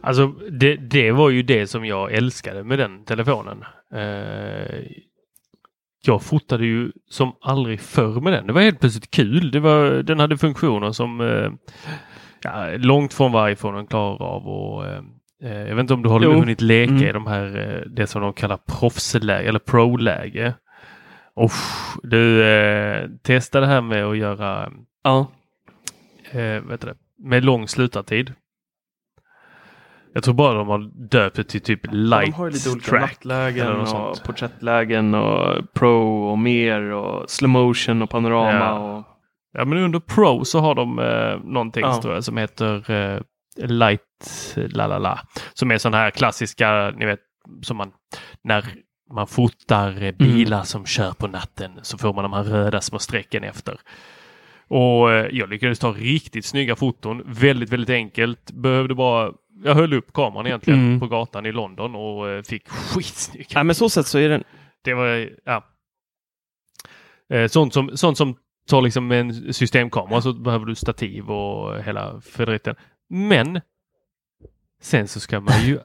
Alltså 0.00 0.26
det, 0.50 0.76
det 0.76 1.12
var 1.12 1.30
ju 1.30 1.42
det 1.42 1.66
som 1.66 1.84
jag 1.84 2.12
älskade 2.12 2.64
med 2.64 2.78
den 2.78 3.04
telefonen. 3.04 3.64
Eh, 3.94 4.80
jag 6.06 6.22
fotade 6.22 6.66
ju 6.66 6.92
som 7.10 7.36
aldrig 7.40 7.80
förr 7.80 8.20
med 8.20 8.32
den. 8.32 8.46
Det 8.46 8.52
var 8.52 8.60
helt 8.60 8.80
plötsligt 8.80 9.10
kul. 9.10 9.50
Det 9.50 9.60
var, 9.60 9.90
den 10.02 10.18
hade 10.18 10.38
funktioner 10.38 10.92
som 10.92 11.20
eh, 11.20 11.50
ja, 12.42 12.76
långt 12.76 13.14
från 13.14 13.32
vad 13.32 13.52
iPhonen 13.52 13.86
klarar 13.86 14.22
av. 14.22 14.48
Och, 14.48 14.86
eh, 14.86 15.02
eh 15.42 15.68
jag 15.68 15.74
vet 15.74 15.80
inte 15.80 15.94
om 15.94 16.02
du 16.02 16.08
har 16.08 16.20
jo. 16.20 16.32
hunnit 16.32 16.60
leka 16.60 16.92
mm. 16.92 17.08
i 17.08 17.12
de 17.12 17.26
här, 17.26 17.58
eh, 17.58 17.90
det 17.90 18.06
som 18.06 18.22
de 18.22 18.32
kallar 18.32 18.56
proffsläge 18.56 19.48
eller 19.48 19.58
pro-läge. 19.58 20.54
du 22.02 22.44
eh, 22.44 23.08
testa 23.22 23.60
det 23.60 23.66
här 23.66 23.80
med 23.80 24.04
att 24.04 24.16
göra 24.16 24.72
ja. 25.02 25.26
eh, 26.30 26.60
vet 26.60 26.80
det, 26.80 26.94
med 27.18 27.44
lång 27.44 27.68
slutartid. 27.68 28.32
Jag 30.14 30.22
tror 30.22 30.34
bara 30.34 30.54
de 30.54 30.68
har 30.68 31.08
döpt 31.08 31.36
det 31.36 31.44
till 31.44 31.60
typ 31.60 31.80
light 31.90 32.26
de 32.26 32.32
har 32.32 32.50
lite 32.50 32.70
olika 32.70 33.00
nattlägen 33.00 33.70
och 33.80 34.22
porträttlägen 34.24 35.14
och 35.14 35.74
pro 35.74 36.24
och 36.30 36.38
mer 36.38 36.80
och 36.80 37.30
slow 37.30 37.50
motion 37.50 38.02
och 38.02 38.10
panorama. 38.10 38.52
Ja. 38.52 38.78
Och... 38.78 39.04
ja 39.52 39.64
men 39.64 39.78
under 39.78 40.00
pro 40.00 40.44
så 40.44 40.60
har 40.60 40.74
de 40.74 40.98
eh, 40.98 41.50
någonting 41.52 41.82
ja. 41.82 42.02
tror 42.02 42.14
jag, 42.14 42.24
som 42.24 42.36
heter 42.36 42.90
eh, 42.90 43.20
light 43.56 44.00
la 44.56 44.86
la 44.86 44.98
la. 44.98 45.18
Som 45.54 45.70
är 45.70 45.78
sådana 45.78 45.96
här 45.96 46.10
klassiska, 46.10 46.92
ni 46.96 47.06
vet, 47.06 47.20
som 47.62 47.76
man 47.76 47.92
när 48.44 48.64
man 49.12 49.26
fotar 49.26 50.02
eh, 50.02 50.12
bilar 50.12 50.56
mm. 50.56 50.66
som 50.66 50.86
kör 50.86 51.12
på 51.12 51.26
natten 51.26 51.70
så 51.82 51.98
får 51.98 52.12
man 52.12 52.22
de 52.22 52.32
här 52.32 52.44
röda 52.44 52.80
små 52.80 52.98
strecken 52.98 53.44
efter. 53.44 53.80
Och 54.68 55.12
eh, 55.12 55.26
jag 55.32 55.48
lyckades 55.48 55.78
ta 55.78 55.92
riktigt 55.92 56.44
snygga 56.44 56.76
foton. 56.76 57.22
Väldigt, 57.26 57.70
väldigt 57.70 57.90
enkelt. 57.90 58.50
Behövde 58.50 58.94
bara 58.94 59.32
jag 59.64 59.74
höll 59.74 59.92
upp 59.92 60.12
kameran 60.12 60.46
egentligen 60.46 60.80
mm. 60.80 61.00
på 61.00 61.06
gatan 61.06 61.46
i 61.46 61.52
London 61.52 61.94
och 61.94 62.30
eh, 62.30 62.42
fick 62.42 62.68
skitsnygga. 62.68 63.46
Ja, 63.48 63.62
men 63.62 63.74
så 63.74 63.88
sätt 63.88 64.06
så 64.06 64.18
är 64.18 64.28
den. 64.28 64.44
Det 64.82 64.94
var, 64.94 65.30
ja. 65.44 65.64
Eh, 67.30 67.48
sånt 67.48 67.74
som, 67.74 67.96
sånt 67.96 68.18
som 68.18 68.36
tar 68.66 68.82
liksom 68.82 69.12
en 69.12 69.54
systemkamera 69.54 70.22
så 70.22 70.32
behöver 70.32 70.66
du 70.66 70.74
stativ 70.74 71.30
och 71.30 71.82
hela 71.82 72.20
federitten. 72.20 72.74
Men 73.08 73.60
sen 74.80 75.08
så 75.08 75.20
ska 75.20 75.40
man 75.40 75.66
ju 75.66 75.78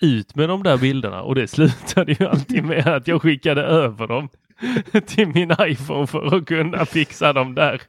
ut 0.00 0.34
med 0.34 0.48
de 0.48 0.62
där 0.62 0.78
bilderna 0.78 1.22
och 1.22 1.34
det 1.34 1.48
slutade 1.48 2.12
ju 2.12 2.26
alltid 2.26 2.64
med 2.64 2.86
att 2.86 3.08
jag 3.08 3.22
skickade 3.22 3.62
över 3.62 4.06
dem 4.06 4.28
till 5.06 5.28
min 5.28 5.54
iPhone 5.60 6.06
för 6.06 6.36
att 6.36 6.46
kunna 6.46 6.86
fixa 6.86 7.32
dem 7.32 7.54
där. 7.54 7.82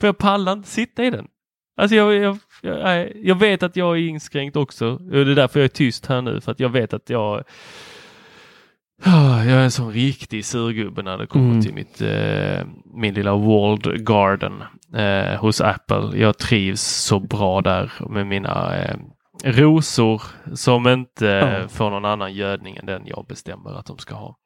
För 0.00 0.06
jag 0.06 0.18
pallar 0.18 0.52
inte 0.52 0.68
sitta 0.68 1.04
i 1.04 1.10
den. 1.10 1.28
Alltså 1.76 1.96
jag, 1.96 2.14
jag, 2.14 2.38
jag, 2.64 3.12
jag, 3.22 3.38
vet 3.38 3.62
att 3.62 3.76
jag 3.76 3.96
är 3.96 4.08
inskränkt 4.08 4.56
också. 4.56 4.96
Det 4.96 5.20
är 5.20 5.24
därför 5.24 5.60
jag 5.60 5.64
är 5.64 5.68
tyst 5.68 6.06
här 6.06 6.22
nu 6.22 6.40
för 6.40 6.52
att 6.52 6.60
jag 6.60 6.68
vet 6.68 6.94
att 6.94 7.10
jag 7.10 7.44
jag 9.04 9.46
är 9.46 9.58
en 9.58 9.70
sån 9.70 9.92
riktig 9.92 10.44
surgubbe 10.44 11.02
när 11.02 11.18
det 11.18 11.26
kommer 11.26 11.50
mm. 11.50 11.62
till 11.62 11.74
mitt, 11.74 12.00
eh, 12.00 12.66
min 12.84 13.14
lilla 13.14 13.34
World 13.34 14.06
Garden 14.06 14.62
eh, 14.94 15.40
hos 15.40 15.60
Apple. 15.60 16.10
Jag 16.14 16.38
trivs 16.38 16.82
så 16.82 17.20
bra 17.20 17.60
där 17.60 17.92
med 18.08 18.26
mina 18.26 18.76
eh, 18.76 18.96
rosor 19.44 20.22
som 20.54 20.88
inte 20.88 21.30
mm. 21.30 21.68
får 21.68 21.90
någon 21.90 22.04
annan 22.04 22.34
gödning 22.34 22.76
än 22.76 22.86
den 22.86 23.02
jag 23.06 23.26
bestämmer 23.28 23.78
att 23.78 23.86
de 23.86 23.98
ska 23.98 24.14
ha. 24.14 24.36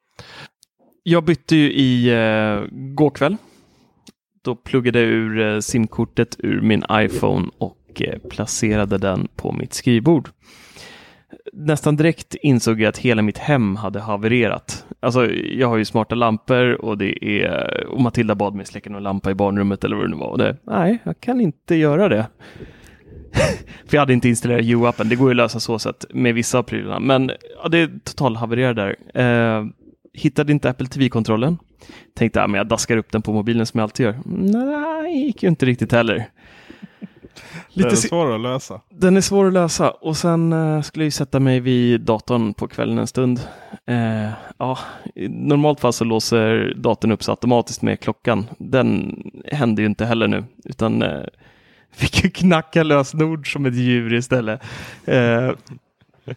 Jag 1.03 1.23
bytte 1.23 1.55
ju 1.55 1.71
i 1.71 2.09
eh, 2.09 2.61
går 2.71 3.09
kväll 3.09 3.37
då 4.41 4.55
pluggade 4.55 4.99
jag 4.99 5.07
ur 5.07 5.39
eh, 5.39 5.59
simkortet 5.59 6.35
ur 6.39 6.61
min 6.61 6.83
iPhone 6.91 7.49
och 7.57 7.78
Eh, 7.95 8.19
placerade 8.29 8.97
den 8.97 9.27
på 9.35 9.51
mitt 9.51 9.73
skrivbord. 9.73 10.29
Nästan 11.53 11.95
direkt 11.95 12.35
insåg 12.35 12.81
jag 12.81 12.89
att 12.89 12.97
hela 12.97 13.21
mitt 13.21 13.37
hem 13.37 13.75
hade 13.75 13.99
havererat. 13.99 14.85
Alltså, 14.99 15.31
jag 15.31 15.67
har 15.67 15.77
ju 15.77 15.85
smarta 15.85 16.15
lampor 16.15 16.85
och 16.85 16.97
det 16.97 17.25
är 17.43 17.87
och 17.87 18.01
Matilda 18.01 18.35
bad 18.35 18.55
mig 18.55 18.65
släcka 18.65 18.89
någon 18.89 19.03
lampa 19.03 19.31
i 19.31 19.33
barnrummet 19.33 19.83
eller 19.83 19.95
vad 19.95 20.05
det 20.05 20.09
nu 20.09 20.17
var. 20.17 20.37
Det, 20.37 20.57
nej, 20.63 20.99
jag 21.03 21.19
kan 21.19 21.41
inte 21.41 21.75
göra 21.75 22.09
det. 22.09 22.27
För 23.85 23.97
jag 23.97 23.99
hade 23.99 24.13
inte 24.13 24.29
installerat 24.29 24.65
U-appen. 24.65 25.09
Det 25.09 25.15
går 25.15 25.27
ju 25.27 25.31
att 25.31 25.37
lösa 25.37 25.59
så 25.59 25.79
sätt 25.79 26.05
med 26.09 26.33
vissa 26.33 26.57
av 26.57 26.63
prylarna. 26.63 26.99
Men 26.99 27.31
ja, 27.63 27.69
det 27.69 27.87
totalhavererade 27.87 27.99
total 28.03 28.35
havererade 28.35 28.95
där. 29.13 29.57
Eh, 29.57 29.65
hittade 30.13 30.51
inte 30.51 30.69
Apple 30.69 30.87
TV-kontrollen. 30.87 31.57
Tänkte 32.15 32.43
att 32.43 32.51
ja, 32.51 32.57
jag 32.57 32.67
daskar 32.67 32.97
upp 32.97 33.11
den 33.11 33.21
på 33.21 33.33
mobilen 33.33 33.65
som 33.65 33.77
jag 33.77 33.83
alltid 33.83 34.05
gör. 34.05 34.13
Mm, 34.13 34.45
nej, 34.45 35.03
det 35.03 35.19
gick 35.19 35.43
ju 35.43 35.49
inte 35.49 35.65
riktigt 35.65 35.91
heller. 35.91 36.29
Lite 37.69 37.89
den 37.89 37.97
är 37.97 38.01
svår 38.01 38.35
att 38.35 38.41
lösa. 38.41 38.81
Den 38.89 39.17
är 39.17 39.21
svår 39.21 39.47
att 39.47 39.53
lösa 39.53 39.91
och 39.91 40.17
sen 40.17 40.53
uh, 40.53 40.81
skulle 40.81 41.05
jag 41.05 41.13
sätta 41.13 41.39
mig 41.39 41.59
vid 41.59 42.01
datorn 42.01 42.53
på 42.53 42.67
kvällen 42.67 42.97
en 42.97 43.07
stund. 43.07 43.39
Uh, 43.91 44.31
ja, 44.57 44.77
I 45.15 45.27
normalt 45.27 45.79
fall 45.79 45.93
så 45.93 46.03
låser 46.03 46.73
datorn 46.77 47.11
upp 47.11 47.23
sig 47.23 47.31
automatiskt 47.31 47.81
med 47.81 47.99
klockan. 47.99 48.45
Den 48.57 49.21
händer 49.45 49.83
ju 49.83 49.87
inte 49.89 50.05
heller 50.05 50.27
nu 50.27 50.43
utan 50.65 51.03
uh, 51.03 51.23
fick 51.91 52.23
ju 52.23 52.29
knacka 52.29 52.83
lösenord 52.83 53.53
som 53.53 53.65
ett 53.65 53.75
djur 53.75 54.13
istället. 54.13 54.61
Eh, 55.05 55.51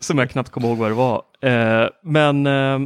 som 0.00 0.18
jag 0.18 0.30
knappt 0.30 0.50
kommer 0.50 0.68
ihåg 0.68 0.78
vad 0.78 0.90
det 0.90 0.94
var. 0.94 1.22
Eh, 1.40 1.88
men 2.02 2.46
eh, 2.46 2.78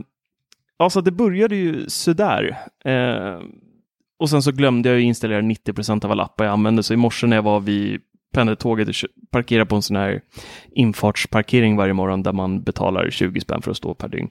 alltså 0.76 1.00
det 1.00 1.10
började 1.10 1.56
ju 1.56 1.88
sådär. 1.88 2.56
Eh, 2.84 3.40
och 4.18 4.30
sen 4.30 4.42
så 4.42 4.52
glömde 4.52 4.88
jag 4.88 5.00
installera 5.00 5.40
90% 5.40 6.04
av 6.04 6.10
alla 6.10 6.22
appar 6.22 6.44
jag 6.44 6.52
använde. 6.52 6.82
Så 6.82 6.94
i 6.94 6.96
morse 6.96 7.26
när 7.26 7.36
jag 7.36 7.42
var 7.42 7.60
vid 7.60 8.00
pendeltåget 8.34 8.88
och 8.88 8.94
parkerade 9.30 9.66
på 9.66 9.76
en 9.76 9.82
sån 9.82 9.96
här 9.96 10.20
infartsparkering 10.74 11.76
varje 11.76 11.92
morgon 11.92 12.22
där 12.22 12.32
man 12.32 12.62
betalar 12.62 13.10
20 13.10 13.40
spänn 13.40 13.62
för 13.62 13.70
att 13.70 13.76
stå 13.76 13.94
per 13.94 14.08
dygn. 14.08 14.30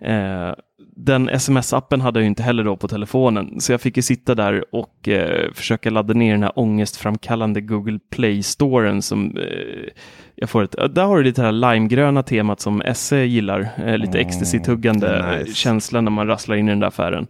Eh, 0.00 0.54
den 0.96 1.28
sms-appen 1.28 2.00
hade 2.00 2.20
jag 2.20 2.26
inte 2.26 2.42
heller 2.42 2.64
då 2.64 2.76
på 2.76 2.88
telefonen, 2.88 3.60
så 3.60 3.72
jag 3.72 3.80
fick 3.80 3.96
ju 3.96 4.02
sitta 4.02 4.34
där 4.34 4.64
och 4.74 5.08
eh, 5.08 5.52
försöka 5.52 5.90
ladda 5.90 6.14
ner 6.14 6.32
den 6.32 6.42
här 6.42 6.58
ångestframkallande 6.58 7.60
Google 7.60 7.98
Play-storen 8.10 9.02
som 9.02 9.36
eh, 9.36 9.88
jag 10.34 10.50
får 10.50 10.62
ett, 10.62 10.94
där 10.94 11.04
har 11.04 11.16
du 11.16 11.22
lite 11.24 11.42
här 11.42 11.52
limegröna 11.52 12.22
temat 12.22 12.60
som 12.60 12.82
SE 12.94 13.24
gillar, 13.24 13.60
eh, 13.86 13.98
lite 13.98 14.18
Mm, 14.18 14.28
ecstasy-tuggande 14.28 15.38
nice. 15.38 15.54
känsla 15.54 16.00
när 16.00 16.10
man 16.10 16.26
rasslar 16.26 16.56
in 16.56 16.68
i 16.68 16.70
den 16.70 16.80
där 16.80 16.88
affären. 16.88 17.26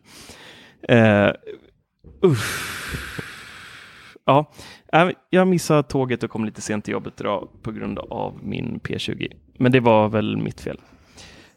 Ja, 4.25 4.51
äh, 4.93 5.09
jag 5.31 5.49
missade 5.49 5.83
tåget 5.83 6.23
och 6.23 6.31
kom 6.31 6.45
lite 6.45 6.61
sent 6.61 6.85
till 6.85 6.93
jobbet 6.93 7.21
idag 7.21 7.49
på 7.63 7.73
grund 7.73 7.99
av 7.99 8.39
min 8.43 8.81
P20. 8.81 9.33
Men 9.59 9.73
det 9.73 9.81
var 9.81 10.09
väl 10.09 10.37
mitt 10.37 10.61
fel. 10.61 10.81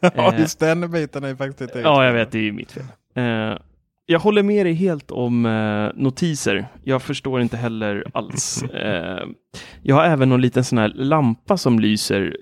Ja, 0.00 0.34
Eh, 0.34 0.40
just 0.40 0.58
den 0.60 0.90
biten 0.90 1.24
är 1.24 1.34
faktiskt 1.34 1.60
inte 1.60 1.78
Ja, 1.80 2.04
jag 2.04 2.12
vet, 2.12 2.30
det 2.32 2.38
är 2.38 2.42
ju 2.42 2.52
mitt 2.52 2.72
fel. 2.72 2.84
Eh, 3.14 3.58
jag 4.06 4.20
håller 4.20 4.42
med 4.42 4.66
dig 4.66 4.72
helt 4.74 5.10
om 5.10 5.46
eh, 5.46 6.02
notiser. 6.02 6.68
Jag 6.84 7.02
förstår 7.02 7.40
inte 7.40 7.56
heller 7.56 8.04
alls. 8.14 8.64
Jag 9.82 9.96
har 9.96 10.04
även 10.04 10.28
någon 10.28 10.40
liten 10.40 10.64
sån 10.64 10.78
här 10.78 10.88
lampa 10.88 11.56
som 11.56 11.78
lyser 11.78 12.36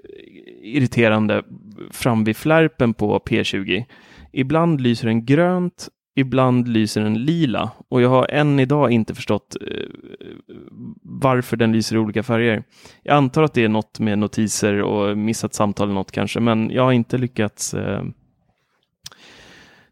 irriterande 0.63 1.43
fram 1.91 2.25
vid 2.25 2.37
flärpen 2.37 2.95
på 2.95 3.19
P20. 3.19 3.85
Ibland 4.33 4.81
lyser 4.81 5.07
den 5.07 5.25
grönt, 5.25 5.89
ibland 6.15 6.69
lyser 6.69 7.01
den 7.01 7.25
lila 7.25 7.71
och 7.89 8.03
jag 8.03 8.09
har 8.09 8.31
än 8.31 8.61
idag 8.61 8.91
inte 8.91 9.15
förstått 9.15 9.57
eh, 9.61 9.89
varför 11.03 11.57
den 11.57 11.73
lyser 11.73 11.97
i 11.97 11.99
olika 11.99 12.23
färger. 12.23 12.63
Jag 13.03 13.17
antar 13.17 13.43
att 13.43 13.55
det 13.55 13.65
är 13.65 13.69
något 13.69 13.99
med 13.99 14.19
notiser 14.19 14.83
och 14.83 15.19
missat 15.19 15.55
samtal 15.55 15.87
eller 15.87 15.95
något 15.95 16.13
kanske, 16.13 16.41
men 16.41 16.71
jag 16.71 16.83
har 16.83 16.93
inte 16.93 17.19
lyckats 17.19 17.75
eh, 17.75 18.05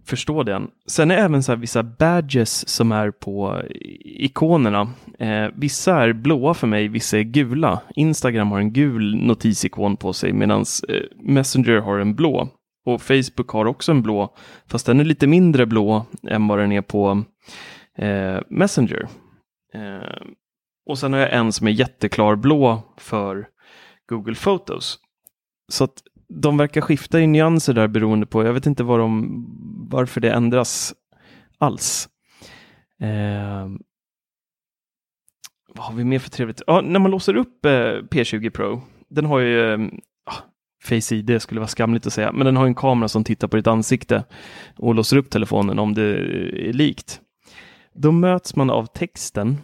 förstå 0.04 0.42
den. 0.42 0.68
Sen 0.86 1.10
är 1.10 1.16
även 1.16 1.42
så 1.42 1.52
här 1.52 1.56
vissa 1.56 1.82
badges 1.82 2.68
som 2.68 2.92
är 2.92 3.10
på 3.10 3.60
eh, 3.60 3.66
ikonerna. 4.04 4.90
Eh, 5.18 5.46
vissa 5.54 6.02
är 6.02 6.12
blåa 6.12 6.54
för 6.54 6.66
mig, 6.66 6.88
vissa 6.88 7.18
är 7.18 7.22
gula. 7.22 7.80
Instagram 7.96 8.50
har 8.50 8.58
en 8.58 8.72
gul 8.72 9.16
notisikon 9.16 9.96
på 9.96 10.12
sig 10.12 10.32
medan 10.32 10.64
eh, 10.88 10.96
Messenger 11.20 11.80
har 11.80 11.98
en 11.98 12.14
blå. 12.14 12.48
Och 12.84 13.02
Facebook 13.02 13.48
har 13.48 13.64
också 13.64 13.92
en 13.92 14.02
blå, 14.02 14.34
fast 14.66 14.86
den 14.86 15.00
är 15.00 15.04
lite 15.04 15.26
mindre 15.26 15.66
blå 15.66 16.06
än 16.28 16.48
vad 16.48 16.58
den 16.58 16.72
är 16.72 16.82
på 16.82 17.24
eh, 17.98 18.40
Messenger. 18.48 19.08
Eh, 19.74 20.26
och 20.86 20.98
sen 20.98 21.12
har 21.12 21.20
jag 21.20 21.32
en 21.32 21.52
som 21.52 21.66
är 21.66 21.70
jätteklar 21.70 22.36
blå 22.36 22.82
för 22.96 23.48
Google 24.08 24.34
Photos. 24.34 24.98
Så 25.68 25.84
att 25.84 26.02
de 26.28 26.56
verkar 26.56 26.80
skifta 26.80 27.20
i 27.20 27.26
nyanser 27.26 27.72
där 27.72 27.88
beroende 27.88 28.26
på, 28.26 28.44
jag 28.44 28.52
vet 28.52 28.66
inte 28.66 28.84
var 28.84 28.98
de, 28.98 29.44
varför 29.90 30.20
det 30.20 30.32
ändras 30.32 30.94
alls. 31.58 32.08
Eh, 33.00 33.68
vad 35.74 35.84
har 35.84 35.94
vi 35.94 36.04
mer 36.04 36.18
för 36.18 36.30
trevligt? 36.30 36.62
Ja, 36.66 36.80
när 36.80 37.00
man 37.00 37.10
låser 37.10 37.36
upp 37.36 37.64
eh, 37.64 37.70
P20 38.10 38.50
Pro, 38.50 38.82
den 39.08 39.24
har 39.24 39.38
ju, 39.38 39.72
eh, 39.72 39.78
Face 40.82 41.14
ID 41.14 41.42
skulle 41.42 41.60
vara 41.60 41.68
skamligt 41.68 42.06
att 42.06 42.12
säga, 42.12 42.32
men 42.32 42.46
den 42.46 42.56
har 42.56 42.66
en 42.66 42.74
kamera 42.74 43.08
som 43.08 43.24
tittar 43.24 43.48
på 43.48 43.56
ditt 43.56 43.66
ansikte 43.66 44.24
och 44.78 44.94
låser 44.94 45.16
upp 45.16 45.30
telefonen 45.30 45.78
om 45.78 45.94
det 45.94 46.02
är 46.02 46.72
likt. 46.72 47.20
Då 47.94 48.12
möts 48.12 48.56
man 48.56 48.70
av 48.70 48.86
texten. 48.86 49.58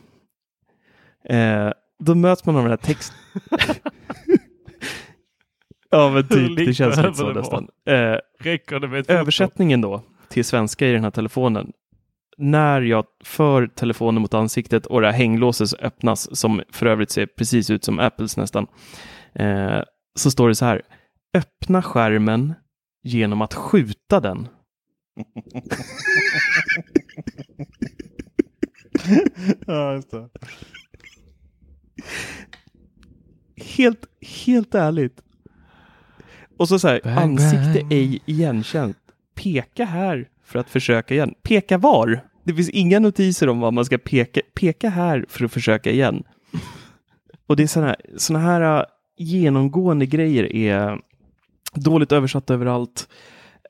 Eh, 1.28 1.70
då 1.98 2.14
möts 2.14 2.46
man 2.46 2.56
av 2.56 2.62
den 2.62 2.70
här 2.70 2.76
texten. 2.76 3.16
ja, 5.90 6.10
men 6.10 6.28
typ, 6.28 6.56
det 6.56 6.74
känns 6.74 6.96
lite 6.96 7.14
så 7.14 7.32
nästan. 7.32 7.68
Eh, 7.86 8.16
Översättningen 9.08 9.80
då 9.80 10.02
till 10.28 10.44
svenska 10.44 10.88
i 10.88 10.92
den 10.92 11.04
här 11.04 11.10
telefonen. 11.10 11.72
När 12.36 12.82
jag 12.82 13.04
för 13.24 13.66
telefonen 13.66 14.22
mot 14.22 14.34
ansiktet 14.34 14.86
och 14.86 15.00
det 15.00 15.06
här 15.06 15.18
hänglåset 15.18 15.80
öppnas, 15.80 16.38
som 16.38 16.62
för 16.72 16.86
övrigt 16.86 17.10
ser 17.10 17.26
precis 17.26 17.70
ut 17.70 17.84
som 17.84 17.98
Apples 17.98 18.36
nästan, 18.36 18.66
eh, 19.34 19.80
så 20.14 20.30
står 20.30 20.48
det 20.48 20.54
så 20.54 20.64
här. 20.64 20.82
Öppna 21.34 21.82
skärmen 21.82 22.54
genom 23.02 23.42
att 23.42 23.54
skjuta 23.54 24.20
den. 24.20 24.48
ja, 29.66 29.94
just 29.94 30.10
det. 30.10 30.28
Helt, 33.56 34.04
helt 34.44 34.74
ärligt. 34.74 35.22
Och 36.58 36.68
så 36.68 36.78
så 36.78 36.88
här, 36.88 37.00
Bang, 37.04 37.18
ansikte 37.18 37.80
bang. 37.82 37.92
ej 37.92 38.22
igenkänt. 38.26 38.96
Peka 39.34 39.84
här 39.84 40.28
för 40.44 40.58
att 40.58 40.70
försöka 40.70 41.14
igen. 41.14 41.34
Peka 41.42 41.78
var? 41.78 42.20
Det 42.44 42.54
finns 42.54 42.70
inga 42.70 42.98
notiser 42.98 43.48
om 43.48 43.60
vad 43.60 43.72
man 43.72 43.84
ska 43.84 43.98
peka. 43.98 44.40
Peka 44.54 44.88
här 44.88 45.24
för 45.28 45.44
att 45.44 45.52
försöka 45.52 45.90
igen. 45.90 46.22
Och 47.46 47.56
det 47.56 47.62
är 47.62 47.66
sådana 47.66 47.88
här, 47.88 47.96
såna 48.16 48.38
här 48.38 48.78
äh, 48.78 48.84
genomgående 49.16 50.06
grejer 50.06 50.56
är 50.56 50.98
dåligt 51.74 52.12
översatt 52.12 52.50
överallt. 52.50 53.08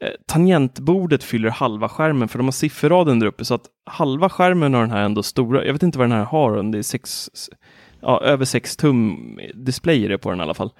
Eh, 0.00 0.10
tangentbordet 0.26 1.24
fyller 1.24 1.50
halva 1.50 1.88
skärmen 1.88 2.28
för 2.28 2.38
de 2.38 2.46
har 2.46 2.52
sifferraden 2.52 3.18
där 3.18 3.26
uppe 3.26 3.44
så 3.44 3.54
att 3.54 3.66
halva 3.86 4.28
skärmen 4.28 4.74
har 4.74 4.80
den 4.80 4.90
här 4.90 5.04
ändå 5.04 5.22
stora. 5.22 5.64
Jag 5.64 5.72
vet 5.72 5.82
inte 5.82 5.98
vad 5.98 6.08
den 6.08 6.18
här 6.18 6.24
har, 6.24 6.56
om 6.56 6.70
det 6.70 6.78
är 6.78 6.82
sex, 6.82 7.30
ja, 8.00 8.20
över 8.20 8.44
6 8.44 8.76
tum 8.76 9.38
display 9.54 10.04
är 10.04 10.08
det 10.08 10.18
på 10.18 10.30
den 10.30 10.40
i 10.40 10.42
alla 10.42 10.54
fall. 10.54 10.72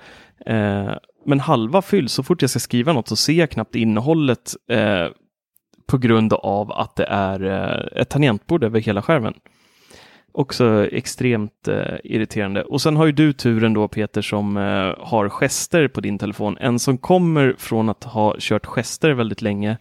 Eh, 0.47 0.93
men 1.27 1.41
halva 1.41 1.83
fylls, 1.83 2.13
så 2.13 2.23
fort 2.23 2.43
jag 2.43 2.51
ska 2.51 2.59
skriva 2.59 2.93
något 2.93 3.09
så 3.09 3.17
ser 3.17 3.33
jag 3.33 3.51
knappt 3.51 3.75
innehållet 3.75 4.55
eh, 4.71 5.07
på 5.87 5.99
grund 5.99 6.33
av 6.33 6.73
att 6.73 6.97
det 6.97 7.05
är 7.05 7.45
eh, 7.45 8.01
ett 8.01 8.09
tangentbord 8.09 8.65
över 8.65 8.81
hela 8.81 9.03
skärmen. 9.03 9.35
Också 10.33 10.89
extremt 10.93 11.69
eh, 11.69 11.97
irriterande. 12.05 12.63
Och 12.63 12.81
sen 12.81 12.97
har 12.97 13.07
ju 13.07 13.13
du 13.13 13.33
turen 13.33 13.75
då 13.75 13.89
Peter 13.89 14.23
som 14.23 14.57
eh, 14.57 15.07
har 15.07 15.29
gester 15.29 15.89
på 15.89 16.01
din 16.01 16.19
telefon. 16.19 16.57
En 16.61 16.79
som 16.79 16.99
kommer 16.99 17.55
från 17.59 17.89
att 17.89 18.05
ha 18.05 18.35
kört 18.39 18.67
gester 18.67 19.11
väldigt 19.11 19.43
länge 19.43 19.77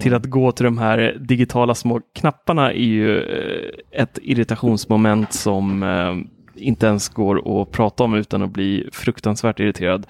till 0.00 0.14
att 0.14 0.24
gå 0.24 0.52
till 0.52 0.64
de 0.64 0.78
här 0.78 1.16
digitala 1.20 1.74
små 1.74 2.00
knapparna 2.14 2.72
är 2.72 2.76
ju 2.76 3.18
eh, 3.18 4.02
ett 4.02 4.18
irritationsmoment 4.22 5.32
som 5.32 5.82
eh, 5.82 6.16
inte 6.54 6.86
ens 6.86 7.08
går 7.08 7.62
att 7.62 7.70
prata 7.70 8.04
om 8.04 8.14
utan 8.14 8.42
att 8.42 8.50
bli 8.50 8.88
fruktansvärt 8.92 9.60
irriterad. 9.60 10.06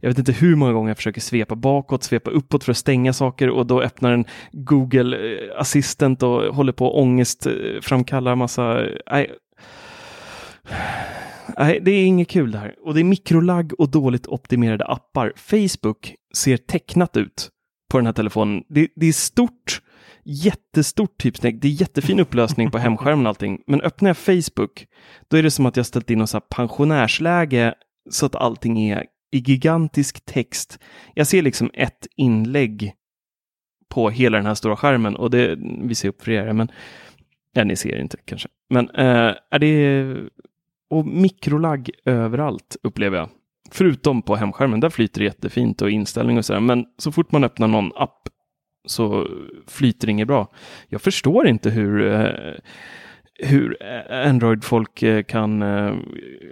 Jag 0.00 0.10
vet 0.10 0.18
inte 0.18 0.32
hur 0.32 0.56
många 0.56 0.72
gånger 0.72 0.90
jag 0.90 0.96
försöker 0.96 1.20
svepa 1.20 1.54
bakåt, 1.54 2.02
svepa 2.02 2.30
uppåt 2.30 2.64
för 2.64 2.70
att 2.70 2.76
stänga 2.76 3.12
saker 3.12 3.50
och 3.50 3.66
då 3.66 3.82
öppnar 3.82 4.12
en 4.12 4.24
Google 4.52 5.38
Assistant 5.56 6.22
och 6.22 6.54
håller 6.54 6.72
på 6.72 6.86
att 6.88 6.94
ångest 6.94 7.46
framkallar 7.82 8.34
massa... 8.34 8.84
Eh, 8.86 8.90
nej. 9.10 9.30
Nej, 11.58 11.80
det 11.82 11.90
är 11.90 12.06
inget 12.06 12.28
kul 12.28 12.50
det 12.50 12.58
här. 12.58 12.74
Och 12.84 12.94
det 12.94 13.00
är 13.00 13.04
mikrolagg 13.04 13.72
och 13.78 13.90
dåligt 13.90 14.26
optimerade 14.26 14.84
appar. 14.84 15.32
Facebook 15.36 16.14
ser 16.34 16.56
tecknat 16.56 17.16
ut 17.16 17.50
på 17.90 17.98
den 17.98 18.06
här 18.06 18.12
telefonen. 18.12 18.62
Det, 18.68 18.88
det 18.96 19.06
är 19.06 19.12
stort, 19.12 19.80
jättestort 20.24 21.18
typsnäck. 21.18 21.54
Det 21.60 21.68
är 21.68 21.80
jättefin 21.80 22.20
upplösning 22.20 22.70
på 22.70 22.78
hemskärmen 22.78 23.26
och 23.26 23.30
allting. 23.30 23.60
Men 23.66 23.80
öppnar 23.80 24.10
jag 24.10 24.16
Facebook, 24.16 24.86
då 25.28 25.36
är 25.36 25.42
det 25.42 25.50
som 25.50 25.66
att 25.66 25.76
jag 25.76 25.86
ställt 25.86 26.10
in 26.10 26.18
något 26.18 26.30
så 26.30 26.36
här 26.36 26.44
pensionärsläge 26.56 27.74
så 28.10 28.26
att 28.26 28.34
allting 28.34 28.90
är 28.90 29.04
i 29.34 29.38
gigantisk 29.38 30.24
text. 30.24 30.78
Jag 31.14 31.26
ser 31.26 31.42
liksom 31.42 31.70
ett 31.74 32.06
inlägg 32.16 32.94
på 33.88 34.10
hela 34.10 34.36
den 34.36 34.46
här 34.46 34.54
stora 34.54 34.76
skärmen 34.76 35.16
och 35.16 35.30
det 35.30 35.56
vi 35.82 35.94
ser 35.94 36.08
upp 36.08 36.22
för 36.22 36.30
er. 36.30 36.52
Men 36.52 36.68
ja, 37.52 37.64
ni 37.64 37.76
ser 37.76 38.00
inte 38.00 38.16
kanske. 38.24 38.48
Men 38.70 38.90
eh, 38.90 39.34
är 39.50 39.58
det 39.58 40.16
och 40.90 41.06
mikrolagg 41.06 41.90
överallt 42.04 42.76
upplever 42.82 43.18
jag. 43.18 43.28
Förutom 43.70 44.22
på 44.22 44.36
hemskärmen, 44.36 44.80
där 44.80 44.90
flyter 44.90 45.20
det 45.20 45.24
jättefint 45.24 45.82
och 45.82 45.90
inställning 45.90 46.38
och 46.38 46.44
sådär. 46.44 46.60
Men 46.60 46.84
så 46.98 47.12
fort 47.12 47.32
man 47.32 47.44
öppnar 47.44 47.68
någon 47.68 47.92
app 47.96 48.28
så 48.86 49.28
flyter 49.66 50.06
det 50.06 50.10
inget 50.10 50.28
bra. 50.28 50.52
Jag 50.88 51.02
förstår 51.02 51.46
inte 51.46 51.70
hur, 51.70 52.12
eh, 52.12 52.54
hur 53.34 53.82
Android-folk 54.12 55.02
eh, 55.02 55.22
kan 55.22 55.62
eh, 55.62 55.94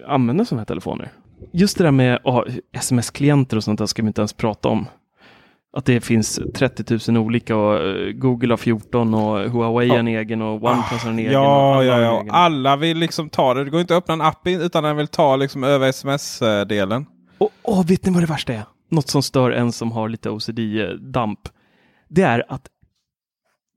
använda 0.07 0.45
sådana 0.45 0.61
här 0.61 0.67
telefoner. 0.67 1.13
Just 1.53 1.79
det 1.79 1.85
där 1.85 1.91
med 1.91 2.19
oh, 2.25 2.43
sms-klienter 2.73 3.57
och 3.57 3.65
sånt 3.65 3.79
där 3.79 3.87
ska 3.87 4.03
vi 4.03 4.07
inte 4.07 4.21
ens 4.21 4.33
prata 4.33 4.69
om. 4.69 4.87
Att 5.77 5.85
det 5.85 6.01
finns 6.01 6.41
30 6.55 7.13
000 7.13 7.19
olika 7.25 7.57
och 7.57 7.77
eh, 7.77 8.13
Google 8.13 8.53
har 8.53 8.57
14 8.57 9.15
och 9.15 9.51
Huawei 9.51 9.89
har 9.89 9.97
en 9.97 10.09
egen 10.09 10.43
och 10.43 10.55
OnePlus 10.65 11.03
har 11.03 11.11
en 11.11 11.19
egen. 11.19 11.37
och 11.37 11.45
Ja, 11.45 11.75
alla 11.75 11.85
ja, 11.85 12.01
ja. 12.01 12.21
egen. 12.21 12.31
Alla 12.35 12.77
vill 12.77 12.99
liksom 12.99 13.29
ta 13.31 13.55
det. 13.55 13.65
Det 13.65 13.71
går 13.71 13.81
inte 13.81 13.97
att 13.97 14.03
öppna 14.03 14.15
en 14.15 14.21
app 14.21 14.47
utan 14.47 14.85
den 14.85 14.97
vill 14.97 15.09
ta 15.09 15.37
liksom 15.37 15.65
över 15.65 15.89
sms-delen. 15.89 17.07
Och, 17.39 17.51
och 17.63 17.91
vet 17.91 18.07
ni 18.07 18.13
vad 18.13 18.23
det 18.23 18.27
värsta 18.27 18.53
är? 18.53 18.63
Något 18.91 19.09
som 19.09 19.23
stör 19.23 19.51
en 19.51 19.73
som 19.73 19.93
har 19.93 20.09
lite 20.09 20.31
OCD-damp. 20.31 21.39
Det 22.09 22.23
är 22.23 22.45
att 22.49 22.67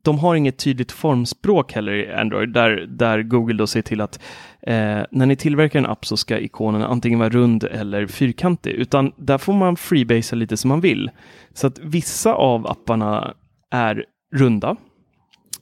de 0.05 0.19
har 0.19 0.35
inget 0.35 0.57
tydligt 0.57 0.91
formspråk 0.91 1.73
heller 1.73 1.91
i 1.91 2.13
Android, 2.13 2.49
där, 2.49 2.85
där 2.89 3.23
Google 3.23 3.53
då 3.53 3.67
ser 3.67 3.81
till 3.81 4.01
att 4.01 4.19
eh, 4.61 5.01
när 5.11 5.25
ni 5.25 5.35
tillverkar 5.35 5.79
en 5.79 5.85
app 5.85 6.05
så 6.05 6.17
ska 6.17 6.39
ikonen 6.39 6.81
antingen 6.81 7.19
vara 7.19 7.29
rund 7.29 7.63
eller 7.63 8.07
fyrkantig, 8.07 8.71
utan 8.71 9.11
där 9.17 9.37
får 9.37 9.53
man 9.53 9.75
freebasea 9.75 10.37
lite 10.37 10.57
som 10.57 10.69
man 10.69 10.81
vill. 10.81 11.09
Så 11.53 11.67
att 11.67 11.79
vissa 11.79 12.33
av 12.33 12.67
apparna 12.67 13.33
är 13.71 14.05
runda, 14.35 14.75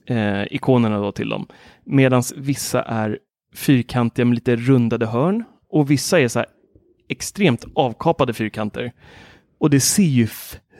eh, 0.06 0.42
ikonerna 0.50 0.98
då 0.98 1.12
till 1.12 1.28
dem, 1.28 1.46
medan 1.84 2.22
vissa 2.36 2.82
är 2.82 3.18
fyrkantiga 3.54 4.24
med 4.24 4.34
lite 4.34 4.56
rundade 4.56 5.06
hörn 5.06 5.44
och 5.70 5.90
vissa 5.90 6.20
är 6.20 6.28
så 6.28 6.38
här 6.38 6.48
extremt 7.08 7.64
avkapade 7.74 8.32
fyrkanter. 8.32 8.92
Och 9.58 9.70
det 9.70 9.80
ser 9.80 10.02
ju 10.02 10.28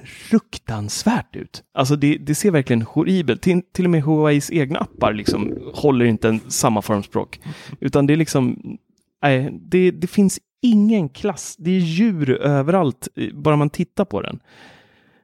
fruktansvärt 0.04 1.36
ut. 1.36 1.62
Alltså 1.74 1.96
det, 1.96 2.16
det 2.16 2.34
ser 2.34 2.50
verkligen 2.50 2.82
horribelt. 2.82 3.42
Till, 3.42 3.62
till 3.72 3.84
och 3.84 3.90
med 3.90 4.02
Huaweis 4.02 4.50
egna 4.50 4.78
appar 4.78 5.12
liksom 5.12 5.58
håller 5.74 6.04
inte 6.04 6.28
en, 6.28 6.40
samma 6.48 6.82
formspråk. 6.82 7.40
Utan 7.80 8.06
det 8.06 8.12
är 8.12 8.16
liksom, 8.16 8.76
nej, 9.22 9.58
det, 9.60 9.90
det 9.90 10.06
finns 10.06 10.40
ingen 10.62 11.08
klass. 11.08 11.56
Det 11.58 11.70
är 11.70 11.80
djur 11.80 12.30
överallt, 12.30 13.08
bara 13.32 13.56
man 13.56 13.70
tittar 13.70 14.04
på 14.04 14.22
den. 14.22 14.40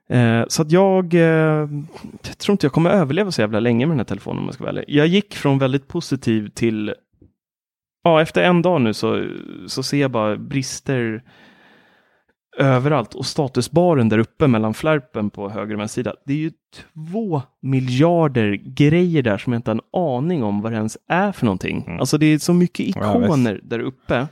Eh, 0.08 0.44
så 0.48 0.62
att 0.62 0.72
jag, 0.72 1.14
eh, 1.14 1.68
jag 2.22 2.38
tror 2.38 2.52
inte 2.52 2.66
jag 2.66 2.72
kommer 2.72 2.90
överleva 2.90 3.30
så 3.30 3.40
jävla 3.40 3.60
länge 3.60 3.86
med 3.86 3.92
den 3.92 4.00
här 4.00 4.04
telefonen 4.04 4.38
om 4.38 4.44
jag 4.44 4.54
ska 4.54 4.64
vara 4.64 4.72
ärlig. 4.72 4.84
Jag 4.88 5.06
gick 5.06 5.34
från 5.34 5.58
väldigt 5.58 5.88
positiv 5.88 6.48
till 6.48 6.94
Ja, 8.02 8.22
efter 8.22 8.42
en 8.42 8.62
dag 8.62 8.80
nu 8.80 8.94
så, 8.94 9.26
så 9.66 9.82
ser 9.82 10.00
jag 10.00 10.10
bara 10.10 10.36
brister 10.36 11.22
överallt 12.58 13.14
och 13.14 13.26
statusbaren 13.26 14.08
där 14.08 14.18
uppe 14.18 14.46
mellan 14.46 14.74
flärpen 14.74 15.30
på 15.30 15.48
höger 15.48 15.74
och 15.74 15.80
vänster 15.80 16.02
sida. 16.02 16.14
Det 16.26 16.32
är 16.32 16.36
ju 16.36 16.50
två 17.10 17.42
miljarder 17.62 18.52
grejer 18.64 19.22
där 19.22 19.38
som 19.38 19.52
jag 19.52 19.58
inte 19.58 19.70
har 19.70 19.74
en 19.74 20.00
aning 20.16 20.42
om 20.42 20.60
vad 20.60 20.72
det 20.72 20.76
ens 20.76 20.98
är 21.08 21.32
för 21.32 21.44
någonting. 21.46 21.96
Alltså 22.00 22.18
det 22.18 22.26
är 22.26 22.38
så 22.38 22.52
mycket 22.54 22.96
Ja, 22.96 23.24
ikoner 23.24 23.60
där 23.62 23.78
uppe. 23.78 24.26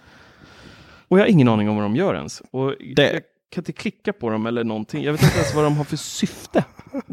Och 1.08 1.18
jag 1.18 1.22
har 1.24 1.28
ingen 1.28 1.48
aning 1.48 1.68
om 1.68 1.76
vad 1.76 1.84
de 1.84 1.96
gör 1.96 2.14
ens. 2.14 2.42
Och 2.50 2.74
Det- 2.96 3.12
Jag 3.12 3.22
kan 3.50 3.60
inte 3.60 3.72
klicka 3.72 4.12
på 4.12 4.30
dem 4.30 4.46
eller 4.46 4.64
någonting. 4.64 5.02
Jag 5.04 5.12
vet 5.12 5.22
inte 5.22 5.34
ens 5.36 5.54
vad 5.54 5.64
de 5.64 5.76
har 5.76 5.84
för 5.84 5.96
syfte. 5.96 6.64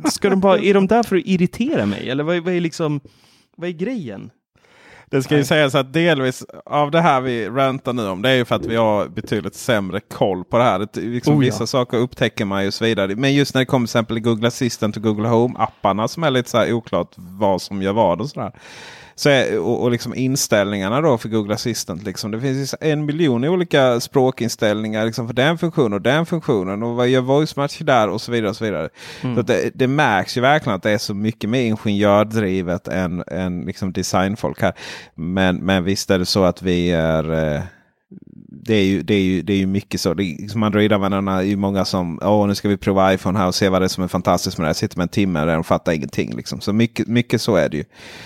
Ska 0.06 0.30
de 0.30 0.40
bara, 0.40 0.58
är 0.60 0.74
de 0.74 0.88
där 0.88 1.04
för 1.04 1.16
att 1.16 1.26
irritera 1.26 1.86
mig? 1.86 2.10
Eller 2.10 2.24
vad, 2.24 2.38
vad 2.44 2.54
är 2.54 2.62
liksom, 2.62 3.00
vad 3.58 3.70
är 3.70 3.74
grejen? 3.74 4.30
Det 5.10 5.24
ska 5.24 5.34
ju 5.34 5.40
Nej. 5.40 5.46
sägas 5.46 5.76
att 5.76 5.94
delvis 5.94 6.46
av 6.66 6.92
det 6.92 7.02
här 7.02 7.22
vi 7.22 7.50
rantar 7.50 7.94
nu 7.94 8.08
om 8.08 8.22
det 8.22 8.30
är 8.30 8.36
ju 8.36 8.46
för 8.46 8.56
att 8.56 8.66
vi 8.66 8.76
har 8.76 9.08
betydligt 9.08 9.56
sämre 9.56 10.00
koll 10.00 10.44
på 10.44 10.58
det 10.58 10.64
här. 10.64 10.80
Det, 10.80 11.02
liksom 11.02 11.38
Oh 11.38 11.46
ja. 11.46 11.52
Vissa 11.52 11.68
saker 11.68 11.98
upptäcker 11.98 12.46
man 12.46 12.62
ju 12.62 12.68
och 12.68 12.74
så 12.74 12.86
vidare. 12.86 13.16
Men 13.16 13.34
just 13.34 13.54
när 13.54 13.62
det 13.62 13.66
kommer 13.66 13.88
till 13.88 13.92
exempel 13.92 14.20
Google 14.20 14.48
Assistant 14.48 14.98
och 14.98 15.04
Google 15.04 15.28
Home-apparna 15.28 16.08
som 16.08 16.24
är 16.24 16.32
lite 16.32 16.50
så 16.50 16.58
här 16.58 16.74
oklart 16.74 17.12
vad 17.16 17.62
som 17.62 17.82
gör 17.82 17.94
vad 17.94 18.22
och 18.22 18.30
sådär. 18.30 18.52
Så 19.16 19.30
är, 19.30 19.60
och, 19.60 19.84
och 19.84 19.92
liksom 19.92 20.16
inställningarna 20.16 21.02
då 21.02 21.18
för 21.18 21.30
Google 21.30 21.54
Assistant. 21.54 22.04
Liksom. 22.04 22.32
Det 22.32 22.42
finns 22.42 22.76
en 22.82 23.06
miljon 23.06 23.44
olika 23.44 24.00
språkinställningar 24.00 25.06
liksom 25.06 25.28
för 25.28 25.34
den 25.34 25.58
funktionen 25.58 25.94
och 25.94 26.02
den 26.02 26.26
funktionen. 26.26 26.84
Och 26.84 26.96
vad 26.96 27.08
gör 27.08 27.22
voice 27.22 27.56
match 27.56 27.80
där 27.80 28.10
och 28.10 28.22
så 28.22 28.32
vidare. 28.32 28.50
och 28.50 28.56
så 28.56 28.66
vidare. 28.66 28.90
Mm. 29.22 29.36
Så 29.36 29.42
det, 29.42 29.72
det 29.74 29.88
märks 29.88 30.38
ju 30.38 30.42
verkligen 30.42 30.76
att 30.76 30.84
det 30.84 30.92
är 30.92 30.98
så 30.98 31.14
mycket 31.14 31.50
mer 31.50 31.62
ingenjördrivet 31.62 32.88
än, 32.88 33.24
än 33.28 33.62
liksom 33.62 33.94
designfolk 33.94 34.62
här. 34.62 34.74
Men, 35.16 35.56
men 35.56 35.84
visst 35.84 36.12
är 36.12 36.20
det 36.20 36.26
så 36.26 36.44
att 36.44 36.62
vi 36.62 36.92
är... 36.92 37.64
Eh, 38.56 38.62
det 38.66 38.74
är, 38.74 38.84
ju, 38.84 39.02
det, 39.02 39.14
är 39.14 39.22
ju, 39.22 39.42
det 39.42 39.54
är 39.54 39.58
ju 39.58 39.68
mycket 39.68 40.02
så. 40.02 40.14
Liksom 40.14 40.64
Android-användarna 40.64 41.38
är 41.38 41.42
ju 41.42 41.56
många 41.56 41.86
som 41.86 42.20
Åh, 42.22 42.48
nu 42.48 42.56
ska 42.56 42.70
vi 42.70 42.78
prova 42.78 43.14
iPhone 43.14 43.40
här 43.40 43.48
och 43.48 43.56
se 43.56 43.70
vad 43.70 43.82
det 43.82 43.86
är 43.86 43.90
som 43.90 44.04
är 44.04 44.08
fantastiskt 44.08 44.58
med 44.58 44.64
det 44.64 44.70
här. 44.70 44.74
Sitter 44.74 44.98
med 44.98 45.04
en 45.04 45.10
timme 45.10 45.46
där 45.46 45.60
och 45.60 45.66
fattar 45.66 45.92
ingenting. 45.92 46.36
Liksom. 46.36 46.62
Så 46.62 46.74
mycket, 46.74 47.08
mycket 47.08 47.42
så 47.42 47.56
är 47.56 47.70
det 47.70 47.78
ju. 47.78 47.84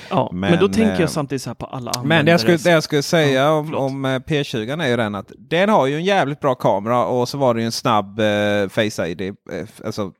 Ja, 0.10 0.30
men, 0.34 0.51
Men, 0.51 0.60
då 0.60 0.68
tänker 0.68 0.93
eh, 0.93 1.01
jag 1.01 1.10
samtidigt 1.10 1.41
så 1.41 1.49
här 1.49 1.56
på 1.56 1.65
alla 1.65 1.91
andra. 1.91 2.07
Men 2.07 2.26
det 2.26 2.31
jag 2.31 2.39
skulle, 2.39 2.57
det 2.57 2.72
jag 2.72 2.84
skulle 2.84 3.03
säga 3.03 3.39
Ja, 3.39 3.51
om, 3.51 3.76
om 3.76 4.06
eh, 4.06 4.10
P20 4.10 4.84
är 4.84 4.88
ju 4.88 4.97
den 4.97 5.15
att 5.15 5.31
den 5.38 5.69
har 5.69 5.88
ju 5.88 5.95
en 5.95 6.03
jävligt 6.03 6.39
bra 6.39 6.56
kamera 6.56 7.06
och 7.06 7.30
så 7.30 7.38
var 7.38 7.53
det 7.53 7.60
ju 7.60 7.65
en 7.65 7.72
snabb 7.72 8.19
eh, 8.19 8.69
Face 8.69 9.07
ID. 9.07 9.22
Eh, 9.22 9.35
alltså, 9.85 10.11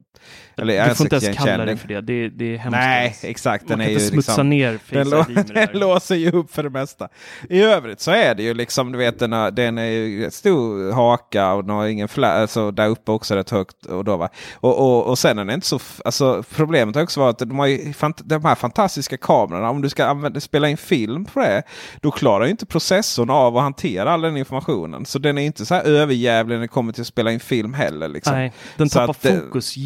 eller 0.62 0.90
Du 0.90 0.96
får 0.96 1.06
inte 1.06 1.16
ens 1.16 1.38
kalla 1.38 1.64
ansiktsigenkänning. 1.64 1.76
det 1.76 1.78
för 1.78 1.88
det. 1.88 2.02
Det, 2.02 2.30
det 2.30 2.54
är 2.54 2.58
hemskt. 2.58 2.72
Nej, 2.78 3.16
exakt. 3.24 3.70
Man 3.70 3.78
Den 3.78 3.88
kan 3.88 3.88
är 3.88 3.92
inte 3.94 4.04
ju 4.04 4.10
smutsa 4.10 4.32
liksom, 4.32 4.50
ner 4.50 4.80
den, 4.90 5.08
lå- 5.08 5.54
den 5.72 5.80
låser 5.80 6.16
ju 6.16 6.32
upp 6.32 6.52
för 6.52 6.64
det 6.64 6.70
mesta. 6.70 7.08
I 7.50 7.62
övrigt 7.62 8.00
så 8.00 8.12
är 8.12 8.36
det 8.36 8.44
ju 8.44 8.54
liksom, 8.54 8.92
du 8.92 8.98
vet 8.98 9.20
den, 9.20 9.32
har- 9.32 9.52
den 9.52 9.78
är 9.78 9.86
ju 9.86 10.32
stor 10.32 10.92
haka 10.92 11.54
och 11.54 11.64
den 11.66 11.76
har 11.76 11.88
ingen 11.88 12.08
flä, 12.08 12.28
alltså 12.28 12.72
där 12.72 12.88
uppe 12.88 13.12
också 13.12 13.36
rätt 13.36 13.50
högt. 13.50 13.86
Och, 13.86 14.04
då, 14.04 14.18
va? 14.18 14.30
Och, 14.56 14.80
och, 14.80 15.08
och 15.08 15.20
sen 15.20 15.40
är 15.40 15.46
den 15.46 15.56
inte 15.56 15.68
så, 15.68 15.80
alltså 16.06 16.44
problemet 16.56 16.96
har 16.96 17.04
också 17.04 17.20
varit 17.20 17.42
att 17.42 17.50
de 17.50 17.60
har 17.60 17.68
ju 17.68 17.94
de 18.24 18.46
här 18.46 18.56
fantastiska 18.56 19.18
kamerorna. 19.18 19.70
Om 19.70 19.82
du 19.82 19.90
ska 19.90 20.06
använda, 20.06 20.40
spela 20.40 20.70
in 20.70 20.78
film 20.78 21.26
på 21.26 21.40
det, 21.40 21.64
då 22.02 22.12
klarar 22.12 22.46
ju 22.46 22.52
inte 22.52 22.66
processorn 22.66 23.30
av 23.30 23.58
att 23.58 23.64
hantera 23.64 24.12
all 24.12 24.22
den 24.22 24.38
informationen. 24.38 25.06
Så 25.06 25.20
den 25.20 25.38
är 25.38 25.42
inte 25.42 25.66
så 25.66 25.76
här 25.76 25.84
överjävlig 25.84 26.56
när 26.56 26.62
det 26.62 26.68
kommer 26.68 26.94
till 26.94 27.02
att 27.02 27.08
spela 27.08 27.32
in 27.32 27.40
film 27.40 27.74
heller. 27.74 28.08
Liksom. 28.08 28.34
Nej, 28.36 28.54
den 28.78 28.90
tappar 28.90 29.12
att, 29.12 29.26
eh, 29.26 29.36
fokus 29.40 29.78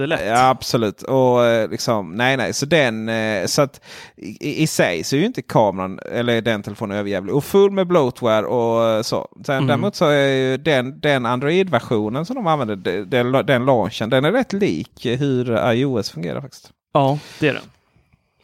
jättelätt. 0.00 0.20
Ja, 0.26 0.48
absolut. 0.48 1.02
Och 1.02 1.44
eh, 1.44 1.70
liksom, 1.70 2.14
nej, 2.14 2.36
nej. 2.36 2.52
Så 2.52 2.66
den, 2.66 3.08
eh, 3.08 3.46
så 3.46 3.62
att 3.62 3.80
i, 4.16 4.62
i 4.62 4.66
sig 4.66 5.04
så 5.04 5.16
är 5.16 5.20
ju 5.20 5.26
inte 5.26 5.42
kameran 5.42 5.98
eller 6.12 6.40
den 6.40 6.62
telefonen 6.62 6.98
överjävlig. 6.98 7.34
Och 7.34 7.44
full 7.44 7.70
med 7.70 7.86
bloatware 7.86 8.46
och 8.46 8.88
eh, 8.88 9.02
så. 9.02 9.28
Sen 9.46 9.54
Mm. 9.54 9.66
däremot 9.66 9.94
så 9.96 10.04
är 10.06 10.28
ju 10.28 10.56
den, 10.56 11.00
den 11.00 11.26
Android-versionen 11.26 12.26
som 12.26 12.36
de 12.36 12.46
använder, 12.46 12.76
de- 12.76 13.04
den, 13.04 13.32
den 13.46 13.64
launchen, 13.66 14.10
den 14.10 14.24
är 14.24 14.32
rätt 14.32 14.52
lik 14.52 15.06
hur 15.06 15.72
iOS 15.72 16.10
fungerar 16.10 16.40
faktiskt. 16.40 16.70
Ja, 16.92 17.18
det 17.40 17.48
är 17.48 17.52
den. 17.54 17.62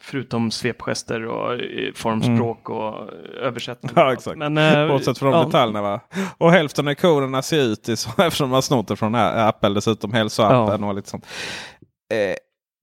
Förutom 0.05 0.51
svepgester 0.51 1.25
och 1.25 1.53
eh, 1.53 1.93
formspråk 1.95 2.69
och 2.69 2.87
eh, 2.87 3.47
översättning. 3.47 3.91
Ja, 3.95 4.13
exakt. 4.13 4.37
Men, 4.37 4.57
eh, 4.57 4.87
Bortsett 4.87 5.17
från 5.17 5.33
ja, 5.33 5.43
detaljerna 5.43 5.81
va. 5.81 5.99
Och 6.37 6.51
hälften 6.51 6.87
av 6.87 6.91
ikonerna 6.91 7.41
ser 7.41 7.61
ut 7.61 7.89
i 7.89 7.97
så 7.97 8.09
eftersom 8.21 8.51
har 8.51 8.61
snott 8.61 8.87
det 8.87 8.95
från 8.95 9.15
Apple 9.15 9.69
dessutom. 9.69 10.13
Hälsoappen 10.13 10.83
och 10.83 10.95
lite 10.95 11.09
sånt. 11.09 11.25
Eh, 12.13 12.35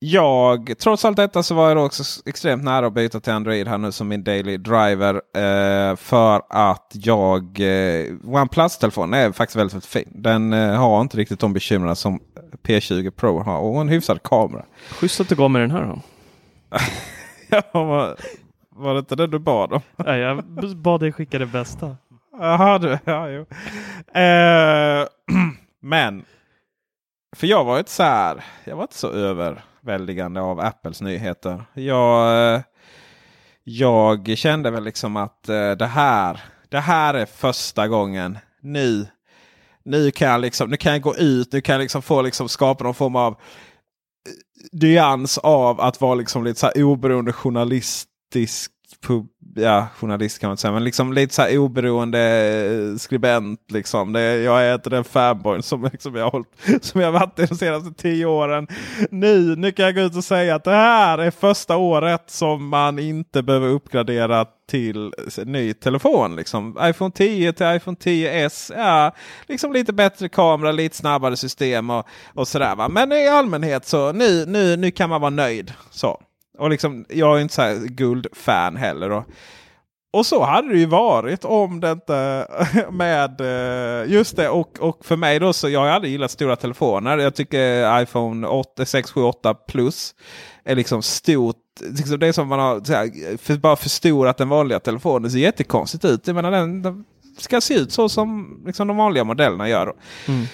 jag, 0.04 0.72
trots 0.78 1.04
allt 1.04 1.16
detta 1.16 1.42
så 1.42 1.54
var 1.54 1.68
jag 1.68 1.86
också 1.86 2.02
extremt 2.26 2.64
nära 2.64 2.86
att 2.86 2.92
byta 2.92 3.20
till 3.20 3.32
Android 3.32 3.68
här 3.68 3.78
nu 3.78 3.92
som 3.92 4.08
min 4.08 4.24
daily 4.24 4.56
driver. 4.56 5.14
Eh, 5.14 5.96
för 5.96 6.42
att 6.48 6.92
jag, 6.92 7.60
eh, 7.60 8.06
OnePlus-telefonen 8.24 9.20
är 9.20 9.32
faktiskt 9.32 9.56
väldigt, 9.56 9.74
väldigt 9.74 9.90
fin. 9.90 10.08
Den 10.14 10.52
eh, 10.52 10.74
har 10.74 11.00
inte 11.00 11.16
riktigt 11.16 11.40
de 11.40 11.52
bekymren 11.52 11.96
som 11.96 12.20
P20 12.62 13.10
Pro 13.10 13.42
har. 13.42 13.58
Och 13.58 13.80
en 13.80 13.88
hyfsad 13.88 14.22
kamera. 14.22 14.64
Schysst 14.90 15.20
att 15.20 15.28
du 15.28 15.34
gav 15.34 15.50
mig 15.50 15.62
den 15.62 15.70
här 15.70 15.86
då. 15.86 15.98
ja, 17.52 17.84
var, 17.84 18.16
var 18.70 18.94
det 18.94 18.98
inte 18.98 19.16
det 19.16 19.26
du 19.26 19.38
bad 19.38 19.72
om? 19.72 19.80
Nej, 19.96 20.20
jag 20.20 20.44
bad 20.76 21.00
dig 21.00 21.12
skicka 21.12 21.38
det 21.38 21.46
bästa. 21.46 21.96
Jaha, 22.38 22.78
du. 22.78 22.98
Ja, 23.04 23.28
jo. 23.28 23.46
Eh, 24.20 25.06
men. 25.80 26.24
För 27.36 27.46
jag 27.46 27.64
var 27.64 27.78
inte 27.78 27.90
så 27.90 28.02
här. 28.02 28.44
Jag 28.64 28.76
var 28.76 28.82
inte 28.82 28.98
så 28.98 29.10
överväldigande 29.10 30.40
av 30.40 30.60
Apples 30.60 31.00
nyheter. 31.00 31.64
Jag, 31.74 32.54
eh, 32.54 32.60
jag 33.64 34.38
kände 34.38 34.70
väl 34.70 34.84
liksom 34.84 35.16
att 35.16 35.48
eh, 35.48 35.70
det 35.70 35.86
här. 35.86 36.40
Det 36.68 36.80
här 36.80 37.14
är 37.14 37.26
första 37.26 37.88
gången. 37.88 38.38
Nu. 38.60 39.06
Nu 39.84 40.10
kan 40.10 40.28
jag 40.28 40.40
liksom. 40.40 40.70
Nu 40.70 40.76
kan 40.76 40.92
jag 40.92 41.02
gå 41.02 41.16
ut. 41.16 41.52
Nu 41.52 41.60
kan 41.60 41.72
jag 41.72 41.80
liksom 41.80 42.02
få 42.02 42.22
liksom 42.22 42.48
skapa 42.48 42.84
någon 42.84 42.94
form 42.94 43.16
av 43.16 43.36
nyans 44.72 45.38
av 45.38 45.80
att 45.80 46.00
vara 46.00 46.14
liksom 46.14 46.44
lite 46.44 46.60
så 46.60 46.66
här 46.66 46.82
oberoende 46.82 47.32
journalistisk 47.32 48.70
pub, 49.06 49.26
ja, 49.54 49.86
journalist 49.96 50.38
kan 50.38 50.48
man 50.48 50.52
inte 50.52 50.60
säga, 50.60 50.72
men 50.72 50.84
liksom 50.84 51.12
lite 51.12 51.34
så 51.34 51.42
här 51.42 51.58
oberoende 51.58 52.20
eh, 52.20 52.96
skribent. 52.96 53.60
Liksom. 53.70 54.12
Det, 54.12 54.20
jag 54.20 54.62
är 54.62 54.74
inte 54.74 54.90
den 54.90 55.04
fanboy 55.04 55.62
som, 55.62 55.82
liksom 55.92 56.14
jag 56.14 56.30
hållit, 56.30 56.48
som 56.80 57.00
jag 57.00 57.12
varit 57.12 57.36
de 57.36 57.46
senaste 57.46 58.02
tio 58.02 58.26
åren. 58.26 58.66
Nu, 59.10 59.56
nu 59.56 59.72
kan 59.72 59.84
jag 59.84 59.94
gå 59.94 60.00
ut 60.00 60.16
och 60.16 60.24
säga 60.24 60.54
att 60.54 60.64
det 60.64 60.70
här 60.70 61.18
är 61.18 61.30
första 61.30 61.76
året 61.76 62.24
som 62.26 62.68
man 62.68 62.98
inte 62.98 63.42
behöver 63.42 63.68
uppgradera 63.68 64.44
till 64.72 65.12
ny 65.46 65.74
telefon. 65.74 66.36
Liksom. 66.36 66.78
iPhone 66.82 67.10
10 67.10 67.52
till 67.52 67.66
iPhone 67.66 67.96
10s. 67.96 68.72
Ja, 68.76 69.12
liksom 69.46 69.72
lite 69.72 69.92
bättre 69.92 70.28
kamera, 70.28 70.72
lite 70.72 70.96
snabbare 70.96 71.36
system 71.36 71.90
och, 71.90 72.06
och 72.34 72.48
sådär. 72.48 72.76
Va? 72.76 72.88
Men 72.88 73.12
i 73.12 73.28
allmänhet 73.28 73.86
så 73.86 74.12
nu, 74.12 74.46
nu, 74.46 74.76
nu 74.76 74.90
kan 74.90 75.10
man 75.10 75.20
vara 75.20 75.30
nöjd. 75.30 75.72
Så. 75.90 76.20
Och 76.58 76.70
liksom, 76.70 77.04
jag 77.08 77.36
är 77.36 77.42
inte 77.42 77.54
så 77.54 77.78
guldfan 77.86 78.76
heller. 78.76 79.10
Och 79.10 79.24
Och 80.12 80.26
så 80.26 80.44
hade 80.44 80.68
det 80.68 80.78
ju 80.78 80.86
varit 80.86 81.44
om 81.44 81.80
det 81.80 81.90
inte 81.90 82.46
med 82.90 83.40
eh, 83.40 84.12
just 84.12 84.36
det. 84.36 84.48
Och, 84.48 84.80
och 84.80 85.04
för 85.04 85.16
mig 85.16 85.38
då 85.38 85.52
så 85.52 85.68
jag 85.68 85.80
har 85.80 85.88
aldrig 85.88 86.12
gillat 86.12 86.30
stora 86.30 86.56
telefoner. 86.56 87.18
Jag 87.18 87.34
tycker 87.34 88.02
iPhone 88.02 88.46
8, 88.46 88.84
6, 88.84 89.10
7, 89.10 89.22
8 89.22 89.54
plus 89.54 90.14
är 90.64 90.76
liksom 90.76 91.02
stort. 91.02 91.61
Liksom 91.80 92.18
det 92.18 92.26
är 92.26 92.32
som 92.32 92.48
man 92.48 92.58
har 92.58 92.84
så 92.84 92.92
här, 92.92 93.36
för, 93.36 93.56
bara 93.56 93.76
förstorat 93.76 94.36
den 94.36 94.48
vanliga 94.48 94.80
telefonen. 94.80 95.22
Det 95.22 95.30
ser 95.30 95.38
jättekonstigt 95.38 96.04
ut. 96.04 96.26
Jag 96.26 96.36
menar, 96.36 96.50
den, 96.50 96.82
den 96.82 97.04
ska 97.38 97.60
se 97.60 97.74
ut 97.74 97.92
så 97.92 98.08
som 98.08 98.62
liksom, 98.66 98.88
de 98.88 98.96
vanliga 98.96 99.24
modellerna 99.24 99.68
gör. 99.68 99.94
Mm. 100.28 100.46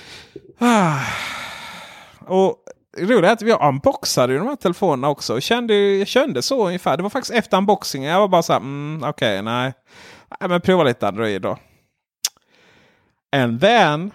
Ah. 0.58 1.00
Och 2.26 2.56
det 2.96 3.04
roliga 3.04 3.30
är 3.30 3.32
att 3.32 3.42
vi 3.42 3.52
unboxade 3.52 4.32
ju 4.32 4.38
de 4.38 4.48
här 4.48 4.56
telefonerna 4.56 5.08
också. 5.08 5.34
Och 5.34 5.42
kände, 5.42 5.74
jag 5.74 6.08
kände 6.08 6.42
så 6.42 6.66
ungefär. 6.66 6.96
Det 6.96 7.02
var 7.02 7.10
faktiskt 7.10 7.34
efter 7.34 7.56
unboxingen. 7.56 8.10
Jag 8.10 8.20
var 8.20 8.28
bara 8.28 8.42
så 8.42 8.52
här, 8.52 8.60
mm, 8.60 9.02
okej, 9.02 9.08
okay, 9.08 9.42
nej. 9.42 9.72
nej. 10.40 10.48
Men 10.48 10.60
prova 10.60 10.84
lite 10.84 11.08
Android 11.08 11.42
då. 11.42 11.58
And 13.36 13.60
then 13.60 14.10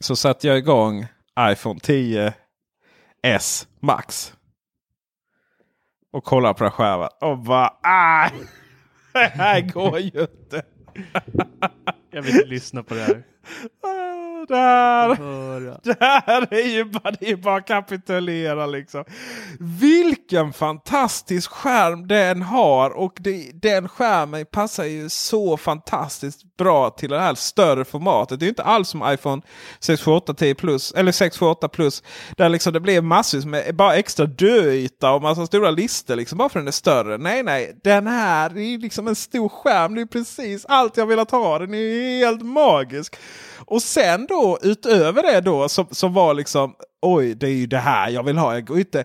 så 0.00 0.16
satte 0.16 0.48
jag 0.48 0.58
igång 0.58 1.06
iPhone 1.40 1.80
10 1.80 2.32
S 3.22 3.66
Max. 3.80 4.32
Och 6.12 6.24
kollade 6.24 6.54
på 6.54 6.64
den 6.64 6.70
skärmen 6.72 7.08
och 7.20 7.38
bara 7.38 7.72
ah! 7.82 8.30
Det 9.12 9.32
här 9.34 9.60
går 9.60 9.98
ju 9.98 10.20
inte. 10.20 10.62
jag 12.10 12.22
vill 12.22 12.34
inte 12.34 12.46
lyssna 12.46 12.82
på 12.82 12.94
det 12.94 13.00
här. 13.00 13.22
Det 15.82 15.96
här 16.00 16.48
är 16.54 16.68
ju 16.68 16.84
bara, 16.84 17.10
det 17.20 17.30
är 17.30 17.36
bara 17.36 17.60
kapitulera 17.60 18.66
liksom. 18.66 19.04
Vilken 19.60 20.52
fantastisk 20.52 21.50
skärm 21.50 22.08
den 22.08 22.42
har. 22.42 22.90
Och 22.90 23.12
det, 23.20 23.50
den 23.54 23.88
skärmen 23.88 24.46
passar 24.46 24.84
ju 24.84 25.08
så 25.08 25.56
fantastiskt 25.56 26.56
bra 26.56 26.90
till 26.90 27.10
det 27.10 27.20
här 27.20 27.34
större 27.34 27.84
formatet. 27.84 28.40
Det 28.40 28.46
är 28.46 28.48
inte 28.48 28.62
alls 28.62 28.88
som 28.88 29.12
iPhone 29.12 29.42
678 29.80 30.34
10 30.34 30.54
plus 30.54 30.92
eller 30.92 31.12
678 31.12 31.68
plus. 31.68 32.02
Där 32.36 32.48
liksom 32.48 32.72
det 32.72 32.80
blir 32.80 33.00
massvis 33.00 33.44
med 33.44 33.76
bara 33.76 33.94
extra 33.96 34.26
döyta 34.26 35.12
och 35.12 35.22
massa 35.22 35.46
stora 35.46 35.70
listor 35.70 36.16
liksom 36.16 36.38
bara 36.38 36.48
för 36.48 36.58
den 36.58 36.68
är 36.68 36.72
större. 36.72 37.18
Nej, 37.18 37.42
nej, 37.42 37.80
den 37.84 38.06
här 38.06 38.50
är 38.50 38.78
liksom 38.78 39.08
en 39.08 39.16
stor 39.16 39.48
skärm. 39.48 39.94
Det 39.94 40.00
är 40.00 40.06
precis 40.06 40.66
allt 40.66 40.96
jag 40.96 41.06
velat 41.06 41.30
ha. 41.30 41.58
Den 41.58 41.74
är 41.74 42.18
helt 42.18 42.42
magisk. 42.42 43.16
Och 43.66 43.82
sen 43.82 44.26
då 44.26 44.58
utöver 44.62 45.22
det 45.22 45.40
då 45.40 45.68
som, 45.68 45.86
som 45.90 46.12
var 46.12 46.34
liksom 46.34 46.74
oj 47.02 47.34
det 47.34 47.46
är 47.46 47.50
ju 47.50 47.66
det 47.66 47.78
här 47.78 48.10
jag 48.10 48.22
vill 48.22 48.38
ha. 48.38 48.54
Jag 48.54 48.66
går 48.66 48.78
inte 48.78 49.04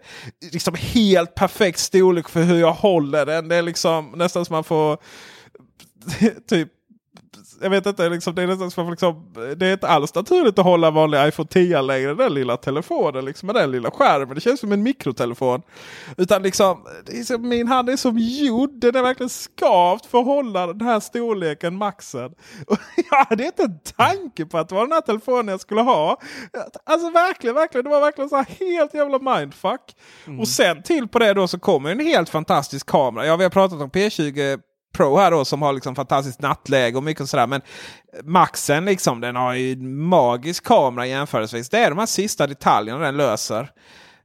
liksom 0.51 0.75
helt 0.77 1.35
perfekt 1.35 1.79
storlek 1.79 2.29
för 2.29 2.43
hur 2.43 2.59
jag 2.59 2.73
håller 2.73 3.25
den. 3.25 3.47
Det 3.47 3.55
är 3.55 3.61
liksom 3.61 4.11
nästan 4.15 4.45
som 4.45 4.53
man 4.53 4.63
får 4.63 4.97
typ 6.49 6.69
jag 7.61 7.69
vet 7.69 7.85
inte, 7.85 8.09
liksom, 8.09 8.35
det, 8.35 8.41
är 8.41 8.47
nästan 8.47 8.71
som, 8.71 8.89
liksom, 8.89 9.33
det 9.55 9.67
är 9.67 9.73
inte 9.73 9.87
alls 9.87 10.15
naturligt 10.15 10.59
att 10.59 10.65
hålla 10.65 10.91
vanlig 10.91 11.27
iPhone 11.27 11.47
10 11.47 11.81
längre. 11.81 12.13
Den 12.13 12.33
lilla 12.33 12.57
telefonen 12.57 13.25
liksom, 13.25 13.47
med 13.47 13.55
den 13.55 13.71
lilla 13.71 13.91
skärmen. 13.91 14.35
Det 14.35 14.41
känns 14.41 14.59
som 14.59 14.71
en 14.71 14.83
mikrotelefon. 14.83 15.61
Utan 16.17 16.43
liksom, 16.43 16.85
som, 17.25 17.49
min 17.49 17.67
hand 17.67 17.89
är 17.89 17.97
som 17.97 18.17
gjord. 18.17 18.69
Den 18.73 18.95
är 18.95 19.01
verkligen 19.01 19.29
skavt 19.29 20.05
för 20.05 20.19
att 20.19 20.25
hålla 20.25 20.67
den 20.67 20.87
här 20.87 20.99
storleken, 20.99 21.75
maxen. 21.75 22.31
Och 22.67 22.77
jag 23.11 23.25
hade 23.25 23.45
inte 23.45 23.63
en 23.63 23.79
tanke 23.97 24.45
på 24.45 24.57
att 24.57 24.69
det 24.69 24.75
var 24.75 24.81
den 24.81 24.91
här 24.91 25.01
telefonen 25.01 25.47
jag 25.47 25.61
skulle 25.61 25.81
ha. 25.81 26.17
Alltså 26.85 27.09
verkligen, 27.09 27.55
verkligen. 27.55 27.83
Det 27.83 27.89
var 27.89 28.01
verkligen 28.01 28.29
så 28.29 28.45
helt 28.59 28.93
jävla 28.93 29.19
mindfuck. 29.37 29.95
Mm. 30.27 30.39
Och 30.39 30.47
sen 30.47 30.83
till 30.83 31.07
på 31.07 31.19
det 31.19 31.33
då 31.33 31.47
så 31.47 31.59
kommer 31.59 31.91
en 31.91 31.99
helt 31.99 32.29
fantastisk 32.29 32.87
kamera. 32.87 33.25
Ja, 33.25 33.35
vi 33.35 33.43
har 33.43 33.49
pratat 33.49 33.81
om 33.81 33.89
P20 33.89 34.59
Pro 34.91 35.17
här 35.17 35.31
då 35.31 35.45
som 35.45 35.61
har 35.61 35.73
liksom 35.73 35.95
fantastiskt 35.95 36.41
nattläge 36.41 36.97
och 36.97 37.03
mycket 37.03 37.29
sådär. 37.29 37.47
Men 37.47 37.61
Maxen 38.23 38.85
liksom 38.85 39.21
den 39.21 39.35
har 39.35 39.53
ju 39.53 39.75
magisk 39.85 40.63
kamera 40.63 41.07
jämförelsevis. 41.07 41.69
Det 41.69 41.77
är 41.77 41.89
de 41.89 41.99
här 41.99 42.05
sista 42.05 42.47
detaljerna 42.47 42.99
den 42.99 43.17
löser. 43.17 43.71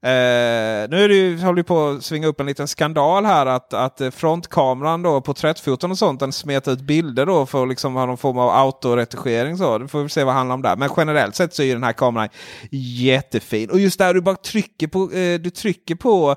Eh, 0.07 0.89
nu 0.91 1.05
är 1.05 1.09
det 1.09 1.15
ju, 1.15 1.39
håller 1.39 1.63
på 1.63 1.89
att 1.89 2.05
svinga 2.05 2.27
upp 2.27 2.41
en 2.41 2.47
liten 2.47 2.69
skandal 2.69 3.25
här 3.25 3.47
att, 3.47 3.75
att 3.75 4.03
frontkameran 4.15 5.03
då 5.03 5.21
på 5.21 5.35
30 5.35 5.71
och 5.71 5.99
sånt 5.99 6.21
den 6.21 6.33
smetar 6.33 6.73
ut 6.73 6.81
bilder 6.81 7.27
då 7.27 7.47
för 7.47 7.63
att 7.63 7.69
liksom 7.69 7.95
ha 7.95 8.07
någon 8.07 8.17
form 8.17 8.39
av 8.39 8.51
autoretuschering. 8.51 9.57
Så. 9.57 9.79
Det 9.79 9.89
får 9.89 10.03
vi 10.03 10.09
se 10.09 10.25
vad 10.25 10.35
det 10.35 10.39
handlar 10.39 10.55
om 10.55 10.63
där. 10.63 10.77
Men 10.77 10.91
generellt 10.97 11.35
sett 11.35 11.55
så 11.55 11.63
är 11.63 11.75
den 11.75 11.85
här 11.85 11.93
kameran 11.93 12.29
jättefin. 12.71 13.71
Och 13.71 13.81
just 13.81 13.99
där 13.99 14.15
du 14.15 14.21
bara 14.21 14.37
trycker 14.37 14.87
på, 14.87 15.13
eh, 15.13 15.41
du 15.41 15.51
trycker 15.51 15.95
på 15.95 16.37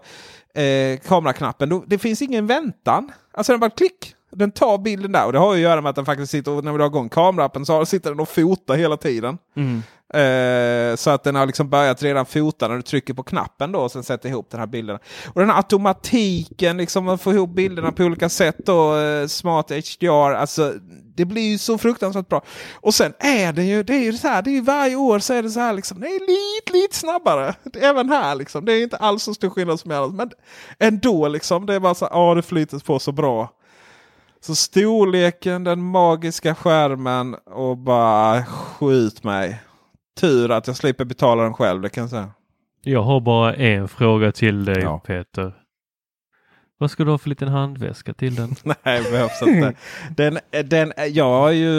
eh, 0.54 1.00
kameraknappen. 1.00 1.70
Då, 1.70 1.84
det 1.88 1.98
finns 1.98 2.22
ingen 2.22 2.48
väntan. 2.48 3.12
Alltså 3.34 3.54
den 3.54 3.60
bara 3.60 3.70
klick. 3.70 4.16
Den 4.32 4.52
tar 4.52 4.78
bilden 4.78 5.12
där 5.12 5.26
och 5.26 5.34
det 5.34 5.40
har 5.40 5.54
ju 5.54 5.60
att 5.60 5.70
göra 5.72 5.82
med 5.82 5.90
att 5.90 5.96
den 5.96 6.06
faktiskt 6.06 6.32
sitter, 6.32 6.62
när 6.62 6.72
vi 6.72 6.78
drar 6.78 6.86
igång 6.86 7.10
kamerappen 7.10 7.66
så 7.66 7.86
sitter 7.86 8.10
den 8.10 8.20
och 8.20 8.30
fotar 8.30 8.76
hela 8.76 8.98
tiden. 8.98 9.38
Mm. 9.56 9.84
Eh, 10.14 10.96
så 10.96 11.10
att 11.10 11.24
den 11.24 11.36
har 11.36 11.46
liksom 11.46 11.70
börjat 11.70 12.04
redan 12.04 12.26
fota 12.26 12.68
när 12.68 12.76
du 12.76 12.82
trycker 12.82 13.14
på 13.14 13.24
knappen 13.24 13.72
då 13.72 13.80
och 13.80 13.92
sen 13.92 14.04
sätter 14.04 14.30
ihop 14.30 14.50
den 14.50 14.60
här 14.60 14.68
bilden. 14.68 15.00
Och 15.28 15.42
den 15.42 15.50
här 15.50 15.58
automatiken, 15.58 16.78
liksom 16.78 17.08
att 17.08 17.22
få 17.22 17.34
ihop 17.34 17.50
bilderna 17.50 17.92
på 17.92 18.04
olika 18.04 18.30
sätt 18.30 18.58
då, 18.66 18.98
eh, 18.98 19.28
smart 19.28 19.72
HDR, 19.72 20.34
alltså 20.34 20.74
det 21.16 21.26
blir 21.26 21.52
ju 21.52 21.58
så 21.58 21.78
fruktansvärt 21.78 22.30
bra. 22.30 22.42
Och 22.74 22.94
sen 22.94 23.14
är 23.20 23.54
det 23.54 23.64
ju, 23.64 23.84
det 23.84 23.94
är 23.94 24.04
ju 24.04 24.14
så 24.14 24.28
här, 24.28 24.42
det 24.42 24.58
är 24.58 24.62
varje 24.62 24.96
år 24.96 25.20
så 25.20 25.34
är 25.34 25.44
det 25.44 25.50
så 25.50 25.60
här 25.60 25.74
liksom, 25.74 26.00
det 26.00 26.08
är 26.08 26.20
lite, 26.20 26.74
lite 26.74 26.96
snabbare. 26.96 27.56
Även 27.82 28.10
här 28.10 28.36
liksom, 28.36 28.66
det 28.66 28.74
är 28.74 28.84
inte 28.84 28.98
alls 28.98 29.24
så 29.24 29.34
stor 29.34 29.50
skillnad 29.50 29.80
som 29.80 29.92
annars, 29.92 30.14
men 30.14 30.32
ändå 30.80 31.28
liksom, 31.28 31.66
det 31.66 31.76
är 31.76 31.80
bara 31.80 31.96
så 31.96 32.06
här, 32.06 32.14
ja 32.14 32.36
det 32.36 32.42
flyter 32.42 32.80
på 32.80 33.00
så 33.00 33.12
bra. 33.12 33.50
Så 34.42 34.56
storleken, 34.56 35.64
den 35.64 35.82
magiska 35.84 36.56
skärmen 36.56 37.36
och 37.36 37.78
bara 37.78 38.46
skjut 38.46 39.24
mig. 39.24 39.62
Tur 40.20 40.52
att 40.52 40.68
jag 40.68 40.76
slipper 40.76 41.06
betala 41.06 41.44
den 41.44 41.54
själv, 41.54 41.82
det 41.82 41.90
kan 41.90 42.02
jag 42.02 42.10
säga. 42.10 42.30
Jag 42.82 43.04
har 43.04 43.20
bara 43.20 43.54
en 43.56 43.88
fråga 43.88 44.32
till 44.32 44.66
dig 44.66 44.82
Ja. 44.82 45.00
Peter. 45.00 45.54
Vad 46.78 46.92
ska 46.92 47.04
du 47.04 47.12
ha 47.12 47.18
för 47.18 47.30
liten 47.30 47.48
handväska 47.48 48.14
till 48.14 48.36
den? 48.36 48.56
Nej, 48.84 49.04
behövs 49.12 49.42
inte. 49.42 49.74
Den, 50.18 50.40
den, 50.66 50.94
jag 51.10 51.54
ju, 51.54 51.74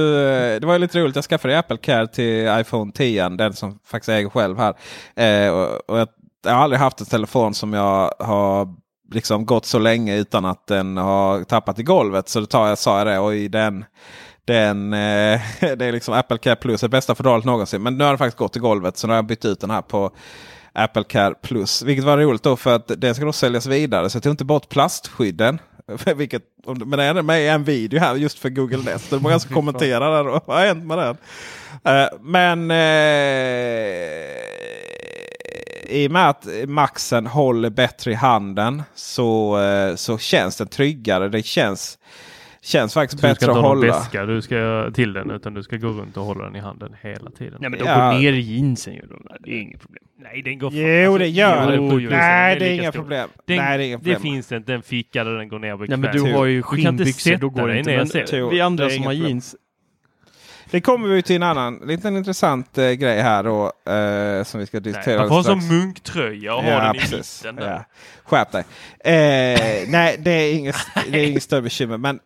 det 0.59 0.67
var 0.67 0.73
ju 0.73 0.79
lite 0.79 0.99
roligt, 1.01 1.17
jag 1.17 1.25
skaffade 1.25 1.59
Apple 1.59 1.77
Care 1.77 2.07
till 2.07 2.49
iPhone 2.61 2.93
10, 2.93 3.29
den 3.29 3.53
som 3.53 3.79
faktiskt 3.85 4.09
äger 4.09 4.29
själv 4.29 4.59
här. 4.59 4.75
Eh, 5.17 5.53
och, 5.53 5.91
och 5.91 5.99
jag, 5.99 6.09
jag 6.45 6.53
har 6.53 6.63
aldrig 6.63 6.81
haft 6.81 7.01
en 7.01 7.07
telefon 7.07 7.55
som 7.55 7.73
jag 7.73 8.15
har 8.19 8.75
liksom 9.11 9.47
gått 9.47 9.67
så 9.67 9.79
länge 9.79 10.17
utan 10.17 10.45
att 10.45 10.67
den 10.67 10.97
har 10.97 11.45
tappat 11.45 11.79
i 11.79 11.83
golvet. 11.83 12.29
Så 12.29 12.41
då 12.41 12.47
tar 12.47 12.69
jag, 12.69 12.79
sa 12.79 12.99
jag 12.99 13.07
det 13.07 13.19
och 13.19 13.35
i 13.35 13.49
den 13.49 13.85
den, 14.45 14.93
eh, 14.93 15.41
det 15.61 15.85
är 15.85 15.93
liksom 15.93 16.15
Apple 16.15 16.39
Care 16.39 16.57
Plus, 16.57 16.81
det 16.81 16.89
bästa 16.89 17.15
fodralet 17.15 17.45
någonsin. 17.45 17.83
Men 17.83 17.99
nu 17.99 18.05
har 18.05 18.11
den 18.11 18.19
faktiskt 18.19 18.39
gått 18.39 18.57
i 18.57 18.61
golvet 18.61 18.97
så 18.97 19.07
nu 19.07 19.13
har 19.13 19.19
jag 19.19 19.27
bytt 19.27 19.45
ut 19.45 19.61
den 19.61 19.71
här 19.71 19.83
på 19.83 20.11
Apple 20.73 21.05
Care 21.05 21.35
Plus. 21.43 21.83
Vilket 21.83 22.05
var 22.05 22.19
roligt 22.19 22.43
då 22.43 22.57
för 22.57 22.77
att 22.77 22.91
den 22.97 23.15
ska 23.15 23.25
då 23.25 23.33
säljas 23.33 23.67
vidare. 23.67 24.11
Så 24.11 24.17
jag 24.17 24.23
tog 24.23 24.33
inte 24.33 24.45
bort 24.45 24.69
plastskydden. 24.69 25.59
Vilket, 26.17 26.43
men 26.67 26.91
det 26.91 27.05
är 27.05 27.23
med 27.23 27.43
i 27.43 27.49
en 27.49 27.65
video 27.65 28.01
här 28.01 28.15
just 28.15 28.39
för 28.39 28.49
Google 28.49 28.83
Nest. 28.85 29.11
Det 29.11 29.17
är 29.17 29.21
många 29.21 29.33
som 29.33 29.35
alltså 29.35 29.55
kommenterar 29.55 30.25
där. 30.25 30.25
Vad 30.25 30.59
har 30.59 30.67
hänt 30.67 30.85
med 30.85 30.99
den? 30.99 31.17
Eh, 31.85 32.09
men 32.21 32.71
eh, 32.71 32.77
i 35.91 36.09
och 36.09 36.13
med 36.13 36.29
att 36.29 36.47
Maxen 36.67 37.27
håller 37.27 37.71
bättre 37.71 38.11
i 38.11 38.15
handen 38.15 38.83
så, 38.95 39.59
eh, 39.61 39.95
så 39.95 40.19
känns 40.19 40.57
den 40.57 40.69
tryggare. 40.69 41.29
Det 41.29 41.43
känns, 41.47 41.99
känns 42.63 42.95
faktiskt 42.95 43.21
Så 43.21 43.27
du 43.27 43.35
ska 43.35 43.35
bättre 43.35 43.45
inte 43.47 43.51
att 43.59 43.65
ha 43.65 43.69
någon 43.75 43.79
hålla. 43.79 43.93
väska 43.99 44.25
du 44.27 44.43
ska 44.43 44.91
till 44.95 45.13
den 45.13 45.31
utan 45.31 45.55
du 45.55 45.63
ska 45.63 45.77
gå 45.77 45.89
runt 45.89 46.17
och 46.17 46.25
hålla 46.25 46.45
den 46.45 46.57
i 46.57 46.61
handen 46.61 46.95
hela 47.03 47.31
tiden. 47.31 47.59
Nej 47.61 47.71
men 47.71 47.79
de 47.79 47.85
Ja. 47.87 48.11
går 48.13 48.19
ner 48.19 48.33
i 48.33 48.41
jeansen 48.41 48.95
de. 49.09 49.27
Det 49.45 49.51
är 49.51 49.61
inget 49.61 49.81
problem. 49.81 50.03
Nej, 50.23 50.43
den 50.43 50.59
går 50.59 50.73
Jo, 50.75 51.19
det 51.19 51.29
gör 51.29 51.73
jo, 51.77 51.99
det. 51.99 52.09
Nej, 52.17 52.59
det 52.59 52.69
är 52.69 52.75
inga 52.75 52.93
problem. 52.93 53.29
Den, 53.47 53.57
Nej, 53.57 53.79
det 53.79 53.85
är 53.85 53.87
inga 53.87 53.97
det 53.97 54.03
problem. 54.05 54.23
finns 54.23 54.53
inte 54.53 54.75
en 54.75 54.83
ficka 54.83 55.25
där 55.25 55.35
den 55.39 55.49
går 55.49 55.59
ner 55.59 55.77
Nej 55.89 55.99
men 55.99 56.13
du 56.13 56.33
har 56.33 56.45
ju 56.45 56.57
Du 56.57 56.63
kan 56.63 56.77
inte 56.79 56.87
skinnbyxor, 57.05 57.31
då 57.31 57.37
sätta 57.37 57.47
går 57.47 57.67
det 57.69 57.73
dig 57.73 57.79
inte. 57.79 57.91
ner 57.91 57.97
Men 57.97 58.51
vi 58.51 58.61
andra 58.61 58.85
det 58.85 58.91
som 58.91 59.03
har 59.05 59.11
problem. 59.13 59.29
jeans. 59.29 59.55
Det 60.71 60.81
kommer 60.81 61.09
vi 61.09 61.23
till 61.23 61.37
en 61.37 61.43
annan 61.43 61.77
liten 61.85 62.17
intressant 62.17 62.79
eh, 62.79 62.91
grej 62.91 63.21
här 63.21 63.43
då. 63.45 63.73
Eh, 63.93 64.45
som 64.45 64.61
vi 64.61 64.67
ska 64.67 64.81
diskutera 64.81 65.19
man 65.19 65.29
får 65.29 65.35
ha 65.37 65.43
som 65.43 65.69
munktröja 65.69 66.55
och 66.55 66.63
ha 66.63 66.71
Ja, 66.71 66.81
den 66.81 66.97
i 66.97 66.99
precis. 66.99 67.41
mitten. 67.45 67.57
där. 67.57 67.71
Ja. 67.71 67.85
Skärp 68.25 68.53
dig. 68.53 68.65
Eh, 69.05 69.89
nej, 69.89 70.17
det 70.19 70.31
är 70.31 70.55
inget, 70.55 70.77
det 71.11 71.19
är 71.21 71.27
inget 71.27 71.43
större 71.43 71.63
bekymmer. 71.63 71.97
Men 71.99 72.21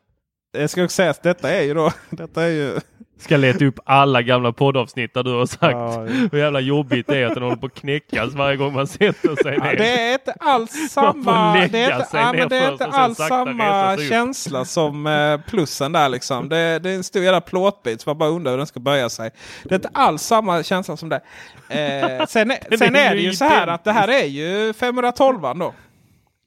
jag 0.59 0.71
ska 0.71 0.85
också 0.85 0.95
säga 0.95 1.11
att 1.11 1.23
detta 1.23 1.51
är 1.51 1.63
ju 1.63 1.75
då. 1.75 1.93
Detta 2.11 2.43
är 2.43 2.49
ju. 2.49 2.81
Ska 3.19 3.37
leta 3.37 3.65
upp 3.65 3.79
alla 3.85 4.23
gamla 4.23 4.53
poddavsnitt 4.53 5.15
där 5.15 5.23
du 5.23 5.31
har 5.33 5.47
sagt 5.47 5.63
Ja, 5.63 6.07
hur 6.33 6.39
jävla 6.39 6.61
jobbigt 6.61 7.07
det 7.07 7.19
är 7.19 7.27
att 7.27 7.35
den 7.35 7.43
håller 7.43 7.57
på 7.57 7.67
att 7.67 7.75
knäckas 7.75 8.33
varje 8.35 8.57
gång 8.57 8.73
man 8.75 8.87
sätter 8.87 9.43
sig 9.43 9.55
Ja, 9.59 9.65
ner. 9.65 9.77
det 9.77 9.89
är 9.89 10.13
inte 10.13 10.33
alls 10.41 10.91
samma, 10.91 11.55
det 11.55 11.79
är 11.79 11.93
inte, 12.01 12.07
ja, 12.13 12.33
men 12.33 12.49
det 12.49 12.57
är 12.57 12.73
inte 12.73 12.87
alls 12.87 13.19
samma 13.19 13.97
känsla 13.97 14.65
som 14.65 15.07
eh, 15.07 15.41
plussen 15.51 15.93
där 15.93 16.09
liksom. 16.09 16.49
Det, 16.49 16.79
det 16.79 16.91
är 16.91 16.95
en 16.95 17.05
stor 17.05 17.23
jävla 17.23 17.41
plåtbit 17.41 18.01
som 18.01 18.11
man 18.11 18.19
bara 18.19 18.29
undrar 18.29 18.51
hur 18.51 18.59
den 18.59 18.67
ska 18.67 18.81
böja 18.81 19.09
sig. 19.09 19.31
Det 19.63 19.71
är 19.75 19.77
inte 19.77 19.91
alls 19.93 20.23
samma 20.23 20.63
känsla 20.63 20.97
som 20.97 21.09
det. 21.09 21.21
Eh, 21.69 22.27
sen 22.27 22.53
sen 22.79 22.97
är 22.97 23.15
det 23.15 23.21
ju 23.21 23.33
så 23.33 23.45
här 23.45 23.67
att 23.67 23.85
det 23.85 23.93
här 23.93 24.09
är 24.09 24.25
ju 24.25 24.73
512 24.73 25.41
då. 25.41 25.75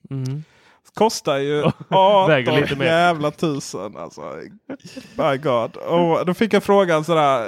Mm. 0.09 0.43
Kostar 0.97 1.37
ju 1.37 1.61
Väger 2.27 2.51
18 2.51 2.61
lite 2.61 2.75
mer. 2.75 2.85
jävla 2.85 3.31
tusen. 3.31 3.97
Alltså. 3.97 4.21
My 5.15 5.37
God. 5.37 5.75
Och 5.75 6.25
då 6.25 6.33
fick 6.33 6.53
jag 6.53 6.63
frågan 6.63 7.03
sådär. 7.03 7.47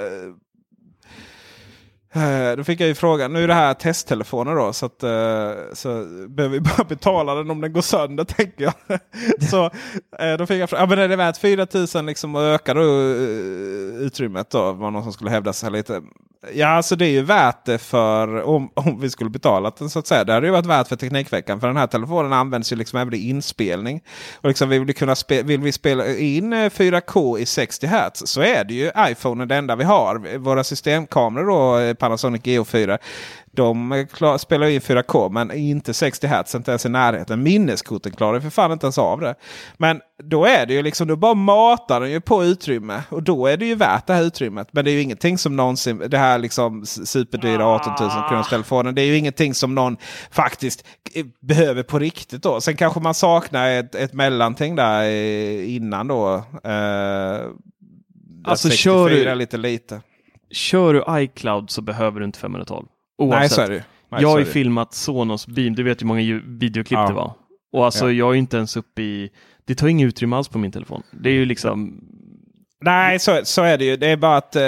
Eh, 2.14 2.56
då 2.56 2.64
fick 2.64 2.80
jag 2.80 2.88
ju 2.88 2.94
frågan, 2.94 3.32
nu 3.32 3.44
är 3.44 3.48
det 3.48 3.54
här 3.54 3.74
testtelefoner 3.74 4.54
då 4.54 4.72
så 4.72 4.86
att 4.86 5.02
eh, 5.02 5.52
så 5.72 5.88
behöver 6.28 6.48
vi 6.48 6.60
bara 6.60 6.84
betala 6.88 7.34
den 7.34 7.50
om 7.50 7.60
den 7.60 7.72
går 7.72 7.80
sönder 7.80 8.24
tänker 8.24 8.64
jag. 8.64 9.00
så 9.50 9.64
eh, 10.18 10.36
då 10.38 10.46
fick 10.46 10.60
jag 10.60 10.70
frågan, 10.70 10.82
ja, 10.82 10.96
men 10.96 10.98
är 10.98 11.08
det 11.08 11.16
värt 11.16 11.36
4000 11.36 12.06
liksom 12.06 12.34
och 12.34 12.42
ökar 12.42 12.74
då 12.74 12.82
utrymmet 14.04 14.50
då? 14.50 14.72
Var 14.72 14.90
någon 14.90 15.02
som 15.02 15.12
skulle 15.12 15.30
hävda 15.30 15.52
sig 15.52 15.70
lite. 15.70 16.02
Ja, 16.52 16.68
alltså 16.68 16.96
det 16.96 17.06
är 17.06 17.10
ju 17.10 17.22
värt 17.22 17.64
det 17.64 17.78
för 17.78 18.42
om, 18.42 18.70
om 18.74 19.00
vi 19.00 19.10
skulle 19.10 19.30
betala 19.30 19.72
den 19.78 19.90
så 19.90 19.98
att 19.98 20.06
säga. 20.06 20.24
Det 20.24 20.32
hade 20.32 20.46
ju 20.46 20.52
varit 20.52 20.66
värt 20.66 20.88
för 20.88 20.96
Teknikveckan. 20.96 21.60
För 21.60 21.66
den 21.66 21.76
här 21.76 21.86
telefonen 21.86 22.32
används 22.32 22.72
ju 22.72 22.76
liksom 22.76 22.98
även 22.98 23.14
i 23.14 23.28
inspelning. 23.28 24.02
Och 24.34 24.48
liksom 24.48 24.68
vill, 24.68 24.84
vi 24.84 24.92
kunna 24.92 25.14
spe, 25.14 25.42
vill 25.42 25.60
vi 25.60 25.72
spela 25.72 26.06
in 26.16 26.54
4K 26.54 27.38
i 27.38 27.46
60 27.46 27.86
Hz 27.86 28.26
så 28.26 28.42
är 28.42 28.64
det 28.64 28.74
ju 28.74 28.90
iPhone 28.98 29.46
det 29.46 29.56
enda 29.56 29.76
vi 29.76 29.84
har. 29.84 30.38
Våra 30.38 30.64
systemkameror 30.64 31.46
då, 31.46 31.94
Panasonic 32.00 32.42
GH4. 32.42 32.98
De 33.52 33.92
eh, 33.92 34.06
klar, 34.06 34.38
spelar 34.38 34.66
in 34.66 34.80
4K 34.80 35.30
men 35.30 35.50
inte 35.52 35.94
60 35.94 36.26
Hz, 36.26 36.54
inte 36.54 36.70
ens 36.70 36.86
i 36.86 36.88
närheten. 36.88 37.42
Minneskorten 37.42 38.12
klarar 38.12 38.40
för 38.40 38.50
fan 38.50 38.72
inte 38.72 38.86
ens 38.86 38.98
av 38.98 39.20
det. 39.20 39.34
Men 39.76 40.00
då 40.24 40.44
är 40.44 40.66
det 40.66 40.74
ju 40.74 40.82
liksom, 40.82 41.08
då 41.08 41.16
bara 41.16 41.34
matar 41.34 42.00
den 42.00 42.10
ju 42.10 42.20
på 42.20 42.44
utrymme. 42.44 43.02
Och 43.08 43.22
då 43.22 43.46
är 43.46 43.56
det 43.56 43.66
ju 43.66 43.74
värt 43.74 44.06
det 44.06 44.14
här 44.14 44.22
utrymmet. 44.22 44.68
Men 44.72 44.84
det 44.84 44.90
är 44.90 44.92
ju 44.92 45.00
ingenting 45.02 45.38
som 45.38 45.56
någonsin, 45.56 46.02
det 46.08 46.18
här 46.18 46.38
liksom 46.38 46.86
superdyra 46.86 47.66
18 47.66 47.92
000 48.00 48.10
kronors 48.28 48.48
telefonen. 48.48 48.94
Det 48.94 49.02
är 49.02 49.06
ju 49.06 49.16
ingenting 49.16 49.54
som 49.54 49.74
någon 49.74 49.96
faktiskt 50.30 50.84
eh, 51.14 51.26
behöver 51.40 51.82
på 51.82 51.98
riktigt 51.98 52.42
då. 52.42 52.60
Sen 52.60 52.76
kanske 52.76 53.00
man 53.00 53.14
saknar 53.14 53.70
ett, 53.70 53.94
ett 53.94 54.12
mellanting 54.12 54.76
där 54.76 55.02
eh, 55.02 55.74
innan 55.76 56.08
då. 56.08 56.34
Eh, 56.64 57.40
Alltså, 58.44 58.68
64 58.68 58.92
kör 59.08 59.08
du- 59.10 59.34
lite 59.34 59.56
lite. 59.56 60.00
Kör 60.50 60.94
du 60.94 61.22
iCloud 61.22 61.70
så 61.70 61.82
behöver 61.82 62.20
du 62.20 62.26
inte 62.26 62.38
512. 62.38 62.86
Oavsett. 63.18 63.40
Nej 63.40 63.48
så 63.48 63.60
är 63.60 63.68
det. 63.70 63.84
Nej, 64.10 64.22
jag 64.22 64.28
har 64.28 64.38
ju 64.38 64.44
filmat 64.44 64.94
Sonos 64.94 65.46
Beam, 65.46 65.74
du 65.74 65.82
vet 65.82 66.02
hur 66.02 66.06
många 66.06 66.40
videoklipp 66.44 66.98
Ja. 66.98 67.06
det 67.08 67.14
var. 67.14 67.32
Och 67.72 67.84
alltså 67.84 68.04
Ja. 68.06 68.12
jag 68.12 68.30
är 68.30 68.34
inte 68.38 68.56
ens 68.56 68.76
uppe 68.76 69.02
i, 69.02 69.30
det 69.64 69.74
tar 69.74 69.88
inget 69.88 70.06
utrymme 70.06 70.36
alls 70.36 70.48
på 70.48 70.58
min 70.58 70.72
telefon. 70.72 71.02
Det 71.10 71.28
är 71.28 71.34
ju 71.34 71.44
liksom, 71.44 72.00
Nej, 72.84 73.18
så, 73.18 73.40
så 73.44 73.62
är 73.62 73.78
det 73.78 73.84
ju. 73.84 73.96
Det 73.96 74.06
är 74.06 74.16
bara 74.16 74.36
att 74.36 74.56
eh, 74.56 74.62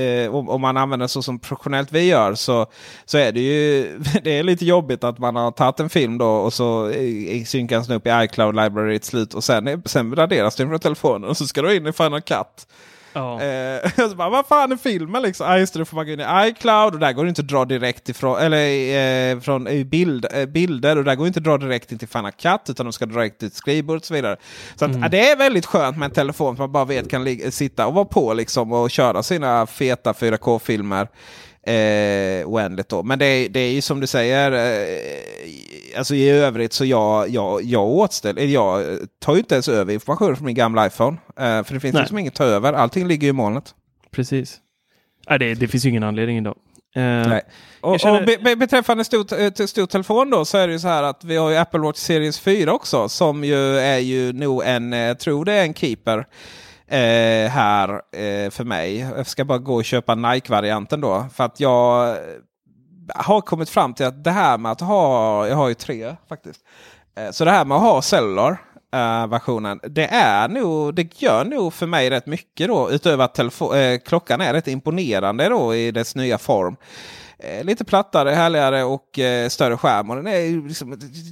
eh, 0.00 0.34
om, 0.34 0.48
om 0.48 0.60
man 0.60 0.76
använder 0.76 1.06
så 1.06 1.22
som 1.22 1.38
professionellt 1.38 1.92
vi 1.92 2.02
gör 2.04 2.34
så, 2.34 2.66
så 3.04 3.18
är 3.18 3.32
det 3.32 3.40
ju 3.40 3.82
det 4.24 4.38
är 4.38 4.42
lite 4.42 4.64
jobbigt 4.66 5.04
att 5.04 5.18
man 5.18 5.36
har 5.36 5.50
tagit 5.50 5.80
en 5.80 5.90
film 5.90 6.18
då 6.18 6.26
och 6.28 6.52
så 6.52 6.92
synkas 7.46 7.86
den 7.86 7.96
upp 7.96 8.06
i 8.06 8.10
iCloud 8.24 8.56
Library 8.56 8.96
ett 8.96 9.04
slut 9.04 9.34
och 9.34 9.44
sen, 9.44 9.82
sen 9.84 10.14
raderas 10.16 10.56
den 10.56 10.68
från 10.68 10.78
telefonen 10.78 11.30
och 11.30 11.36
så 11.36 11.46
ska 11.46 11.62
du 11.62 11.76
in 11.76 11.86
i 11.86 11.92
Final 11.92 12.20
Cut. 12.20 12.66
Ja. 13.12 13.42
Eh, 13.42 13.90
så 14.10 14.14
bara, 14.16 14.28
vad 14.30 14.46
fan 14.46 14.72
är 14.72 14.76
filmen 14.76 15.22
liksom? 15.22 15.46
Ah, 15.46 15.58
just 15.58 15.72
det, 15.72 15.78
då 15.78 15.84
får 15.84 15.96
man 15.96 16.06
gå 16.06 16.12
in 16.12 16.20
i 16.20 16.24
iCloud 16.48 16.94
och 16.94 17.00
där 17.00 17.12
går 17.12 17.24
det 17.24 17.28
inte 17.28 17.40
att 17.42 17.48
dra 17.48 17.64
direkt 17.64 18.08
ifrån, 18.08 18.38
eller 18.38 19.32
eh, 19.34 19.40
från 19.40 19.66
eh, 19.66 19.84
bild, 19.84 20.26
eh, 20.32 20.46
bilder 20.46 20.98
och 20.98 21.04
där 21.04 21.14
går 21.14 21.24
det 21.24 21.28
inte 21.28 21.38
att 21.40 21.44
dra 21.44 21.58
direkt 21.58 21.92
in 21.92 21.98
till 21.98 22.08
Final 22.08 22.32
Cut 22.32 22.60
utan 22.70 22.86
de 22.86 22.92
ska 22.92 23.06
direkt 23.06 23.38
till 23.38 23.50
skrivbord 23.50 23.96
och 23.96 24.04
så 24.04 24.14
vidare. 24.14 24.36
Så 24.76 24.84
att, 24.84 24.90
Mm. 24.90 25.02
ja, 25.02 25.08
det 25.08 25.30
är 25.30 25.36
väldigt 25.36 25.66
skönt 25.66 25.96
med 25.98 26.06
en 26.06 26.12
telefon 26.14 26.56
som 26.56 26.62
man 26.62 26.72
bara 26.72 26.84
vet 26.84 27.10
kan 27.10 27.52
sitta 27.52 27.86
och 27.86 27.94
vara 27.94 28.04
på 28.04 28.34
liksom 28.34 28.72
och 28.72 28.90
köra 28.90 29.22
sina 29.22 29.66
feta 29.66 30.12
4K-filmer. 30.12 31.08
Eh, 31.66 32.48
oändligt 32.48 32.88
då. 32.88 33.02
Men 33.02 33.18
det, 33.18 33.26
är- 33.26 33.48
det 33.48 33.60
är 33.60 33.72
ju 33.72 33.80
som 33.82 34.00
du 34.00 34.06
säger. 34.06 34.52
Eh, 34.52 35.98
alltså 35.98 36.14
i 36.14 36.28
övrigt 36.30 36.72
så 36.72 36.84
jag, 36.84 37.28
jag, 37.28 37.62
jag 37.62 37.88
åtställer. 37.88 38.42
Jag 38.42 38.98
tar 39.18 39.32
ju 39.34 39.38
inte 39.38 39.54
ens 39.54 39.68
över 39.68 39.92
information 39.94 40.36
från 40.36 40.46
min 40.46 40.54
gamla 40.54 40.86
iPhone. 40.86 41.16
Eh, 41.38 41.62
för 41.64 41.74
det 41.74 41.80
finns 41.80 41.94
Nej. 41.94 42.02
liksom 42.02 42.18
inget 42.18 42.32
att 42.32 42.36
ta 42.36 42.44
över. 42.44 42.72
Allting 42.72 43.06
ligger 43.08 43.28
i 43.28 43.32
molnet. 43.32 43.74
precis. 44.10 44.58
Nej, 45.28 45.38
det, 45.38 45.54
det 45.54 45.68
finns 45.68 45.84
ju 45.84 45.88
ingen 45.88 46.02
anledning 46.02 46.38
idag. 46.38 46.56
Eh, 46.96 47.02
Nej. 47.02 47.42
Och, 47.80 48.00
känner- 48.00 48.20
och 48.20 48.26
be, 48.26 48.36
be, 48.44 48.56
beträffande 48.56 49.04
stor, 49.04 49.40
eh, 49.40 49.66
stor 49.66 49.86
telefon 49.86 50.30
då 50.30 50.44
så 50.44 50.58
är 50.58 50.66
det 50.66 50.72
ju 50.72 50.78
så 50.78 50.88
här 50.88 51.02
att 51.02 51.24
vi 51.24 51.36
har 51.36 51.50
ju 51.50 51.56
Apple 51.56 51.80
Watch 51.80 51.98
Series 51.98 52.38
4 52.40 52.72
också. 52.72 53.08
Som 53.08 53.44
ju 53.44 53.78
är 53.78 53.98
ju 53.98 54.32
nog 54.32 54.62
en, 54.66 54.92
eh, 54.92 54.98
jag 54.98 55.18
tror 55.18 55.44
det 55.44 55.52
är 55.52 55.62
en 55.62 55.74
keeper. 55.74 56.26
Eh, 56.90 57.50
här 57.50 57.88
eh, 57.92 58.50
för 58.50 58.64
mig. 58.64 58.98
Jag 58.98 59.26
ska 59.26 59.44
bara 59.44 59.58
gå 59.58 59.74
och 59.74 59.84
köpa 59.84 60.14
Nike-varianten 60.14 61.00
då. 61.00 61.26
För 61.34 61.44
att 61.44 61.60
jag 61.60 62.08
eh, 62.08 62.16
har 63.14 63.40
kommit 63.40 63.70
fram 63.70 63.94
till 63.94 64.06
att 64.06 64.24
det 64.24 64.30
här 64.30 64.58
med 64.58 64.72
att 64.72 64.80
ha, 64.80 65.46
jag 65.46 65.56
har 65.56 65.68
ju 65.68 65.74
tre 65.74 66.16
faktiskt. 66.28 66.60
Eh, 67.16 67.30
så 67.30 67.44
det 67.44 67.50
här 67.50 67.64
med 67.64 67.76
att 67.76 67.82
ha 67.82 68.02
cellular 68.02 68.58
Uh, 68.96 69.26
versionen. 69.26 69.80
Det 69.82 70.06
är 70.06 70.48
nog, 70.48 70.94
det 70.94 71.22
gör 71.22 71.44
nog 71.44 71.74
för 71.74 71.86
mig 71.86 72.10
rätt 72.10 72.26
mycket 72.26 72.68
då. 72.68 72.90
Utöver 72.90 73.24
att 73.24 73.38
telefo- 73.38 73.76
eh, 73.76 73.98
klockan 73.98 74.40
är 74.40 74.52
rätt 74.52 74.68
imponerande 74.68 75.48
då 75.48 75.74
i 75.74 75.90
dess 75.90 76.14
nya 76.14 76.38
form. 76.38 76.76
Eh, 77.42 77.64
lite 77.64 77.84
plattare, 77.84 78.30
härligare 78.30 78.84
och 78.84 79.18
eh, 79.18 79.48
större 79.48 79.76
skärm. 79.76 80.10
Och 80.10 80.16
den 80.16 80.26
är, 80.26 80.68
liksom, 80.68 80.90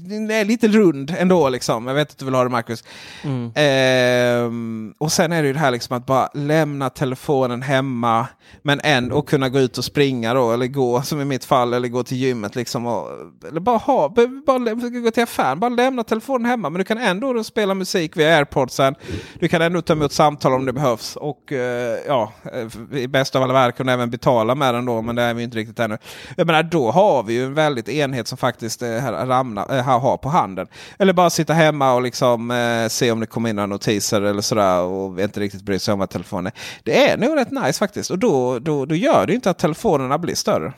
den 0.09 0.31
är 0.31 0.45
lite 0.45 0.69
rund 0.69 1.15
ändå. 1.19 1.49
Liksom. 1.49 1.87
Jag 1.87 1.95
vet 1.95 2.11
att 2.11 2.19
du 2.19 2.25
vill 2.25 2.35
ha 2.35 2.45
det 2.45 2.51
Marcus. 2.51 2.85
Mm. 3.25 3.53
Ehm, 3.55 4.95
och 4.99 5.13
sen 5.13 5.33
är 5.33 5.43
det 5.43 5.47
ju 5.47 5.53
det 5.53 5.59
här 5.59 5.71
liksom 5.71 5.97
att 5.97 6.07
bara 6.07 6.29
lämna 6.35 6.91
telefonen 6.91 7.63
hemma. 7.63 8.27
Men 8.63 8.81
ändå 8.85 9.23
kunna 9.23 9.49
gå 9.49 9.59
ut 9.59 9.79
och 9.79 9.85
springa 9.85 10.35
då. 10.35 10.53
Eller 10.53 10.67
gå 10.67 11.03
som 11.03 11.21
i 11.21 11.25
mitt 11.25 11.45
fall. 11.45 11.75
Eller 11.75 11.89
gå 11.89 12.03
till 12.03 12.17
gymmet. 12.17 12.57
Liksom, 12.57 12.87
och, 12.87 13.09
eller 13.49 13.61
bara 13.61 13.79
ha. 13.79 14.09
Bara 14.47 14.75
gå 14.75 15.11
till 15.11 15.23
affären. 15.23 15.61
Bara 15.61 15.69
lämna 15.69 16.05
telefonen 16.05 16.45
hemma. 16.45 16.71
Men 16.71 16.79
du 16.79 16.85
kan 16.85 16.99
ändå 16.99 17.33
då 17.33 17.45
spela 17.45 17.75
musik 17.75 18.17
via 18.17 18.37
airpodsen. 18.37 18.95
Du 19.41 19.49
kan 19.49 19.63
ändå 19.63 19.83
ta 19.83 19.93
emot 19.93 20.13
samtal 20.13 20.53
om 20.53 20.67
det 20.67 20.73
behövs. 20.73 21.17
Och 21.17 21.53
eh, 21.53 21.99
ja, 22.07 22.33
eh, 22.53 22.99
i 22.99 23.09
bästa 23.09 23.39
av 23.39 23.45
alla 23.45 23.53
världar 23.53 23.85
du 23.85 23.91
även 23.91 24.11
betala 24.11 24.55
med 24.55 24.75
den 24.75 24.85
då. 24.85 25.03
Men 25.03 25.17
det 25.17 25.23
är 25.23 25.35
vi 25.35 25.43
inte 25.43 25.57
riktigt 25.57 25.79
ännu. 25.79 25.98
Jag 26.37 26.47
menar, 26.47 26.63
då 26.63 26.91
har 26.91 27.23
vi 27.23 27.35
ju 27.35 27.45
en 27.45 27.55
väldigt 27.55 27.89
enhet 27.89 28.29
som 28.29 28.39
faktiskt 28.39 28.83
eh, 28.83 28.89
här, 28.89 29.27
ramna, 29.27 29.67
eh, 29.71 29.85
här 29.85 29.99
har 29.99 30.17
på 30.17 30.29
handen. 30.29 30.67
Eller 30.99 31.13
bara 31.13 31.31
sitta 31.31 31.53
hemma 31.53 31.95
och 31.95 32.03
liksom 32.03 32.51
eh, 32.51 32.89
se 32.89 33.13
om 33.13 33.21
det 33.21 33.27
kommer 33.27 33.51
in 33.51 33.57
några 33.57 33.67
notiser 33.67 34.23
eller 34.23 34.41
sådär. 34.41 34.81
Och 34.81 35.21
inte 35.21 35.41
riktigt 35.41 35.63
bry 35.63 35.79
sig 35.79 35.95
om 35.95 36.01
att 36.01 36.11
telefonen 36.11 36.47
är. 36.47 36.53
Det 36.83 37.09
är 37.09 37.17
nog 37.17 37.37
rätt 37.37 37.51
nice 37.51 37.79
faktiskt. 37.79 38.11
Och 38.11 38.19
då, 38.19 38.59
då, 38.59 38.85
då 38.87 38.95
gör 38.95 39.27
det 39.27 39.33
ju 39.33 39.37
inte 39.37 39.51
att 39.51 39.59
telefonerna 39.59 40.19
blir 40.19 40.35
större. 40.35 40.73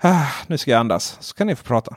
Ah, 0.00 0.26
nu 0.46 0.58
ska 0.58 0.70
jag 0.70 0.80
andas, 0.80 1.16
så 1.20 1.34
kan 1.34 1.46
ni 1.46 1.56
få 1.56 1.64
prata. 1.64 1.96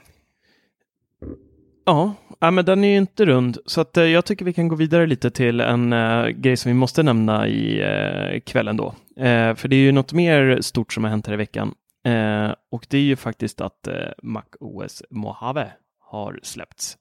Ja, 1.85 2.13
ja, 2.39 2.51
men 2.51 2.65
den 2.65 2.83
är 2.83 2.89
ju 2.89 2.97
inte 2.97 3.25
rund. 3.25 3.57
Så 3.65 3.81
att, 3.81 3.97
eh, 3.97 4.03
jag 4.03 4.25
tycker 4.25 4.45
vi 4.45 4.53
kan 4.53 4.67
gå 4.67 4.75
vidare 4.75 5.07
lite 5.07 5.31
till 5.31 5.61
en 5.61 5.93
äh, 5.93 6.27
grej 6.27 6.57
som 6.57 6.69
vi 6.69 6.73
måste 6.73 7.03
nämna 7.03 7.47
i 7.47 7.81
äh, 7.81 8.39
kvällen 8.39 8.77
då. 8.77 8.87
Äh, 9.17 9.55
för 9.55 9.67
det 9.67 9.75
är 9.75 9.79
ju 9.79 9.91
något 9.91 10.13
mer 10.13 10.61
stort 10.61 10.93
som 10.93 11.03
har 11.03 11.11
hänt 11.11 11.27
här 11.27 11.33
i 11.33 11.37
veckan. 11.37 11.73
Eh, 12.09 12.55
och 12.71 12.85
det 12.89 12.97
är 12.97 13.01
ju 13.01 13.15
faktiskt 13.15 13.61
att 13.61 13.87
eh, 13.87 13.93
Mac 14.23 14.43
OS 14.59 15.03
Mojave 15.09 15.71
har 15.99 16.39
släppts. 16.43 16.97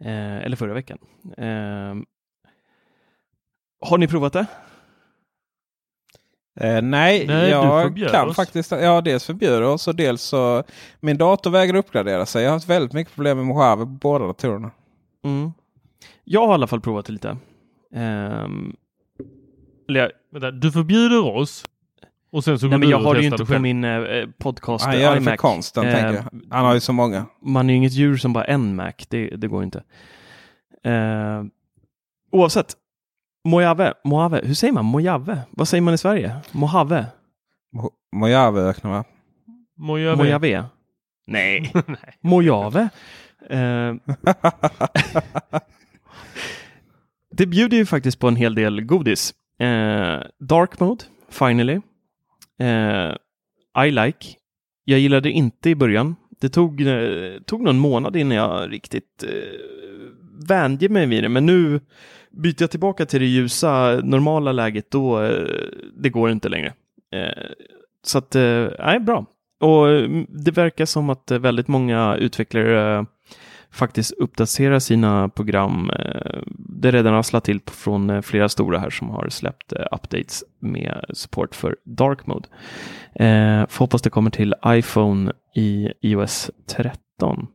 Eh, 0.00 0.36
eller 0.36 0.56
förra 0.56 0.74
veckan. 0.74 0.98
Eh, 1.36 1.94
har 3.80 3.98
ni 3.98 4.08
provat 4.08 4.32
det? 4.32 4.46
Eh, 6.60 6.82
nej, 6.82 7.26
Nej, 7.26 7.50
jag 7.50 7.96
kan 8.10 8.28
oss. 8.28 8.36
faktiskt 8.36 8.70
ja, 8.70 9.00
dels 9.00 9.24
förbjuda 9.24 9.68
oss 9.68 9.88
och 9.88 9.94
dels 9.96 10.22
så 10.22 10.64
min 11.00 11.18
dator 11.18 11.50
vägrar 11.50 11.76
uppgradera 11.78 12.26
sig. 12.26 12.42
Jag 12.42 12.50
har 12.50 12.56
haft 12.56 12.68
väldigt 12.68 12.92
mycket 12.92 13.14
problem 13.14 13.36
med 13.36 13.46
Mojave 13.46 13.84
på 13.84 13.86
båda 13.86 14.26
datorerna. 14.26 14.70
Mm. 15.24 15.52
Jag 16.24 16.46
har 16.46 16.52
i 16.52 16.54
alla 16.54 16.66
fall 16.66 16.80
provat 16.80 17.06
det 17.06 17.12
lite. 17.12 17.36
Ehm, 17.94 18.76
eller 19.88 20.00
jag, 20.00 20.10
Vänta, 20.32 20.50
du 20.50 20.72
förbjuder 20.72 21.24
oss 21.36 21.64
och 22.32 22.44
sen 22.44 22.58
så 22.58 22.66
nej, 22.66 22.70
går 22.70 22.78
men 22.78 22.80
du 22.88 22.90
jag 22.90 22.98
har 23.00 23.14
det 23.14 23.20
ju 23.20 23.26
inte 23.26 23.38
på 23.38 23.46
själv. 23.46 23.62
min 23.62 23.84
eh, 23.84 24.26
podcast 24.38 24.84
Han 24.84 25.00
gör 25.00 25.14
det 25.14 25.20
för 25.22 25.30
iMac. 25.30 25.40
konsten, 25.40 25.84
Eh, 25.86 25.92
tänker 25.94 26.14
jag. 26.14 26.24
Han 26.56 26.64
har 26.64 26.74
ju 26.74 26.80
så 26.80 26.92
många. 26.92 27.26
Man 27.42 27.68
är 27.70 27.72
ju 27.72 27.76
inget 27.76 27.92
djur 27.92 28.16
som 28.16 28.32
bara 28.32 28.44
en 28.44 28.76
Mac, 28.76 28.92
det, 29.08 29.28
det 29.28 29.48
går 29.48 29.62
inte. 29.64 29.82
Eh, 30.84 31.42
oavsett, 32.32 32.74
Mojave, 33.48 33.92
Mojave, 34.04 34.40
hur 34.44 34.54
säger 34.54 34.72
man 34.72 34.84
Mojave? 34.84 35.38
Vad 35.50 35.68
säger 35.68 35.82
man 35.82 35.94
i 35.94 35.98
Sverige? 35.98 36.36
Mojave? 36.52 37.06
Mo- 37.76 37.90
Mojaveöknen 38.16 38.92
va? 38.92 39.04
Mojave. 39.78 40.16
Mojave? 40.16 40.64
Nej, 41.26 41.72
Mojave. 42.20 42.88
Eh, 43.50 43.94
det 47.36 47.46
bjuder 47.46 47.76
ju 47.76 47.86
faktiskt 47.86 48.18
på 48.18 48.28
en 48.28 48.36
hel 48.36 48.54
del 48.54 48.80
godis. 48.80 49.34
Eh, 49.60 50.20
dark 50.40 50.80
mode, 50.80 51.04
finally. 51.30 51.80
Eh, 52.60 53.14
I 53.86 53.90
like. 53.90 54.26
Jag 54.84 54.98
gillade 54.98 55.30
inte 55.30 55.70
i 55.70 55.74
början. 55.74 56.16
Det 56.40 56.48
tog, 56.48 56.80
eh, 56.80 57.40
tog 57.46 57.62
någon 57.62 57.78
månad 57.78 58.16
innan 58.16 58.36
jag 58.36 58.72
riktigt 58.72 59.22
eh, 59.22 59.60
vände 60.48 60.88
mig 60.88 61.06
vid 61.06 61.24
det. 61.24 61.28
Men 61.28 61.46
nu 61.46 61.80
byter 62.30 62.56
jag 62.62 62.70
tillbaka 62.70 63.06
till 63.06 63.20
det 63.20 63.26
ljusa, 63.26 64.00
normala 64.04 64.52
läget. 64.52 64.90
Då 64.90 65.22
eh, 65.22 65.48
det 65.96 66.08
går 66.08 66.30
inte 66.30 66.48
längre. 66.48 66.72
Eh, 67.12 67.50
så 68.02 68.18
att, 68.18 68.34
eh, 68.34 68.66
nej, 68.78 69.00
bra. 69.00 69.26
Och 69.60 69.88
mm, 69.88 70.26
det 70.28 70.50
verkar 70.50 70.84
som 70.84 71.10
att 71.10 71.30
eh, 71.30 71.38
väldigt 71.38 71.68
många 71.68 72.16
utvecklare 72.16 72.96
eh, 72.96 73.04
faktiskt 73.70 74.12
uppdatera 74.12 74.80
sina 74.80 75.28
program. 75.28 75.90
Eh, 75.90 76.42
det 76.58 76.90
redan 76.90 77.12
rasslat 77.12 77.44
till 77.44 77.60
från 77.66 78.10
eh, 78.10 78.20
flera 78.20 78.48
stora 78.48 78.78
här 78.78 78.90
som 78.90 79.10
har 79.10 79.28
släppt 79.28 79.72
eh, 79.72 79.86
updates 79.92 80.44
med 80.60 81.04
support 81.12 81.54
för 81.54 81.76
Dark 81.84 82.26
Mode. 82.26 82.48
Får 83.68 83.78
hoppas 83.78 84.02
det 84.02 84.10
kommer 84.10 84.30
till 84.30 84.54
iPhone 84.66 85.32
i 85.54 85.88
iOS 86.00 86.50
13. 86.68 87.46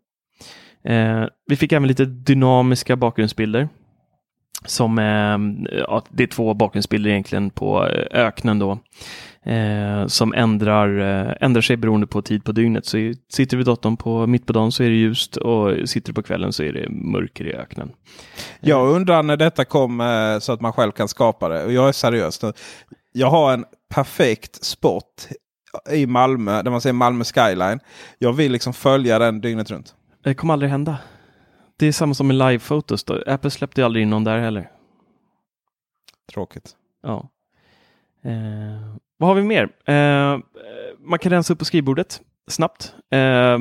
Vi 1.47 1.55
fick 1.55 1.71
även 1.71 1.87
lite 1.87 2.05
dynamiska 2.05 2.95
bakgrundsbilder. 2.95 3.69
Som 4.65 4.97
ja, 5.87 6.03
det 6.09 6.23
är 6.23 6.27
två 6.27 6.53
bakgrundsbilder 6.53 7.09
egentligen 7.09 7.49
på 7.49 7.83
öknen 8.11 8.59
då. 8.59 8.79
Eh, 9.45 10.07
som 10.07 10.33
ändrar, 10.33 10.99
eh, 10.99 11.35
ändrar 11.41 11.61
sig 11.61 11.77
beroende 11.77 12.07
på 12.07 12.21
tid 12.21 12.43
på 12.43 12.51
dygnet. 12.51 12.85
Så 12.85 13.13
sitter 13.29 13.51
du 13.51 13.57
vid 13.57 13.65
datorn 13.65 13.97
på, 13.97 14.27
mitt 14.27 14.45
på 14.45 14.53
dagen 14.53 14.71
så 14.71 14.83
är 14.83 14.89
det 14.89 14.95
ljust 14.95 15.37
och 15.37 15.89
sitter 15.89 16.07
du 16.09 16.13
på 16.13 16.23
kvällen 16.23 16.53
så 16.53 16.63
är 16.63 16.73
det 16.73 16.89
mörker 16.89 17.47
i 17.47 17.53
öknen. 17.53 17.91
Jag 18.59 18.95
undrar 18.95 19.23
när 19.23 19.37
detta 19.37 19.65
kom 19.65 20.01
eh, 20.01 20.39
så 20.39 20.53
att 20.53 20.61
man 20.61 20.73
själv 20.73 20.91
kan 20.91 21.07
skapa 21.07 21.49
det. 21.49 21.63
Och 21.65 21.71
jag 21.71 21.87
är 21.87 21.91
seriös 21.91 22.43
nu. 22.43 22.53
Jag 23.13 23.29
har 23.29 23.53
en 23.53 23.65
perfekt 23.89 24.63
spot 24.63 25.27
i 25.91 26.05
Malmö, 26.05 26.61
där 26.61 26.71
man 26.71 26.81
ser 26.81 26.93
Malmö 26.93 27.23
skyline. 27.23 27.79
Jag 28.17 28.33
vill 28.33 28.51
liksom 28.51 28.73
följa 28.73 29.19
den 29.19 29.41
dygnet 29.41 29.71
runt. 29.71 29.95
Det 30.23 30.33
kommer 30.33 30.53
aldrig 30.53 30.71
hända. 30.71 30.97
Det 31.77 31.85
är 31.87 31.91
samma 31.91 32.13
som 32.13 32.27
med 32.27 32.35
live-fotos. 32.35 33.05
Apple 33.27 33.51
släppte 33.51 33.85
aldrig 33.85 34.03
in 34.03 34.09
någon 34.09 34.23
där 34.23 34.39
heller. 34.39 34.71
Tråkigt. 36.33 36.75
Ja. 37.03 37.29
Eh, 38.23 38.95
vad 39.21 39.27
har 39.27 39.35
vi 39.35 39.43
mer? 39.43 39.69
Eh, 39.85 40.39
man 40.99 41.19
kan 41.19 41.31
rensa 41.31 41.53
upp 41.53 41.59
på 41.59 41.65
skrivbordet 41.65 42.21
snabbt. 42.47 42.93
Eh, 43.11 43.57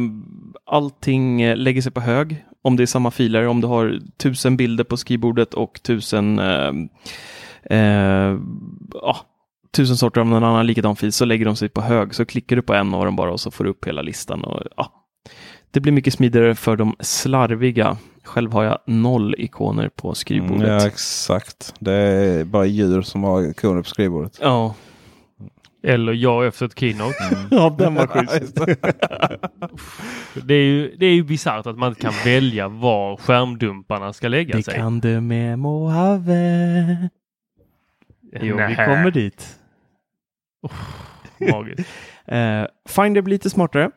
allting 0.67 1.55
lägger 1.55 1.83
sig 1.83 1.93
på 1.93 2.01
hög 2.01 2.45
om 2.63 2.77
det 2.77 2.85
är 2.85 2.87
samma 2.87 3.11
filer. 3.11 3.47
Om 3.47 3.61
du 3.61 3.67
har 3.67 3.99
tusen 4.17 4.57
bilder 4.57 4.85
på 4.85 4.97
skrivbordet 4.97 5.55
och 5.55 5.83
tusen 5.83 6.39
eh, 6.39 6.73
eh, 7.79 8.37
ja, 8.93 9.17
tusen 9.77 9.97
sorter 9.97 10.21
av 10.21 10.27
någon 10.27 10.45
annan 10.45 10.67
likadan 10.67 10.97
fil 10.97 11.13
så 11.13 11.25
lägger 11.25 11.45
de 11.45 11.57
sig 11.57 11.69
på 11.69 11.81
hög. 11.81 12.15
Så 12.15 12.25
klickar 12.25 12.57
du 12.57 12.63
på 12.63 12.75
en 12.75 12.95
av 12.95 13.05
dem 13.05 13.17
bara 13.17 13.33
och 13.33 13.41
så 13.41 13.51
får 13.51 13.65
du 13.65 13.71
upp 13.71 13.87
hela 13.87 14.03
listan. 14.03 14.45
Och, 14.45 14.63
ja. 14.77 14.93
Det 15.71 15.81
blir 15.81 15.93
mycket 15.93 16.15
smidigare 16.15 16.55
för 16.55 16.77
de 16.77 16.97
slarviga. 17.01 17.97
Själv 18.25 18.53
har 18.53 18.65
jag 18.65 18.79
noll 18.87 19.35
ikoner 19.39 19.89
på 19.89 20.15
skrivbordet. 20.15 20.69
Mm, 20.69 20.79
ja, 20.79 20.87
exakt. 20.87 21.75
Det 21.79 21.93
är 21.93 22.45
bara 22.45 22.67
djur 22.67 23.03
som 23.03 23.25
har 23.25 23.51
ikoner 23.51 23.83
på 23.83 23.89
skrivbordet. 23.89 24.39
Ja. 24.43 24.75
Eller 25.83 26.13
jag 26.13 26.47
efter 26.47 26.67
ett 26.67 26.79
keynote. 26.79 27.25
Mm. 27.33 27.49
ja, 27.51 27.75
den 27.79 27.95
var 27.95 28.07
schysst. 28.29 28.55
det 30.47 30.55
är 30.55 30.65
ju, 30.65 30.97
det 30.97 31.07
är 31.07 31.15
ju 31.15 31.23
bisarrt 31.25 31.67
att 31.67 31.79
man 31.79 31.89
inte 31.89 32.01
kan 32.01 32.13
välja 32.25 32.69
var 32.69 33.17
skärmdumparna 33.17 34.13
ska 34.13 34.29
lägga 34.29 34.57
det 34.57 34.63
sig. 34.63 34.75
Det 34.75 34.81
kan 34.81 35.01
du 35.01 35.21
med 35.21 35.59
Mojave. 35.59 37.09
Jo, 38.41 38.57
Nä. 38.57 38.67
vi 38.69 38.75
kommer 38.75 39.11
dit. 39.11 39.57
Oh, 40.63 40.73
magiskt. 41.53 41.89
uh, 42.33 42.67
Finder 42.89 43.23
blir 43.23 43.35
lite 43.35 43.51
smartare. 43.51 43.91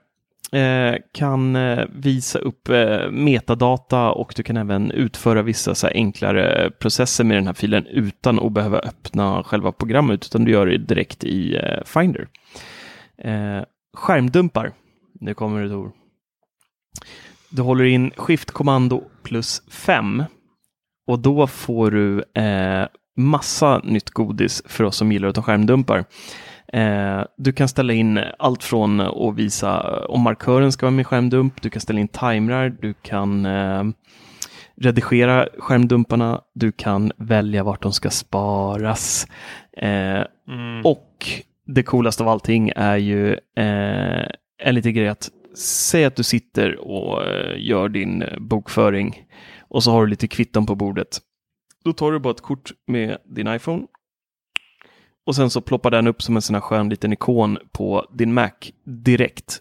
Eh, 0.53 0.95
kan 1.11 1.55
eh, 1.55 1.85
visa 1.89 2.39
upp 2.39 2.69
eh, 2.69 3.11
metadata 3.11 4.11
och 4.11 4.34
du 4.35 4.43
kan 4.43 4.57
även 4.57 4.91
utföra 4.91 5.41
vissa 5.41 5.75
så 5.75 5.88
enklare 5.88 6.71
processer 6.71 7.23
med 7.23 7.38
den 7.38 7.47
här 7.47 7.53
filen 7.53 7.85
utan 7.88 8.39
att 8.39 8.51
behöva 8.51 8.80
öppna 8.80 9.43
själva 9.43 9.71
programmet 9.71 10.25
utan 10.25 10.45
du 10.45 10.51
gör 10.51 10.65
det 10.65 10.77
direkt 10.77 11.23
i 11.23 11.59
Finder. 11.85 12.27
skärmdumpar. 13.93 14.71
Nu 15.19 15.34
kommer 15.34 15.61
det 15.61 15.69
Tor. 15.69 15.91
Du 17.49 17.61
håller 17.61 17.85
in 17.85 18.11
skiftkommando 18.17 19.03
plus 19.23 19.61
5 19.69 20.23
och 21.07 21.19
då 21.19 21.47
får 21.47 21.91
du 21.91 22.23
massa 23.17 23.81
nytt 23.84 24.09
godis 24.09 24.63
för 24.65 24.84
oss 24.84 24.95
som 24.95 25.11
gillar 25.11 25.27
att 25.27 25.35
ta 25.35 25.41
skärmdumpar. 25.41 26.05
Eh, 26.73 27.23
du 27.37 27.51
kan 27.51 27.67
ställa 27.67 27.93
in 27.93 28.19
allt 28.39 28.63
från 28.63 28.99
att 28.99 29.35
visa 29.35 29.99
om 30.05 30.21
markören 30.21 30.71
ska 30.71 30.85
vara 30.85 30.95
med 30.95 31.07
skärmdump, 31.07 31.61
du 31.61 31.69
kan 31.69 31.81
ställa 31.81 31.99
in 31.99 32.07
timrar, 32.07 32.69
du 32.81 32.93
kan 32.93 33.45
eh, 33.45 33.83
redigera 34.75 35.47
skärmdumparna, 35.57 36.41
du 36.53 36.71
kan 36.71 37.11
välja 37.17 37.63
vart 37.63 37.81
de 37.81 37.91
ska 37.91 38.09
sparas. 38.09 39.27
Eh, 39.77 40.23
mm. 40.47 40.81
Och 40.83 41.29
det 41.65 41.83
coolaste 41.83 42.23
av 42.23 42.29
allting 42.29 42.71
är 42.75 42.97
ju 42.97 43.37
en 44.63 44.75
liten 44.75 44.93
grej 44.93 45.07
att 45.07 45.29
säg 45.55 46.05
att 46.05 46.15
du 46.15 46.23
sitter 46.23 46.77
och 46.79 47.21
gör 47.57 47.89
din 47.89 48.23
bokföring 48.37 49.23
och 49.61 49.83
så 49.83 49.91
har 49.91 50.01
du 50.01 50.09
lite 50.09 50.27
kvitton 50.27 50.65
på 50.65 50.75
bordet. 50.75 51.19
Då 51.83 51.93
tar 51.93 52.11
du 52.11 52.19
bara 52.19 52.31
ett 52.31 52.41
kort 52.41 52.71
med 52.87 53.17
din 53.25 53.47
iPhone 53.47 53.83
och 55.25 55.35
sen 55.35 55.49
så 55.49 55.61
ploppar 55.61 55.91
den 55.91 56.07
upp 56.07 56.21
som 56.21 56.35
en 56.35 56.41
sån 56.41 56.53
här 56.53 56.61
skön 56.61 56.89
liten 56.89 57.13
ikon 57.13 57.57
på 57.71 58.05
din 58.13 58.33
Mac 58.33 58.51
direkt. 58.85 59.59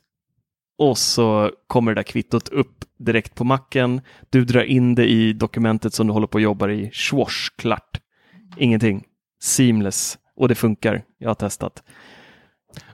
Och 0.78 0.98
så 0.98 1.51
kommer 1.66 1.93
det 1.94 1.98
där 1.98 2.02
kvittot 2.02 2.48
upp 2.48 2.84
direkt 2.98 3.34
på 3.34 3.44
macken. 3.44 4.01
Du 4.30 4.44
drar 4.44 4.62
in 4.62 4.94
det 4.94 5.06
i 5.06 5.32
dokumentet 5.32 5.94
som 5.94 6.06
du 6.06 6.12
håller 6.12 6.26
på 6.26 6.34
och 6.36 6.43
jobbar 6.43 6.68
i. 6.68 6.90
Schwash, 6.93 7.51
klart. 7.56 8.01
Ingenting. 8.56 9.05
Seamless. 9.43 10.18
Och 10.36 10.48
det 10.48 10.55
funkar. 10.55 11.02
Jag 11.18 11.30
har 11.30 11.34
testat. 11.34 11.82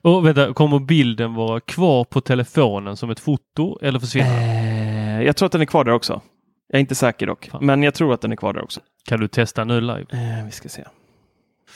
Och 0.03 0.27
vänta, 0.27 0.53
kommer 0.55 0.78
bilden 0.78 1.35
vara 1.35 1.61
kvar 1.61 2.05
på 2.05 2.20
telefonen 2.20 2.97
som 2.97 3.11
ett 3.11 3.20
foto 3.20 3.78
eller 3.82 3.99
försvinner 3.99 5.19
eh, 5.19 5.27
Jag 5.27 5.36
tror 5.36 5.47
att 5.47 5.53
den 5.53 5.61
är 5.61 5.66
kvar 5.66 5.85
där 5.85 5.93
också. 5.93 6.20
Jag 6.69 6.77
är 6.78 6.81
inte 6.81 6.95
säker 6.95 7.27
dock, 7.27 7.49
Fan. 7.53 7.66
men 7.66 7.82
jag 7.82 7.95
tror 7.95 8.15
att 8.15 8.20
den 8.20 8.32
är 8.32 8.36
kvar 8.36 8.53
där 8.53 8.62
också. 8.62 8.81
Kan 9.09 9.20
du 9.20 9.28
testa 9.28 9.65
nu 9.65 9.81
live? 9.81 10.07
Eh, 10.12 10.45
vi 10.45 10.51
ska 10.51 10.69
se. 10.69 10.85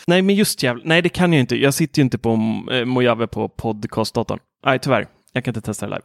Nej, 0.06 0.23
men 0.23 0.35
just 0.35 0.62
jävla, 0.62 0.82
nej 0.85 1.02
det 1.02 1.09
kan 1.09 1.32
jag 1.32 1.40
inte. 1.40 1.56
Jag 1.56 1.74
sitter 1.74 1.98
ju 1.98 2.05
inte 2.05 2.19
på 2.19 2.31
eh, 2.73 2.85
Mojave 2.85 3.27
på 3.27 3.48
podcastdatorn. 3.48 4.39
Nej, 4.66 4.78
tyvärr. 4.78 5.06
Jag 5.32 5.44
kan 5.44 5.51
inte 5.51 5.60
testa 5.60 5.86
det 5.86 5.90
live. 5.90 6.02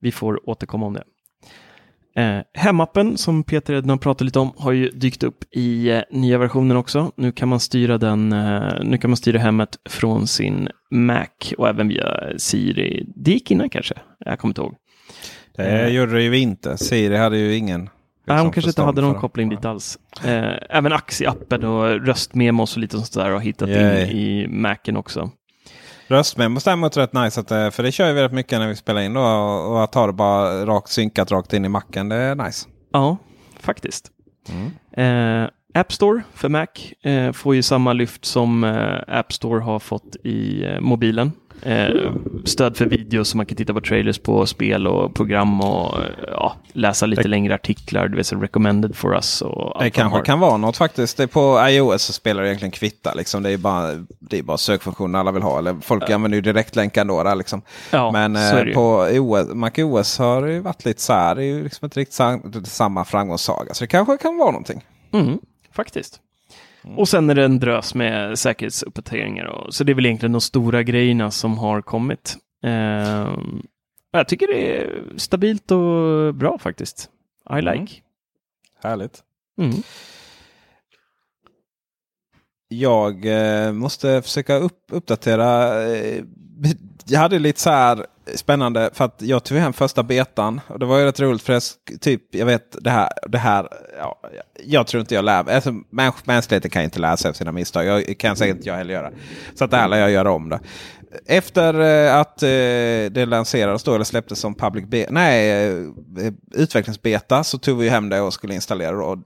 Vi 0.00 0.12
får 0.12 0.50
återkomma 0.50 0.86
om 0.86 0.92
det. 0.92 1.04
Eh, 2.16 2.42
hemappen 2.54 3.16
som 3.16 3.44
Peter 3.44 3.74
redan 3.74 3.98
pratade 3.98 4.24
lite 4.24 4.38
om 4.38 4.52
har 4.56 4.72
ju 4.72 4.90
dykt 4.90 5.22
upp 5.22 5.44
i 5.50 5.90
eh, 5.90 6.02
nya 6.10 6.38
versionen 6.38 6.76
också. 6.76 7.12
Nu 7.16 7.32
kan 7.32 7.48
man 7.48 7.60
styra 7.60 7.98
den, 7.98 8.32
eh, 8.32 8.72
nu 8.82 8.98
kan 8.98 9.10
man 9.10 9.16
styra 9.16 9.38
hemmet 9.38 9.78
från 9.88 10.26
sin 10.26 10.68
Mac 10.90 11.26
och 11.58 11.68
även 11.68 11.88
via 11.88 12.38
Siri. 12.38 13.06
Det 13.16 13.30
gick 13.30 13.50
innan 13.50 13.68
kanske, 13.68 13.94
jag 14.18 14.38
kommer 14.38 14.50
inte 14.50 14.60
ihåg. 14.60 14.74
Det 15.56 15.82
eh, 15.82 15.88
gjorde 15.88 16.12
det 16.12 16.22
ju 16.22 16.38
inte. 16.38 16.78
Siri 16.78 17.16
hade 17.16 17.38
ju 17.38 17.56
ingen 17.56 17.88
Nej, 18.24 18.40
hon 18.40 18.52
kanske 18.52 18.70
inte 18.70 18.82
hade 18.82 19.00
någon 19.00 19.14
koppling 19.14 19.48
dit 19.48 19.64
alls. 19.64 19.98
Eh, 20.24 20.52
även 20.70 20.92
Axie-appen 20.92 21.64
och 21.64 22.06
röstmemos 22.06 22.76
och 22.76 22.80
lite 22.80 22.96
sånt 22.96 23.12
där 23.12 23.30
har 23.30 23.40
hittat 23.40 23.68
yeah. 23.68 24.10
in 24.10 24.16
i 24.16 24.46
Macen 24.48 24.96
också. 24.96 25.30
Röstmemos 26.08 26.64
däremot 26.64 26.96
är 26.96 27.00
rätt 27.00 27.12
nice. 27.12 27.40
Att, 27.40 27.50
eh, 27.50 27.70
för 27.70 27.82
det 27.82 27.92
kör 27.92 28.12
vi 28.12 28.22
rätt 28.22 28.32
mycket 28.32 28.58
när 28.58 28.68
vi 28.68 28.76
spelar 28.76 29.00
in. 29.00 29.14
Då, 29.14 29.20
och 29.20 29.84
att 29.84 29.94
ha 29.94 30.06
det 30.06 30.12
bara 30.12 30.66
rakt 30.66 30.88
synkat 30.88 31.30
rakt 31.30 31.52
in 31.52 31.64
i 31.64 31.68
macken, 31.68 32.08
det 32.08 32.16
är 32.16 32.34
nice. 32.34 32.68
Ja, 32.92 33.16
faktiskt. 33.60 34.10
Mm. 34.48 35.42
Eh, 35.42 35.50
App 35.74 35.92
Store 35.92 36.22
för 36.34 36.48
Mac 36.48 36.66
eh, 37.02 37.32
får 37.32 37.54
ju 37.54 37.62
samma 37.62 37.92
lyft 37.92 38.24
som 38.24 38.64
eh, 38.64 39.18
App 39.18 39.32
Store 39.32 39.60
har 39.60 39.78
fått 39.78 40.16
i 40.24 40.64
eh, 40.64 40.80
mobilen. 40.80 41.32
Eh, 41.64 42.12
stöd 42.44 42.76
för 42.76 42.86
video 42.86 43.24
så 43.24 43.36
man 43.36 43.46
kan 43.46 43.56
titta 43.56 43.74
på 43.74 43.80
trailers 43.80 44.18
på 44.18 44.46
spel 44.46 44.86
och 44.86 45.14
program 45.14 45.60
och 45.60 45.98
ja, 46.26 46.56
läsa 46.72 47.06
lite 47.06 47.22
det, 47.22 47.28
längre 47.28 47.54
artiklar. 47.54 48.08
Du 48.08 48.16
vet, 48.16 48.26
så 48.26 48.36
recommended 48.36 48.96
for 48.96 49.14
us. 49.14 49.42
Och 49.42 49.82
det 49.82 49.90
kanske 49.90 50.20
kan 50.20 50.40
vara 50.40 50.56
något 50.56 50.76
faktiskt. 50.76 51.16
Det 51.16 51.26
på 51.26 51.66
iOS 51.68 52.02
så 52.02 52.12
spelar 52.12 52.42
det 52.42 52.48
egentligen 52.48 52.72
kvitta. 52.72 53.14
Liksom. 53.14 53.42
Det 53.42 53.50
är 53.50 53.56
bara, 53.56 53.92
det 54.18 54.38
är 54.38 54.42
bara 54.42 54.58
sökfunktionen 54.58 55.14
alla 55.14 55.32
vill 55.32 55.42
ha. 55.42 55.58
Eller 55.58 55.76
folk 55.80 56.04
ja. 56.08 56.14
använder 56.14 56.36
ju 56.36 56.42
direktlänk 56.42 56.96
ändå. 56.96 57.22
Där, 57.22 57.34
liksom. 57.34 57.62
ja, 57.90 58.10
Men 58.12 58.36
eh, 58.36 58.74
på 58.74 59.08
OS, 59.12 59.54
Mac 59.54 59.70
OS 59.78 60.18
har 60.18 60.42
det 60.42 60.60
varit 60.60 60.84
lite 60.84 61.02
så 61.02 61.12
här. 61.12 61.34
Det 61.34 61.42
är 61.42 61.46
ju 61.46 61.62
liksom 61.62 61.84
inte 61.86 62.00
riktigt 62.00 62.68
samma 62.68 63.04
framgångssaga. 63.04 63.74
Så 63.74 63.84
det 63.84 63.88
kanske 63.88 64.16
kan 64.16 64.36
vara 64.36 64.50
någonting. 64.50 64.84
Mm, 65.12 65.38
faktiskt. 65.72 66.20
Mm. 66.84 66.98
Och 66.98 67.08
sen 67.08 67.30
är 67.30 67.34
det 67.34 67.44
en 67.44 67.58
drös 67.58 67.94
med 67.94 68.38
säkerhetsuppdateringar. 68.38 69.44
Och, 69.44 69.74
så 69.74 69.84
det 69.84 69.92
är 69.92 69.94
väl 69.94 70.06
egentligen 70.06 70.32
de 70.32 70.40
stora 70.40 70.82
grejerna 70.82 71.30
som 71.30 71.58
har 71.58 71.82
kommit. 71.82 72.36
Eh, 72.64 73.36
jag 74.12 74.28
tycker 74.28 74.46
det 74.46 74.76
är 74.76 75.02
stabilt 75.16 75.70
och 75.70 76.34
bra 76.34 76.58
faktiskt. 76.58 77.10
I 77.50 77.52
mm. 77.52 77.64
like. 77.64 77.78
Mm. 77.78 78.02
Härligt. 78.82 79.22
Mm. 79.58 79.74
Jag 82.68 83.26
eh, 83.26 83.72
måste 83.72 84.22
försöka 84.22 84.56
upp, 84.56 84.82
uppdatera. 84.90 85.82
Eh, 85.82 86.24
jag 87.06 87.20
hade 87.20 87.38
lite 87.38 87.60
så 87.60 87.70
här 87.70 88.06
spännande 88.34 88.90
för 88.92 89.04
att 89.04 89.22
jag 89.22 89.44
tog 89.44 89.58
hem 89.58 89.72
första 89.72 90.02
betan. 90.02 90.60
Och 90.66 90.78
det 90.78 90.86
var 90.86 90.98
ju 90.98 91.04
rätt 91.04 91.20
roligt 91.20 91.42
för 91.42 91.52
jag, 91.52 91.62
typ, 92.00 92.22
jag 92.30 92.46
vet 92.46 92.76
det 92.80 92.90
här. 92.90 93.08
Det 93.28 93.38
här 93.38 93.68
ja, 93.98 94.20
jag 94.64 94.86
tror 94.86 95.00
inte 95.00 95.14
jag 95.14 95.24
lär 95.24 95.44
mig. 95.44 95.54
Alltså, 95.54 95.72
mäns 95.90 96.26
mänskligheten 96.26 96.70
kan 96.70 96.82
inte 96.82 96.98
lära 96.98 97.16
sig 97.16 97.28
av 97.28 97.32
sina 97.32 97.52
misstag. 97.52 97.86
Jag 97.86 98.18
kan 98.18 98.36
säkert 98.36 98.56
inte 98.56 98.68
jag 98.68 98.76
heller 98.76 98.94
göra. 98.94 99.10
Så 99.54 99.64
att 99.64 99.70
det 99.70 99.76
här 99.76 99.88
lär 99.88 99.98
jag 99.98 100.10
göra 100.10 100.32
om 100.32 100.48
det. 100.48 100.60
Efter 101.26 101.80
eh, 101.80 102.16
att 102.16 102.42
eh, 102.42 102.48
det 103.10 103.26
lanserades 103.26 103.82
då, 103.82 103.94
eller 103.94 104.04
släpptes 104.04 104.38
som 104.38 104.54
public 104.54 104.86
beta. 104.86 105.12
Nej, 105.12 105.68
eh, 105.68 106.32
utvecklingsbeta 106.54 107.44
så 107.44 107.58
tog 107.58 107.78
vi 107.78 107.88
hem 107.88 108.08
det 108.08 108.20
och 108.20 108.34
skulle 108.34 108.54
installera. 108.54 109.04
Och 109.04 109.18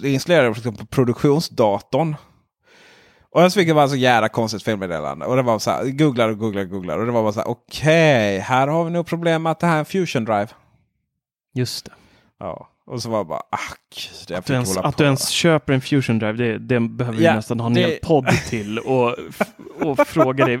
det 0.00 0.10
installerade 0.10 0.48
det 0.48 0.54
liksom 0.54 0.76
på 0.76 0.86
produktionsdatorn. 0.86 2.16
Och 3.34 3.42
jag 3.42 3.52
fick 3.52 3.74
bara 3.74 3.88
så 3.88 3.96
jävla 3.96 4.28
konstigt 4.28 4.62
felmeddelande. 4.62 5.26
Och 5.26 5.36
det 5.36 5.42
var 5.42 5.58
så 5.58 5.70
här, 5.70 5.84
googlar 5.84 6.28
och 6.28 6.38
googlar 6.38 6.62
och 6.62 6.70
googlar. 6.70 6.98
Och 6.98 7.06
det 7.06 7.12
var 7.12 7.22
bara 7.22 7.32
så 7.32 7.40
här, 7.40 7.48
okej, 7.48 8.36
okay, 8.36 8.38
här 8.38 8.68
har 8.68 8.84
vi 8.84 8.90
nog 8.90 9.06
problem 9.06 9.42
med 9.42 9.52
att 9.52 9.60
det 9.60 9.66
här 9.66 9.74
är 9.74 9.78
en 9.78 9.84
fusion 9.84 10.24
drive. 10.24 10.48
Just 11.54 11.84
det. 11.84 11.92
Ja. 12.38 12.68
Och 12.86 13.02
så 13.02 13.10
var 13.10 13.18
det 13.18 13.24
bara, 13.24 13.42
ack. 13.50 14.10
Det 14.28 14.34
att 14.34 14.46
du 14.46 14.52
ens, 14.52 14.76
att 14.76 14.96
du 14.96 15.04
ens 15.04 15.28
köper 15.28 15.72
en 15.72 15.80
fusion 15.80 16.18
drive, 16.18 16.32
det, 16.32 16.58
det 16.58 16.80
behöver 16.80 17.18
vi 17.18 17.24
nästan 17.24 17.60
ha 17.60 17.66
en 17.66 17.74
det... 17.74 17.80
hel 17.80 17.98
podd 18.02 18.28
till. 18.48 18.78
Och, 18.78 19.16
och 19.80 20.06
fråga 20.06 20.46
dig, 20.46 20.60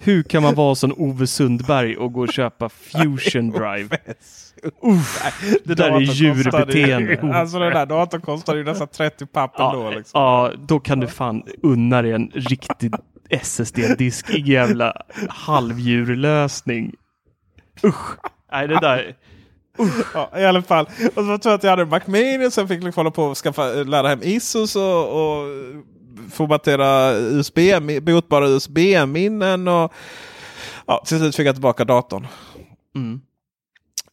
hur 0.00 0.22
kan 0.22 0.42
man 0.42 0.54
vara 0.54 0.74
som 0.74 0.94
Ove 0.96 1.26
Sundberg 1.26 1.96
och 1.96 2.12
gå 2.12 2.20
och 2.20 2.32
köpa 2.32 2.68
fusion 2.68 3.50
drive? 3.58 3.98
Uff, 4.82 5.42
det 5.64 5.74
där 5.74 5.90
är 5.90 6.00
djurbeteende. 6.00 7.20
Alltså 7.34 7.58
den 7.58 7.72
där 7.72 7.86
datorn 7.86 8.20
kostar 8.20 8.56
ju 8.56 8.64
nästan 8.64 8.88
30 8.88 9.26
papp 9.26 9.54
ja, 9.58 9.72
då. 9.72 9.90
Liksom. 9.90 10.20
Ja, 10.20 10.52
då 10.58 10.80
kan 10.80 11.00
du 11.00 11.06
fan 11.06 11.42
unna 11.62 12.02
dig 12.02 12.12
en 12.12 12.30
riktig 12.34 12.92
SSD-diskig 13.30 14.48
jävla 14.48 14.96
halvdjurlösning. 15.28 16.94
Usch! 17.84 18.16
Nej, 18.52 18.68
det 18.68 18.80
där. 18.80 19.16
Ja, 20.14 20.30
I 20.38 20.44
alla 20.44 20.62
fall. 20.62 20.86
Och 21.14 21.24
så 21.24 21.38
tror 21.38 21.40
jag 21.42 21.54
att 21.54 21.62
jag 21.62 21.70
hade 21.70 21.82
en 21.82 21.88
Mac 21.88 22.00
Mini. 22.06 22.50
Sen 22.50 22.68
fick 22.68 22.84
jag 22.84 22.92
hålla 22.92 23.10
på 23.10 23.24
och 23.24 23.36
skaffa, 23.36 23.66
ladda 23.72 24.08
hem 24.08 24.22
ISOs 24.22 24.76
och, 24.76 25.08
och 25.08 25.46
formatera 26.32 27.12
USB, 27.12 27.58
botbara 28.02 28.48
USB-minnen. 28.48 29.68
Och 29.68 29.92
ja, 30.86 31.02
till 31.06 31.18
slut 31.18 31.36
fick 31.36 31.46
jag 31.46 31.54
tillbaka 31.54 31.84
datorn. 31.84 32.26
Mm. 32.94 33.20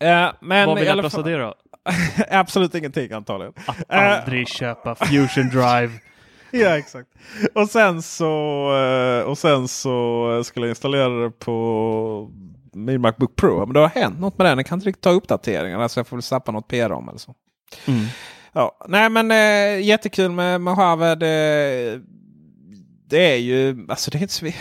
Uh, 0.03 0.34
men 0.41 0.68
Vad 0.68 0.77
vill 0.77 0.88
jag 0.88 0.98
lösa 0.98 1.22
det 1.22 1.38
då? 1.38 1.56
Absolut 2.30 2.76
ingenting 2.76 3.11
antagligen. 3.11 3.53
Att 3.65 3.91
aldrig 3.91 4.40
uh, 4.40 4.45
köpa 4.45 4.95
Fusion 4.95 5.49
Drive. 5.49 5.91
ja 6.52 6.77
exakt. 6.77 7.10
Och 7.53 7.69
sen 7.69 8.02
så, 8.02 8.34
uh, 8.73 9.30
och 9.30 9.38
sen 9.38 9.68
så 9.68 10.41
skulle 10.44 10.65
jag 10.65 10.72
installera 10.72 11.23
det 11.23 11.31
på 11.31 12.31
min 12.73 13.01
Macbook 13.01 13.35
Pro. 13.35 13.65
Men 13.65 13.73
det 13.73 13.79
har 13.79 13.87
hänt 13.87 14.19
något 14.19 14.37
med 14.37 14.47
den. 14.47 14.57
Den 14.57 14.63
kan 14.63 14.77
inte 14.77 14.87
riktigt 14.87 15.03
ta 15.03 15.09
uppdateringarna. 15.09 15.89
Så 15.89 15.99
jag 15.99 16.07
får 16.07 16.17
väl 16.17 16.23
sappa 16.23 16.51
något 16.51 16.67
PR-om 16.67 17.09
eller 17.09 17.19
så. 17.19 17.35
Mm. 17.85 18.05
Ja, 18.53 18.77
nej 18.87 19.09
men 19.09 19.31
äh, 19.31 19.85
jättekul 19.85 20.31
med 20.31 20.61
Mojave. 20.61 21.15
Det, 21.15 22.01
det 23.09 23.33
är 23.33 23.37
ju, 23.37 23.85
alltså 23.89 24.11
det 24.11 24.17
är 24.17 24.21
inte 24.21 24.33
så, 24.33 24.45
vi, 24.45 24.55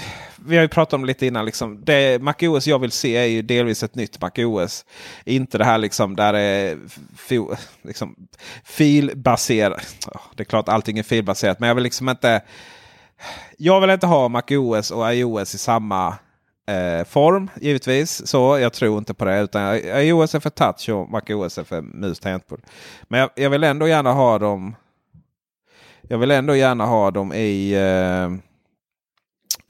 vi 0.47 0.57
har 0.57 0.63
ju 0.63 0.69
pratat 0.69 0.93
om 0.93 1.01
det 1.01 1.07
lite 1.07 1.27
innan. 1.27 1.45
Liksom, 1.45 1.85
det 1.85 2.23
MacOS 2.23 2.67
jag 2.67 2.79
vill 2.79 2.91
se 2.91 3.17
är 3.17 3.25
ju 3.25 3.43
delvis 3.43 3.83
ett 3.83 3.95
nytt 3.95 4.21
MacOS. 4.21 4.85
Inte 5.25 5.59
det 5.59 5.65
här 5.65 5.79
liksom 5.79 6.17
där 6.17 6.33
det 6.33 6.41
är 6.41 6.79
liksom, 7.83 8.17
filbaserat. 8.65 10.09
Det 10.35 10.43
är 10.43 10.45
klart 10.45 10.69
allting 10.69 10.99
är 10.99 11.03
filbaserat. 11.03 11.61
Men 11.61 11.69
jag 11.69 11.75
vill 11.75 11.85
liksom 11.85 12.09
inte. 12.09 12.43
Jag 13.57 13.81
vill 13.81 13.91
inte 13.91 14.07
ha 14.07 14.29
MacOS 14.29 14.91
och 14.91 15.15
iOS 15.15 15.55
i 15.55 15.59
samma 15.59 16.19
eh, 16.69 17.05
form 17.05 17.51
givetvis. 17.61 18.27
Så 18.27 18.59
jag 18.59 18.73
tror 18.73 18.99
inte 18.99 19.15
på 19.15 19.25
det. 19.25 19.41
Utan 19.41 19.75
iOS 19.77 20.35
är 20.35 20.41
för 20.41 20.51
touch 20.51 20.89
och 20.89 21.11
MacOS 21.11 21.59
är 21.59 21.65
för 21.65 21.83
mus 21.83 22.21
tangentbord. 22.21 22.61
Men 23.09 23.21
jag, 23.21 23.31
jag, 23.35 23.51
vill 23.51 23.65
ändå 23.65 23.89
gärna 23.89 24.13
ha 24.13 24.39
dem. 24.39 24.75
Jag 26.03 26.19
vill 26.19 26.31
ändå 26.31 26.57
gärna 26.57 26.87
ha 26.87 27.11
dem 27.11 27.33
i 27.33 27.73
eh, 27.73 28.49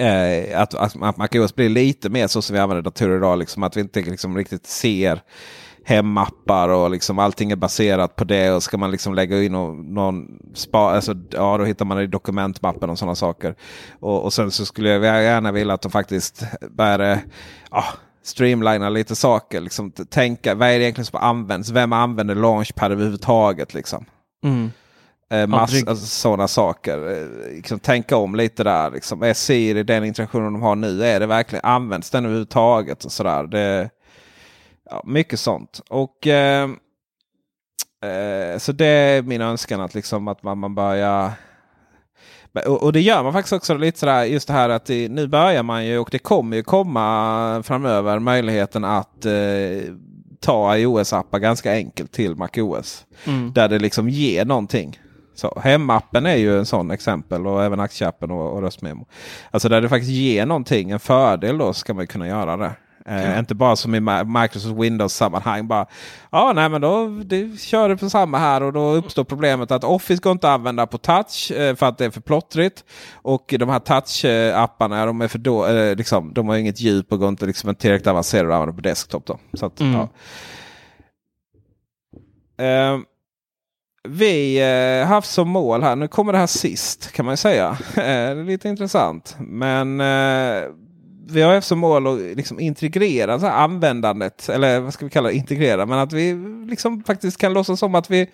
Eh, 0.00 0.60
att, 0.60 0.74
att, 0.74 1.02
att 1.02 1.16
MacOS 1.16 1.54
blir 1.54 1.68
lite 1.68 2.08
mer 2.08 2.26
så 2.26 2.42
som 2.42 2.54
vi 2.54 2.60
använder 2.60 2.82
datorer 2.82 3.16
idag. 3.16 3.38
Liksom, 3.38 3.62
att 3.62 3.76
vi 3.76 3.80
inte 3.80 4.00
liksom 4.00 4.36
riktigt 4.36 4.66
ser 4.66 5.22
hemmappar 5.88 6.68
och 6.68 6.90
liksom 6.90 7.18
allting 7.18 7.50
är 7.50 7.56
baserat 7.56 8.16
på 8.16 8.24
det. 8.24 8.52
Och 8.52 8.62
ska 8.62 8.76
man 8.76 8.90
liksom 8.90 9.14
lägga 9.14 9.42
in 9.42 9.54
och, 9.54 9.76
någon 9.76 10.26
spa, 10.54 10.78
alltså, 10.78 11.14
ja, 11.30 11.58
då 11.58 11.64
hittar 11.64 11.84
man 11.84 11.96
det 11.96 12.02
i 12.02 12.06
dokumentmappen 12.06 12.90
och 12.90 12.98
sådana 12.98 13.14
saker. 13.14 13.54
Och, 14.00 14.24
och 14.24 14.32
sen 14.32 14.50
så 14.50 14.66
skulle 14.66 14.88
jag 14.88 15.22
gärna 15.22 15.52
vilja 15.52 15.74
att 15.74 15.82
de 15.82 15.90
faktiskt 15.90 16.44
började 16.70 17.20
ja, 17.70 17.84
streamlina 18.22 18.88
lite 18.88 19.16
saker. 19.16 19.60
Liksom, 19.60 19.90
tänka, 19.90 20.54
vad 20.54 20.68
är 20.68 20.78
det 20.78 20.84
egentligen 20.84 21.06
som 21.06 21.20
används? 21.20 21.70
Vem 21.70 21.92
använder 21.92 22.34
Launchpad 22.34 22.92
överhuvudtaget? 22.92 23.74
Liksom? 23.74 24.04
Mm. 24.44 24.70
Eh, 25.30 25.46
massa 25.46 25.90
alltså, 25.90 26.06
sådana 26.06 26.48
saker. 26.48 27.10
Eh, 27.12 27.54
liksom, 27.56 27.78
tänka 27.78 28.16
om 28.16 28.34
lite 28.34 28.64
där. 28.64 28.90
Liksom. 28.90 29.22
Är 29.22 29.34
Siri 29.34 29.82
den 29.82 30.04
interaktionen 30.04 30.52
de 30.52 30.62
har 30.62 30.76
nu? 30.76 31.04
Är 31.04 31.20
det 31.20 31.26
verkligen 31.26 31.64
används 31.64 32.10
den 32.10 32.24
överhuvudtaget? 32.24 33.04
Och 33.04 33.12
sådär. 33.12 33.42
Det, 33.42 33.90
ja, 34.90 35.02
mycket 35.06 35.40
sånt. 35.40 35.80
Och 35.88 36.26
eh, 36.26 36.70
eh, 38.04 38.58
Så 38.58 38.72
det 38.72 38.86
är 38.86 39.22
min 39.22 39.40
önskan 39.40 39.80
att, 39.80 39.94
liksom, 39.94 40.28
att 40.28 40.42
man, 40.42 40.58
man 40.58 40.74
börjar 40.74 41.32
och, 42.66 42.82
och, 42.82 42.92
det 42.92 43.00
gör 43.00 43.22
man 43.22 43.32
faktiskt 43.32 43.52
också 43.52 43.74
lite 43.74 43.98
sådär 43.98 44.24
just 44.24 44.48
det 44.48 44.54
här 44.54 44.68
att 44.68 44.86
det, 44.86 45.08
nu 45.08 45.26
börjar 45.26 45.62
man 45.62 45.86
ju 45.86 45.98
och 45.98 46.08
det 46.12 46.18
kommer 46.18 46.56
ju 46.56 46.62
komma 46.62 47.62
framöver 47.62 48.18
möjligheten 48.18 48.84
att 48.84 49.24
eh, 49.26 49.32
ta 50.40 50.76
iOS-appar 50.76 51.38
ganska 51.38 51.72
enkelt 51.72 52.12
till 52.12 52.36
MacOS. 52.36 53.06
Mm. 53.24 53.52
Där 53.52 53.68
det 53.68 53.78
liksom 53.78 54.08
ger 54.08 54.44
någonting. 54.44 55.00
Så 55.34 55.60
Hemappen 55.60 56.26
är 56.26 56.36
ju 56.36 56.58
en 56.58 56.66
sån 56.66 56.90
exempel 56.90 57.46
och 57.46 57.64
även 57.64 57.80
aktieappen 57.80 58.30
och, 58.30 58.52
och 58.52 58.62
röstmemo. 58.62 59.06
Alltså 59.50 59.68
där 59.68 59.80
det 59.80 59.88
faktiskt 59.88 60.12
ger 60.12 60.46
någonting, 60.46 60.90
en 60.90 61.00
fördel 61.00 61.58
då 61.58 61.72
ska 61.72 61.94
man 61.94 62.06
kunna 62.06 62.28
göra 62.28 62.56
det. 62.56 62.72
Eh, 63.08 63.38
Inte 63.38 63.54
bara 63.54 63.76
som 63.76 63.94
i 63.94 64.00
Microsoft 64.40 64.76
Windows-sammanhang. 64.76 65.68
Bara, 65.68 65.86
ja, 66.30 66.52
nej, 66.54 66.68
men 66.68 66.80
då 66.80 67.06
det, 67.08 67.60
kör 67.60 67.88
det 67.88 67.96
på 67.96 68.10
samma 68.10 68.38
här 68.38 68.62
och 68.62 68.72
då 68.72 68.90
uppstår 68.90 69.24
problemet 69.24 69.70
att 69.70 69.84
Office 69.84 70.22
går 70.22 70.32
inte 70.32 70.48
att 70.48 70.54
använda 70.54 70.86
på 70.86 70.98
touch 70.98 71.50
eh, 71.50 71.74
för 71.74 71.86
att 71.86 71.98
det 71.98 72.04
är 72.04 72.10
för 72.10 72.20
plottrigt. 72.20 72.84
Och 73.14 73.54
de 73.58 73.68
här 73.68 73.78
touch-apparna 73.78 75.06
de 75.06 75.20
är 75.20 75.28
för 75.28 75.38
då, 75.38 75.66
eh, 75.66 75.96
liksom, 75.96 76.32
de 76.34 76.48
har 76.48 76.56
inget 76.56 76.80
djup 76.80 77.12
och 77.12 77.18
går 77.18 77.28
inte 77.28 77.46
liksom, 77.46 77.74
tillräckligt 77.74 78.06
avancerade 78.06 78.48
att 78.48 78.54
använda 78.54 78.76
på 78.76 78.88
desktop. 78.88 79.26
Då. 79.26 79.38
Så 79.52 79.66
att, 79.66 79.80
mm. 79.80 79.92
ja. 79.92 80.08
Uh, 82.60 83.00
vi 84.08 84.60
har 84.60 85.00
eh, 85.00 85.06
haft 85.06 85.30
som 85.30 85.48
mål 85.48 85.82
här, 85.82 85.96
nu 85.96 86.08
kommer 86.08 86.32
det 86.32 86.38
här 86.38 86.46
sist 86.46 87.12
kan 87.12 87.26
man 87.26 87.36
säga. 87.36 87.78
det 87.94 88.02
är 88.02 88.44
lite 88.44 88.68
intressant. 88.68 89.36
Men 89.38 90.00
eh, 90.00 90.62
vi 91.30 91.42
har 91.42 91.54
haft 91.54 91.66
som 91.66 91.78
mål 91.78 92.06
att 92.06 92.36
liksom 92.36 92.60
integrera 92.60 93.40
så 93.40 93.46
användandet. 93.46 94.48
Eller 94.48 94.80
vad 94.80 94.92
ska 94.92 95.04
vi 95.04 95.10
kalla 95.10 95.28
det? 95.28 95.34
Integrera. 95.34 95.86
Men 95.86 95.98
att 95.98 96.12
vi 96.12 96.34
liksom 96.68 97.02
faktiskt 97.02 97.38
kan 97.38 97.52
låtsas 97.52 97.80
som 97.80 97.94
att 97.94 98.10
vi, 98.10 98.30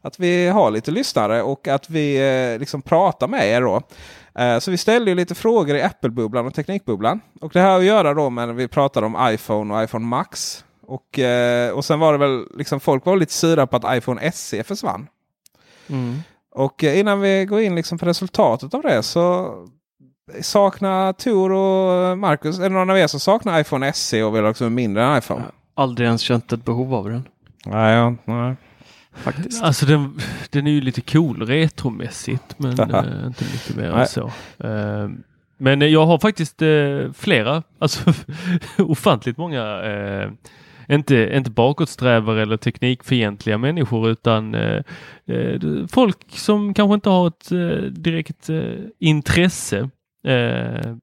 att 0.00 0.20
vi 0.20 0.48
har 0.48 0.70
lite 0.70 0.90
lyssnare 0.90 1.42
och 1.42 1.68
att 1.68 1.90
vi 1.90 2.16
eh, 2.52 2.58
liksom 2.58 2.82
pratar 2.82 3.28
med 3.28 3.48
er. 3.48 3.60
då. 3.60 3.82
Så 4.60 4.70
vi 4.70 4.76
ställde 4.76 5.10
ju 5.10 5.14
lite 5.14 5.34
frågor 5.34 5.76
i 5.76 5.82
Apple-bubblan 5.82 6.46
och 6.46 6.54
Teknikbubblan. 6.54 7.20
Och 7.40 7.50
det 7.52 7.60
här 7.60 7.70
har 7.70 7.78
att 7.78 7.84
göra 7.84 8.14
då 8.14 8.30
med 8.30 8.48
när 8.48 8.54
vi 8.54 8.68
pratar 8.68 9.02
om 9.02 9.16
iPhone 9.20 9.74
och 9.74 9.84
iPhone 9.84 10.06
Max. 10.06 10.64
Och, 10.86 11.18
och 11.74 11.84
sen 11.84 12.00
var 12.00 12.12
det 12.12 12.18
väl 12.18 12.44
liksom 12.56 12.80
folk 12.80 13.06
var 13.06 13.16
lite 13.16 13.32
sura 13.32 13.66
på 13.66 13.76
att 13.76 13.96
iPhone 13.96 14.32
SE 14.32 14.62
försvann. 14.62 15.06
Mm. 15.88 16.22
Och 16.54 16.84
eh, 16.84 16.98
innan 16.98 17.20
vi 17.20 17.44
går 17.44 17.60
in 17.60 17.74
liksom 17.74 17.98
på 17.98 18.06
resultatet 18.06 18.74
av 18.74 18.82
det 18.82 19.02
så 19.02 19.54
saknar 20.40 21.12
Tor 21.12 21.52
och 21.52 22.18
Marcus, 22.18 22.58
är 22.58 22.62
det 22.62 22.68
någon 22.68 22.90
av 22.90 22.98
er 22.98 23.06
som 23.06 23.20
saknar 23.20 23.60
iPhone 23.60 23.92
SE 23.92 24.22
och 24.22 24.36
vill 24.36 24.44
också 24.44 24.70
mindre 24.70 25.04
än 25.04 25.18
iPhone? 25.18 25.44
Aldrig 25.74 26.06
ens 26.06 26.22
känt 26.22 26.52
ett 26.52 26.64
behov 26.64 26.94
av 26.94 27.08
den. 27.08 27.28
Nej, 27.66 27.94
ja, 27.94 28.14
nej. 28.24 28.56
Faktiskt. 29.12 29.62
Alltså 29.62 29.86
den, 29.86 30.20
den 30.50 30.66
är 30.66 30.70
ju 30.70 30.80
lite 30.80 31.00
cool 31.00 31.46
retromässigt 31.46 32.58
men 32.58 32.80
äh, 32.80 33.26
inte 33.26 33.44
mycket 33.44 33.76
mer 33.76 33.90
än 33.90 34.06
så. 34.06 34.26
Äh, 34.58 35.08
men 35.58 35.92
jag 35.92 36.06
har 36.06 36.18
faktiskt 36.18 36.62
äh, 36.62 37.12
flera, 37.14 37.62
alltså 37.78 38.12
ofantligt 38.78 39.38
många 39.38 39.80
inte, 40.88 41.30
inte 41.34 41.50
bakåtsträvare 41.50 42.42
eller 42.42 42.56
teknikfientliga 42.56 43.58
människor 43.58 44.08
utan 44.08 44.54
eh, 44.54 44.82
eh, 45.26 45.60
folk 45.90 46.16
som 46.28 46.74
kanske 46.74 46.94
inte 46.94 47.10
har 47.10 47.28
ett 47.28 47.52
eh, 47.52 47.90
direkt 47.90 48.50
eh, 48.50 48.74
intresse 48.98 49.90
eh, 50.24 50.94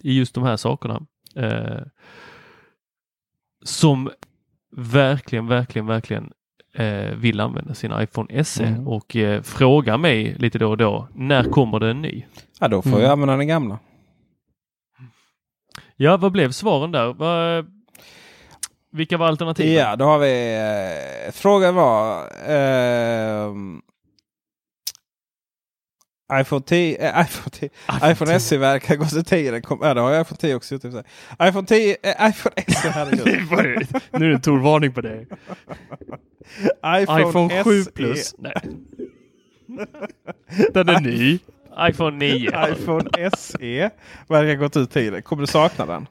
i 0.00 0.18
just 0.18 0.34
de 0.34 0.44
här 0.44 0.56
sakerna. 0.56 1.02
Eh, 1.36 1.82
som 3.64 4.10
verkligen, 4.76 5.46
verkligen, 5.46 5.86
verkligen 5.86 6.32
vill 7.16 7.40
använda 7.40 7.74
sin 7.74 7.92
iPhone 8.00 8.44
SE 8.44 8.64
mm. 8.64 8.88
och 8.88 9.16
frågar 9.42 9.98
mig 9.98 10.34
lite 10.38 10.58
då 10.58 10.70
och 10.70 10.76
då, 10.76 11.08
när 11.14 11.44
kommer 11.44 11.80
det 11.80 11.90
en 11.90 12.02
ny? 12.02 12.24
Ja, 12.60 12.68
då 12.68 12.82
får 12.82 12.90
mm. 12.90 13.02
jag 13.02 13.10
använda 13.10 13.36
den 13.36 13.48
gamla. 13.48 13.78
Ja, 15.96 16.16
vad 16.16 16.32
blev 16.32 16.50
svaren 16.50 16.92
där? 16.92 17.12
Vad, 17.12 17.66
vilka 18.92 19.16
var 19.16 19.26
alternativen? 19.26 19.72
Ja, 19.72 19.96
då 19.96 20.04
har 20.04 20.18
vi... 20.18 20.54
Eh, 21.26 21.32
frågan 21.32 21.74
var... 21.74 22.20
Eh, 22.50 23.54
iPhone 26.32 26.62
10, 26.62 26.96
äh, 27.00 27.22
iPhone 27.22 27.50
10, 27.50 27.70
iPhone, 27.88 28.12
iPhone 28.12 28.40
SE 28.40 28.58
verkar 28.58 28.96
gå 28.96 29.04
till 29.04 29.24
10. 29.24 29.50
Den 29.50 29.62
kom, 29.62 29.78
ja, 29.82 29.94
det 29.94 30.00
har 30.00 30.10
jag 30.10 30.20
iPhone 30.22 30.38
10 30.38 30.54
också 30.54 30.74
gjort. 30.74 30.82
Typ 30.82 30.94
iPhone 31.42 31.66
10, 31.66 31.96
äh, 32.02 32.30
iPhone 32.30 32.54
SE, 32.68 32.88
herregud. 32.94 33.86
nu 34.10 34.24
är 34.24 34.28
det 34.28 34.34
en 34.34 34.40
torvarning 34.40 34.92
på 34.92 35.00
dig. 35.00 35.26
iPhone, 37.02 37.28
iPhone 37.28 37.64
7 37.64 37.82
SE. 37.82 37.90
plus. 37.90 38.34
Nej. 38.38 38.54
Den 40.74 40.88
är 40.88 41.00
ny. 41.00 41.38
iPhone 41.88 42.16
9. 42.16 42.50
iPhone 42.72 43.30
SE 43.36 43.90
verkar 44.28 44.54
gått 44.54 44.76
ut 44.76 44.90
tiden. 44.90 45.22
Kommer 45.22 45.40
du 45.40 45.46
sakna 45.46 45.86
den? 45.86 46.06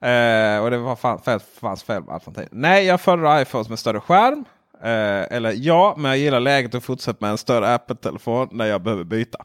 Eh, 0.00 0.62
och 0.62 0.70
det 0.70 0.78
var 0.78 0.96
fan, 0.96 1.40
fanns 1.60 1.82
fel 1.82 2.02
med 2.04 2.16
iPhone 2.16 2.34
10. 2.36 2.48
Nej, 2.50 2.84
jag 2.86 3.00
föredrar 3.00 3.42
iPhones 3.42 3.68
med 3.68 3.78
större 3.78 4.00
skärm. 4.00 4.44
Eh, 4.82 5.36
eller 5.36 5.52
ja, 5.56 5.94
men 5.96 6.10
jag 6.10 6.18
gillar 6.18 6.40
läget 6.40 6.74
att 6.74 6.84
fortsätta 6.84 7.18
med 7.20 7.30
en 7.30 7.38
större 7.38 7.74
Apple-telefon 7.74 8.48
när 8.52 8.66
jag 8.66 8.82
behöver 8.82 9.04
byta. 9.04 9.38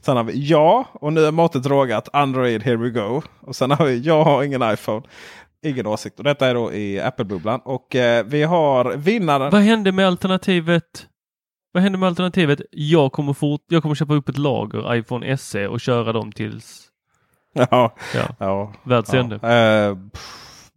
Sen 0.00 0.16
har 0.16 0.24
vi 0.24 0.46
ja, 0.46 0.84
och 0.92 1.12
nu 1.12 1.24
är 1.24 1.30
måttet 1.30 1.66
rågat. 1.66 2.08
Android, 2.12 2.62
here 2.62 2.76
we 2.76 2.90
go. 2.90 3.22
Och 3.40 3.56
sen 3.56 3.70
har 3.70 3.86
vi 3.86 3.98
jag 3.98 4.24
har 4.24 4.42
ingen 4.42 4.72
iPhone. 4.72 5.02
Ingen 5.62 5.86
åsikt. 5.86 6.18
Och 6.18 6.24
detta 6.24 6.46
är 6.46 6.54
då 6.54 6.72
i 6.72 7.00
Apple-bubblan. 7.00 7.60
Och 7.64 7.96
eh, 7.96 8.24
vi 8.26 8.42
har 8.42 8.96
vinnaren. 8.96 9.50
Vad 9.50 9.60
hände 9.60 9.92
med 9.92 10.06
alternativet? 10.06 11.06
Vad 11.72 11.82
hände 11.82 11.98
med 11.98 12.06
alternativet? 12.06 12.60
Jag 12.70 13.12
kommer, 13.12 13.32
fort, 13.32 13.60
jag 13.68 13.82
kommer 13.82 13.94
köpa 13.94 14.14
upp 14.14 14.28
ett 14.28 14.38
lager 14.38 14.94
iPhone 14.94 15.36
SE 15.36 15.68
och 15.68 15.80
köra 15.80 16.12
dem 16.12 16.32
tills 16.32 16.90
Ja, 17.52 17.94
ja, 18.14 18.28
ja, 18.38 18.72
världs 18.82 19.14
ände. 19.14 19.34
Eh, 19.36 19.96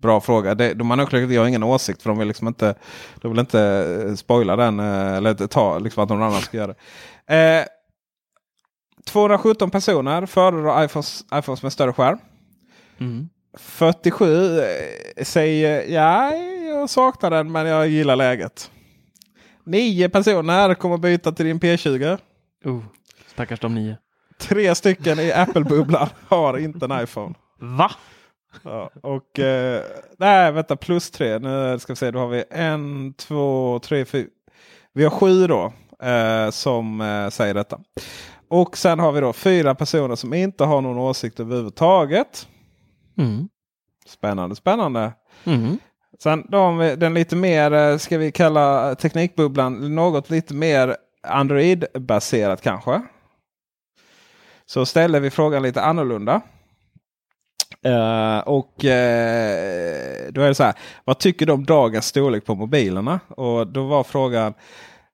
bra 0.03 0.21
fråga. 0.21 0.55
Det, 0.55 0.73
de 0.73 0.89
har 0.89 0.97
nog 0.97 1.31
jag 1.31 1.41
har 1.41 1.47
ingen 1.47 1.63
åsikt 1.63 2.01
för 2.01 2.09
de 2.09 2.19
vill 2.19 2.27
liksom 2.27 2.47
inte, 2.47 2.75
de 3.15 3.31
vill 3.31 3.39
inte 3.39 3.61
eh, 4.07 4.15
spoila 4.15 4.55
den 4.55 4.79
eh, 4.79 5.13
eller 5.13 5.33
ta 5.33 5.79
liksom 5.79 6.03
att 6.03 6.09
någon 6.09 6.23
annan 6.23 6.41
ska 6.41 6.57
göra 6.57 6.73
det. 7.27 7.59
Eh, 7.59 7.65
217 9.05 9.71
personer 9.71 10.25
föredrar 10.25 10.85
iPhones, 10.85 11.25
iPhones 11.33 11.63
med 11.63 11.73
större 11.73 11.93
skärm. 11.93 12.17
Mm. 12.99 13.29
47 13.57 14.59
eh, 14.59 14.65
säger 15.23 15.93
ja, 15.93 16.35
jag 16.35 16.89
saknar 16.89 17.29
den 17.29 17.51
men 17.51 17.65
jag 17.65 17.87
gillar 17.87 18.15
läget. 18.15 18.71
9 19.65 20.09
personer 20.09 20.73
kommer 20.73 20.97
byta 20.97 21.31
till 21.31 21.45
din 21.45 21.59
P20. 21.59 22.17
Oh, 22.65 22.83
stackars 23.27 23.59
de 23.59 23.75
nio. 23.75 23.97
Tre 24.37 24.75
stycken 24.75 25.19
i 25.19 25.31
Apple-bubblan 25.31 26.09
har 26.27 26.57
inte 26.57 26.85
en 26.85 27.03
iPhone. 27.03 27.35
Va? 27.59 27.91
Ja, 28.63 28.89
och 29.01 29.39
eh, 29.39 29.83
nej, 30.17 30.51
vänta, 30.51 30.75
plus 30.75 31.11
tre. 31.11 31.39
Nu 31.39 31.79
ska 31.79 31.93
vi 31.93 31.97
se, 31.97 32.11
då 32.11 32.19
har 32.19 32.27
vi 32.27 32.43
en, 32.49 33.13
två, 33.13 33.79
tre, 33.83 34.05
fyra. 34.05 34.27
Vi 34.93 35.03
har 35.03 35.11
sju 35.11 35.47
då 35.47 35.73
eh, 36.07 36.49
som 36.49 37.01
eh, 37.01 37.29
säger 37.29 37.53
detta. 37.53 37.79
Och 38.47 38.77
sen 38.77 38.99
har 38.99 39.11
vi 39.11 39.21
då 39.21 39.33
fyra 39.33 39.75
personer 39.75 40.15
som 40.15 40.33
inte 40.33 40.63
har 40.63 40.81
någon 40.81 40.97
åsikt 40.97 41.39
överhuvudtaget. 41.39 42.47
Mm. 43.17 43.49
Spännande, 44.07 44.55
spännande. 44.55 45.13
Mm. 45.43 45.77
Sen 46.19 46.47
vi 46.79 46.95
den 46.95 47.13
lite 47.13 47.35
mer, 47.35 47.71
eh, 47.71 47.97
ska 47.97 48.17
vi 48.17 48.31
kalla 48.31 48.95
teknikbubblan, 48.95 49.95
något 49.95 50.29
lite 50.29 50.53
mer 50.53 50.95
Android-baserat 51.27 52.61
kanske. 52.61 53.01
Så 54.65 54.85
ställer 54.85 55.19
vi 55.19 55.29
frågan 55.29 55.63
lite 55.63 55.81
annorlunda. 55.81 56.41
Eh, 57.83 58.39
och 58.39 58.85
eh, 58.85 60.31
då 60.31 60.41
är 60.41 60.47
det 60.47 60.55
så 60.55 60.63
här. 60.63 60.73
Vad 61.05 61.19
tycker 61.19 61.45
du 61.45 61.51
om 61.53 61.65
dagens 61.65 62.05
storlek 62.05 62.45
på 62.45 62.55
mobilerna? 62.55 63.19
Och 63.29 63.67
då 63.67 63.83
var 63.83 64.03
frågan, 64.03 64.53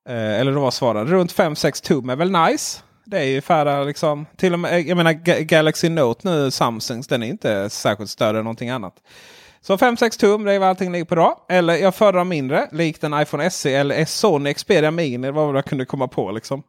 eh, 0.09 0.39
eller 0.39 0.51
då 0.51 0.59
var 0.59 0.71
svaren 0.71 1.07
runt 1.07 1.33
5-6 1.33 1.83
tum 1.83 2.09
är 2.09 2.15
väl 2.15 2.31
nice. 2.31 2.81
Det 3.05 3.17
är 3.17 3.23
ju 3.23 3.29
ungefär 3.29 3.85
liksom, 3.85 4.25
till 4.37 4.53
och 4.53 4.59
med, 4.59 4.81
jag 4.81 4.97
menar 4.97 5.13
Ga- 5.13 5.41
Galaxy 5.41 5.89
Note 5.89 6.29
nu, 6.29 6.51
Samsungs, 6.51 7.07
den 7.07 7.23
är 7.23 7.27
inte 7.27 7.69
särskilt 7.69 8.09
större 8.09 8.37
än 8.37 8.43
någonting 8.43 8.69
annat. 8.69 8.93
Så 9.61 9.77
5-6 9.77 10.19
tum, 10.19 10.43
det 10.43 10.53
är 10.53 10.59
vad 10.59 10.69
allting 10.69 10.91
ligger 10.91 11.05
på 11.05 11.15
idag. 11.15 11.35
Eller 11.49 11.75
jag 11.75 11.95
föredrar 11.95 12.23
mindre, 12.23 12.67
likt 12.71 13.03
en 13.03 13.21
iPhone 13.21 13.49
SE 13.49 13.75
eller 13.75 14.05
Sony 14.05 14.53
Xperia 14.53 14.91
Mini. 14.91 15.27
Det 15.27 15.31
var 15.31 15.45
vad 15.45 15.57
jag 15.57 15.65
kunde 15.65 15.85
komma 15.85 16.07
på 16.07 16.31
liksom. 16.31 16.63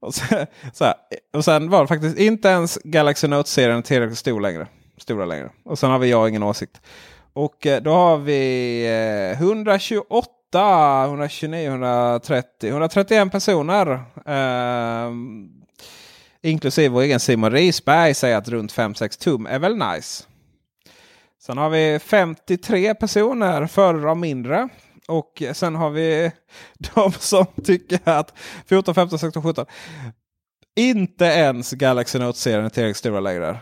Och, 0.00 0.14
sen, 0.14 0.46
så 0.72 0.84
här, 0.84 0.94
och 1.34 1.44
sen 1.44 1.70
var 1.70 1.80
det 1.80 1.86
faktiskt 1.86 2.18
inte 2.18 2.48
ens 2.48 2.78
Galaxy 2.84 3.28
Note-serien 3.28 3.82
tillräckligt 3.82 4.18
stor 4.18 4.40
längre. 4.40 4.66
Stora 5.02 5.24
längre. 5.24 5.50
Och 5.64 5.78
sen 5.78 5.90
har 5.90 5.98
vi 5.98 6.10
jag 6.10 6.28
ingen 6.28 6.42
åsikt. 6.42 6.80
Och 7.32 7.66
eh, 7.66 7.82
då 7.82 7.92
har 7.92 8.18
vi 8.18 8.86
128, 9.32 11.04
129, 11.04 11.66
130, 11.66 12.68
131 12.70 13.32
personer. 13.32 14.00
Eh, 14.26 15.12
inklusive 16.42 16.88
vår 16.88 17.02
egen 17.02 17.20
Simon 17.20 17.52
Risberg 17.52 18.14
säger 18.14 18.36
att 18.36 18.48
runt 18.48 18.74
5-6 18.74 19.20
tum 19.20 19.46
är 19.46 19.58
väl 19.58 19.76
nice. 19.76 20.24
Sen 21.40 21.58
har 21.58 21.70
vi 21.70 21.98
53 21.98 22.94
personer 22.94 23.66
föredrar 23.66 24.14
mindre. 24.14 24.68
Och 25.08 25.42
sen 25.52 25.74
har 25.74 25.90
vi 25.90 26.32
de 26.94 27.12
som 27.12 27.46
tycker 27.64 28.00
att 28.04 28.34
14, 28.66 28.94
15, 28.94 29.18
16, 29.18 29.42
17 29.42 29.66
inte 30.78 31.24
ens 31.24 31.72
Galaxy 31.72 32.18
Note-serien 32.18 32.64
är 32.64 32.68
tillräckligt 32.68 32.96
stora 32.96 33.20
längre. 33.20 33.58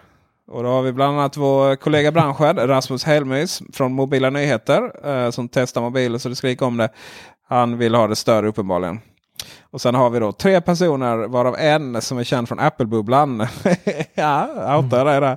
Och 0.48 0.62
då 0.62 0.68
har 0.68 0.82
vi 0.82 0.92
bland 0.92 1.18
annat 1.18 1.36
vår 1.36 1.76
kollega 1.76 2.08
i 2.08 2.12
branschen 2.12 2.56
Rasmus 2.56 3.04
Helmys 3.04 3.62
från 3.72 3.92
Mobila 3.92 4.30
Nyheter 4.30 5.08
eh, 5.08 5.30
som 5.30 5.48
testar 5.48 5.80
mobiler 5.80 6.18
så 6.18 6.28
det 6.28 6.36
skriker 6.36 6.66
om 6.66 6.76
det. 6.76 6.88
Han 7.48 7.78
vill 7.78 7.94
ha 7.94 8.06
det 8.06 8.16
större 8.16 8.48
uppenbarligen. 8.48 9.00
Och 9.70 9.80
sen 9.80 9.94
har 9.94 10.10
vi 10.10 10.18
då 10.18 10.32
tre 10.32 10.60
personer 10.60 11.16
varav 11.16 11.56
en 11.58 12.02
som 12.02 12.18
är 12.18 12.24
känd 12.24 12.48
från 12.48 12.58
Apple-bubblan. 12.58 13.46
ja, 14.14 14.76
outar 14.78 15.04
dig 15.04 15.20
där. 15.20 15.36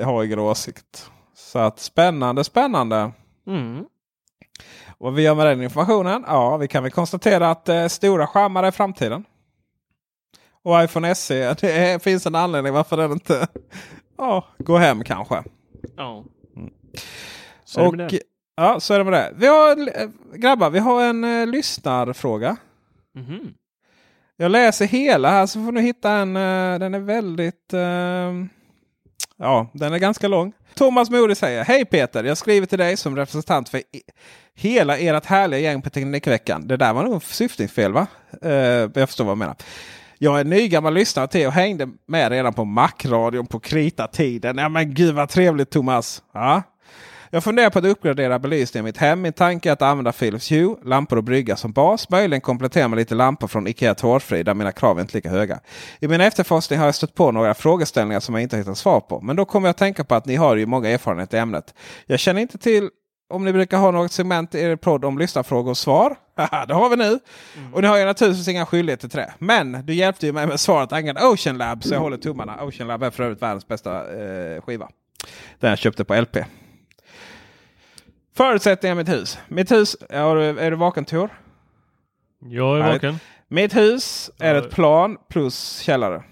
Eh, 0.00 0.06
har 0.06 0.24
ingen 0.24 0.38
åsikt. 0.38 1.10
Så 1.34 1.58
att 1.58 1.78
spännande, 1.78 2.44
spännande. 2.44 3.12
Mm. 3.46 3.84
Vad 4.98 5.14
vi 5.14 5.22
gör 5.22 5.34
med 5.34 5.46
den 5.46 5.62
informationen? 5.62 6.24
Ja, 6.26 6.56
vi 6.56 6.68
kan 6.68 6.82
väl 6.82 6.92
konstatera 6.92 7.50
att 7.50 7.68
eh, 7.68 7.86
stora 7.86 8.26
skärmar 8.26 8.62
är 8.62 8.70
framtiden. 8.70 9.24
Och 10.64 10.84
iPhone 10.84 11.14
SE, 11.14 11.54
det 11.54 11.72
är, 11.72 11.98
finns 11.98 12.26
en 12.26 12.34
anledning 12.34 12.72
varför 12.72 12.96
den 12.96 13.12
inte 13.12 13.46
ja, 14.18 14.44
går 14.58 14.78
hem 14.78 15.04
kanske. 15.04 15.42
Ja. 15.96 16.24
Så 17.64 17.80
är 17.92 17.96
det 17.96 18.06
Och, 18.06 18.12
ja, 18.56 18.80
så 18.80 18.94
är 18.94 18.98
det 18.98 19.04
med 19.04 19.12
det. 19.12 19.32
Vi 19.36 19.46
har, 19.46 19.76
grabbar, 20.36 20.70
vi 20.70 20.78
har 20.78 21.02
en 21.04 21.24
eh, 21.24 21.46
lyssnarfråga. 21.46 22.56
Mhm. 23.14 23.54
Jag 24.36 24.50
läser 24.50 24.86
hela 24.86 25.30
här 25.30 25.46
så 25.46 25.64
får 25.64 25.72
ni 25.72 25.80
hitta 25.80 26.10
en. 26.10 26.36
eh, 26.36 26.78
den 26.78 26.94
är 26.94 26.98
väldigt... 26.98 27.72
eh, 27.72 28.32
ja, 29.36 29.70
den 29.72 29.92
är 29.92 29.98
ganska 29.98 30.28
lång. 30.28 30.52
Thomas 30.74 31.10
Modi 31.10 31.34
säger 31.34 31.64
Hej 31.64 31.84
Peter! 31.84 32.24
Jag 32.24 32.38
skriver 32.38 32.66
till 32.66 32.78
dig 32.78 32.96
som 32.96 33.16
representant 33.16 33.68
för 33.68 33.82
hela 34.54 34.98
ert 34.98 35.24
härliga 35.26 35.60
gäng 35.60 35.82
på 35.82 35.90
Teknikveckan. 35.90 36.66
Det 36.68 36.76
där 36.76 36.92
var 36.92 37.04
nog 37.04 37.22
syftningsfel 37.22 37.92
va? 37.92 38.06
Eh, 38.42 38.50
jag 38.94 39.08
förstår 39.08 39.24
vad 39.24 39.30
jag 39.30 39.38
menar. 39.38 39.56
Jag 40.22 40.40
är 40.40 40.44
nygammal 40.44 40.94
lyssnare 40.94 41.28
till 41.28 41.46
och 41.46 41.52
hängde 41.52 41.88
med 42.06 42.32
redan 42.32 42.52
på 42.52 42.64
Mac-radion 42.64 43.46
på 43.46 43.60
krita-tiden. 43.60 44.58
Ja 44.58 44.68
men 44.68 44.94
gud 44.94 45.14
vad 45.14 45.28
trevligt 45.28 45.70
Thomas! 45.70 46.22
Ja. 46.32 46.62
Jag 47.30 47.44
funderar 47.44 47.70
på 47.70 47.78
att 47.78 47.84
uppgradera 47.84 48.38
belysningen 48.38 48.84
i 48.84 48.88
mitt 48.88 48.96
hem. 48.96 49.22
Min 49.22 49.32
tanke 49.32 49.68
är 49.68 49.72
att 49.72 49.82
använda 49.82 50.12
Philips 50.12 50.52
Hue, 50.52 50.76
lampor 50.84 51.16
och 51.16 51.24
brygga 51.24 51.56
som 51.56 51.72
bas. 51.72 52.10
Möjligen 52.10 52.40
komplettera 52.40 52.88
med 52.88 52.96
lite 52.96 53.14
lampor 53.14 53.48
från 53.48 53.66
Ikea 53.66 53.94
Tårtfri 53.94 54.42
där 54.42 54.54
mina 54.54 54.72
krav 54.72 54.96
är 54.96 55.00
inte 55.00 55.16
lika 55.16 55.30
höga. 55.30 55.60
I 56.00 56.08
min 56.08 56.20
efterforskning 56.20 56.78
har 56.78 56.86
jag 56.86 56.94
stött 56.94 57.14
på 57.14 57.32
några 57.32 57.54
frågeställningar 57.54 58.20
som 58.20 58.34
jag 58.34 58.42
inte 58.42 58.56
hittat 58.56 58.78
svar 58.78 59.00
på. 59.00 59.20
Men 59.20 59.36
då 59.36 59.44
kommer 59.44 59.68
jag 59.68 59.70
att 59.70 59.78
tänka 59.78 60.04
på 60.04 60.14
att 60.14 60.26
ni 60.26 60.36
har 60.36 60.56
ju 60.56 60.66
många 60.66 60.88
erfarenheter 60.88 61.38
i 61.38 61.40
ämnet. 61.40 61.74
Jag 62.06 62.18
känner 62.18 62.40
inte 62.40 62.58
till 62.58 62.90
om 63.30 63.44
ni 63.44 63.52
brukar 63.52 63.78
ha 63.78 63.90
något 63.90 64.12
segment 64.12 64.54
i 64.54 64.60
er 64.60 64.76
podd 64.76 65.04
om 65.04 65.18
lyssnarfrågor 65.18 65.70
och 65.70 65.76
svar. 65.76 66.16
Haha, 66.36 66.66
det 66.66 66.74
har 66.74 66.90
vi 66.90 66.96
nu. 66.96 67.18
Och 67.72 67.82
ni 67.82 67.88
har 67.88 67.98
ju 67.98 68.04
naturligtvis 68.04 68.48
inga 68.48 68.66
skyldigheter 68.66 69.08
till 69.08 69.18
det. 69.18 69.34
Men 69.38 69.86
du 69.86 69.94
hjälpte 69.94 70.26
ju 70.26 70.32
mig 70.32 70.46
med 70.46 70.60
svaret 70.60 70.92
angående 70.92 71.26
Ocean 71.26 71.58
Lab. 71.58 71.84
Så 71.84 71.94
jag 71.94 72.00
håller 72.00 72.16
tummarna. 72.16 72.64
Ocean 72.64 72.88
Lab 72.88 73.02
är 73.02 73.10
för 73.10 73.22
övrigt 73.22 73.42
världens 73.42 73.68
bästa 73.68 74.20
eh, 74.22 74.62
skiva. 74.62 74.88
Den 75.58 75.70
jag 75.70 75.78
köpte 75.78 76.04
på 76.04 76.20
LP. 76.20 76.36
Förutsättningar 78.36 78.94
mitt 78.94 79.08
hus. 79.08 79.38
Mitt 79.48 79.72
hus, 79.72 79.96
är 80.08 80.34
du, 80.34 80.60
är 80.60 80.70
du 80.70 80.76
vaken 80.76 81.04
Tor? 81.04 81.30
Jag 82.40 82.78
är 82.78 82.92
vaken. 82.92 83.18
Mitt 83.48 83.76
hus 83.76 84.30
är 84.38 84.54
ett 84.54 84.70
plan 84.70 85.16
plus 85.28 85.78
källare. 85.78 86.22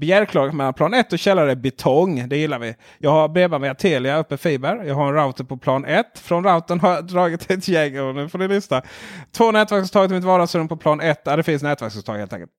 Begärklaget 0.00 0.54
mellan 0.54 0.74
plan 0.74 0.94
1 0.94 1.12
och 1.12 1.18
källare 1.18 1.50
är 1.50 1.56
betong. 1.56 2.28
Det 2.28 2.36
gillar 2.36 2.58
vi. 2.58 2.74
Jag 2.98 3.10
har 3.10 3.28
bredband 3.28 3.62
via 3.62 3.74
Telia 3.74 4.18
uppe 4.18 4.36
fiber. 4.36 4.82
Jag 4.86 4.94
har 4.94 5.08
en 5.08 5.14
router 5.14 5.44
på 5.44 5.56
plan 5.56 5.84
1. 5.84 6.06
Från 6.18 6.44
routern 6.44 6.80
har 6.80 6.94
jag 6.94 7.04
dragit 7.06 7.50
ett 7.50 7.68
gäng. 7.68 8.00
Och 8.00 8.14
nu 8.14 8.28
får 8.28 8.38
ni 8.38 8.48
lyssna. 8.48 8.82
Två 9.32 9.50
nätverksuttag 9.52 10.08
till 10.08 10.14
mitt 10.16 10.24
vardagsrum 10.24 10.68
på 10.68 10.76
plan 10.76 11.00
1. 11.00 11.20
Ja, 11.24 11.36
det 11.36 11.42
finns 11.42 11.62
nätverksuttag 11.62 12.18
helt 12.18 12.32
enkelt. 12.32 12.50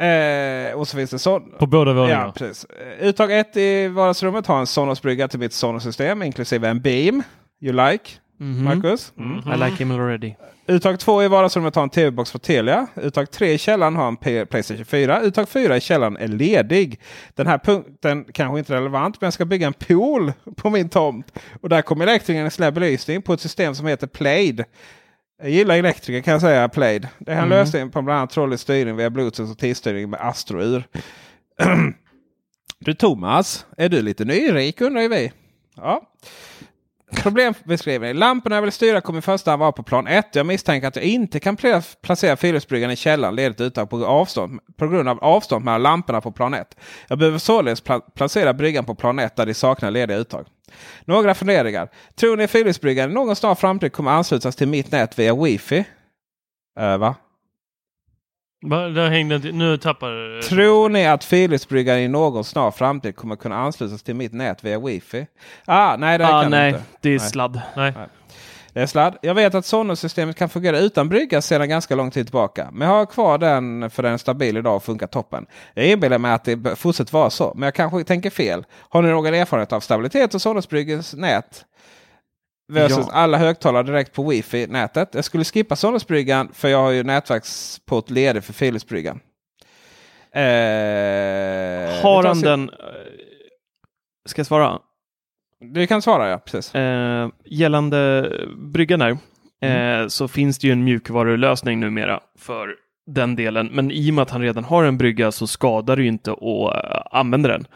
Eh, 0.00 0.78
och 0.78 0.88
så 0.88 0.96
finns 0.96 1.10
det 1.10 1.18
så. 1.18 1.40
På 1.40 1.66
båda 1.66 1.92
våningarna. 1.92 2.22
Ja, 2.26 2.32
precis. 2.36 2.64
Eh, 2.64 3.06
Uttag 3.08 3.32
1 3.32 3.56
i 3.56 3.88
vardagsrummet 3.88 4.46
har 4.46 4.58
en 4.58 4.66
Sonos-brygga 4.66 5.28
till 5.28 5.38
mitt 5.38 5.52
Sonos-system 5.52 6.22
inklusive 6.22 6.68
en 6.68 6.80
Beam. 6.80 7.22
You 7.60 7.72
like? 7.90 8.04
Mhm. 8.38 8.64
Marcus? 8.64 9.12
I 9.54 9.58
like 9.58 9.76
him 9.84 9.90
already. 9.90 10.34
Uttag 10.70 10.98
2 10.98 11.22
i 11.22 11.28
vardagsrummet 11.28 11.74
har 11.74 11.82
en 11.82 11.90
TV-box 11.90 12.30
från 12.30 12.40
Telia. 12.40 12.86
Uttag 12.96 13.30
3 13.30 13.52
i 13.52 13.58
källaren 13.58 13.96
har 13.96 14.08
en 14.08 14.46
Playstation 14.46 14.84
4. 14.84 15.20
Uttag 15.20 15.48
4 15.48 15.76
i 15.76 15.80
källaren 15.80 16.16
är 16.16 16.28
ledig. 16.28 17.00
Den 17.34 17.46
här 17.46 17.58
punkten 17.58 18.24
kanske 18.32 18.58
inte 18.58 18.72
är 18.72 18.76
relevant 18.76 19.20
men 19.20 19.26
jag 19.26 19.32
ska 19.32 19.44
bygga 19.44 19.66
en 19.66 19.72
pool 19.72 20.32
på 20.56 20.70
min 20.70 20.88
tomt. 20.88 21.38
Och 21.60 21.68
där 21.68 21.82
kommer 21.82 22.06
elektrikern 22.06 22.50
släppa 22.50 22.70
belysning 22.72 23.22
på 23.22 23.32
ett 23.32 23.40
system 23.40 23.74
som 23.74 23.86
heter 23.86 24.06
Plaid. 24.06 24.64
Jag 25.42 25.50
gillar 25.50 25.76
elektriker 25.76 26.20
kan 26.22 26.32
jag 26.32 26.40
säga, 26.40 26.68
Played. 26.68 27.08
Det 27.18 27.30
är 27.30 27.36
en 27.36 27.44
Mm. 27.44 27.50
lösning 27.50 27.90
på 27.90 28.02
bland 28.02 28.18
annat 28.18 28.30
trådlös 28.30 28.60
styrning 28.60 28.96
via 28.96 29.10
Bluetooth 29.10 29.50
och 29.50 29.58
tidsstyrning 29.58 30.10
med 30.10 30.20
Astro-ur. 30.20 30.84
du 32.78 32.94
Thomas, 32.94 33.66
är 33.76 33.88
du 33.88 34.02
lite 34.02 34.24
nyrik 34.24 34.80
undrar 34.80 35.02
ju 35.02 35.08
vi. 35.08 35.32
Ja. 35.76 36.02
Problembeskrivning. 37.10 38.14
Lamporna 38.14 38.56
jag 38.56 38.62
vill 38.62 38.72
styra 38.72 39.00
kommer 39.00 39.18
i 39.18 39.22
första 39.22 39.50
hand 39.50 39.60
vara 39.60 39.72
på 39.72 39.82
plan 39.82 40.06
1. 40.06 40.34
Jag 40.34 40.46
misstänker 40.46 40.88
att 40.88 40.96
jag 40.96 41.04
inte 41.04 41.40
kan 41.40 41.56
placera 42.02 42.36
Philipsbryggan 42.36 42.90
i 42.90 42.96
källaren 42.96 43.36
ledigt 43.36 43.60
uttag 43.60 43.90
på, 43.90 44.06
avstånd, 44.06 44.60
på 44.76 44.88
grund 44.88 45.08
av 45.08 45.24
avstånd 45.24 45.64
mellan 45.64 45.82
lamporna 45.82 46.20
på 46.20 46.32
plan 46.32 46.54
1. 46.54 46.76
Jag 47.08 47.18
behöver 47.18 47.38
således 47.38 47.82
placera 48.14 48.54
bryggan 48.54 48.84
på 48.84 48.94
plan 48.94 49.18
1 49.18 49.36
där 49.36 49.46
de 49.46 49.54
saknar 49.54 49.90
lediga 49.90 50.18
uttag. 50.18 50.46
Några 51.04 51.34
funderingar. 51.34 51.88
Tror 52.14 52.36
ni 52.36 52.46
Philipsbryggan 52.46 53.10
i 53.10 53.14
någon 53.14 53.36
snar 53.36 53.54
framtid 53.54 53.92
kommer 53.92 54.10
anslutas 54.10 54.56
till 54.56 54.68
mitt 54.68 54.92
nät 54.92 55.18
via 55.18 55.34
wifi? 55.34 55.84
Äh, 56.80 56.96
va? 56.98 57.14
Där 58.62 59.10
hängde 59.10 59.38
nu 59.38 59.76
tappar 59.76 60.42
Tror 60.42 60.88
ni 60.88 61.06
att 61.06 61.28
Philipsbryggan 61.30 61.98
i 61.98 62.08
någon 62.08 62.44
snar 62.44 62.70
framtid 62.70 63.16
kommer 63.16 63.36
kunna 63.36 63.56
anslutas 63.56 64.02
till 64.02 64.14
mitt 64.14 64.32
nät 64.32 64.64
via 64.64 64.78
wifi? 64.80 65.26
Ah, 65.66 65.96
nej, 65.96 66.18
det 66.18 66.26
Ah, 66.28 66.42
kan 66.42 66.50
nej, 66.50 66.68
inte. 66.68 66.82
det 67.00 67.08
är 67.08 67.18
Nej. 67.18 67.28
sladd. 67.30 67.60
Nej. 67.76 67.92
Det 68.72 68.80
är 68.80 68.86
sladd. 68.86 69.16
Jag 69.22 69.34
vet 69.34 69.54
att 69.54 69.66
Sonos-systemet 69.66 70.36
kan 70.36 70.48
fungera 70.48 70.78
utan 70.78 71.08
brygga 71.08 71.42
sedan 71.42 71.68
ganska 71.68 71.94
lång 71.94 72.10
tid 72.10 72.26
tillbaka. 72.26 72.68
Men 72.72 72.88
jag 72.88 72.94
har 72.94 73.06
kvar 73.06 73.38
den 73.38 73.90
för 73.90 74.02
den 74.02 74.12
är 74.12 74.16
stabil 74.16 74.56
idag 74.56 74.76
och 74.76 74.82
funkar 74.84 75.06
toppen. 75.06 75.46
Jag 75.74 75.86
inbillar 75.86 76.18
mig 76.18 76.32
att 76.32 76.44
det 76.44 76.76
fortsätter 76.78 77.12
vara 77.12 77.30
så. 77.30 77.52
Men 77.54 77.62
jag 77.66 77.74
kanske 77.74 78.04
tänker 78.04 78.30
fel. 78.30 78.64
Har 78.88 79.02
ni 79.02 79.08
någon 79.08 79.34
erfarenhet 79.34 79.72
av 79.72 79.80
stabilitet 79.80 80.34
och 80.34 80.40
Sonos-bryggens 80.40 81.16
nät? 81.16 81.64
Versus 82.70 82.98
Ja. 82.98 83.12
alla 83.12 83.38
högtalare 83.38 83.82
direkt 83.82 84.12
på 84.12 84.30
wifi-nätet. 84.30 85.08
Jag 85.14 85.24
skulle 85.24 85.44
skippa 85.44 85.76
Sonos-bryggan 85.76 86.48
för 86.52 86.68
jag 86.68 86.78
har 86.82 86.90
ju 86.90 87.02
nätverksport 87.02 88.10
ledig 88.10 88.44
för 88.44 88.52
Philips-bryggan. 88.52 89.20
Eh, 90.32 92.02
Har 92.02 92.24
han 92.26 92.40
den... 92.40 92.68
eh, 92.68 92.76
Ska 94.28 94.40
jag 94.40 94.46
svara? 94.46 94.78
Du 95.60 95.86
kan 95.86 96.02
svara 96.02 96.28
ja, 96.28 96.38
precis. 96.38 96.74
Eh, 96.74 97.28
gällande 97.44 98.30
bryggan 98.72 98.98
där, 98.98 99.18
Mm. 99.62 100.00
eh, 100.02 100.08
så 100.08 100.28
finns 100.28 100.58
det 100.58 100.66
ju 100.66 100.72
en 100.72 100.84
mjukvarulösning 100.84 101.80
numera 101.80 102.20
för 102.38 102.74
den 103.06 103.36
delen. 103.36 103.66
Men 103.72 103.90
i 103.90 104.10
och 104.10 104.14
med 104.14 104.22
att 104.22 104.30
han 104.30 104.42
redan 104.42 104.64
har 104.64 104.84
en 104.84 104.98
brygga 104.98 105.32
så 105.32 105.46
skadar 105.46 105.96
det 105.96 106.02
ju 106.02 106.08
inte 106.08 106.32
att 106.32 106.74
eh, 106.84 107.02
använda 107.10 107.48
den. 107.48 107.66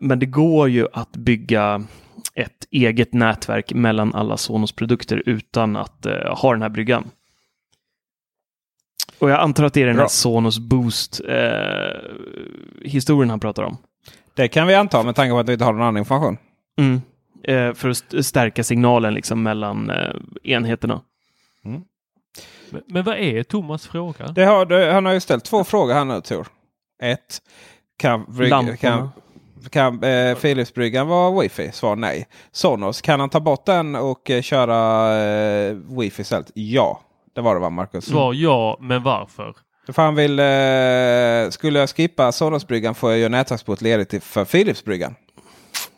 Men 0.00 0.18
det 0.18 0.26
går 0.26 0.68
ju 0.68 0.86
att 0.92 1.12
bygga 1.16 1.82
eget 2.70 3.12
nätverk 3.12 3.72
mellan 3.72 4.14
alla 4.14 4.36
Sonos-produkter 4.36 5.22
utan 5.26 5.76
att 5.76 6.06
eh, 6.06 6.34
ha 6.36 6.52
den 6.52 6.62
här 6.62 6.68
bryggan. 6.68 7.10
Och 9.18 9.30
jag 9.30 9.40
antar 9.40 9.64
att 9.64 9.74
det 9.74 9.82
är 9.82 9.86
den 9.86 9.98
här. 9.98 10.08
Sonos 10.08 10.58
Boost-historien 10.58 13.30
han 13.30 13.40
pratar 13.40 13.62
om. 13.62 13.76
Det 14.34 14.48
kan 14.48 14.66
vi 14.66 14.74
anta 14.74 15.02
med 15.02 15.14
tanke 15.14 15.30
på 15.30 15.38
att 15.38 15.48
vi 15.48 15.52
inte 15.52 15.64
har 15.64 15.72
någon 15.72 15.82
annan 15.82 15.96
information. 15.96 16.38
Mm. 16.78 17.00
Eh, 17.42 17.74
för 17.74 17.88
att 17.88 17.96
st- 17.96 18.22
stärka 18.22 18.64
signalen 18.64 19.14
liksom 19.14 19.42
mellan 19.42 19.90
eh, 19.90 20.14
enheterna. 20.42 21.00
Men, 22.70 22.82
men 22.86 23.04
vad 23.04 23.16
är 23.16 23.42
Thomas 23.42 23.86
fråga? 23.86 24.28
Det 24.28 24.44
har, 24.44 24.66
det, 24.66 24.92
han 24.92 25.06
har 25.06 25.12
ju 25.12 25.20
ställt 25.20 25.44
två 25.44 25.64
frågor 25.64 25.94
här 25.94 26.04
nu 26.04 26.20
Tor. 26.20 26.46
Ett. 27.02 27.42
Kan, 27.96 28.24
kan, 28.76 29.10
kan 29.70 30.04
eh, 30.04 30.34
Philipsbryggan 30.34 31.08
vara 31.08 31.40
wifi? 31.42 31.70
Svar 31.72 31.96
nej. 31.96 32.26
Sonos, 32.52 33.00
kan 33.00 33.20
han 33.20 33.28
ta 33.30 33.40
bort 33.40 33.66
den 33.66 33.96
och 33.96 34.30
eh, 34.30 34.42
köra 34.42 35.16
eh, 35.68 35.76
wifi 35.98 36.22
istället? 36.22 36.50
Ja. 36.54 37.00
Det 37.34 37.40
var 37.40 37.54
det 37.54 37.60
va 37.60 37.70
Marcus? 37.70 38.04
Svar 38.04 38.34
ja, 38.34 38.76
men 38.80 39.02
varför? 39.02 39.54
För 39.92 40.02
han 40.02 40.14
vill, 40.14 40.38
eh, 40.38 41.50
skulle 41.50 41.78
jag 41.78 41.88
skippa 41.90 42.32
Sonos-bryggan 42.32 42.94
får 42.94 43.10
jag 43.10 43.18
göra 43.18 43.28
nätverksport 43.28 43.80
ledigt 43.80 44.08
till- 44.08 44.20
för 44.20 44.44
Philips-bryggan. 44.44 45.14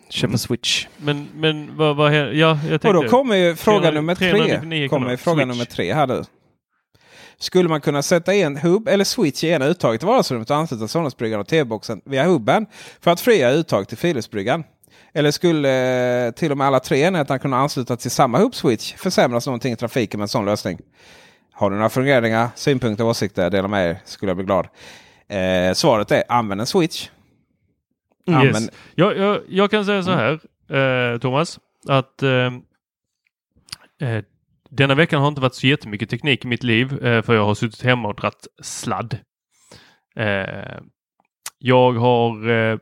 Köpa 0.08 0.38
switch. 0.38 0.86
Men, 0.96 1.28
men 1.34 1.76
vad, 1.76 1.96
vad 1.96 2.14
ja, 2.14 2.18
jag 2.34 2.58
tänkte... 2.68 2.88
Och 2.88 2.94
då 2.94 3.08
kommer 3.08 3.36
ju 3.36 3.56
fråga 3.56 3.78
300 3.80 4.00
nummer 4.00 4.14
399 4.14 4.78
tre. 4.80 4.88
Kommer 4.88 5.10
ju 5.10 5.16
fråga 5.16 5.36
Switch. 5.36 5.48
nummer 5.48 5.64
tre 5.64 5.94
här 5.94 6.06
nu. 6.06 6.22
Skulle 7.40 7.68
man 7.68 7.80
kunna 7.80 8.02
sätta 8.02 8.34
in 8.34 8.56
hubb 8.56 8.88
eller 8.88 9.04
switch 9.04 9.44
i 9.44 9.48
ena 9.48 9.66
uttaget 9.66 10.02
i 10.02 10.06
vardagsrummet 10.06 10.50
och 10.50 10.56
ansluta 10.56 10.88
Sonos-bryggan 10.88 11.40
och 11.40 11.46
TV-boxen 11.48 12.00
via 12.04 12.24
hubben 12.24 12.66
för 13.00 13.10
att 13.10 13.20
fria 13.20 13.50
uttag 13.50 13.88
till 13.88 13.98
Philips-bryggan? 13.98 14.64
Eller 15.12 15.30
skulle 15.30 15.68
eh, 16.26 16.32
till 16.32 16.52
och 16.52 16.58
med 16.58 16.66
alla 16.66 16.80
tre 16.80 17.00
enheterna 17.02 17.38
kunna 17.38 17.56
ansluta 17.58 17.96
till 17.96 18.10
samma 18.10 18.38
hubb-switch? 18.38 18.94
Försämras 18.96 19.46
någonting 19.46 19.72
i 19.72 19.76
trafiken 19.76 20.18
med 20.20 20.24
en 20.24 20.28
sån 20.28 20.44
lösning? 20.44 20.78
Har 21.52 21.70
du 21.70 21.76
några 21.76 21.88
funderingar, 21.88 22.48
synpunkter, 22.54 23.04
åsikter? 23.04 23.50
Dela 23.50 23.68
med 23.68 23.90
er, 23.90 23.98
skulle 24.04 24.30
jag 24.30 24.36
bli 24.36 24.46
glad. 24.46 24.68
Eh, 25.28 25.72
svaret 25.74 26.10
är 26.10 26.22
använd 26.28 26.60
en 26.60 26.66
switch. 26.66 27.08
Mm. 28.28 28.40
Använd, 28.40 28.64
Yes. 28.64 28.74
Jag, 28.94 29.16
jag, 29.18 29.40
jag 29.48 29.70
kan 29.70 29.84
säga 29.84 30.02
så 30.02 30.10
Mm. 30.10 30.38
här, 30.68 31.12
eh, 31.12 31.18
Thomas, 31.18 31.58
att 31.88 32.22
eh, 32.22 32.30
eh, 34.08 34.24
denna 34.70 34.94
veckan 34.94 35.20
har 35.20 35.28
inte 35.28 35.40
varit 35.40 35.54
så 35.54 35.66
jättemycket 35.66 36.10
teknik 36.10 36.44
i 36.44 36.48
mitt 36.48 36.62
liv, 36.62 37.04
eh, 37.04 37.22
för 37.22 37.34
jag 37.34 37.44
har 37.44 37.54
suttit 37.54 37.82
hemma 37.82 38.08
och 38.08 38.14
dratt 38.14 38.46
sladd. 38.62 39.18
Eh, 40.16 40.78
jag 41.58 41.92
har 41.92 42.48
eh, 42.48 42.78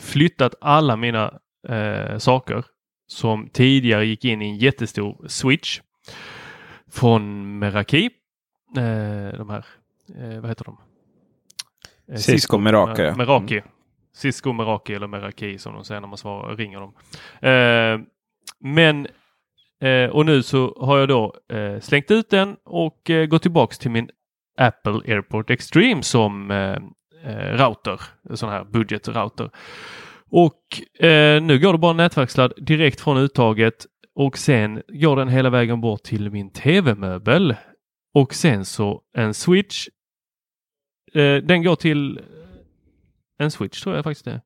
flyttat 0.00 0.54
alla 0.60 0.96
mina 0.96 1.38
saker 2.18 2.64
som 3.06 3.48
tidigare 3.48 4.06
gick 4.06 4.24
in 4.24 4.42
i 4.42 4.48
en 4.48 4.56
jättestor 4.56 5.28
switch 5.28 5.80
från 6.90 7.58
Meraki. 7.58 8.10
De 9.36 9.50
här, 9.50 9.64
vad 10.40 10.48
heter 10.48 10.64
de? 10.64 10.78
Eh, 12.12 12.16
Cisco 12.16 12.58
Meraki, 12.58 13.02
Meraki. 13.16 13.62
Cisco 14.14 14.52
Meraki 14.52 14.94
eller 14.94 15.06
Meraki 15.06 15.58
som 15.58 15.74
de 15.74 15.84
säger 15.84 16.00
när 16.00 16.08
man 16.08 16.18
svarar, 16.18 16.56
ringer 16.56 16.80
dem. 16.80 16.94
Men 18.58 19.08
eh, 19.82 20.10
och 20.10 20.26
nu 20.26 20.42
så 20.42 20.76
har 20.80 20.98
jag 20.98 21.08
då 21.08 21.34
eh, 21.52 21.80
slängt 21.80 22.10
ut 22.10 22.30
den 22.30 22.56
och 22.64 23.10
eh, 23.10 23.26
gått 23.26 23.42
tillbaks 23.42 23.78
till 23.78 23.90
min 23.90 24.08
Apple 24.58 25.14
AirPort 25.14 25.50
Extreme 25.50 26.02
som 26.02 26.50
eh, 26.50 26.76
eh 27.24 27.56
router, 27.56 28.00
sån 28.34 28.50
här 28.50 28.64
budgetrouter. 28.64 29.50
Och 30.30 31.02
eh, 31.04 31.42
nu 31.42 31.58
går 31.58 31.72
det 31.72 31.78
bara 31.78 31.92
nätverksladd 31.92 32.52
direkt 32.56 33.00
från 33.00 33.18
uttaget 33.18 33.86
och 34.14 34.38
sen 34.38 34.82
går 34.88 35.16
den 35.16 35.28
hela 35.28 35.50
vägen 35.50 35.80
bort 35.80 36.02
till 36.02 36.30
min 36.30 36.50
tv-möbel. 36.50 37.56
Och 38.14 38.34
sen 38.34 38.64
så 38.64 39.02
en 39.16 39.34
switch. 39.34 39.88
Eh, 41.14 41.36
den 41.36 41.62
går 41.62 41.76
till 41.76 42.20
en 43.38 43.50
switch 43.50 43.82
tror 43.82 43.94
jag 43.94 44.04
faktiskt 44.04 44.24
det. 44.24 44.30
är. 44.30 44.40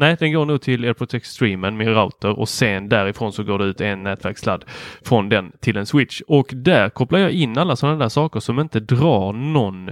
Nej, 0.00 0.16
den 0.18 0.32
går 0.32 0.44
nog 0.44 0.60
till 0.60 0.84
AirPort 0.84 1.14
Extremen, 1.14 1.76
min 1.76 1.88
router 1.88 2.38
och 2.38 2.48
sen 2.48 2.88
därifrån 2.88 3.32
så 3.32 3.42
går 3.42 3.58
det 3.58 3.64
ut 3.64 3.80
en 3.80 4.02
nätverkssladd 4.02 4.64
från 5.02 5.28
den 5.28 5.52
till 5.60 5.76
en 5.76 5.86
switch. 5.86 6.20
Och 6.26 6.50
där 6.52 6.88
kopplar 6.88 7.18
jag 7.18 7.30
in 7.30 7.58
alla 7.58 7.76
sådana 7.76 7.98
där 7.98 8.08
saker 8.08 8.40
som 8.40 8.60
inte 8.60 8.80
drar 8.80 9.32
någon 9.32 9.90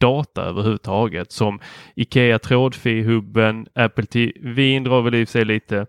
data 0.00 0.42
överhuvudtaget 0.42 1.32
som 1.32 1.60
Ikea 1.96 2.38
trådfi-hubben, 2.38 3.66
Apple 3.74 4.06
TV 4.06 4.78
drar 4.78 5.02
väl 5.02 5.14
i 5.14 5.24
och 5.24 5.28
för 5.28 5.32
sig 5.32 5.44
lite. 5.44 5.86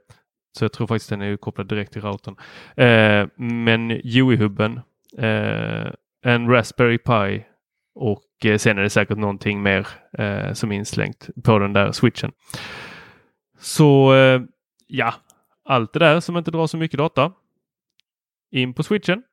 Så 0.57 0.65
jag 0.65 0.73
tror 0.73 0.87
faktiskt 0.87 1.09
den 1.09 1.21
är 1.21 1.37
kopplad 1.37 1.67
direkt 1.67 1.93
till 1.93 2.01
routern. 2.01 2.35
Eh, 2.75 3.27
men 3.37 3.91
UI-hubben, 3.91 4.81
eh, 5.17 5.91
en 6.25 6.49
Raspberry 6.49 6.97
Pi 6.97 7.45
och 7.95 8.45
eh, 8.45 8.57
sen 8.57 8.77
är 8.77 8.81
det 8.81 8.89
säkert 8.89 9.17
någonting 9.17 9.63
mer 9.63 9.87
eh, 10.17 10.53
som 10.53 10.71
är 10.71 10.75
inslängt 10.75 11.29
på 11.43 11.59
den 11.59 11.73
där 11.73 11.91
switchen. 11.91 12.31
Så 13.61 14.13
eh, 14.13 14.41
ja, 14.87 15.13
allt 15.65 15.93
det 15.93 15.99
där 15.99 16.19
som 16.19 16.37
inte 16.37 16.51
drar 16.51 16.67
så 16.67 16.77
mycket 16.77 16.97
data. 16.97 17.31
In 18.51 18.73
på 18.73 18.83
switchen. 18.83 19.23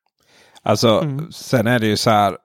Alltså, 0.61 0.99
Mm. 1.01 1.31
sen 1.31 1.67
är 1.67 1.79
det 1.79 1.87
ju 1.87 1.97
så 1.97 2.09
här. 2.09 2.37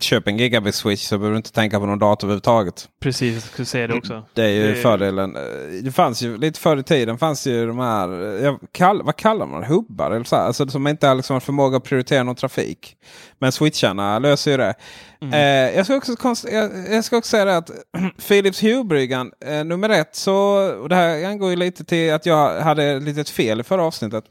Köp 0.00 0.28
en 0.28 0.36
gigabit 0.38 0.74
switch 0.74 1.02
så 1.06 1.18
behöver 1.18 1.30
du 1.30 1.36
inte 1.36 1.52
tänka 1.52 1.80
på 1.80 1.86
någon 1.86 1.98
dator 1.98 2.26
överhuvudtaget. 2.26 2.88
Precis, 3.02 3.34
jag 3.34 3.42
skulle 3.42 3.66
säga 3.66 3.86
det 3.86 3.94
också. 3.94 4.24
Det 4.34 4.42
är 4.44 4.48
ju 4.48 4.68
Det- 4.68 4.74
fördelen. 4.74 5.36
Eh, 5.36 5.42
Det 5.82 5.92
fanns 5.92 6.22
ju 6.22 6.36
lite 6.36 6.60
förr 6.60 6.76
i 6.76 6.82
tiden 6.82 7.18
fanns 7.18 7.46
ju 7.46 7.66
de 7.66 7.78
här, 7.78 8.08
eh, 8.38 8.44
jag 8.44 8.58
kall, 8.72 9.02
vad 9.02 9.16
kallar 9.16 9.46
man 9.46 9.60
det? 9.60 9.66
Hubbar? 9.66 10.10
Eller 10.10 10.24
så 10.24 10.36
här, 10.36 10.42
alltså, 10.46 10.66
som 10.68 10.86
inte 10.86 11.06
har 11.08 11.14
liksom 11.14 11.40
förmåga 11.40 11.76
att 11.76 11.84
prioritera 11.84 12.22
någon 12.22 12.34
trafik. 12.34 12.96
Men 13.38 13.52
switcharna 13.52 14.18
löser 14.18 14.50
ju 14.50 14.56
det. 14.56 14.74
Mm. 15.22 15.34
Eh, 15.34 15.76
jag, 15.76 15.86
ska 15.86 15.96
också 15.96 16.12
konst- 16.12 16.52
jag, 16.52 16.70
jag 16.90 17.04
ska 17.04 17.16
också 17.16 17.30
säga 17.30 17.44
det 17.44 17.56
att 17.56 17.70
Philips 18.28 18.62
Hue-bryggan, 18.62 19.32
eh, 19.46 19.64
nummer 19.64 19.88
ett, 19.90 20.14
så, 20.16 20.34
och 20.82 20.88
det 20.88 20.94
här 20.94 21.24
angår 21.24 21.50
ju 21.50 21.56
lite 21.56 21.84
till 21.84 22.12
att 22.12 22.26
jag 22.26 22.60
hade 22.60 22.84
ett 22.84 23.02
litet 23.02 23.28
fel 23.28 23.60
i 23.60 23.62
förra 23.64 23.82
avsnittet. 23.84 24.24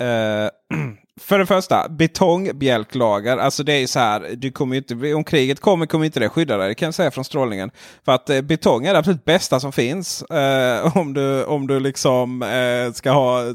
Eh, 0.00 0.78
för 1.20 1.38
det 1.38 1.46
första, 1.46 1.88
betongbjälklager. 1.88 3.36
Alltså 3.36 3.62
det 3.62 3.72
är 3.72 3.86
så 3.86 3.98
här, 3.98 4.34
du 4.36 4.50
kommer 4.50 4.76
inte, 4.76 5.14
om 5.14 5.24
kriget 5.24 5.60
kommer 5.60 5.86
kommer 5.86 6.04
inte 6.04 6.20
det 6.20 6.28
skydda 6.28 6.56
dig. 6.56 6.68
Det 6.68 6.74
kan 6.74 6.86
jag 6.86 6.94
säga 6.94 7.10
från 7.10 7.24
strålningen. 7.24 7.70
För 8.04 8.12
att 8.12 8.30
eh, 8.30 8.40
betong 8.40 8.86
är 8.86 8.92
det 8.92 8.98
absolut 8.98 9.24
bästa 9.24 9.60
som 9.60 9.72
finns. 9.72 10.22
Eh, 10.22 10.96
om, 10.96 11.14
du, 11.14 11.44
om 11.44 11.66
du 11.66 11.80
liksom 11.80 12.42
eh, 12.42 12.92
ska 12.92 13.10
ha, 13.10 13.54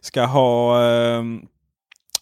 ska 0.00 0.24
ha 0.24 0.82
ehm, 0.82 1.40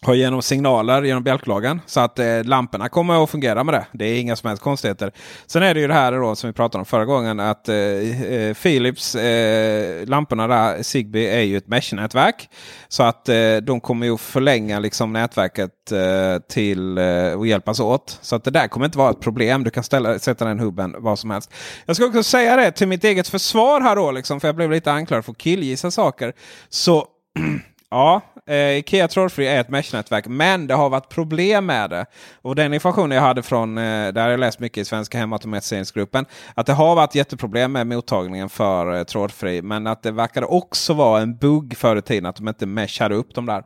har 0.03 0.13
genom 0.13 0.41
signaler 0.41 1.03
genom 1.03 1.23
bjälklagen. 1.23 1.81
Så 1.85 1.99
att 1.99 2.19
eh, 2.19 2.43
lamporna 2.43 2.89
kommer 2.89 3.23
att 3.23 3.29
fungera 3.29 3.63
med 3.63 3.73
det. 3.73 3.85
Det 3.91 4.05
är 4.05 4.19
inga 4.19 4.35
som 4.35 4.47
helst 4.47 4.63
konstigheter. 4.63 5.11
Sen 5.45 5.63
är 5.63 5.73
det 5.73 5.79
ju 5.79 5.87
det 5.87 5.93
här 5.93 6.11
då 6.11 6.35
som 6.35 6.49
vi 6.49 6.53
pratade 6.53 6.79
om 6.79 6.85
förra 6.85 7.05
gången. 7.05 7.39
Att 7.39 7.69
eh, 7.69 7.75
eh 7.75 8.53
Philips 8.53 9.15
eh, 9.15 10.05
lamporna 10.07 10.47
där, 10.47 10.83
Zigbee 10.83 11.27
är 11.27 11.41
ju 11.41 11.57
ett 11.57 11.67
mesh-nätverk. 11.67 12.49
Så 12.87 13.03
att 13.03 13.29
eh, 13.29 13.55
de 13.61 13.81
kommer 13.81 14.05
ju 14.05 14.17
förlänga 14.17 14.79
liksom 14.79 15.13
nätverket 15.13 15.91
eh, 15.91 16.41
till 16.49 16.97
eh, 16.97 17.33
och 17.37 17.47
hjälpas 17.47 17.79
åt. 17.79 18.19
Så 18.21 18.35
att 18.35 18.43
det 18.43 18.51
där 18.51 18.67
kommer 18.67 18.85
inte 18.85 18.97
vara 18.97 19.11
ett 19.11 19.21
problem. 19.21 19.63
Du 19.63 19.69
kan 19.69 19.83
ställa, 19.83 20.19
sätta 20.19 20.45
den 20.45 20.59
hubben 20.59 20.95
var 20.97 21.15
som 21.15 21.31
helst. 21.31 21.53
Jag 21.85 21.95
ska 21.95 22.05
också 22.05 22.23
säga 22.23 22.55
det 22.55 22.71
till 22.71 22.87
mitt 22.87 23.03
eget 23.03 23.27
försvar 23.27 23.81
här 23.81 23.95
då. 23.95 24.11
Liksom, 24.11 24.39
för 24.39 24.47
jag 24.47 24.55
blev 24.55 24.71
lite 24.71 24.91
anklagad 24.91 25.25
för 25.25 25.31
att 25.31 25.37
killgissa 25.37 25.91
saker. 25.91 26.33
Så 26.69 27.07
Ja, 27.93 28.21
eh, 28.47 28.77
Ikea 28.77 29.07
Trådfri 29.07 29.47
är 29.47 29.61
ett 29.61 29.69
mesh-nätverk, 29.69 30.27
men 30.27 30.67
det 30.67 30.73
har 30.73 30.89
varit 30.89 31.09
problem 31.09 31.65
med 31.65 31.89
det. 31.89 32.05
Och 32.41 32.55
den 32.55 32.73
informationen 32.73 33.15
jag 33.15 33.21
hade 33.21 33.43
från, 33.43 33.77
eh, 33.77 34.13
där 34.13 34.29
jag 34.29 34.39
läst 34.39 34.59
mycket 34.59 34.77
i 34.77 34.85
Svenska 34.85 35.17
Hemautomatiseringsgruppen, 35.17 36.25
att 36.55 36.65
det 36.65 36.73
har 36.73 36.95
varit 36.95 37.15
jätteproblem 37.15 37.71
med 37.71 37.87
mottagningen 37.87 38.49
för 38.49 38.97
eh, 38.97 39.03
trådfri. 39.03 39.61
Men 39.61 39.87
att 39.87 40.03
det 40.03 40.11
verkade 40.11 40.45
också 40.45 40.93
vara 40.93 41.21
en 41.21 41.37
bugg 41.37 41.77
förr 41.77 41.95
i 41.95 42.01
tiden, 42.01 42.25
att 42.25 42.35
de 42.35 42.47
inte 42.47 42.65
meshade 42.65 43.15
upp 43.15 43.35
de 43.35 43.45
där. 43.45 43.63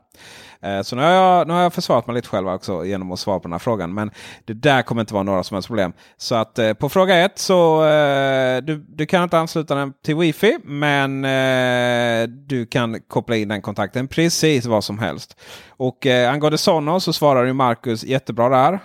Eh, 0.62 0.82
så 0.82 0.96
nu 0.96 1.02
har, 1.02 1.10
jag, 1.10 1.48
nu 1.48 1.54
har 1.54 1.62
jag 1.62 1.74
försvarat 1.74 2.08
mig 2.08 2.16
lite 2.16 2.28
själv 2.28 2.50
också 2.50 2.86
genom 2.86 3.12
att 3.12 3.20
svara 3.20 3.40
på 3.40 3.44
den 3.44 3.52
här 3.52 3.60
frågan. 3.60 3.94
Men 3.94 4.12
det 4.46 4.54
där 4.54 4.82
kommer 4.82 5.02
inte 5.02 5.14
vara 5.14 5.24
några 5.24 5.44
som 5.44 5.56
helst 5.56 5.68
problem. 5.68 5.94
Så 6.18 6.36
att 6.36 6.60
eh, 6.60 6.74
på 6.74 6.90
fråga 6.90 7.18
ett 7.18 7.40
så 7.40 7.86
eh, 7.86 8.62
du, 8.62 8.86
du 8.90 9.06
kan 9.06 9.24
inte 9.24 9.38
ansluta 9.38 9.76
den 9.76 9.94
till 10.06 10.16
wifi. 10.16 10.58
Men 10.64 11.22
du 12.48 12.66
kan 12.66 13.02
koppla 13.08 13.36
in 13.36 13.48
den 13.48 13.62
kontakten 13.62 14.08
precis 14.08 14.66
vad 14.66 14.84
som 14.84 15.00
helst. 15.00 15.40
Och 15.70 16.06
angående 16.06 16.58
Sonos 16.58 17.04
så 17.04 17.14
svarar 17.14 17.44
ju 17.44 17.54
Marcus 17.54 18.04
jättebra 18.04 18.50
där. 18.50 18.80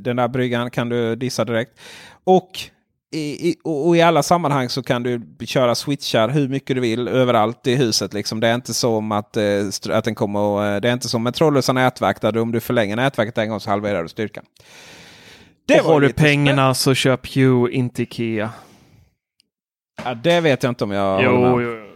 Den 0.00 0.16
där 0.16 0.28
bryggan 0.28 0.70
kan 0.70 0.88
du 0.88 1.16
dissa 1.16 1.44
direkt. 1.44 1.80
Och 2.24 2.50
i, 3.12 3.56
och 3.64 3.96
i 3.96 4.02
alla 4.02 4.22
sammanhang 4.22 4.68
så 4.68 4.82
kan 4.82 5.02
du 5.02 5.22
köra 5.46 5.74
switchar 5.74 6.28
hur 6.28 6.48
mycket 6.48 6.76
du 6.76 6.80
vill 6.80 7.08
överallt 7.08 7.66
i 7.66 7.74
huset. 7.74 8.14
Liksom. 8.14 8.40
Det 8.40 8.48
är 8.48 8.54
inte 8.54 8.74
som 8.74 9.12
att, 9.12 9.36
eh, 9.36 9.42
att 9.90 10.04
den 10.04 10.14
kommer 10.14 10.74
eh, 10.74 10.80
Det 10.80 10.88
är 10.88 10.92
inte 10.92 11.08
som 11.08 11.22
med 11.22 11.34
trådlösa 11.34 11.72
nätverk 11.72 12.20
där 12.20 12.32
du, 12.32 12.40
om 12.40 12.52
du 12.52 12.60
förlänger 12.60 12.96
nätverket 12.96 13.38
en 13.38 13.48
gång 13.48 13.60
så 13.60 13.70
halverar 13.70 14.02
du 14.02 14.08
styrkan. 14.08 14.44
Det 15.68 15.80
och 15.80 15.86
har 15.86 16.00
du 16.00 16.12
pengarna 16.12 16.74
så 16.74 16.94
köp 16.94 17.34
Hue, 17.34 17.70
inte 17.72 18.02
Ikea. 18.02 18.50
Ja, 20.04 20.14
det 20.14 20.40
vet 20.40 20.62
jag 20.62 20.70
inte 20.70 20.84
om 20.84 20.90
jag 20.90 21.24
jo, 21.24 21.60
jo, 21.60 21.86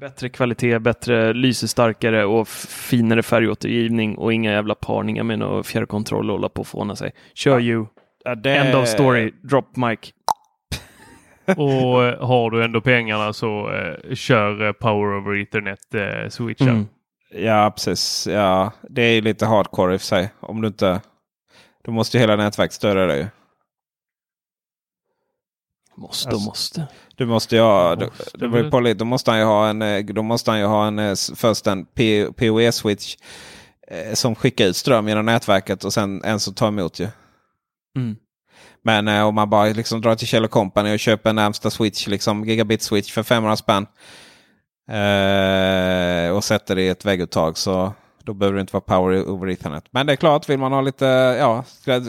Bättre 0.00 0.28
kvalitet, 0.28 0.78
bättre 0.78 1.32
lysestarkare 1.32 2.24
och 2.24 2.48
finare 2.48 3.22
färgåtergivning 3.22 4.18
och 4.18 4.32
inga 4.32 4.52
jävla 4.52 4.74
parningar 4.74 5.22
med 5.22 5.38
någon 5.38 5.64
fjärrkontroll 5.64 6.30
och 6.30 6.36
hålla 6.36 6.48
på 6.48 6.60
och 6.60 6.66
fåna 6.66 6.96
sig. 6.96 7.12
Kör. 7.34 7.60
Hue. 7.60 7.86
Ja, 8.24 8.34
det... 8.34 8.56
End 8.56 8.74
of 8.74 8.88
story. 8.88 9.32
Drop 9.42 9.76
mic. 9.76 9.98
Och 11.46 12.04
eh, 12.04 12.26
har 12.26 12.50
du 12.50 12.64
ändå 12.64 12.80
pengarna 12.80 13.32
så 13.32 13.72
eh, 13.72 14.14
kör 14.14 14.66
eh, 14.66 14.72
Power 14.72 15.18
over 15.18 15.42
Ethernet 15.42 15.94
eh, 15.94 16.28
switchen. 16.28 16.68
Mm. 16.68 16.86
Ja, 17.30 17.70
precis. 17.70 18.26
Ja, 18.26 18.72
det 18.82 19.02
är 19.02 19.22
lite 19.22 19.46
hardcore 19.46 19.94
i 19.94 19.96
och 19.96 20.00
för 20.00 20.06
sig. 20.06 20.32
Om 20.40 20.60
du 20.60 20.68
inte... 20.68 21.00
Då 21.84 21.92
måste 21.92 22.16
ju 22.16 22.20
hela 22.20 22.36
nätverket 22.36 22.72
stödja 22.72 23.06
dig. 23.06 23.28
Måste 25.96 26.28
och 26.28 26.34
alltså, 26.34 26.48
måste. 26.48 26.86
Du 27.16 27.26
måste 27.26 27.56
ju 27.56 27.62
ha, 27.62 27.96
måste, 27.96 28.38
då, 28.38 28.46
då, 28.46 28.70
på, 28.70 28.80
då 28.94 29.04
måste 29.04 29.30
han 29.30 29.40
ju 29.40 29.46
ha 29.46 29.68
en, 29.68 30.06
då 30.06 30.22
måste 30.22 30.50
han 30.50 30.60
ju 30.60 30.66
ha 30.66 30.86
en 30.86 31.16
först 31.36 31.66
en 31.66 31.86
PoE-switch 32.36 33.16
som 34.14 34.34
skickar 34.34 34.66
ut 34.66 34.76
ström 34.76 35.08
genom 35.08 35.26
nätverket 35.26 35.84
och 35.84 35.92
sen 35.92 36.24
en 36.24 36.40
som 36.40 36.54
tar 36.54 36.68
emot 36.68 37.00
ju. 37.00 37.08
Mm. 37.96 38.16
Men 38.86 39.08
eh, 39.08 39.26
om 39.26 39.34
man 39.34 39.50
bara 39.50 39.64
liksom 39.64 40.00
drar 40.00 40.14
till 40.14 40.26
Kjell 40.26 40.48
Company 40.48 40.94
och 40.94 40.98
köper 40.98 41.30
en 41.30 41.36
närmsta 41.36 41.70
switch, 41.70 42.06
liksom 42.06 42.44
gigabit 42.44 42.82
switch 42.82 43.12
för 43.12 43.22
500 43.22 43.56
spänn. 43.56 43.86
Eh, 44.88 46.36
och 46.36 46.44
sätter 46.44 46.76
det 46.76 46.82
i 46.82 46.88
ett 46.88 47.04
vägguttag 47.04 47.58
så 47.58 47.92
då 48.22 48.34
behöver 48.34 48.56
det 48.56 48.60
inte 48.60 48.72
vara 48.72 48.80
power 48.80 49.28
over 49.28 49.50
ethernet. 49.50 49.84
Men 49.90 50.06
det 50.06 50.12
är 50.12 50.16
klart, 50.16 50.48
vill 50.48 50.58
man 50.58 50.72
ha 50.72 50.80
lite, 50.80 51.04
ja, 51.38 51.64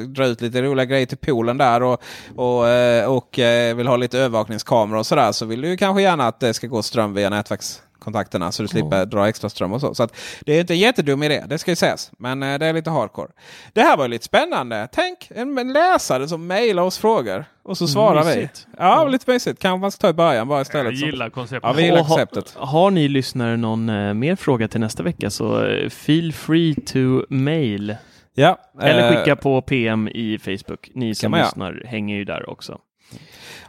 dra 0.08 0.26
ut 0.26 0.42
lite 0.42 0.62
roliga 0.62 0.86
grejer 0.86 1.06
till 1.06 1.18
poolen 1.18 1.58
där 1.58 1.84
och, 1.84 2.02
och, 2.36 2.70
eh, 2.70 3.06
och, 3.06 3.18
och 3.18 3.40
vill 3.76 3.88
ha 3.88 3.98
lite 3.98 4.20
övervakningskameror 4.20 5.00
och 5.00 5.06
sådär 5.06 5.32
så 5.32 5.46
vill 5.46 5.62
du 5.62 5.78
kanske 5.78 6.02
gärna 6.02 6.28
att 6.28 6.40
det 6.40 6.54
ska 6.54 6.68
gå 6.68 6.82
ström 6.82 7.14
via 7.14 7.30
nätverks 7.30 7.82
kontakterna 8.00 8.52
så 8.52 8.62
du 8.62 8.68
slipper 8.68 9.04
oh. 9.04 9.08
dra 9.08 9.30
extra 9.30 9.50
ström 9.50 9.74
och 9.74 9.82
så. 9.82 9.96
Så 9.96 10.08
det 10.42 10.54
är 10.54 10.60
inte 10.60 10.74
en 10.74 10.80
jättedum 10.80 11.24
idé, 11.24 11.44
det 11.48 11.58
ska 11.58 11.72
ju 11.72 11.76
sägas. 11.76 12.12
Men 12.18 12.44
eh, 12.44 12.60
det 12.60 12.66
är 12.66 12.74
lite 12.74 12.90
hardcore. 12.90 13.30
Det 13.74 13.82
här 13.82 13.98
var 13.98 14.08
lite 14.08 14.26
spännande. 14.26 14.88
Tänk 14.92 15.32
en, 15.36 15.58
en 15.58 15.74
läsare 15.74 16.28
som 16.28 16.48
mejlar 16.48 16.84
oss 16.84 16.98
frågor 16.98 17.46
och 17.64 17.78
så 17.78 17.88
svarar 17.88 18.26
mysigt. 18.26 18.68
vi. 18.72 18.76
Ja, 18.80 19.02
mm. 19.02 19.12
lite 19.12 19.32
mysigt. 19.32 19.62
Kanske 19.62 19.82
man 19.82 19.92
ska 19.92 20.02
ta 20.02 20.10
i 20.10 20.14
början 20.14 20.48
bara 20.48 20.62
istället. 20.62 21.00
Jag 21.00 21.10
gillar 21.10 21.30
konceptet. 21.30 21.64
Ja, 21.64 21.74
vi 21.74 21.84
gillar 21.84 22.04
konceptet. 22.04 22.54
Har, 22.56 22.66
har 22.66 22.92
ni 22.92 23.08
lyssnare 23.08 23.58
någon 23.58 23.90
eh, 23.90 24.14
mer 24.14 24.36
fråga 24.36 24.68
till 24.68 24.80
nästa 24.80 25.04
vecka 25.04 25.30
så 25.30 25.66
eh, 25.66 25.90
feel 25.90 26.34
free 26.34 26.76
to 26.76 27.26
mail. 27.30 27.96
Ja, 28.34 28.60
Eller 28.82 29.10
skicka 29.10 29.32
eh, 29.32 29.38
på 29.38 29.62
PM 29.62 30.08
i 30.08 30.40
Facebook. 30.40 30.92
Ni 30.94 31.16
som 31.16 31.34
lyssnar 31.34 31.84
hänger 31.86 32.16
ju 32.16 32.26
där 32.26 32.50
också. 32.50 32.80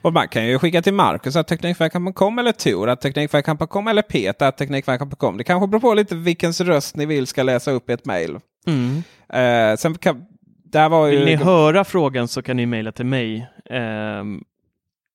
Och 0.03 0.13
man 0.13 0.29
kan 0.29 0.47
ju 0.47 0.59
skicka 0.59 0.83
till 0.83 0.95
Marcus 0.95 1.37
att 1.37 1.49
Teknikveckan.com 1.49 2.39
eller 2.39 2.53
Tor 2.53 2.89
att 2.89 3.01
Teknikveckan.com 3.01 3.89
eller 3.89 4.03
Peter 4.03 4.49
att 4.49 4.59
Teknikveckan.com. 4.59 5.37
Det 5.37 5.45
kanske 5.45 5.67
beror 5.67 5.81
på 5.81 5.95
lite 5.95 6.15
vilkens 6.15 6.61
röst 6.61 6.97
ni 6.97 7.07
vill 7.07 7.27
ska 7.27 7.43
läsa 7.43 7.71
upp 7.71 7.91
i 7.91 7.93
ett 7.93 8.05
mejl. 8.05 8.39
Mm. 8.67 9.03
Sen 9.77 9.95
kan, 9.95 10.27
där 10.65 10.89
var 10.89 11.09
Vill 11.09 11.19
ju... 11.19 11.25
ni 11.25 11.35
höra 11.35 11.85
frågan 11.85 12.29
så 12.29 12.43
kan 12.43 12.57
ni 12.57 12.67
mejla 12.67 12.93
till 12.93 13.07
mig. 13.07 13.47
Uh, 13.71 14.25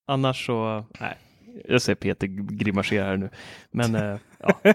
annars 0.07 0.45
så, 0.45 0.85
nej. 0.99 1.17
Jag 1.67 1.81
ser 1.81 1.95
Peter 1.95 2.27
grimasera 2.27 3.05
här 3.05 3.17
nu. 3.17 3.29
Men 3.71 3.95
uh, 3.95 4.17
ja. 4.39 4.73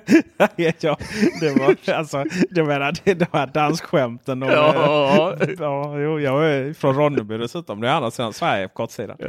ja, 0.81 0.97
det 1.41 1.59
var 1.59 1.95
alltså, 1.95 2.25
det 2.51 2.65
menar, 2.65 2.95
det 3.05 3.33
var 3.33 3.47
dansskämten. 3.47 4.43
Och, 4.43 4.51
ja. 4.51 5.37
ja, 5.59 5.99
jo, 5.99 6.21
jag 6.21 6.47
är 6.47 6.73
från 6.73 6.95
Ronneby 6.95 7.39
dessutom. 7.39 7.81
Det 7.81 7.89
är 7.89 7.93
andra 7.93 8.11
sidan 8.11 8.33
Sverige 8.33 8.69
på 8.69 8.75
kortsidan. 8.75 9.17
Ja. 9.19 9.29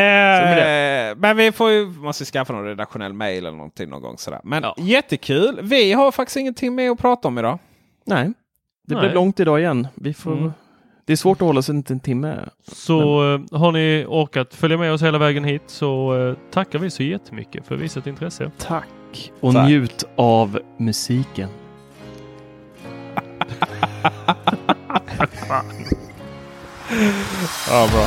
Eh, 0.00 1.16
men 1.16 1.36
vi 1.36 1.52
får 1.52 1.70
ju, 1.70 1.86
måste 1.86 2.24
skaffa 2.24 2.52
någon 2.52 2.64
redaktionell 2.64 3.12
mail 3.12 3.38
eller 3.46 3.56
någonting 3.56 3.90
någon 3.90 4.02
gång. 4.02 4.18
Sådär. 4.18 4.40
Men 4.44 4.62
ja. 4.62 4.74
jättekul. 4.78 5.60
Vi 5.62 5.92
har 5.92 6.12
faktiskt 6.12 6.36
ingenting 6.36 6.74
mer 6.74 6.90
att 6.90 6.98
prata 6.98 7.28
om 7.28 7.38
idag. 7.38 7.58
Nej, 8.04 8.32
det 8.86 8.94
Nej. 8.94 9.00
blev 9.00 9.14
långt 9.14 9.40
idag 9.40 9.60
igen. 9.60 9.88
Vi 9.94 10.14
får... 10.14 10.32
Mm. 10.32 10.52
Det 11.10 11.14
är 11.14 11.16
svårt 11.16 11.42
att 11.42 11.46
hålla 11.46 11.62
sig 11.62 11.74
inte 11.74 11.92
en 11.92 12.00
timme. 12.00 12.38
Så 12.72 13.20
men... 13.20 13.46
Eh, 13.52 13.58
har 13.58 13.72
ni 13.72 14.04
orkat 14.08 14.54
följa 14.54 14.76
med 14.76 14.92
oss 14.92 15.02
hela 15.02 15.18
vägen 15.18 15.44
hit 15.44 15.62
så 15.66 16.14
uh, 16.14 16.36
tackar 16.50 16.78
vi 16.78 16.90
så 16.90 17.02
jättemycket 17.02 17.66
för 17.66 17.76
visat 17.76 18.06
intresse. 18.06 18.50
Tack 18.58 19.32
och 19.40 19.52
Tack. 19.52 19.68
njut 19.68 20.04
av 20.16 20.58
musiken. 20.76 21.48
ja, 27.68 27.88
bra. 27.92 28.06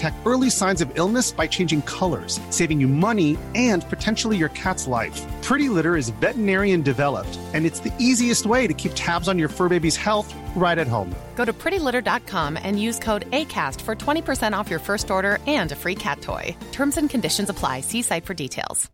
detect 0.01 0.25
early 0.25 0.49
signs 0.49 0.81
of 0.81 0.91
illness 0.95 1.31
by 1.31 1.47
changing 1.47 1.81
colors, 1.83 2.39
saving 2.49 2.81
you 2.81 2.87
money 2.87 3.37
and 3.55 3.87
potentially 3.89 4.35
your 4.37 4.49
cat's 4.49 4.87
life. 4.87 5.21
Pretty 5.43 5.69
Litter 5.69 5.95
is 5.95 6.09
veterinarian 6.21 6.81
developed, 6.81 7.39
and 7.53 7.65
it's 7.65 7.81
the 7.81 7.93
easiest 7.99 8.45
way 8.45 8.67
to 8.67 8.73
keep 8.73 8.91
tabs 8.95 9.27
on 9.27 9.37
your 9.39 9.49
fur 9.49 9.69
baby's 9.69 9.97
health 9.97 10.33
right 10.55 10.79
at 10.79 10.87
home. 10.87 11.13
Go 11.35 11.45
to 11.45 11.53
prettylitter.com 11.53 12.57
and 12.63 12.81
use 12.81 12.99
code 12.99 13.29
ACAST 13.31 13.81
for 13.81 13.95
20% 13.95 14.57
off 14.57 14.69
your 14.69 14.79
first 14.79 15.11
order 15.11 15.37
and 15.47 15.71
a 15.71 15.75
free 15.75 15.95
cat 15.95 16.21
toy. 16.21 16.55
Terms 16.71 16.97
and 16.97 17.09
conditions 17.09 17.49
apply. 17.49 17.81
See 17.81 18.01
site 18.01 18.25
for 18.25 18.33
details. 18.33 18.89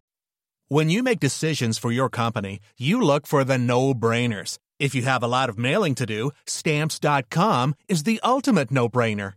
When 0.70 0.90
you 0.90 1.02
make 1.04 1.22
decisions 1.22 1.78
for 1.78 1.92
your 1.94 2.10
company, 2.10 2.60
you 2.78 3.02
look 3.02 3.26
for 3.26 3.46
the 3.46 3.58
no 3.58 3.94
brainers. 3.94 4.58
If 4.80 4.94
you 4.94 5.04
have 5.04 5.24
a 5.24 5.28
lot 5.28 5.48
of 5.48 5.58
mailing 5.58 5.96
to 5.96 6.06
do, 6.06 6.32
stamps.com 6.46 7.76
is 7.88 8.04
the 8.04 8.20
ultimate 8.22 8.70
no 8.70 8.90
brainer. 8.90 9.37